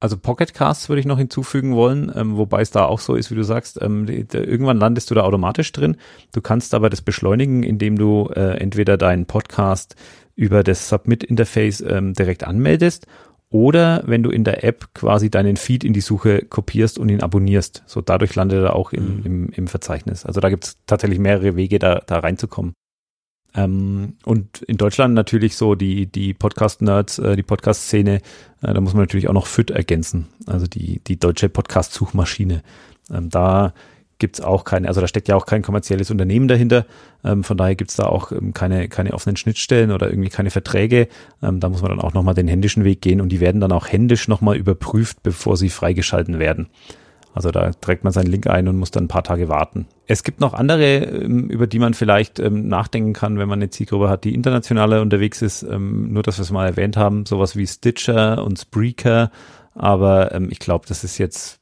Also 0.00 0.16
Pocket 0.16 0.54
Casts 0.54 0.88
würde 0.88 1.00
ich 1.00 1.06
noch 1.06 1.18
hinzufügen 1.18 1.74
wollen, 1.74 2.12
ähm, 2.14 2.36
wobei 2.36 2.60
es 2.60 2.70
da 2.70 2.84
auch 2.84 3.00
so 3.00 3.16
ist, 3.16 3.32
wie 3.32 3.34
du 3.34 3.42
sagst, 3.42 3.80
ähm, 3.82 4.06
die, 4.06 4.24
die, 4.24 4.36
irgendwann 4.36 4.78
landest 4.78 5.10
du 5.10 5.14
da 5.14 5.22
automatisch 5.22 5.72
drin. 5.72 5.96
Du 6.32 6.40
kannst 6.40 6.74
aber 6.74 6.88
das 6.88 7.02
beschleunigen, 7.02 7.64
indem 7.64 7.98
du 7.98 8.30
äh, 8.32 8.58
entweder 8.58 8.96
deinen 8.96 9.26
Podcast 9.26 9.96
über 10.36 10.62
das 10.62 10.88
Submit-Interface 10.88 11.80
ähm, 11.80 12.12
direkt 12.12 12.44
anmeldest 12.44 13.08
oder 13.50 14.02
wenn 14.06 14.22
du 14.22 14.30
in 14.30 14.44
der 14.44 14.64
App 14.64 14.92
quasi 14.94 15.30
deinen 15.30 15.56
Feed 15.56 15.84
in 15.84 15.92
die 15.92 16.00
Suche 16.00 16.42
kopierst 16.42 16.98
und 16.98 17.08
ihn 17.08 17.22
abonnierst. 17.22 17.82
So 17.86 18.00
dadurch 18.00 18.34
landet 18.34 18.62
er 18.62 18.76
auch 18.76 18.92
in, 18.92 19.18
mhm. 19.18 19.24
im, 19.24 19.48
im 19.50 19.66
Verzeichnis. 19.68 20.26
Also 20.26 20.40
da 20.40 20.50
gibt 20.50 20.64
es 20.64 20.78
tatsächlich 20.86 21.18
mehrere 21.18 21.56
Wege, 21.56 21.78
da, 21.78 22.02
da 22.06 22.18
reinzukommen. 22.18 22.74
Ähm, 23.54 24.16
und 24.24 24.62
in 24.62 24.76
Deutschland 24.76 25.14
natürlich 25.14 25.56
so 25.56 25.74
die, 25.74 26.06
die 26.06 26.34
Podcast-Nerds, 26.34 27.18
äh, 27.18 27.36
die 27.36 27.42
Podcast-Szene, 27.42 28.16
äh, 28.62 28.74
da 28.74 28.80
muss 28.80 28.92
man 28.92 29.02
natürlich 29.02 29.28
auch 29.28 29.34
noch 29.34 29.46
FIT 29.46 29.70
ergänzen. 29.70 30.28
Also 30.46 30.66
die, 30.66 31.00
die 31.00 31.18
deutsche 31.18 31.48
Podcast-Suchmaschine. 31.48 32.62
Ähm, 33.10 33.30
da 33.30 33.72
gibt's 34.18 34.40
auch 34.40 34.64
keine, 34.64 34.88
also 34.88 35.00
da 35.00 35.08
steckt 35.08 35.28
ja 35.28 35.36
auch 35.36 35.46
kein 35.46 35.62
kommerzielles 35.62 36.10
Unternehmen 36.10 36.48
dahinter. 36.48 36.86
Ähm, 37.24 37.44
von 37.44 37.56
daher 37.56 37.74
gibt's 37.74 37.96
da 37.96 38.04
auch 38.04 38.32
ähm, 38.32 38.52
keine, 38.52 38.88
keine 38.88 39.12
offenen 39.12 39.36
Schnittstellen 39.36 39.92
oder 39.92 40.10
irgendwie 40.10 40.28
keine 40.28 40.50
Verträge. 40.50 41.08
Ähm, 41.42 41.60
da 41.60 41.68
muss 41.68 41.82
man 41.82 41.90
dann 41.90 42.00
auch 42.00 42.14
nochmal 42.14 42.34
den 42.34 42.48
händischen 42.48 42.84
Weg 42.84 43.00
gehen 43.00 43.20
und 43.20 43.30
die 43.30 43.40
werden 43.40 43.60
dann 43.60 43.72
auch 43.72 43.88
händisch 43.88 44.28
nochmal 44.28 44.56
überprüft, 44.56 45.22
bevor 45.22 45.56
sie 45.56 45.70
freigeschalten 45.70 46.38
werden. 46.38 46.68
Also 47.34 47.52
da 47.52 47.70
trägt 47.70 48.02
man 48.02 48.12
seinen 48.12 48.26
Link 48.26 48.48
ein 48.48 48.66
und 48.66 48.76
muss 48.76 48.90
dann 48.90 49.04
ein 49.04 49.08
paar 49.08 49.22
Tage 49.22 49.48
warten. 49.48 49.86
Es 50.06 50.24
gibt 50.24 50.40
noch 50.40 50.54
andere, 50.54 50.96
ähm, 50.96 51.48
über 51.48 51.68
die 51.68 51.78
man 51.78 51.94
vielleicht 51.94 52.40
ähm, 52.40 52.66
nachdenken 52.66 53.12
kann, 53.12 53.38
wenn 53.38 53.48
man 53.48 53.60
eine 53.60 53.70
Zielgruppe 53.70 54.08
hat, 54.08 54.24
die 54.24 54.34
internationaler 54.34 55.02
unterwegs 55.02 55.42
ist. 55.42 55.62
Ähm, 55.62 56.12
nur 56.12 56.24
das, 56.24 56.40
was 56.40 56.50
wir 56.50 56.54
mal 56.54 56.66
erwähnt 56.66 56.96
haben, 56.96 57.26
sowas 57.26 57.54
wie 57.54 57.66
Stitcher 57.66 58.44
und 58.44 58.58
Spreaker. 58.58 59.30
Aber 59.74 60.36
ich 60.50 60.58
glaube, 60.58 60.86
das 60.88 61.04
ist 61.04 61.18
jetzt 61.18 61.60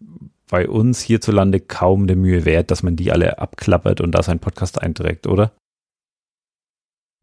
bei 0.51 0.69
uns 0.69 1.01
hierzulande 1.01 1.61
kaum 1.61 2.07
der 2.07 2.17
Mühe 2.17 2.45
wert, 2.45 2.71
dass 2.71 2.83
man 2.83 2.97
die 2.97 3.13
alle 3.13 3.39
abklappert 3.39 4.01
und 4.01 4.13
da 4.13 4.23
sein 4.23 4.39
Podcast 4.39 4.81
einträgt, 4.81 5.27
oder? 5.27 5.53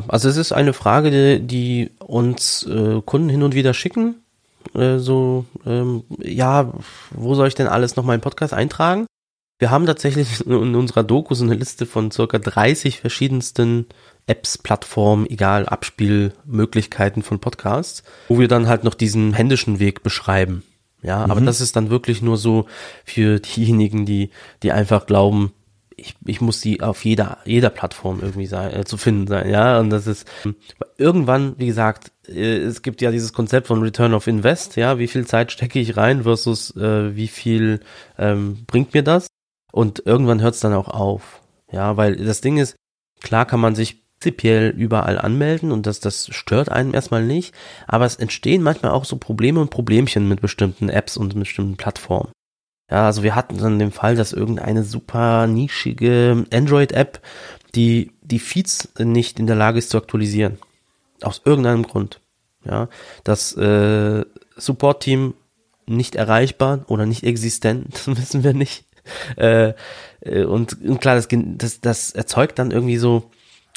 Also 0.07 0.29
es 0.29 0.37
ist 0.37 0.51
eine 0.51 0.73
Frage, 0.73 1.11
die, 1.11 1.39
die 1.45 1.91
uns 1.99 2.63
äh, 2.63 3.01
Kunden 3.05 3.29
hin 3.29 3.43
und 3.43 3.55
wieder 3.55 3.73
schicken. 3.73 4.15
Äh, 4.73 4.97
so, 4.97 5.45
ähm, 5.65 6.03
ja, 6.19 6.73
wo 7.11 7.35
soll 7.35 7.47
ich 7.47 7.55
denn 7.55 7.67
alles 7.67 7.95
noch 7.95 8.03
meinen 8.03 8.21
Podcast 8.21 8.53
eintragen? 8.53 9.05
Wir 9.59 9.71
haben 9.71 9.85
tatsächlich 9.85 10.45
in 10.45 10.75
unserer 10.75 11.03
Doku 11.03 11.35
so 11.35 11.45
eine 11.45 11.55
Liste 11.55 11.85
von 11.85 12.11
circa 12.11 12.39
30 12.39 12.99
verschiedensten 12.99 13.85
Apps, 14.25 14.57
Plattformen, 14.57 15.29
egal, 15.29 15.67
Abspielmöglichkeiten 15.67 17.23
von 17.23 17.39
Podcasts, 17.39 18.03
wo 18.27 18.39
wir 18.39 18.47
dann 18.47 18.67
halt 18.67 18.83
noch 18.83 18.93
diesen 18.93 19.33
händischen 19.33 19.79
Weg 19.79 20.03
beschreiben. 20.03 20.63
Ja, 21.03 21.25
mhm. 21.25 21.31
aber 21.31 21.41
das 21.41 21.61
ist 21.61 21.75
dann 21.75 21.89
wirklich 21.89 22.21
nur 22.21 22.37
so 22.37 22.65
für 23.05 23.39
diejenigen, 23.39 24.05
die, 24.05 24.31
die 24.63 24.71
einfach 24.71 25.05
glauben, 25.05 25.51
ich, 25.95 26.15
ich 26.25 26.41
muss 26.41 26.61
die 26.61 26.81
auf 26.81 27.05
jeder, 27.05 27.37
jeder 27.45 27.69
Plattform 27.69 28.19
irgendwie 28.21 28.47
sein, 28.47 28.73
äh, 28.73 28.83
zu 28.83 28.97
finden 28.97 29.27
sein, 29.27 29.49
ja. 29.49 29.79
Und 29.79 29.89
das 29.89 30.07
ist 30.07 30.27
irgendwann, 30.97 31.55
wie 31.57 31.67
gesagt, 31.67 32.11
äh, 32.27 32.57
es 32.57 32.81
gibt 32.81 33.01
ja 33.01 33.11
dieses 33.11 33.33
Konzept 33.33 33.67
von 33.67 33.81
Return 33.81 34.13
of 34.13 34.27
Invest, 34.27 34.75
ja, 34.75 34.97
wie 34.97 35.07
viel 35.07 35.25
Zeit 35.25 35.51
stecke 35.51 35.79
ich 35.79 35.97
rein 35.97 36.23
versus 36.23 36.75
äh, 36.75 37.15
wie 37.15 37.27
viel 37.27 37.81
ähm, 38.17 38.63
bringt 38.65 38.93
mir 38.93 39.03
das? 39.03 39.27
Und 39.71 40.03
irgendwann 40.05 40.41
hört 40.41 40.55
es 40.55 40.61
dann 40.61 40.73
auch 40.73 40.87
auf. 40.87 41.41
Ja, 41.71 41.97
weil 41.97 42.15
das 42.15 42.41
Ding 42.41 42.57
ist, 42.57 42.75
klar 43.21 43.45
kann 43.45 43.59
man 43.59 43.75
sich 43.75 44.02
prinzipiell 44.23 44.69
überall 44.69 45.19
anmelden 45.19 45.71
und 45.71 45.85
das, 45.85 45.99
das 45.99 46.29
stört 46.31 46.69
einen 46.69 46.93
erstmal 46.93 47.25
nicht, 47.25 47.53
aber 47.87 48.05
es 48.05 48.15
entstehen 48.15 48.63
manchmal 48.63 48.93
auch 48.93 49.03
so 49.03 49.17
Probleme 49.17 49.59
und 49.59 49.69
Problemchen 49.69 50.29
mit 50.29 50.39
bestimmten 50.39 50.87
Apps 50.87 51.17
und 51.17 51.35
mit 51.35 51.43
bestimmten 51.43 51.75
Plattformen. 51.75 52.31
Ja, 52.89 53.05
also 53.05 53.21
wir 53.23 53.35
hatten 53.35 53.57
dann 53.57 53.79
den 53.79 53.91
Fall, 53.91 54.15
dass 54.15 54.31
irgendeine 54.31 54.83
super 54.83 55.47
nischige 55.47 56.45
Android-App 56.53 57.21
die, 57.75 58.11
die 58.21 58.39
Feeds 58.39 58.89
nicht 58.97 59.39
in 59.39 59.47
der 59.47 59.57
Lage 59.57 59.79
ist 59.79 59.89
zu 59.89 59.97
aktualisieren. 59.97 60.57
Aus 61.21 61.41
irgendeinem 61.43 61.83
Grund. 61.83 62.21
Ja, 62.63 62.87
das 63.25 63.57
äh, 63.57 64.23
Support-Team 64.55 65.33
nicht 65.85 66.15
erreichbar 66.15 66.85
oder 66.87 67.05
nicht 67.05 67.23
existent, 67.23 67.87
das 68.05 68.07
wissen 68.07 68.43
wir 68.43 68.53
nicht. 68.53 68.85
Äh, 69.35 69.73
äh, 70.21 70.45
und, 70.45 70.81
und 70.81 71.01
klar, 71.01 71.15
das, 71.15 71.27
das, 71.29 71.81
das 71.81 72.11
erzeugt 72.11 72.57
dann 72.57 72.71
irgendwie 72.71 72.95
so 72.95 73.29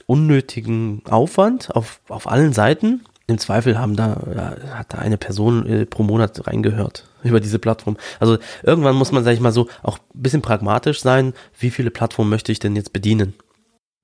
unnötigen 0.06 1.02
Aufwand 1.08 1.74
auf, 1.74 2.00
auf 2.08 2.28
allen 2.28 2.52
Seiten. 2.52 3.04
Im 3.28 3.38
Zweifel 3.38 3.78
haben 3.78 3.96
da, 3.96 4.22
ja, 4.34 4.78
hat 4.78 4.94
da 4.94 4.98
eine 4.98 5.18
Person 5.18 5.66
äh, 5.66 5.86
pro 5.86 6.04
Monat 6.04 6.46
reingehört 6.46 7.08
über 7.24 7.40
diese 7.40 7.58
Plattform. 7.58 7.96
Also 8.20 8.38
irgendwann 8.62 8.94
muss 8.96 9.12
man, 9.12 9.24
sag 9.24 9.32
ich 9.32 9.40
mal 9.40 9.52
so, 9.52 9.68
auch 9.82 9.98
ein 9.98 10.22
bisschen 10.22 10.42
pragmatisch 10.42 11.00
sein. 11.00 11.34
Wie 11.58 11.70
viele 11.70 11.90
Plattformen 11.90 12.30
möchte 12.30 12.52
ich 12.52 12.60
denn 12.60 12.76
jetzt 12.76 12.92
bedienen? 12.92 13.34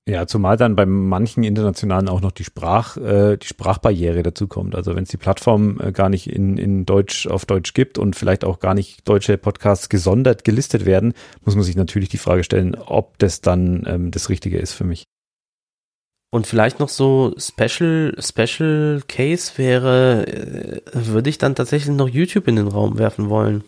Ja, 0.09 0.27
zumal 0.27 0.57
dann 0.57 0.75
bei 0.75 0.85
manchen 0.85 1.45
internationalen 1.45 2.09
auch 2.09 2.21
noch 2.21 2.33
die 2.33 2.43
Sprach, 2.43 2.97
äh, 2.97 3.37
die 3.37 3.47
Sprachbarriere 3.47 4.25
dazu 4.25 4.49
kommt. 4.49 4.75
Also 4.75 4.97
wenn 4.97 5.05
es 5.05 5.11
die 5.11 5.17
Plattform 5.17 5.79
äh, 5.81 5.93
gar 5.93 6.09
nicht 6.09 6.29
in, 6.29 6.59
in 6.59 6.85
Deutsch 6.85 7.29
auf 7.29 7.47
Deutsch 7.47 7.73
gibt 7.73 7.99
und 7.99 8.17
vielleicht 8.17 8.45
auch 8.45 8.59
gar 8.59 8.75
nicht 8.75 9.09
deutsche 9.09 9.39
Podcasts 9.39 9.89
gesondert 9.89 10.43
gelistet 10.43 10.87
werden, 10.87 11.15
muss 11.45 11.55
man 11.55 11.63
sich 11.63 11.77
natürlich 11.77 12.09
die 12.09 12.19
Frage 12.19 12.43
stellen, 12.43 12.75
ob 12.75 13.17
das 13.19 13.43
dann 13.43 13.85
ähm, 13.87 14.11
das 14.11 14.29
Richtige 14.29 14.59
ist 14.59 14.73
für 14.73 14.83
mich. 14.83 15.05
Und 16.35 16.47
vielleicht 16.47 16.81
noch 16.81 16.89
so 16.89 17.35
Special, 17.37 18.17
Special 18.19 19.03
Case 19.07 19.53
wäre, 19.57 20.27
äh, 20.27 20.81
würde 20.95 21.29
ich 21.29 21.37
dann 21.37 21.55
tatsächlich 21.55 21.95
noch 21.95 22.09
YouTube 22.09 22.49
in 22.49 22.57
den 22.57 22.69
Raum 22.69 22.99
werfen 22.99 23.29
wollen. 23.29 23.65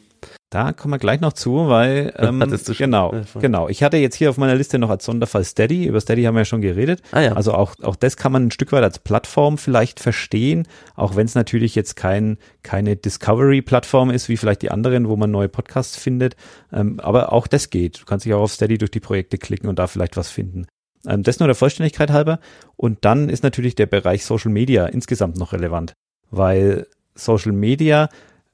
Da 0.49 0.73
kommen 0.73 0.95
wir 0.95 0.99
gleich 0.99 1.21
noch 1.21 1.35
zu, 1.35 1.69
weil 1.69 2.15
ähm, 2.19 2.43
genau, 2.79 3.15
genau. 3.39 3.69
Ich 3.69 3.83
hatte 3.83 3.99
jetzt 3.99 4.15
hier 4.15 4.31
auf 4.31 4.39
meiner 4.39 4.55
Liste 4.55 4.79
noch 4.79 4.89
als 4.89 5.05
Sonderfall 5.05 5.45
Steady. 5.45 5.85
Über 5.85 6.01
Steady 6.01 6.23
haben 6.23 6.37
wir 6.37 6.41
ja 6.41 6.45
schon 6.47 6.63
geredet. 6.63 7.03
Ah, 7.11 7.21
ja. 7.21 7.33
Also 7.35 7.53
auch 7.53 7.75
auch 7.83 7.97
das 7.97 8.17
kann 8.17 8.33
man 8.33 8.47
ein 8.47 8.51
Stück 8.51 8.73
weit 8.73 8.83
als 8.83 8.99
Plattform 8.99 9.59
vielleicht 9.59 10.01
verstehen, 10.01 10.67
auch 10.95 11.17
wenn 11.17 11.27
es 11.27 11.35
natürlich 11.35 11.75
jetzt 11.75 11.97
kein 11.97 12.39
keine 12.63 12.97
Discovery-Plattform 12.97 14.09
ist 14.11 14.31
wie 14.31 14.39
vielleicht 14.39 14.63
die 14.63 14.71
anderen, 14.71 15.09
wo 15.09 15.17
man 15.17 15.31
neue 15.31 15.51
Podcasts 15.51 15.99
findet. 15.99 16.35
Ähm, 16.73 16.99
aber 17.01 17.33
auch 17.33 17.47
das 17.47 17.69
geht. 17.69 18.01
Du 18.01 18.05
kannst 18.07 18.25
dich 18.25 18.33
auch 18.33 18.41
auf 18.43 18.53
Steady 18.53 18.79
durch 18.79 18.91
die 18.93 19.01
Projekte 19.01 19.37
klicken 19.37 19.69
und 19.69 19.79
da 19.79 19.87
vielleicht 19.87 20.17
was 20.17 20.31
finden. 20.31 20.67
Ähm, 21.07 21.23
das 21.23 21.39
nur 21.39 21.49
der 21.49 21.55
Vollständigkeit 21.55 22.11
halber. 22.11 22.41
Und 22.77 23.05
dann 23.05 23.29
ist 23.29 23.43
natürlich 23.43 23.75
der 23.75 23.87
Bereich 23.87 24.25
Social 24.25 24.51
Media 24.51 24.87
insgesamt 24.87 25.37
noch 25.37 25.53
relevant, 25.53 25.95
weil 26.31 26.87
Social 27.15 27.53
Media 27.53 28.09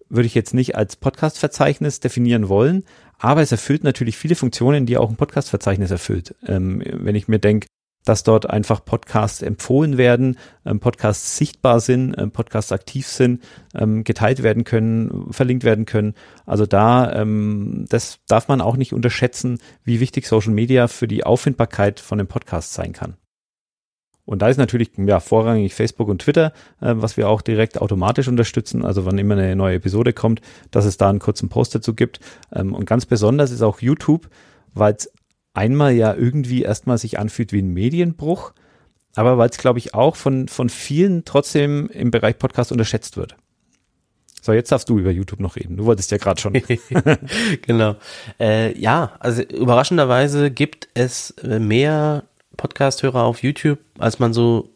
würde 0.08 0.26
ich 0.26 0.34
jetzt 0.34 0.54
nicht 0.54 0.76
als 0.76 0.96
Podcast-Verzeichnis 0.96 2.00
definieren 2.00 2.48
wollen, 2.48 2.84
aber 3.18 3.42
es 3.42 3.52
erfüllt 3.52 3.84
natürlich 3.84 4.16
viele 4.16 4.34
Funktionen, 4.34 4.86
die 4.86 4.96
auch 4.96 5.08
ein 5.08 5.16
Podcast-Verzeichnis 5.16 5.90
erfüllt. 5.90 6.34
Ähm, 6.46 6.82
wenn 6.84 7.14
ich 7.14 7.28
mir 7.28 7.38
denke, 7.38 7.68
dass 8.04 8.22
dort 8.22 8.48
einfach 8.48 8.84
Podcasts 8.84 9.42
empfohlen 9.42 9.98
werden, 9.98 10.36
ähm, 10.64 10.80
Podcasts 10.80 11.36
sichtbar 11.36 11.80
sind, 11.80 12.14
ähm, 12.18 12.30
Podcasts 12.30 12.72
aktiv 12.72 13.06
sind, 13.06 13.42
ähm, 13.74 14.04
geteilt 14.04 14.42
werden 14.42 14.64
können, 14.64 15.32
verlinkt 15.32 15.64
werden 15.64 15.84
können. 15.84 16.14
Also 16.46 16.66
da, 16.66 17.24
das 17.88 18.18
darf 18.26 18.48
man 18.48 18.60
auch 18.60 18.76
nicht 18.76 18.92
unterschätzen, 18.92 19.58
wie 19.84 20.00
wichtig 20.00 20.26
Social 20.26 20.52
Media 20.52 20.88
für 20.88 21.06
die 21.06 21.24
Auffindbarkeit 21.24 22.00
von 22.00 22.18
dem 22.18 22.26
Podcast 22.26 22.72
sein 22.72 22.92
kann. 22.92 23.16
Und 24.24 24.42
da 24.42 24.48
ist 24.48 24.58
natürlich 24.58 24.90
ja 24.96 25.18
vorrangig 25.18 25.74
Facebook 25.74 26.08
und 26.08 26.22
Twitter, 26.22 26.52
äh, 26.80 26.94
was 26.96 27.16
wir 27.16 27.28
auch 27.28 27.42
direkt 27.42 27.80
automatisch 27.80 28.28
unterstützen. 28.28 28.84
Also 28.84 29.04
wann 29.04 29.18
immer 29.18 29.34
eine 29.34 29.56
neue 29.56 29.76
Episode 29.76 30.12
kommt, 30.12 30.40
dass 30.70 30.84
es 30.84 30.96
da 30.96 31.10
einen 31.10 31.18
kurzen 31.18 31.48
Post 31.48 31.74
dazu 31.74 31.94
gibt. 31.94 32.20
Und 32.50 32.84
ganz 32.84 33.06
besonders 33.06 33.50
ist 33.50 33.62
auch 33.62 33.80
YouTube, 33.80 34.28
weil 34.72 34.94
es 34.94 35.12
einmal 35.54 35.92
ja 35.92 36.14
irgendwie 36.14 36.62
erstmal 36.62 36.98
sich 36.98 37.18
anfühlt 37.18 37.52
wie 37.52 37.62
ein 37.62 37.72
Medienbruch, 37.72 38.52
aber 39.14 39.38
weil 39.38 39.50
es, 39.50 39.58
glaube 39.58 39.78
ich, 39.78 39.94
auch 39.94 40.16
von, 40.16 40.48
von 40.48 40.68
vielen 40.68 41.24
trotzdem 41.24 41.88
im 41.88 42.10
Bereich 42.10 42.38
Podcast 42.38 42.72
unterschätzt 42.72 43.16
wird. 43.16 43.36
So, 44.42 44.52
jetzt 44.52 44.72
darfst 44.72 44.88
du 44.88 44.98
über 44.98 45.10
YouTube 45.10 45.40
noch 45.40 45.56
reden. 45.56 45.76
Du 45.76 45.84
wolltest 45.84 46.10
ja 46.10 46.16
gerade 46.16 46.40
schon. 46.40 46.54
genau. 47.62 47.96
Äh, 48.38 48.78
ja, 48.78 49.12
also 49.18 49.42
überraschenderweise 49.42 50.50
gibt 50.50 50.88
es 50.94 51.32
äh, 51.42 51.58
mehr 51.58 52.24
Podcast-Hörer 52.56 53.24
auf 53.24 53.42
YouTube, 53.42 53.78
als 53.98 54.18
man 54.18 54.32
so 54.32 54.70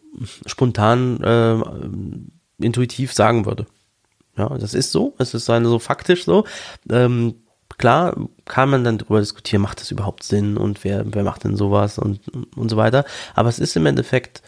spontan 0.47 1.21
äh, 1.23 2.65
intuitiv 2.65 3.13
sagen 3.13 3.47
würde. 3.47 3.67
Ja, 4.37 4.49
das 4.59 4.75
ist 4.75 4.91
so, 4.91 5.15
es 5.19 5.33
ist 5.33 5.47
so 5.47 5.79
faktisch 5.79 6.25
so. 6.25 6.45
Ähm, 6.91 7.35
klar 7.79 8.17
kann 8.45 8.71
man 8.71 8.85
dann 8.85 8.99
darüber 8.99 9.21
diskutieren, 9.21 9.63
macht 9.63 9.81
das 9.81 9.91
überhaupt 9.91 10.23
Sinn 10.23 10.57
und 10.57 10.85
wer, 10.85 11.05
wer 11.07 11.25
macht 11.25 11.45
denn 11.45 11.57
sowas 11.57 11.99
und, 11.99 12.21
und 12.57 12.69
so 12.69 12.77
weiter. 12.77 13.05
Aber 13.35 13.49
es 13.49 13.59
ist 13.59 13.77
im 13.77 13.87
Endeffekt 13.87 14.43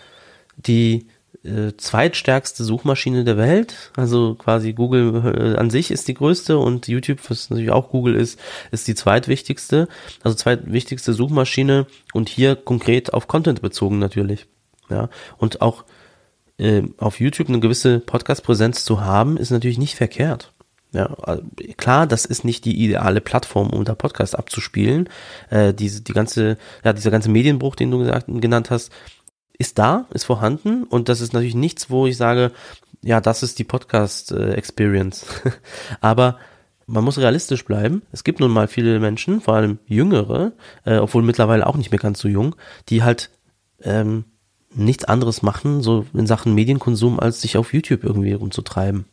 die 0.57 1.07
äh, 1.45 1.77
zweitstärkste 1.77 2.65
Suchmaschine 2.65 3.25
der 3.25 3.37
Welt. 3.37 3.93
Also 3.97 4.35
quasi 4.35 4.73
Google 4.73 5.55
äh, 5.55 5.57
an 5.57 5.71
sich 5.71 5.91
ist 5.91 6.09
die 6.09 6.15
größte 6.15 6.59
und 6.59 6.89
YouTube, 6.89 7.19
was 7.29 7.51
natürlich 7.51 7.71
auch 7.71 7.91
Google 7.91 8.15
ist, 8.15 8.39
ist 8.71 8.89
die 8.89 8.95
zweitwichtigste. 8.95 9.89
Also 10.23 10.37
zweitwichtigste 10.37 11.13
Suchmaschine 11.13 11.87
und 12.13 12.29
hier 12.29 12.57
konkret 12.57 13.15
auf 13.15 13.29
Content 13.29 13.63
bezogen 13.63 13.99
natürlich. 13.99 14.47
Ja, 14.89 15.09
und 15.39 15.63
auch 15.63 15.85
äh, 16.59 16.83
auf 16.99 17.21
YouTube 17.21 17.49
eine 17.49 17.61
gewisse 17.61 18.01
Podcast-Präsenz 18.01 18.85
zu 18.85 19.01
haben, 19.01 19.37
ist 19.37 19.51
natürlich 19.51 19.79
nicht 19.79 19.97
verkehrt. 19.97 20.53
Ja, 20.97 21.15
klar, 21.77 22.07
das 22.07 22.25
ist 22.25 22.43
nicht 22.47 22.65
die 22.65 22.83
ideale 22.83 23.21
Plattform, 23.21 23.69
um 23.69 23.85
da 23.85 23.95
Podcast 23.95 24.39
abzuspielen. 24.39 25.11
Äh, 25.51 25.75
diese, 25.75 26.01
die 26.01 26.15
ganze, 26.15 26.57
ja, 26.85 26.95
dieser 26.95 27.11
ganze 27.11 27.29
Medienbruch, 27.29 27.77
den 27.77 27.91
du 27.91 27.99
gesagt, 27.99 28.29
genannt 28.29 28.71
hast, 28.71 28.91
ist 29.59 29.79
da, 29.79 30.07
ist 30.15 30.25
vorhanden 30.25 30.85
und 30.85 31.11
das 31.11 31.21
ist 31.21 31.35
natürlich 31.35 31.55
nichts, 31.55 31.91
wo 31.91 32.07
ich 32.07 32.17
sage, 32.17 32.53
ja, 33.03 33.21
das 33.21 33.43
ist 33.43 33.59
die 33.59 33.65
Podcast-Experience. 33.65 35.27
Aber 36.01 36.39
man 36.87 37.05
muss 37.05 37.19
realistisch 37.19 37.67
bleiben. 37.67 38.01
Es 38.11 38.25
gibt 38.25 38.41
nun 38.41 38.51
mal 38.51 38.67
viele 38.67 38.99
Menschen, 38.99 39.43
vor 39.43 39.55
allem 39.55 39.79
Jüngere, 39.85 40.53
äh, 40.87 40.97
obwohl 40.97 41.23
mittlerweile 41.23 41.67
auch 41.67 41.77
nicht 41.77 41.91
mehr 41.91 42.01
ganz 42.01 42.21
so 42.21 42.29
jung, 42.29 42.57
die 42.89 43.03
halt 43.03 43.31
ähm, 43.83 44.25
nichts 44.75 45.05
anderes 45.05 45.43
machen, 45.43 45.83
so 45.83 46.07
in 46.15 46.27
Sachen 46.27 46.55
Medienkonsum, 46.55 47.21
als 47.21 47.43
sich 47.43 47.59
auf 47.59 47.75
YouTube 47.75 48.03
irgendwie 48.03 48.33
rumzutreiben. 48.33 49.05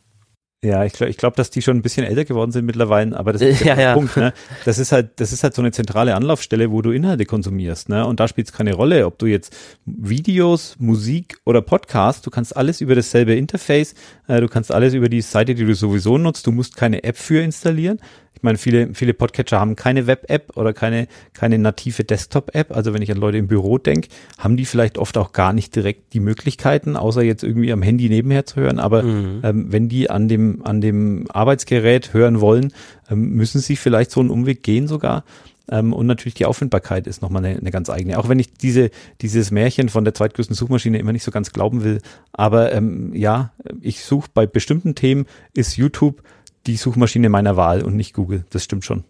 Ja, 0.63 0.85
ich 0.85 0.93
glaube, 0.93 1.09
ich 1.09 1.17
glaub, 1.17 1.35
dass 1.35 1.49
die 1.49 1.61
schon 1.61 1.75
ein 1.75 1.81
bisschen 1.81 2.05
älter 2.05 2.23
geworden 2.23 2.51
sind 2.51 2.65
mittlerweile, 2.65 3.17
aber 3.17 3.33
das 3.33 3.41
ist 3.41 3.59
ja, 3.65 3.75
der 3.75 3.83
ja. 3.83 3.93
Punkt. 3.93 4.15
Ne? 4.15 4.33
Das 4.63 4.79
ist 4.79 4.93
halt, 4.93 5.19
das 5.19 5.33
ist 5.33 5.43
halt 5.43 5.53
so 5.53 5.61
eine 5.61 5.71
zentrale 5.71 6.15
Anlaufstelle, 6.15 6.71
wo 6.71 6.81
du 6.81 6.91
Inhalte 6.91 7.25
konsumierst. 7.25 7.89
Ne? 7.89 8.05
Und 8.07 8.21
da 8.21 8.29
spielt 8.29 8.47
es 8.47 8.53
keine 8.53 8.73
Rolle, 8.73 9.05
ob 9.05 9.19
du 9.19 9.25
jetzt 9.25 9.53
Videos, 9.85 10.77
Musik 10.79 11.37
oder 11.43 11.61
Podcast, 11.61 12.25
du 12.25 12.29
kannst 12.29 12.55
alles 12.55 12.79
über 12.79 12.95
dasselbe 12.95 13.35
Interface, 13.35 13.93
äh, 14.29 14.39
du 14.39 14.47
kannst 14.47 14.71
alles 14.71 14.93
über 14.93 15.09
die 15.09 15.21
Seite, 15.21 15.53
die 15.53 15.65
du 15.65 15.75
sowieso 15.75 16.17
nutzt. 16.17 16.47
Du 16.47 16.53
musst 16.53 16.77
keine 16.77 17.03
App 17.03 17.17
für 17.17 17.41
installieren. 17.41 17.99
Ich 18.35 18.43
meine, 18.43 18.57
viele, 18.57 18.93
viele 18.93 19.13
Podcatcher 19.13 19.59
haben 19.59 19.75
keine 19.75 20.07
Web-App 20.07 20.57
oder 20.57 20.73
keine, 20.73 21.07
keine 21.33 21.57
native 21.57 22.03
Desktop-App. 22.03 22.75
Also 22.75 22.93
wenn 22.93 23.01
ich 23.01 23.11
an 23.11 23.17
Leute 23.17 23.37
im 23.37 23.47
Büro 23.47 23.77
denke, 23.77 24.09
haben 24.37 24.57
die 24.57 24.65
vielleicht 24.65 24.97
oft 24.97 25.17
auch 25.17 25.31
gar 25.31 25.53
nicht 25.53 25.75
direkt 25.75 26.13
die 26.13 26.19
Möglichkeiten, 26.19 26.97
außer 26.97 27.21
jetzt 27.21 27.43
irgendwie 27.43 27.71
am 27.71 27.81
Handy 27.81 28.09
nebenher 28.09 28.45
zu 28.45 28.57
hören. 28.57 28.79
Aber 28.79 29.03
mhm. 29.03 29.41
ähm, 29.43 29.71
wenn 29.71 29.87
die 29.87 30.09
an 30.09 30.27
dem, 30.27 30.65
an 30.65 30.81
dem 30.81 31.25
Arbeitsgerät 31.31 32.13
hören 32.13 32.41
wollen, 32.41 32.73
ähm, 33.09 33.29
müssen 33.29 33.61
sie 33.61 33.75
vielleicht 33.75 34.11
so 34.11 34.19
einen 34.19 34.29
Umweg 34.29 34.63
gehen 34.63 34.87
sogar. 34.87 35.23
Ähm, 35.69 35.93
und 35.93 36.05
natürlich 36.05 36.33
die 36.33 36.45
Auffindbarkeit 36.45 37.07
ist 37.07 37.21
nochmal 37.21 37.45
eine, 37.45 37.57
eine 37.57 37.71
ganz 37.71 37.89
eigene. 37.89 38.19
Auch 38.19 38.29
wenn 38.29 38.39
ich 38.39 38.53
diese, 38.53 38.89
dieses 39.21 39.51
Märchen 39.51 39.89
von 39.89 40.03
der 40.03 40.13
zweitgrößten 40.13 40.55
Suchmaschine 40.55 40.97
immer 40.97 41.13
nicht 41.13 41.23
so 41.23 41.31
ganz 41.31 41.53
glauben 41.53 41.83
will. 41.83 41.99
Aber 42.33 42.73
ähm, 42.73 43.13
ja, 43.15 43.53
ich 43.81 44.03
suche 44.03 44.29
bei 44.33 44.45
bestimmten 44.45 44.95
Themen, 44.95 45.25
ist 45.53 45.77
YouTube 45.77 46.21
die 46.65 46.77
Suchmaschine 46.77 47.29
meiner 47.29 47.57
Wahl 47.57 47.83
und 47.83 47.95
nicht 47.95 48.13
Google. 48.13 48.45
Das 48.49 48.63
stimmt 48.63 48.85
schon. 48.85 49.03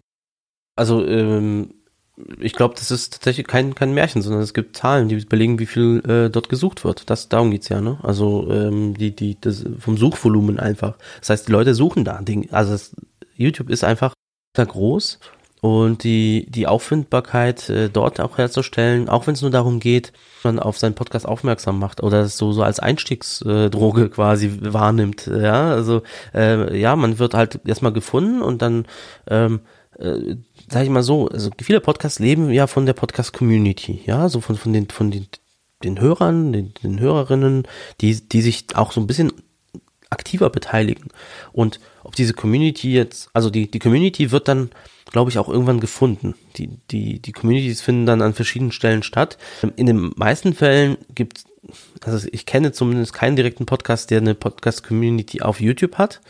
Also 0.76 1.06
ähm, 1.06 1.74
ich 2.38 2.52
glaube, 2.52 2.74
das 2.76 2.90
ist 2.90 3.14
tatsächlich 3.14 3.46
kein, 3.46 3.74
kein 3.74 3.92
Märchen, 3.92 4.22
sondern 4.22 4.42
es 4.42 4.54
gibt 4.54 4.76
Zahlen, 4.76 5.08
die 5.08 5.16
belegen, 5.24 5.58
wie 5.58 5.66
viel 5.66 6.02
äh, 6.08 6.30
dort 6.30 6.48
gesucht 6.48 6.84
wird. 6.84 7.10
Das, 7.10 7.28
darum 7.28 7.50
geht's 7.50 7.68
ja, 7.68 7.80
ne? 7.80 7.98
Also 8.02 8.50
ähm, 8.50 8.94
die, 8.94 9.14
die, 9.14 9.40
das, 9.40 9.64
vom 9.78 9.96
Suchvolumen 9.96 10.58
einfach. 10.60 10.96
Das 11.20 11.30
heißt, 11.30 11.48
die 11.48 11.52
Leute 11.52 11.74
suchen 11.74 12.04
da. 12.04 12.22
Also 12.50 12.72
das, 12.72 12.94
YouTube 13.36 13.70
ist 13.70 13.84
einfach 13.84 14.14
da 14.54 14.64
groß 14.64 15.18
und 15.64 16.04
die, 16.04 16.44
die 16.50 16.66
Auffindbarkeit 16.66 17.70
äh, 17.70 17.88
dort 17.88 18.20
auch 18.20 18.36
herzustellen, 18.36 19.08
auch 19.08 19.26
wenn 19.26 19.32
es 19.32 19.40
nur 19.40 19.50
darum 19.50 19.80
geht, 19.80 20.12
man 20.42 20.58
auf 20.58 20.76
seinen 20.76 20.94
Podcast 20.94 21.24
aufmerksam 21.24 21.78
macht 21.78 22.02
oder 22.02 22.20
es 22.20 22.36
so, 22.36 22.52
so 22.52 22.62
als 22.62 22.80
Einstiegsdroge 22.80 24.10
quasi 24.10 24.58
wahrnimmt. 24.60 25.26
Ja, 25.26 25.70
also 25.70 26.02
äh, 26.34 26.78
ja, 26.78 26.96
man 26.96 27.18
wird 27.18 27.32
halt 27.32 27.60
erstmal 27.64 27.94
gefunden 27.94 28.42
und 28.42 28.60
dann 28.60 28.84
ähm, 29.26 29.60
äh, 29.98 30.36
sag 30.68 30.82
ich 30.82 30.90
mal 30.90 31.02
so, 31.02 31.28
also 31.28 31.50
viele 31.62 31.80
Podcasts 31.80 32.18
leben 32.18 32.50
ja 32.50 32.66
von 32.66 32.84
der 32.84 32.92
Podcast-Community, 32.92 34.02
ja, 34.04 34.28
so 34.28 34.42
von, 34.42 34.56
von 34.56 34.74
den, 34.74 34.90
von 34.90 35.10
den, 35.10 35.28
den 35.82 35.98
Hörern, 35.98 36.52
den, 36.52 36.74
den 36.82 37.00
Hörerinnen, 37.00 37.66
die, 38.02 38.28
die 38.28 38.42
sich 38.42 38.66
auch 38.74 38.92
so 38.92 39.00
ein 39.00 39.06
bisschen 39.06 39.32
aktiver 40.10 40.50
beteiligen. 40.50 41.08
Und 41.54 41.80
ob 42.04 42.14
diese 42.14 42.34
Community 42.34 42.92
jetzt, 42.92 43.28
also 43.32 43.50
die, 43.50 43.70
die 43.70 43.78
Community 43.78 44.30
wird 44.30 44.48
dann 44.48 44.70
glaube 45.12 45.30
ich, 45.30 45.38
auch 45.38 45.48
irgendwann 45.48 45.78
gefunden. 45.78 46.34
Die, 46.56 46.70
die, 46.90 47.20
die 47.20 47.30
Communities 47.30 47.82
finden 47.82 48.04
dann 48.04 48.20
an 48.20 48.34
verschiedenen 48.34 48.72
Stellen 48.72 49.04
statt. 49.04 49.38
In 49.76 49.86
den 49.86 50.12
meisten 50.16 50.54
Fällen 50.54 50.96
gibt 51.14 51.44
also 52.04 52.28
ich 52.30 52.46
kenne 52.46 52.72
zumindest 52.72 53.12
keinen 53.12 53.36
direkten 53.36 53.66
Podcast, 53.66 54.10
der 54.10 54.18
eine 54.18 54.34
Podcast-Community 54.34 55.42
auf 55.42 55.60
YouTube 55.60 55.96
hat. 55.96 56.20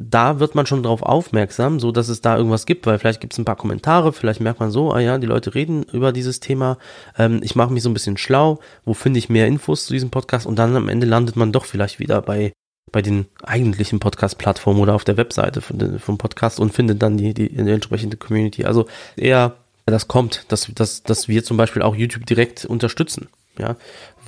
Da 0.00 0.38
wird 0.38 0.54
man 0.54 0.64
schon 0.64 0.84
darauf 0.84 1.02
aufmerksam, 1.02 1.80
so 1.80 1.90
dass 1.90 2.08
es 2.08 2.20
da 2.20 2.36
irgendwas 2.36 2.66
gibt, 2.66 2.86
weil 2.86 3.00
vielleicht 3.00 3.20
gibt 3.20 3.32
es 3.32 3.38
ein 3.38 3.44
paar 3.44 3.56
Kommentare, 3.56 4.12
vielleicht 4.12 4.40
merkt 4.40 4.60
man 4.60 4.70
so, 4.70 4.92
ah 4.92 5.00
ja, 5.00 5.18
die 5.18 5.26
Leute 5.26 5.56
reden 5.56 5.82
über 5.82 6.12
dieses 6.12 6.38
Thema. 6.38 6.78
Ähm, 7.18 7.40
ich 7.42 7.56
mache 7.56 7.72
mich 7.72 7.82
so 7.82 7.90
ein 7.90 7.94
bisschen 7.94 8.16
schlau, 8.16 8.60
wo 8.84 8.94
finde 8.94 9.18
ich 9.18 9.28
mehr 9.28 9.48
Infos 9.48 9.86
zu 9.86 9.92
diesem 9.92 10.10
Podcast 10.10 10.46
und 10.46 10.56
dann 10.56 10.76
am 10.76 10.88
Ende 10.88 11.06
landet 11.06 11.34
man 11.34 11.50
doch 11.50 11.64
vielleicht 11.64 11.98
wieder 11.98 12.22
bei 12.22 12.52
bei 12.92 13.02
den 13.02 13.26
eigentlichen 13.42 14.00
Podcast-Plattformen 14.00 14.80
oder 14.80 14.94
auf 14.94 15.04
der 15.04 15.16
Webseite 15.16 15.60
von, 15.60 15.98
vom 15.98 16.18
Podcast 16.18 16.60
und 16.60 16.72
findet 16.72 17.02
dann 17.02 17.16
die, 17.16 17.34
die, 17.34 17.48
die 17.48 17.70
entsprechende 17.70 18.16
Community. 18.16 18.64
Also 18.64 18.86
eher 19.16 19.56
das 19.86 20.08
kommt, 20.08 20.44
dass, 20.48 20.70
dass, 20.74 21.02
dass 21.02 21.28
wir 21.28 21.44
zum 21.44 21.56
Beispiel 21.56 21.82
auch 21.82 21.94
YouTube 21.94 22.26
direkt 22.26 22.64
unterstützen. 22.64 23.28
Ja, 23.58 23.76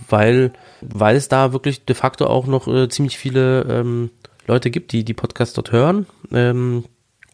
weil, 0.08 0.52
weil 0.80 1.14
es 1.14 1.28
da 1.28 1.52
wirklich 1.52 1.84
de 1.84 1.94
facto 1.94 2.26
auch 2.26 2.46
noch 2.46 2.66
äh, 2.66 2.88
ziemlich 2.88 3.16
viele 3.16 3.62
ähm, 3.62 4.10
Leute 4.48 4.70
gibt, 4.70 4.90
die 4.90 5.04
die 5.04 5.14
Podcasts 5.14 5.54
dort 5.54 5.70
hören 5.70 6.06
ähm, 6.32 6.84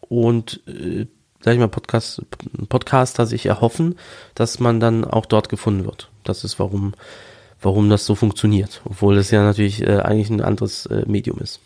und 0.07 0.61
äh, 0.67 1.07
sag 1.41 1.53
ich 1.53 1.59
mal, 1.59 1.69
Podcast, 1.69 2.21
Podcaster 2.69 3.25
sich 3.25 3.47
erhoffen, 3.47 3.97
dass 4.35 4.59
man 4.59 4.79
dann 4.79 5.05
auch 5.05 5.25
dort 5.25 5.49
gefunden 5.49 5.85
wird. 5.85 6.09
Das 6.23 6.43
ist 6.43 6.59
warum 6.59 6.93
warum 7.61 7.89
das 7.89 8.05
so 8.05 8.15
funktioniert, 8.15 8.81
obwohl 8.85 9.17
es 9.17 9.31
ja 9.31 9.43
natürlich 9.43 9.81
äh, 9.81 9.99
eigentlich 9.99 10.29
ein 10.29 10.41
anderes 10.41 10.85
äh, 10.87 11.03
Medium 11.07 11.39
ist. 11.39 11.59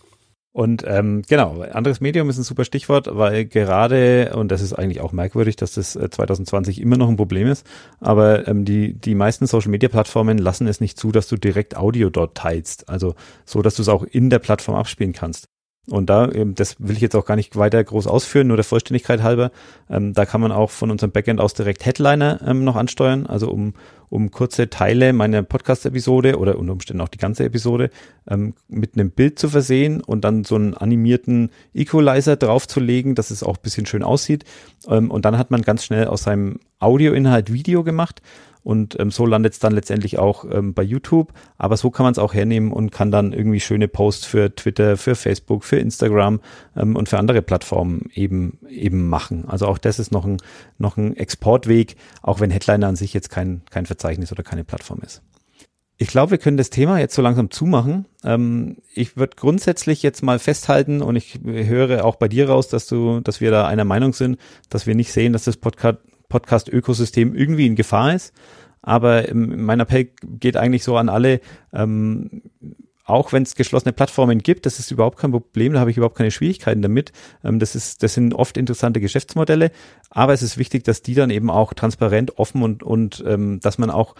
Und 0.54 0.84
ähm, 0.86 1.22
genau, 1.30 1.62
anderes 1.62 2.02
Medium 2.02 2.30
ist 2.30 2.38
ein 2.38 2.44
super 2.44 2.66
Stichwort, 2.66 3.08
weil 3.10 3.46
gerade, 3.46 4.34
und 4.36 4.52
das 4.52 4.62
ist 4.62 4.74
eigentlich 4.74 5.00
auch 5.00 5.14
merkwürdig, 5.14 5.56
dass 5.56 5.74
das 5.74 5.94
2020 5.94 6.78
äh, 6.78 6.82
immer 6.82 6.98
noch 6.98 7.08
ein 7.08 7.16
Problem 7.16 7.48
ist, 7.48 7.66
aber 8.02 8.48
ähm, 8.50 8.66
die, 8.66 8.94
die 8.94 9.16
meisten 9.16 9.48
Social-Media-Plattformen 9.48 10.38
lassen 10.38 10.68
es 10.68 10.82
nicht 10.82 11.00
zu, 11.00 11.14
dass 11.14 11.30
du 11.30 11.38
direkt 11.38 11.78
Audio 11.78 12.10
dort 12.10 12.36
teilst. 12.36 12.90
Also 12.90 13.16
so, 13.46 13.62
dass 13.62 13.76
du 13.76 13.82
es 13.82 13.88
auch 13.88 14.04
in 14.04 14.30
der 14.30 14.40
Plattform 14.40 14.76
abspielen 14.76 15.14
kannst. 15.14 15.46
Und 15.90 16.10
da, 16.10 16.28
das 16.28 16.76
will 16.80 16.96
ich 16.96 17.02
jetzt 17.02 17.16
auch 17.16 17.26
gar 17.26 17.36
nicht 17.36 17.56
weiter 17.56 17.84
groß 17.84 18.06
ausführen, 18.06 18.48
nur 18.48 18.58
der 18.58 18.64
Vollständigkeit 18.64 19.24
halber, 19.24 19.52
ähm, 19.90 20.14
da 20.14 20.26
kann 20.26 20.40
man 20.40 20.52
auch 20.52 20.70
von 20.70 20.92
unserem 20.92 21.12
Backend 21.12 21.40
aus 21.40 21.56
direkt 21.56 21.86
Headliner 21.86 22.40
ähm, 22.46 22.64
noch 22.64 22.76
ansteuern, 22.76 23.26
also 23.26 23.50
um, 23.50 23.74
um 24.12 24.30
kurze 24.30 24.70
Teile 24.70 25.14
meiner 25.14 25.42
Podcast-Episode 25.42 26.38
oder 26.38 26.60
unter 26.60 26.74
Umständen 26.74 27.02
auch 27.02 27.08
die 27.08 27.18
ganze 27.18 27.46
Episode 27.46 27.90
ähm, 28.30 28.54
mit 28.68 28.94
einem 28.94 29.10
Bild 29.10 29.40
zu 29.40 29.48
versehen 29.48 30.02
und 30.02 30.26
dann 30.26 30.44
so 30.44 30.56
einen 30.56 30.74
animierten 30.76 31.50
Equalizer 31.74 32.36
draufzulegen, 32.36 33.16
dass 33.16 33.32
es 33.32 33.42
auch 33.42 33.56
bisschen 33.56 33.86
schön 33.86 34.04
aussieht. 34.04 34.44
Ähm, 34.88 35.10
und 35.10 35.24
dann 35.24 35.38
hat 35.38 35.50
man 35.50 35.62
ganz 35.62 35.86
schnell 35.86 36.08
aus 36.08 36.24
seinem 36.24 36.60
Audioinhalt 36.80 37.54
Video 37.54 37.86
gemacht 37.86 38.22
und 38.64 39.00
ähm, 39.00 39.12
so 39.12 39.26
landet 39.26 39.54
es 39.54 39.60
dann 39.60 39.74
letztendlich 39.74 40.20
auch 40.20 40.46
ähm, 40.50 40.74
bei 40.74 40.84
YouTube. 40.84 41.34
Aber 41.58 41.78
so 41.78 41.90
kann 41.90 42.04
man 42.04 42.12
es 42.12 42.20
auch 42.20 42.34
hernehmen 42.34 42.72
und 42.72 42.92
kann 42.92 43.12
dann 43.12 43.34
irgendwie 43.34 43.60
schöne 43.60 43.88
Posts 43.88 44.26
für 44.26 44.56
Twitter, 44.56 44.98
für 44.98 45.16
Facebook, 45.16 45.64
für 45.64 45.78
Instagram 45.78 46.42
ähm, 46.76 46.96
und 46.96 47.10
für 47.10 47.18
andere 47.18 47.42
Plattformen 47.42 48.10
eben 48.14 48.60
eben 48.70 49.10
machen. 49.10 49.46
Also 49.48 49.68
auch 49.68 49.78
das 49.78 50.00
ist 50.00 50.12
noch 50.12 50.26
ein 50.26 50.38
noch 50.78 50.98
ein 50.98 51.16
Exportweg, 51.16 51.96
auch 52.22 52.40
wenn 52.40 52.52
Headliner 52.52 52.88
an 52.88 52.96
sich 52.96 53.14
jetzt 53.14 53.30
kein 53.30 53.62
kein 53.70 53.86
Verzeichnis 53.86 54.32
oder 54.32 54.44
keine 54.44 54.64
Plattform 54.64 55.00
ist. 55.02 55.22
Ich 55.98 56.08
glaube, 56.08 56.32
wir 56.32 56.38
können 56.40 56.58
das 56.58 56.72
Thema 56.72 57.00
jetzt 57.00 57.14
so 57.14 57.22
langsam 57.22 57.52
zumachen. 57.52 58.06
Ähm, 58.24 58.78
ich 58.92 59.18
würde 59.18 59.36
grundsätzlich 59.36 60.02
jetzt 60.02 60.24
mal 60.24 60.40
festhalten 60.40 61.04
und 61.04 61.16
ich 61.16 61.42
höre 61.44 62.04
auch 62.06 62.16
bei 62.16 62.28
dir 62.28 62.50
raus, 62.50 62.70
dass 62.70 62.88
du, 62.88 63.20
dass 63.20 63.40
wir 63.40 63.52
da 63.52 63.68
einer 63.68 63.86
Meinung 63.86 64.14
sind, 64.14 64.40
dass 64.70 64.88
wir 64.88 64.96
nicht 64.96 65.12
sehen, 65.14 65.32
dass 65.32 65.44
das 65.44 65.58
Podcast 65.58 66.00
Podcast-Ökosystem 66.32 67.36
irgendwie 67.36 67.68
in 67.68 67.76
Gefahr 67.76 68.16
ist. 68.16 68.34
Aber 68.82 69.26
mein 69.34 69.80
Appell 69.80 70.10
geht 70.24 70.58
eigentlich 70.58 70.84
so 70.84 70.98
an 70.98 71.10
alle, 71.10 71.40
ähm, 71.72 72.42
auch 73.06 73.34
wenn 73.34 73.44
es 73.44 73.56
geschlossene 73.56 73.94
Plattformen 73.94 74.40
gibt, 74.40 74.66
das 74.66 74.80
ist 74.80 74.90
überhaupt 74.90 75.20
kein 75.20 75.32
Problem, 75.32 75.74
da 75.74 75.80
habe 75.80 75.92
ich 75.92 75.98
überhaupt 75.98 76.18
keine 76.18 76.32
Schwierigkeiten 76.32 76.82
damit. 76.82 77.12
Ähm, 77.44 77.60
das 77.60 77.76
ist, 77.76 78.02
das 78.02 78.16
sind 78.16 78.34
oft 78.34 78.58
interessante 78.58 79.00
Geschäftsmodelle, 79.00 79.72
aber 80.10 80.34
es 80.34 80.42
ist 80.42 80.58
wichtig, 80.58 80.84
dass 80.84 81.04
die 81.04 81.14
dann 81.14 81.30
eben 81.30 81.52
auch 81.52 81.74
transparent, 81.74 82.40
offen 82.40 82.64
und, 82.64 82.82
und 82.82 83.24
ähm, 83.28 83.60
dass 83.60 83.78
man 83.78 83.92
auch 83.92 84.16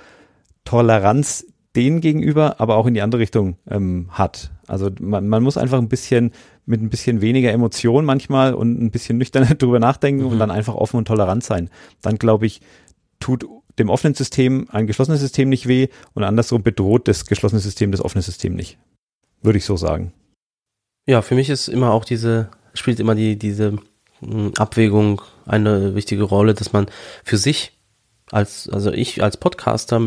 Toleranz 0.64 1.48
denen 1.76 2.02
gegenüber, 2.02 2.60
aber 2.60 2.76
auch 2.76 2.86
in 2.86 2.94
die 2.94 3.02
andere 3.02 3.22
Richtung 3.22 3.58
ähm, 3.70 4.08
hat. 4.12 4.52
Also 4.68 4.90
man, 5.00 5.28
man 5.28 5.44
muss 5.44 5.58
einfach 5.58 5.78
ein 5.78 5.90
bisschen 5.90 6.32
mit 6.66 6.82
ein 6.82 6.90
bisschen 6.90 7.22
weniger 7.22 7.52
Emotion 7.52 8.06
manchmal 8.06 8.54
und 8.54 8.82
ein 8.82 8.92
bisschen 8.92 9.18
nüchtern 9.18 9.48
drüber 9.58 9.80
nachdenken 9.80 10.24
mhm. 10.24 10.32
und 10.32 10.40
dann 10.40 10.52
einfach 10.52 10.76
offen 10.76 10.98
und 10.98 11.08
tolerant 11.08 11.44
sein. 11.44 11.70
Dann 12.02 12.16
glaube 12.16 12.46
ich, 12.46 12.62
tut 13.20 13.46
dem 13.80 13.90
offenen 13.90 14.16
System 14.16 14.68
ein 14.70 14.88
geschlossenes 14.88 15.22
System 15.22 15.50
nicht 15.50 15.68
weh 15.68 15.88
und 16.14 16.24
andersrum 16.24 16.62
bedroht 16.62 17.08
das 17.08 17.26
geschlossene 17.26 17.62
System 17.62 17.92
das 17.92 18.04
offene 18.04 18.22
System 18.22 18.56
nicht. 18.56 18.78
Würde 19.42 19.58
ich 19.58 19.66
so 19.66 19.78
sagen. 19.78 20.14
Ja, 21.08 21.22
für 21.22 21.36
mich 21.36 21.50
ist 21.50 21.68
immer 21.68 21.92
auch 21.92 22.06
diese, 22.06 22.50
spielt 22.74 23.00
immer 23.00 23.16
die, 23.16 23.38
diese 23.38 23.78
hm, 24.20 24.52
Abwägung 24.58 25.22
eine 25.46 25.96
wichtige 25.96 26.24
Rolle, 26.24 26.54
dass 26.54 26.74
man 26.74 26.88
für 27.24 27.38
sich 27.38 27.78
als, 28.32 28.70
also 28.70 28.92
ich 28.92 29.22
als 29.22 29.38
Podcaster 29.38 30.02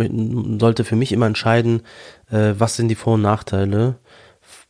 sollte 0.58 0.84
für 0.84 0.96
mich 0.96 1.12
immer 1.12 1.26
entscheiden, 1.26 1.82
äh, 2.30 2.54
was 2.58 2.76
sind 2.76 2.88
die 2.88 2.94
Vor- 2.94 3.14
und 3.14 3.22
Nachteile 3.22 3.96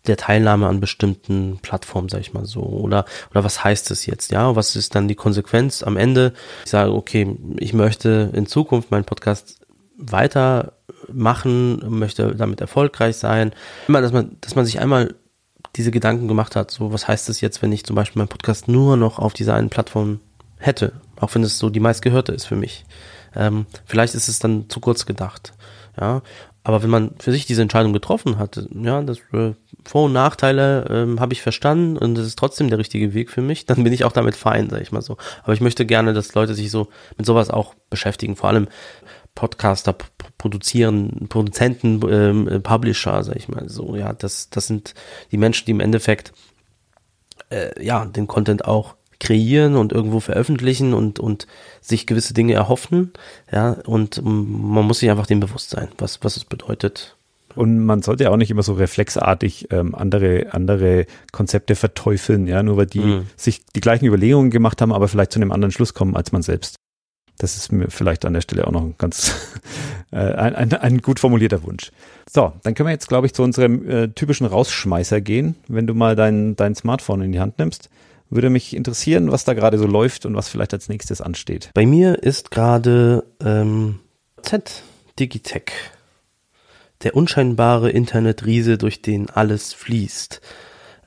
der 0.07 0.17
Teilnahme 0.17 0.67
an 0.67 0.81
bestimmten 0.81 1.59
Plattformen, 1.63 2.09
sag 2.09 2.21
ich 2.21 2.35
mal 2.35 2.45
so, 2.45 2.61
oder 2.61 3.07
oder 3.31 3.43
was 3.43 3.65
heißt 3.65 3.91
es 3.91 4.07
jetzt, 4.07 4.33
ja? 4.33 4.55
Was 4.55 4.77
ist 4.77 4.95
dann 4.95 5.09
die 5.09 5.15
Konsequenz 5.15 5.83
am 5.83 5.97
Ende? 5.97 6.35
Ich 6.65 6.71
sage, 6.71 6.93
okay, 6.93 7.37
ich 7.59 7.73
möchte 7.73 8.31
in 8.35 8.47
Zukunft 8.47 8.91
meinen 8.91 9.05
Podcast 9.05 9.61
weitermachen, 9.97 11.81
möchte 11.89 12.35
damit 12.35 12.61
erfolgreich 12.61 13.17
sein. 13.17 13.53
Immer, 13.89 14.03
dass 14.03 14.13
man, 14.13 14.37
dass 14.41 14.57
man 14.57 14.67
sich 14.67 14.81
einmal 14.81 15.15
diese 15.77 15.91
Gedanken 15.91 16.29
gemacht 16.29 16.55
hat, 16.57 16.71
so 16.71 16.93
was 16.93 17.09
heißt 17.09 17.29
es 17.29 17.41
jetzt, 17.41 17.63
wenn 17.63 17.73
ich 17.73 17.85
zum 17.85 17.97
Beispiel 17.97 18.21
meinen 18.21 18.29
Podcast 18.29 18.69
nur 18.69 18.97
noch 18.97 19.19
auf 19.19 19.33
dieser 19.33 19.55
einen 19.55 19.71
Plattform 19.71 20.21
hätte, 20.59 20.93
auch 21.19 21.35
wenn 21.35 21.43
es 21.43 21.59
so 21.59 21.71
die 21.71 21.81
meistgehörte 21.81 22.33
ist 22.33 22.45
für 22.45 22.57
mich. 22.57 22.85
Ähm, 23.37 23.67
vielleicht 23.85 24.15
ist 24.15 24.29
es 24.29 24.39
dann 24.39 24.69
zu 24.69 24.81
kurz 24.81 25.07
gedacht. 25.07 25.53
Ja, 26.01 26.23
aber 26.65 26.83
wenn 26.83 26.91
man 26.91 27.15
für 27.19 27.31
sich 27.31 27.45
diese 27.45 27.61
Entscheidung 27.61 27.93
getroffen 27.93 28.39
hat, 28.39 28.69
ja, 28.75 29.03
das 29.03 29.19
äh, 29.33 29.53
Vor- 29.85 30.05
und 30.05 30.15
Nachteile 30.15 30.87
ähm, 30.89 31.21
habe 31.21 31.35
ich 31.35 31.43
verstanden 31.43 31.99
und 31.99 32.17
es 32.17 32.27
ist 32.27 32.39
trotzdem 32.39 32.71
der 32.71 32.79
richtige 32.79 33.13
Weg 33.13 33.31
für 33.31 33.43
mich, 33.43 33.67
dann 33.67 33.85
bin 33.85 33.93
ich 33.93 34.05
auch 34.05 34.13
damit 34.13 34.35
fein, 34.35 34.71
sag 34.71 34.81
ich 34.81 34.91
mal 34.91 35.03
so. 35.03 35.19
Aber 35.43 35.53
ich 35.53 35.61
möchte 35.61 35.85
gerne, 35.85 36.15
dass 36.15 36.35
Leute 36.35 36.55
sich 36.55 36.71
so 36.71 36.89
mit 37.19 37.27
sowas 37.27 37.51
auch 37.51 37.75
beschäftigen, 37.91 38.35
vor 38.35 38.49
allem 38.49 38.69
Podcaster 39.35 39.95
produzieren, 40.39 41.27
Produzenten, 41.29 42.01
ähm, 42.09 42.63
Publisher, 42.63 43.23
sag 43.25 43.37
ich 43.37 43.49
mal 43.49 43.69
so. 43.69 43.95
Ja, 43.97 44.13
das, 44.13 44.49
das 44.49 44.67
sind 44.67 44.95
die 45.33 45.39
Menschen, 45.39 45.67
die 45.67 45.73
im 45.73 45.81
Endeffekt 45.81 46.33
äh, 47.51 47.85
ja 47.85 48.07
den 48.07 48.27
Content 48.27 48.65
auch 48.65 48.95
kreieren 49.21 49.77
und 49.77 49.93
irgendwo 49.93 50.21
veröffentlichen 50.21 50.95
und, 50.95 51.19
und 51.19 51.47
sich 51.81 52.07
gewisse 52.07 52.35
Dinge 52.35 52.55
erhoffen. 52.55 53.13
Ja, 53.53 53.73
und 53.87 54.21
man 54.25 54.85
muss 54.85 55.01
sich 55.01 55.11
einfach 55.11 55.27
dem 55.27 55.41
bewusst 55.41 55.71
sein, 55.71 55.89
was, 55.99 56.23
was 56.23 56.37
es 56.37 56.45
bedeutet. 56.45 57.17
Und 57.55 57.85
man 57.85 58.03
sollte 58.03 58.25
ja 58.25 58.31
auch 58.31 58.37
nicht 58.37 58.51
immer 58.51 58.63
so 58.63 58.75
reflexartig 58.75 59.69
ähm, 59.71 59.95
andere, 59.95 60.53
andere 60.53 61.07
Konzepte 61.33 61.77
verteufeln, 61.77 62.47
ja, 62.47 62.63
nur 62.63 62.77
weil 62.77 62.87
die 62.87 63.01
mhm. 63.01 63.27
sich 63.37 63.65
die 63.77 63.81
gleichen 63.81 64.07
Überlegungen 64.07 64.51
gemacht 64.51 64.81
haben, 64.81 64.93
aber 64.93 65.09
vielleicht 65.09 65.33
zu 65.33 65.39
einem 65.39 65.53
anderen 65.53 65.71
Schluss 65.71 65.95
kommen 65.95 66.17
als 66.17 66.33
man 66.33 66.43
selbst. 66.43 66.77
Das 67.39 67.57
ist 67.57 67.73
mir 67.73 67.91
vielleicht 67.91 68.25
an 68.25 68.33
der 68.33 68.41
Stelle 68.41 68.67
auch 68.67 68.73
noch 68.73 68.83
ein 68.83 68.95
ganz 68.99 69.35
äh, 70.13 70.17
ein, 70.17 70.55
ein, 70.55 70.73
ein 70.73 70.99
gut 70.99 71.21
formulierter 71.21 71.63
Wunsch. 71.65 71.91
So, 72.31 72.53
dann 72.63 72.75
können 72.75 72.89
wir 72.89 72.93
jetzt, 72.93 73.09
glaube 73.09 73.27
ich, 73.27 73.35
zu 73.35 73.43
unserem 73.43 73.89
äh, 73.89 74.09
typischen 74.09 74.47
Rausschmeißer 74.47 75.21
gehen, 75.21 75.57
wenn 75.69 75.87
du 75.87 75.95
mal 75.95 76.17
dein, 76.17 76.57
dein 76.57 76.75
Smartphone 76.75 77.23
in 77.23 77.33
die 77.33 77.41
Hand 77.41 77.59
nimmst. 77.59 77.91
Würde 78.35 78.51
mich 78.51 78.75
interessieren, 78.75 79.31
was 79.31 79.45
da 79.45 79.55
gerade 79.55 79.79
so 79.79 79.87
läuft 79.87 80.27
und 80.27 80.35
was 80.35 80.49
vielleicht 80.49 80.73
als 80.73 80.89
nächstes 80.89 81.21
ansteht. 81.21 81.71
Bei 81.73 81.87
mir 81.87 82.21
ist 82.21 82.51
gerade 82.51 83.25
ähm, 83.41 84.01
Z 84.43 84.83
Digitech, 85.21 85.71
der 87.05 87.15
unscheinbare 87.15 87.91
Internetriese, 87.91 88.77
durch 88.77 89.01
den 89.03 89.31
alles 89.31 89.73
fließt. 89.73 90.41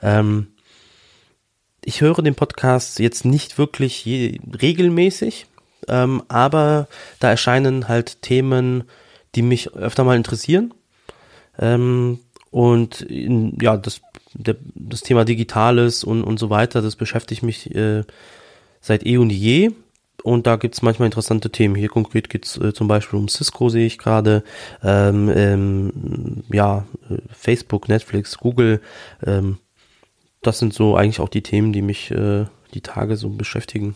Ähm, 0.01 0.47
ich 1.83 1.99
höre 1.99 2.21
den 2.21 2.35
Podcast 2.35 2.97
jetzt 2.99 3.25
nicht 3.25 3.57
wirklich 3.57 4.05
je, 4.05 4.39
regelmäßig, 4.61 5.47
ähm, 5.89 6.23
aber 6.29 6.87
da 7.19 7.29
erscheinen 7.29 7.89
halt 7.89 8.21
Themen, 8.21 8.85
die 9.35 9.41
mich 9.41 9.73
öfter 9.73 10.05
mal 10.05 10.15
interessieren. 10.15 10.73
Ähm, 11.59 12.19
und 12.51 13.01
in, 13.01 13.57
ja, 13.61 13.75
das, 13.75 13.99
der, 14.37 14.55
das 14.75 15.01
Thema 15.01 15.25
Digitales 15.25 16.03
und, 16.03 16.23
und 16.23 16.39
so 16.39 16.49
weiter, 16.49 16.81
das 16.81 16.95
beschäftigt 16.95 17.43
mich 17.43 17.73
äh, 17.75 18.03
seit 18.81 19.05
eh 19.05 19.17
und 19.17 19.31
je. 19.31 19.71
Und 20.23 20.47
da 20.47 20.55
gibt's 20.55 20.81
manchmal 20.81 21.05
interessante 21.05 21.51
Themen. 21.51 21.75
Hier 21.75 21.89
konkret 21.89 22.29
geht's 22.29 22.57
äh, 22.57 22.73
zum 22.73 22.87
Beispiel 22.87 23.19
um 23.19 23.27
Cisco, 23.27 23.69
sehe 23.69 23.85
ich 23.85 23.97
gerade. 23.97 24.43
Ähm, 24.83 25.31
ähm, 25.33 26.43
ja, 26.51 26.85
äh, 27.09 27.17
Facebook, 27.31 27.87
Netflix, 27.87 28.37
Google. 28.37 28.81
Ähm, 29.25 29.57
das 30.41 30.59
sind 30.59 30.73
so 30.73 30.95
eigentlich 30.95 31.19
auch 31.19 31.29
die 31.29 31.43
Themen, 31.43 31.71
die 31.71 31.81
mich 31.81 32.11
äh, 32.11 32.45
die 32.73 32.81
Tage 32.81 33.15
so 33.15 33.29
beschäftigen. 33.29 33.95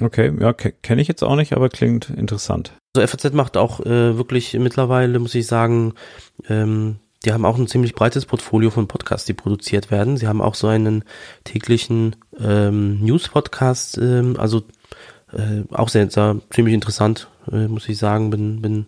Okay, 0.00 0.32
ja, 0.40 0.52
kenne 0.54 1.02
ich 1.02 1.08
jetzt 1.08 1.22
auch 1.22 1.36
nicht, 1.36 1.52
aber 1.52 1.68
klingt 1.68 2.08
interessant. 2.08 2.72
Also 2.96 3.06
FAZ 3.06 3.34
macht 3.34 3.56
auch 3.56 3.80
äh, 3.80 4.16
wirklich 4.16 4.54
mittlerweile, 4.54 5.18
muss 5.18 5.34
ich 5.34 5.46
sagen, 5.46 5.92
ähm, 6.48 6.96
die 7.24 7.32
haben 7.32 7.44
auch 7.44 7.58
ein 7.58 7.66
ziemlich 7.66 7.94
breites 7.94 8.24
Portfolio 8.24 8.70
von 8.70 8.88
Podcasts, 8.88 9.26
die 9.26 9.34
produziert 9.34 9.90
werden. 9.90 10.16
Sie 10.16 10.26
haben 10.26 10.40
auch 10.40 10.54
so 10.54 10.68
einen 10.68 11.04
täglichen 11.44 12.16
ähm, 12.38 13.00
News-Podcast, 13.00 13.98
ähm, 13.98 14.36
also 14.38 14.62
äh, 15.32 15.62
auch 15.70 15.90
sehr, 15.90 16.10
sehr 16.10 16.36
ziemlich 16.50 16.74
interessant, 16.74 17.28
äh, 17.52 17.68
muss 17.68 17.88
ich 17.88 17.98
sagen. 17.98 18.30
Bin, 18.30 18.62
bin 18.62 18.86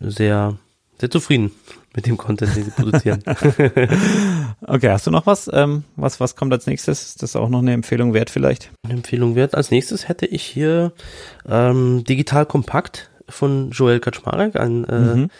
sehr, 0.00 0.56
sehr 0.98 1.10
zufrieden 1.10 1.52
mit 1.94 2.06
dem 2.06 2.16
Content, 2.16 2.56
den 2.56 2.64
sie 2.64 2.70
produzieren. 2.72 3.22
okay, 4.66 4.90
hast 4.90 5.06
du 5.06 5.12
noch 5.12 5.26
was? 5.26 5.48
Ähm, 5.52 5.84
was? 5.94 6.18
Was 6.18 6.34
kommt 6.34 6.52
als 6.52 6.66
nächstes? 6.66 7.02
Ist 7.04 7.22
das 7.22 7.36
auch 7.36 7.48
noch 7.48 7.60
eine 7.60 7.72
Empfehlung 7.72 8.14
wert 8.14 8.30
vielleicht? 8.30 8.72
Eine 8.82 8.94
Empfehlung 8.94 9.36
wert. 9.36 9.54
Als 9.54 9.70
nächstes 9.70 10.08
hätte 10.08 10.26
ich 10.26 10.42
hier 10.42 10.92
ähm, 11.48 12.02
Digital 12.02 12.46
Kompakt 12.46 13.10
von 13.28 13.70
Joel 13.70 14.00
Kaczmarek, 14.00 14.56
ein 14.56 14.84
äh, 14.84 14.98
mhm. 14.98 15.30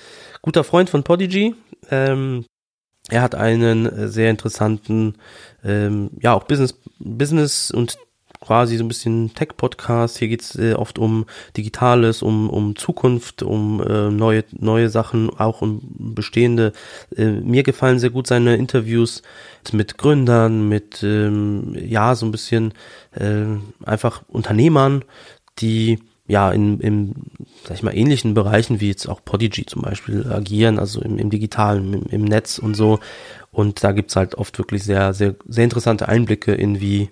Guter 0.45 0.63
Freund 0.63 0.91
von 0.91 1.05
Podigy. 1.05 1.55
Ähm, 1.91 2.45
er 3.09 3.23
hat 3.23 3.35
einen 3.35 4.11
sehr 4.11 4.29
interessanten, 4.29 5.15
ähm, 5.65 6.11
ja 6.21 6.35
auch 6.35 6.45
Business, 6.45 6.79
Business 6.99 7.71
und 7.71 7.97
quasi 8.41 8.77
so 8.77 8.85
ein 8.85 8.89
bisschen 8.89 9.33
Tech-Podcast. 9.33 10.19
Hier 10.19 10.29
geht's 10.29 10.55
äh, 10.57 10.75
oft 10.75 10.99
um 10.99 11.25
Digitales, 11.57 12.21
um, 12.21 12.51
um 12.51 12.77
Zukunft, 12.77 13.43
um 13.43 13.83
äh, 13.83 14.11
neue, 14.11 14.45
neue 14.53 14.91
Sachen, 14.91 15.31
auch 15.31 15.63
um 15.63 15.81
bestehende. 16.15 16.75
Äh, 17.17 17.31
mir 17.31 17.63
gefallen 17.63 17.99
sehr 17.99 18.11
gut 18.11 18.27
seine 18.27 18.57
Interviews 18.57 19.23
mit 19.73 19.97
Gründern, 19.97 20.69
mit 20.69 21.03
ähm, 21.03 21.75
ja, 21.75 22.15
so 22.15 22.27
ein 22.27 22.33
bisschen 22.33 22.75
äh, 23.13 23.47
einfach 23.83 24.25
Unternehmern, 24.29 25.07
die 25.59 26.01
ja 26.27 26.51
in, 26.51 26.81
in 26.81 27.15
sag 27.65 27.77
ich 27.77 27.83
mal, 27.83 27.95
ähnlichen 27.95 28.35
Bereichen 28.35 28.81
wie 28.81 28.89
jetzt 28.89 29.09
auch 29.09 29.25
Podigy 29.25 29.67
zum 29.67 29.83
Beispiel 29.83 30.31
agieren, 30.31 30.79
also 30.79 31.01
im, 31.01 31.19
im 31.19 31.31
Digitalen, 31.31 31.93
im, 31.93 32.03
im 32.11 32.25
Netz 32.25 32.59
und 32.59 32.75
so. 32.75 33.01
Und 33.51 33.85
da 33.85 33.93
gibt's 33.93 34.17
halt 34.17 34.35
oft 34.37 34.59
wirklich 34.59 34.85
sehr, 34.85 35.15
sehr, 35.15 35.35
sehr 35.47 35.65
interessante 35.65 36.09
Einblicke 36.09 36.53
in 36.53 36.81
wie 36.81 37.11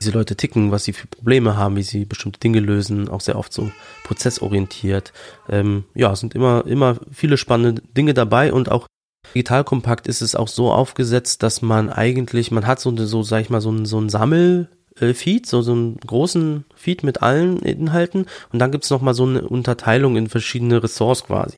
diese 0.00 0.12
Leute 0.12 0.34
ticken, 0.34 0.70
was 0.70 0.84
sie 0.84 0.92
für 0.92 1.06
Probleme 1.06 1.56
haben, 1.56 1.76
wie 1.76 1.82
sie 1.82 2.04
bestimmte 2.04 2.40
Dinge 2.40 2.60
lösen, 2.60 3.08
auch 3.08 3.20
sehr 3.20 3.38
oft 3.38 3.52
so 3.52 3.70
prozessorientiert. 4.04 5.12
Ähm, 5.48 5.84
ja, 5.94 6.14
sind 6.16 6.34
immer, 6.34 6.66
immer 6.66 6.96
viele 7.12 7.36
spannende 7.36 7.82
Dinge 7.96 8.14
dabei 8.14 8.52
und 8.52 8.70
auch 8.70 8.86
digital 9.34 9.62
kompakt 9.62 10.08
ist 10.08 10.22
es 10.22 10.34
auch 10.34 10.48
so 10.48 10.72
aufgesetzt, 10.72 11.42
dass 11.42 11.62
man 11.62 11.90
eigentlich, 11.90 12.50
man 12.50 12.66
hat 12.66 12.80
so, 12.80 12.96
so 12.96 13.22
sag 13.22 13.42
ich 13.42 13.50
mal, 13.50 13.60
so 13.60 13.70
ein, 13.70 13.84
so 13.84 14.00
ein 14.00 14.08
Sammel, 14.08 14.68
Feed, 15.14 15.46
so, 15.46 15.62
so 15.62 15.72
einen 15.72 15.96
großen 15.98 16.64
Feed 16.74 17.02
mit 17.02 17.22
allen 17.22 17.58
Inhalten 17.60 18.26
und 18.52 18.58
dann 18.58 18.70
gibt's 18.70 18.90
noch 18.90 19.00
mal 19.00 19.14
so 19.14 19.24
eine 19.24 19.42
Unterteilung 19.42 20.16
in 20.16 20.28
verschiedene 20.28 20.82
Ressorts 20.82 21.24
quasi. 21.24 21.56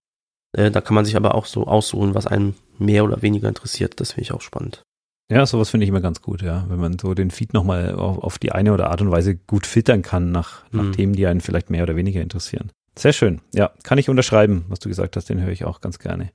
Äh, 0.56 0.70
da 0.70 0.81
kann 0.81 0.94
man 0.94 1.05
sich 1.05 1.16
aber 1.16 1.35
auch 1.35 1.47
so 1.47 1.66
aussuchen, 1.66 2.14
was 2.14 2.27
einem 2.27 2.55
mehr 2.78 3.05
oder 3.05 3.23
weniger 3.23 3.48
interessiert. 3.48 4.01
Das 4.01 4.12
finde 4.12 4.23
ich 4.23 4.32
auch 4.32 4.40
spannend. 4.40 4.82
Ja, 5.31 5.47
sowas 5.47 5.70
finde 5.70 5.85
ich 5.85 5.89
immer 5.89 6.01
ganz 6.01 6.20
gut, 6.20 6.43
ja. 6.43 6.66
Wenn 6.69 6.78
man 6.78 6.98
so 6.98 7.14
den 7.14 7.31
Feed 7.31 7.55
nochmal 7.55 7.94
auf, 7.94 8.19
auf 8.19 8.39
die 8.39 8.52
eine 8.52 8.73
oder 8.73 8.90
Art 8.90 9.01
und 9.01 9.10
Weise 9.10 9.35
gut 9.35 9.66
filtern 9.66 10.02
kann 10.02 10.31
nach, 10.31 10.64
nach 10.73 10.85
mhm. 10.85 10.93
Themen, 10.93 11.12
die 11.14 11.27
einen 11.27 11.40
vielleicht 11.40 11.70
mehr 11.70 11.85
oder 11.85 11.97
weniger 11.97 12.20
interessieren. 12.20 12.70
Sehr 12.98 13.14
schön. 13.14 13.40
Ja, 13.55 13.73
kann 13.82 13.97
ich 13.97 14.10
unterschreiben, 14.10 14.66
was 14.69 14.81
du 14.81 14.90
gesagt 14.90 15.16
hast, 15.16 15.31
den 15.31 15.40
höre 15.40 15.52
ich 15.52 15.64
auch 15.64 15.81
ganz 15.81 15.98
gerne. 15.98 16.31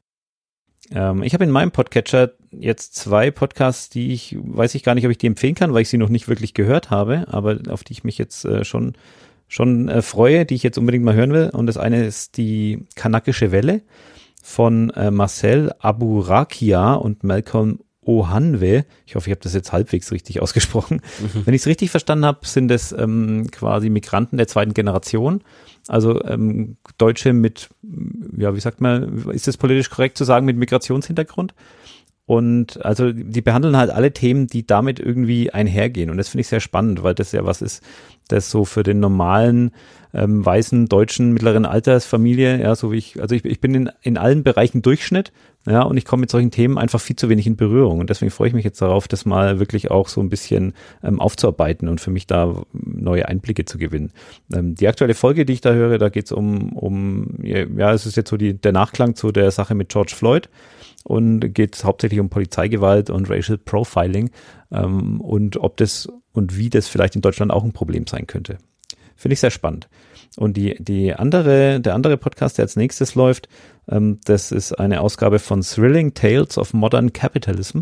Ähm, 0.92 1.24
ich 1.24 1.34
habe 1.34 1.44
in 1.44 1.52
meinem 1.52 1.72
Podcatcher 1.72 2.32
jetzt 2.52 2.96
zwei 2.96 3.32
Podcasts, 3.32 3.90
die 3.90 4.14
ich, 4.14 4.38
weiß 4.40 4.76
ich 4.76 4.84
gar 4.84 4.96
nicht, 4.96 5.06
ob 5.06 5.12
ich 5.12 5.18
die 5.18 5.28
empfehlen 5.28 5.56
kann, 5.56 5.74
weil 5.74 5.82
ich 5.82 5.90
sie 5.90 5.98
noch 5.98 6.10
nicht 6.10 6.28
wirklich 6.28 6.54
gehört 6.54 6.90
habe, 6.90 7.26
aber 7.30 7.60
auf 7.70 7.84
die 7.84 7.94
ich 7.94 8.04
mich 8.04 8.18
jetzt 8.18 8.46
äh, 8.46 8.64
schon, 8.64 8.94
schon 9.48 9.90
äh, 9.90 10.02
freue, 10.02 10.46
die 10.46 10.56
ich 10.56 10.64
jetzt 10.64 10.78
unbedingt 10.78 11.04
mal 11.04 11.16
hören 11.16 11.34
will. 11.34 11.50
Und 11.52 11.68
das 11.68 11.78
eine 11.78 12.06
ist 12.06 12.38
die 12.38 12.86
Kanakische 12.96 13.52
Welle 13.52 13.82
von 14.42 14.92
äh, 14.92 15.12
Marcel 15.12 15.74
Aburakia 15.80 16.94
und 16.94 17.24
Malcolm 17.24 17.80
Ohanwe. 18.08 18.86
Ich 19.06 19.16
hoffe, 19.16 19.30
ich 19.30 19.32
habe 19.32 19.44
das 19.44 19.54
jetzt 19.54 19.72
halbwegs 19.72 20.12
richtig 20.12 20.42
ausgesprochen. 20.42 21.02
Mhm. 21.20 21.46
Wenn 21.46 21.54
ich 21.54 21.62
es 21.62 21.68
richtig 21.68 21.92
verstanden 21.92 22.26
habe, 22.26 22.40
sind 22.48 22.72
es 22.72 22.92
ähm, 22.92 23.50
quasi 23.52 23.90
Migranten 23.90 24.38
der 24.38 24.48
zweiten 24.48 24.74
Generation. 24.74 25.42
Also 25.88 26.24
ähm, 26.24 26.78
Deutsche 26.98 27.34
mit, 27.34 27.70
ja, 28.38 28.56
wie 28.56 28.60
sagt 28.60 28.82
man, 28.82 29.30
ist 29.30 29.48
es 29.48 29.58
politisch 29.58 29.90
korrekt 29.90 30.18
zu 30.18 30.24
sagen, 30.24 30.46
mit 30.46 30.58
Migrationshintergrund? 30.58 31.54
Und 32.26 32.84
also 32.86 33.14
die 33.14 33.42
behandeln 33.42 33.78
halt 33.78 33.90
alle 33.90 34.12
Themen, 34.12 34.48
die 34.48 34.68
damit 34.68 35.00
irgendwie 35.00 35.52
einhergehen. 35.52 36.10
Und 36.10 36.18
das 36.18 36.28
finde 36.28 36.42
ich 36.42 36.50
sehr 36.50 36.60
spannend, 36.60 37.02
weil 37.02 37.16
das 37.16 37.32
ja 37.32 37.46
was 37.46 37.62
ist, 37.62 37.82
das 38.28 38.52
so 38.52 38.66
für 38.66 38.84
den 38.84 39.00
normalen 39.00 39.72
ähm, 40.14 40.46
weißen 40.46 40.88
deutschen 40.88 41.32
mittleren 41.32 41.66
Altersfamilie, 41.66 42.62
ja, 42.62 42.76
so 42.76 42.92
wie 42.92 42.98
ich, 42.98 43.22
also 43.22 43.34
ich, 43.34 43.46
ich 43.46 43.62
bin 43.62 43.74
in, 43.74 43.90
in 44.02 44.18
allen 44.18 44.44
Bereichen 44.44 44.82
Durchschnitt, 44.82 45.32
ja, 45.68 45.82
und 45.82 45.98
ich 45.98 46.06
komme 46.06 46.22
mit 46.22 46.32
solchen 46.32 46.50
Themen 46.50 46.78
einfach 46.78 47.02
viel 47.02 47.18
zu 47.18 47.28
wenig 47.28 47.46
in 47.46 47.58
Berührung. 47.58 48.00
Und 48.00 48.10
deswegen 48.10 48.32
freue 48.32 48.48
ich 48.48 48.54
mich 48.54 48.64
jetzt 48.64 48.82
darauf, 48.82 49.10
das 49.10 49.26
mal 49.26 49.60
wirklich 49.60 49.92
auch 49.92 50.08
so 50.08 50.22
ein 50.22 50.30
bisschen 50.30 50.74
ähm, 51.04 51.20
aufzuarbeiten 51.20 51.90
und 51.90 52.00
für 52.00 52.10
mich 52.10 52.26
da 52.26 52.64
neue 52.72 53.28
Einblicke 53.28 53.66
zu 53.66 53.78
gewinnen. 53.78 54.14
Ähm, 54.54 54.76
die 54.76 54.88
aktuelle 54.88 55.14
Folge, 55.14 55.46
die 55.46 55.54
ich 55.54 55.62
da 55.62 55.74
höre, 55.74 55.98
da 55.98 56.08
geht 56.08 56.26
es 56.26 56.32
um, 56.32 56.72
um, 56.72 57.40
ja, 57.44 57.92
es 57.92 58.06
ist 58.06 58.16
jetzt 58.16 58.30
so 58.30 58.38
die, 58.38 58.54
der 58.54 58.72
Nachklang 58.72 59.16
zu 59.16 59.34
der 59.34 59.52
Sache 59.52 59.76
mit 59.76 59.90
George 59.90 60.14
Floyd 60.16 60.50
und 61.04 61.54
geht 61.54 61.84
hauptsächlich 61.84 62.22
um 62.22 62.30
Polizeigewalt 62.30 63.10
und 63.10 63.30
Racial 63.30 63.58
Profiling 63.58 64.30
ähm, 64.72 65.20
und 65.20 65.58
ob 65.58 65.76
das 65.76 66.08
und 66.32 66.58
wie 66.58 66.70
das 66.70 66.88
vielleicht 66.88 67.16
in 67.16 67.22
Deutschland 67.22 67.52
auch 67.52 67.66
ein 67.66 67.74
Problem 67.74 68.08
sein 68.08 68.26
könnte. 68.26 68.58
Finde 69.18 69.34
ich 69.34 69.40
sehr 69.42 69.52
spannend. 69.52 69.90
Und 70.38 70.56
die, 70.56 70.76
die 70.80 71.14
andere, 71.14 71.82
der 71.82 71.96
andere 71.96 72.16
Podcast, 72.16 72.58
der 72.58 72.64
als 72.64 72.76
nächstes 72.76 73.16
läuft, 73.16 73.50
das 73.88 74.52
ist 74.52 74.74
eine 74.74 75.02
Ausgabe 75.02 75.40
von 75.40 75.62
Thrilling 75.62 76.14
Tales 76.14 76.58
of 76.58 76.74
Modern 76.74 77.14
Capitalism. 77.14 77.82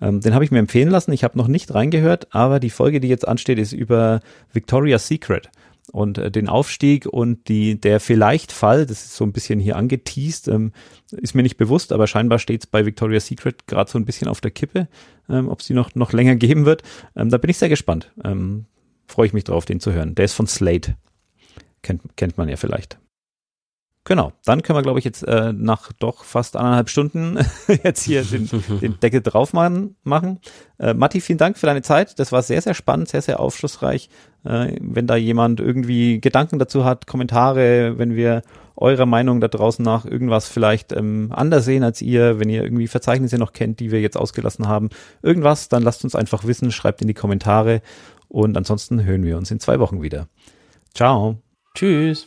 Ähm, 0.00 0.20
den 0.20 0.34
habe 0.34 0.44
ich 0.44 0.50
mir 0.50 0.58
empfehlen 0.58 0.90
lassen. 0.90 1.12
Ich 1.12 1.24
habe 1.24 1.38
noch 1.38 1.48
nicht 1.48 1.74
reingehört, 1.74 2.34
aber 2.34 2.60
die 2.60 2.70
Folge, 2.70 3.00
die 3.00 3.08
jetzt 3.08 3.26
ansteht, 3.26 3.58
ist 3.58 3.72
über 3.72 4.20
Victoria's 4.52 5.08
Secret 5.08 5.50
und 5.92 6.18
äh, 6.18 6.30
den 6.30 6.48
Aufstieg 6.48 7.06
und 7.06 7.48
die 7.48 7.80
der 7.80 8.00
vielleicht 8.00 8.52
Fall, 8.52 8.86
das 8.86 9.04
ist 9.04 9.16
so 9.16 9.24
ein 9.24 9.32
bisschen 9.32 9.60
hier 9.60 9.76
angeteased, 9.76 10.48
ähm, 10.48 10.72
ist 11.10 11.34
mir 11.34 11.42
nicht 11.42 11.56
bewusst, 11.56 11.92
aber 11.92 12.06
scheinbar 12.06 12.38
steht 12.38 12.62
es 12.62 12.66
bei 12.66 12.84
Victoria's 12.84 13.26
Secret 13.26 13.66
gerade 13.66 13.90
so 13.90 13.98
ein 13.98 14.04
bisschen 14.04 14.28
auf 14.28 14.40
der 14.40 14.50
Kippe, 14.50 14.88
ähm, 15.28 15.48
ob 15.48 15.62
sie 15.62 15.74
noch 15.74 15.94
noch 15.94 16.12
länger 16.12 16.36
geben 16.36 16.64
wird. 16.64 16.82
Ähm, 17.16 17.30
da 17.30 17.38
bin 17.38 17.50
ich 17.50 17.58
sehr 17.58 17.68
gespannt. 17.68 18.12
Ähm, 18.24 18.66
Freue 19.06 19.26
ich 19.26 19.32
mich 19.32 19.44
drauf, 19.44 19.66
den 19.66 19.80
zu 19.80 19.92
hören. 19.92 20.14
Der 20.14 20.24
ist 20.24 20.32
von 20.32 20.46
Slate. 20.46 20.96
Kennt, 21.82 22.16
kennt 22.16 22.38
man 22.38 22.48
ja 22.48 22.56
vielleicht. 22.56 22.98
Genau, 24.06 24.32
dann 24.44 24.62
können 24.62 24.76
wir, 24.76 24.82
glaube 24.82 24.98
ich, 24.98 25.04
jetzt 25.06 25.22
äh, 25.22 25.54
nach 25.54 25.90
doch 25.92 26.24
fast 26.24 26.56
anderthalb 26.56 26.90
Stunden 26.90 27.38
jetzt 27.84 28.02
hier 28.02 28.22
den, 28.22 28.50
den 28.82 29.00
Deckel 29.00 29.22
drauf 29.22 29.54
machen. 29.54 29.96
machen. 30.02 30.40
Äh, 30.78 30.92
Matti, 30.92 31.22
vielen 31.22 31.38
Dank 31.38 31.56
für 31.56 31.66
deine 31.66 31.80
Zeit. 31.80 32.18
Das 32.18 32.30
war 32.30 32.42
sehr, 32.42 32.60
sehr 32.60 32.74
spannend, 32.74 33.08
sehr, 33.08 33.22
sehr 33.22 33.40
aufschlussreich. 33.40 34.10
Äh, 34.44 34.76
wenn 34.78 35.06
da 35.06 35.16
jemand 35.16 35.58
irgendwie 35.58 36.20
Gedanken 36.20 36.58
dazu 36.58 36.84
hat, 36.84 37.06
Kommentare, 37.06 37.98
wenn 37.98 38.14
wir 38.14 38.42
eurer 38.76 39.06
Meinung 39.06 39.40
da 39.40 39.48
draußen 39.48 39.82
nach 39.82 40.04
irgendwas 40.04 40.48
vielleicht 40.48 40.92
ähm, 40.92 41.28
anders 41.30 41.64
sehen 41.64 41.82
als 41.82 42.02
ihr, 42.02 42.38
wenn 42.40 42.50
ihr 42.50 42.62
irgendwie 42.62 42.88
Verzeichnisse 42.88 43.38
noch 43.38 43.54
kennt, 43.54 43.80
die 43.80 43.90
wir 43.90 44.02
jetzt 44.02 44.18
ausgelassen 44.18 44.68
haben, 44.68 44.90
irgendwas, 45.22 45.70
dann 45.70 45.82
lasst 45.82 46.04
uns 46.04 46.14
einfach 46.14 46.44
wissen, 46.44 46.72
schreibt 46.72 47.00
in 47.00 47.08
die 47.08 47.14
Kommentare 47.14 47.80
und 48.28 48.56
ansonsten 48.56 49.04
hören 49.04 49.22
wir 49.22 49.38
uns 49.38 49.50
in 49.50 49.60
zwei 49.60 49.78
Wochen 49.78 50.02
wieder. 50.02 50.26
Ciao. 50.92 51.38
Tschüss. 51.74 52.26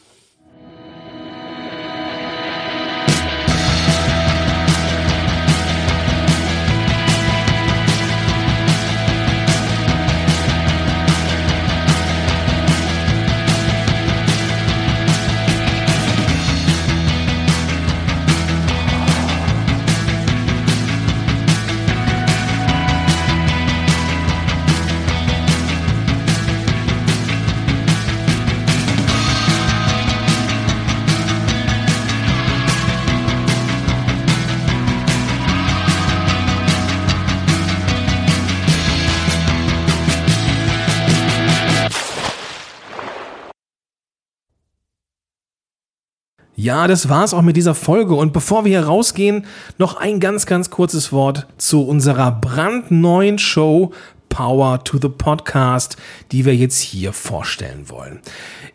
Ja, 46.60 46.88
das 46.88 47.08
war's 47.08 47.36
auch 47.36 47.44
mit 47.44 47.56
dieser 47.56 47.76
Folge. 47.76 48.16
Und 48.16 48.34
bevor 48.34 48.66
wir 48.66 48.80
hier 48.80 48.88
rausgehen, 48.88 49.46
noch 49.78 49.98
ein 49.98 50.20
ganz, 50.20 50.48
ganz 50.48 50.72
kurzes 50.72 51.12
Wort 51.12 51.46
zu 51.60 51.88
unserer 51.88 52.32
brandneuen 52.32 53.38
Show 53.38 53.92
Power 54.28 54.84
to 54.84 54.98
the 55.00 55.08
Podcast, 55.08 55.98
die 56.32 56.46
wir 56.46 56.56
jetzt 56.56 56.80
hier 56.80 57.14
vorstellen 57.14 57.92
wollen. 57.92 58.22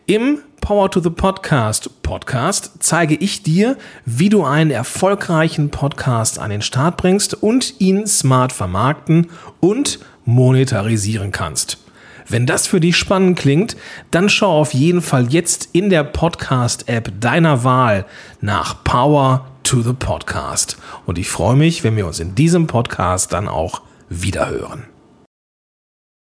Im 0.05 0.39
Power 0.61 0.89
to 0.91 1.01
the 1.01 1.09
Podcast 1.09 2.01
Podcast 2.03 2.71
zeige 2.79 3.15
ich 3.15 3.43
dir, 3.43 3.77
wie 4.05 4.29
du 4.29 4.45
einen 4.45 4.71
erfolgreichen 4.71 5.69
Podcast 5.69 6.39
an 6.39 6.51
den 6.51 6.61
Start 6.61 6.95
bringst 6.95 7.43
und 7.43 7.81
ihn 7.81 8.07
smart 8.07 8.53
vermarkten 8.53 9.29
und 9.59 9.99
monetarisieren 10.23 11.33
kannst. 11.33 11.82
Wenn 12.33 12.47
das 12.47 12.65
für 12.65 12.79
dich 12.79 12.97
spannend 12.97 13.37
klingt, 13.37 13.77
dann 14.09 14.27
schau 14.27 14.59
auf 14.59 14.73
jeden 14.73 15.03
Fall 15.03 15.31
jetzt 15.31 15.69
in 15.71 15.91
der 15.91 16.03
Podcast-App 16.03 17.11
deiner 17.19 17.63
Wahl 17.63 18.07
nach 18.41 18.83
Power 18.83 19.45
to 19.61 19.83
the 19.83 19.93
Podcast. 19.93 20.77
Und 21.05 21.19
ich 21.19 21.29
freue 21.29 21.55
mich, 21.55 21.83
wenn 21.83 21.95
wir 21.95 22.07
uns 22.07 22.19
in 22.19 22.33
diesem 22.33 22.65
Podcast 22.65 23.33
dann 23.33 23.47
auch 23.47 23.83
wiederhören. 24.09 24.92